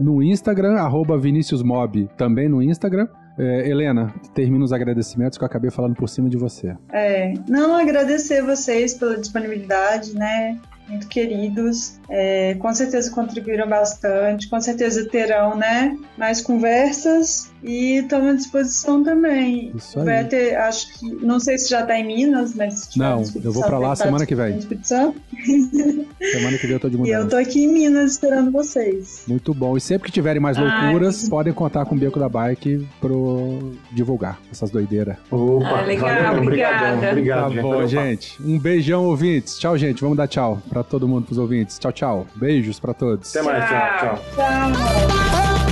no 0.01 0.23
Instagram, 0.23 0.75
arroba 0.75 1.19
Vinícius 1.19 1.63
Mob 1.63 2.09
também 2.17 2.49
no 2.49 2.63
Instagram. 2.63 3.09
É, 3.39 3.69
Helena, 3.69 4.15
termina 4.35 4.63
os 4.63 4.73
agradecimentos 4.73 5.39
que 5.39 5.45
eu 5.45 5.47
acabei 5.47 5.71
falando 5.71 5.95
por 5.95 6.09
cima 6.09 6.29
de 6.29 6.37
você. 6.37 6.77
É, 6.93 7.33
não, 7.49 7.75
agradecer 7.75 8.43
vocês 8.43 8.95
pela 8.95 9.19
disponibilidade, 9.19 10.15
né? 10.15 10.59
Muito 10.89 11.09
queridos. 11.09 11.99
É, 12.11 12.55
com 12.57 12.73
certeza 12.75 13.11
contribuíram 13.11 13.69
bastante. 13.69 14.49
Com 14.51 14.61
certeza 14.61 15.09
terão, 15.09 15.57
né? 15.57 15.97
Mais 16.19 16.43
conversas. 16.43 17.52
E 17.63 17.99
estamos 17.99 18.29
à 18.29 18.35
disposição 18.35 19.05
também. 19.05 19.73
Isso 19.77 19.99
aí. 20.01 20.05
Vai 20.05 20.25
ter, 20.25 20.57
acho 20.57 20.99
que. 20.99 21.07
Não 21.25 21.39
sei 21.39 21.57
se 21.59 21.71
já 21.71 21.81
está 21.83 21.99
em 21.99 22.07
Minas, 22.07 22.55
mas. 22.55 22.75
se 22.81 22.91
tiver 22.91 23.05
Não, 23.05 23.23
eu 23.45 23.53
vou 23.53 23.63
pra 23.65 23.79
lá 23.79 23.93
estar 23.93 24.07
semana 24.07 24.27
que 24.27 24.35
vem. 24.35 24.53
no 24.55 24.59
Espírito 24.59 24.89
Santo. 24.89 25.21
Semana 26.23 26.57
que 26.57 26.67
vem 26.67 26.73
eu 26.75 26.81
tô 26.81 26.89
de 26.89 26.97
E 26.97 26.99
eu 26.99 27.05
mudança. 27.05 27.27
tô 27.31 27.37
aqui 27.37 27.65
em 27.65 27.69
Minas 27.73 28.13
esperando 28.13 28.51
vocês. 28.53 29.25
Muito 29.27 29.53
bom. 29.53 29.77
E 29.77 29.81
sempre 29.81 30.07
que 30.07 30.13
tiverem 30.13 30.41
mais 30.41 30.57
Ai. 30.57 30.85
loucuras, 30.85 31.29
podem 31.29 31.53
contar 31.53 31.85
com 31.85 31.95
o 31.97 31.99
Beco 31.99 32.19
da 32.21 32.29
Bike 32.29 32.87
pro 33.01 33.73
divulgar 33.91 34.39
essas 34.51 34.71
doideiras. 34.71 35.17
Opa, 35.31 35.67
Ah, 35.69 35.83
legal, 35.83 36.09
valeu, 36.09 36.43
obrigada. 36.43 37.07
obrigadão, 37.07 37.11
Obrigado, 37.11 37.43
Tá 37.43 37.51
gente. 37.51 37.63
bom, 37.63 37.87
gente. 37.87 38.43
Um 38.43 38.59
beijão, 38.59 39.05
ouvintes. 39.07 39.59
Tchau, 39.59 39.77
gente. 39.77 40.01
Vamos 40.01 40.17
dar 40.17 40.29
tchau 40.29 40.63
pra 40.69 40.83
todo 40.85 41.09
mundo, 41.09 41.27
pros 41.27 41.39
ouvintes. 41.39 41.79
Tchau, 41.79 41.93
tchau. 41.93 42.27
Beijos 42.37 42.79
pra 42.79 42.95
todos. 42.95 43.35
Até 43.35 43.45
mais, 43.45 43.65
tchau, 43.69 43.99
tchau. 43.99 44.25
Tchau. 44.37 45.72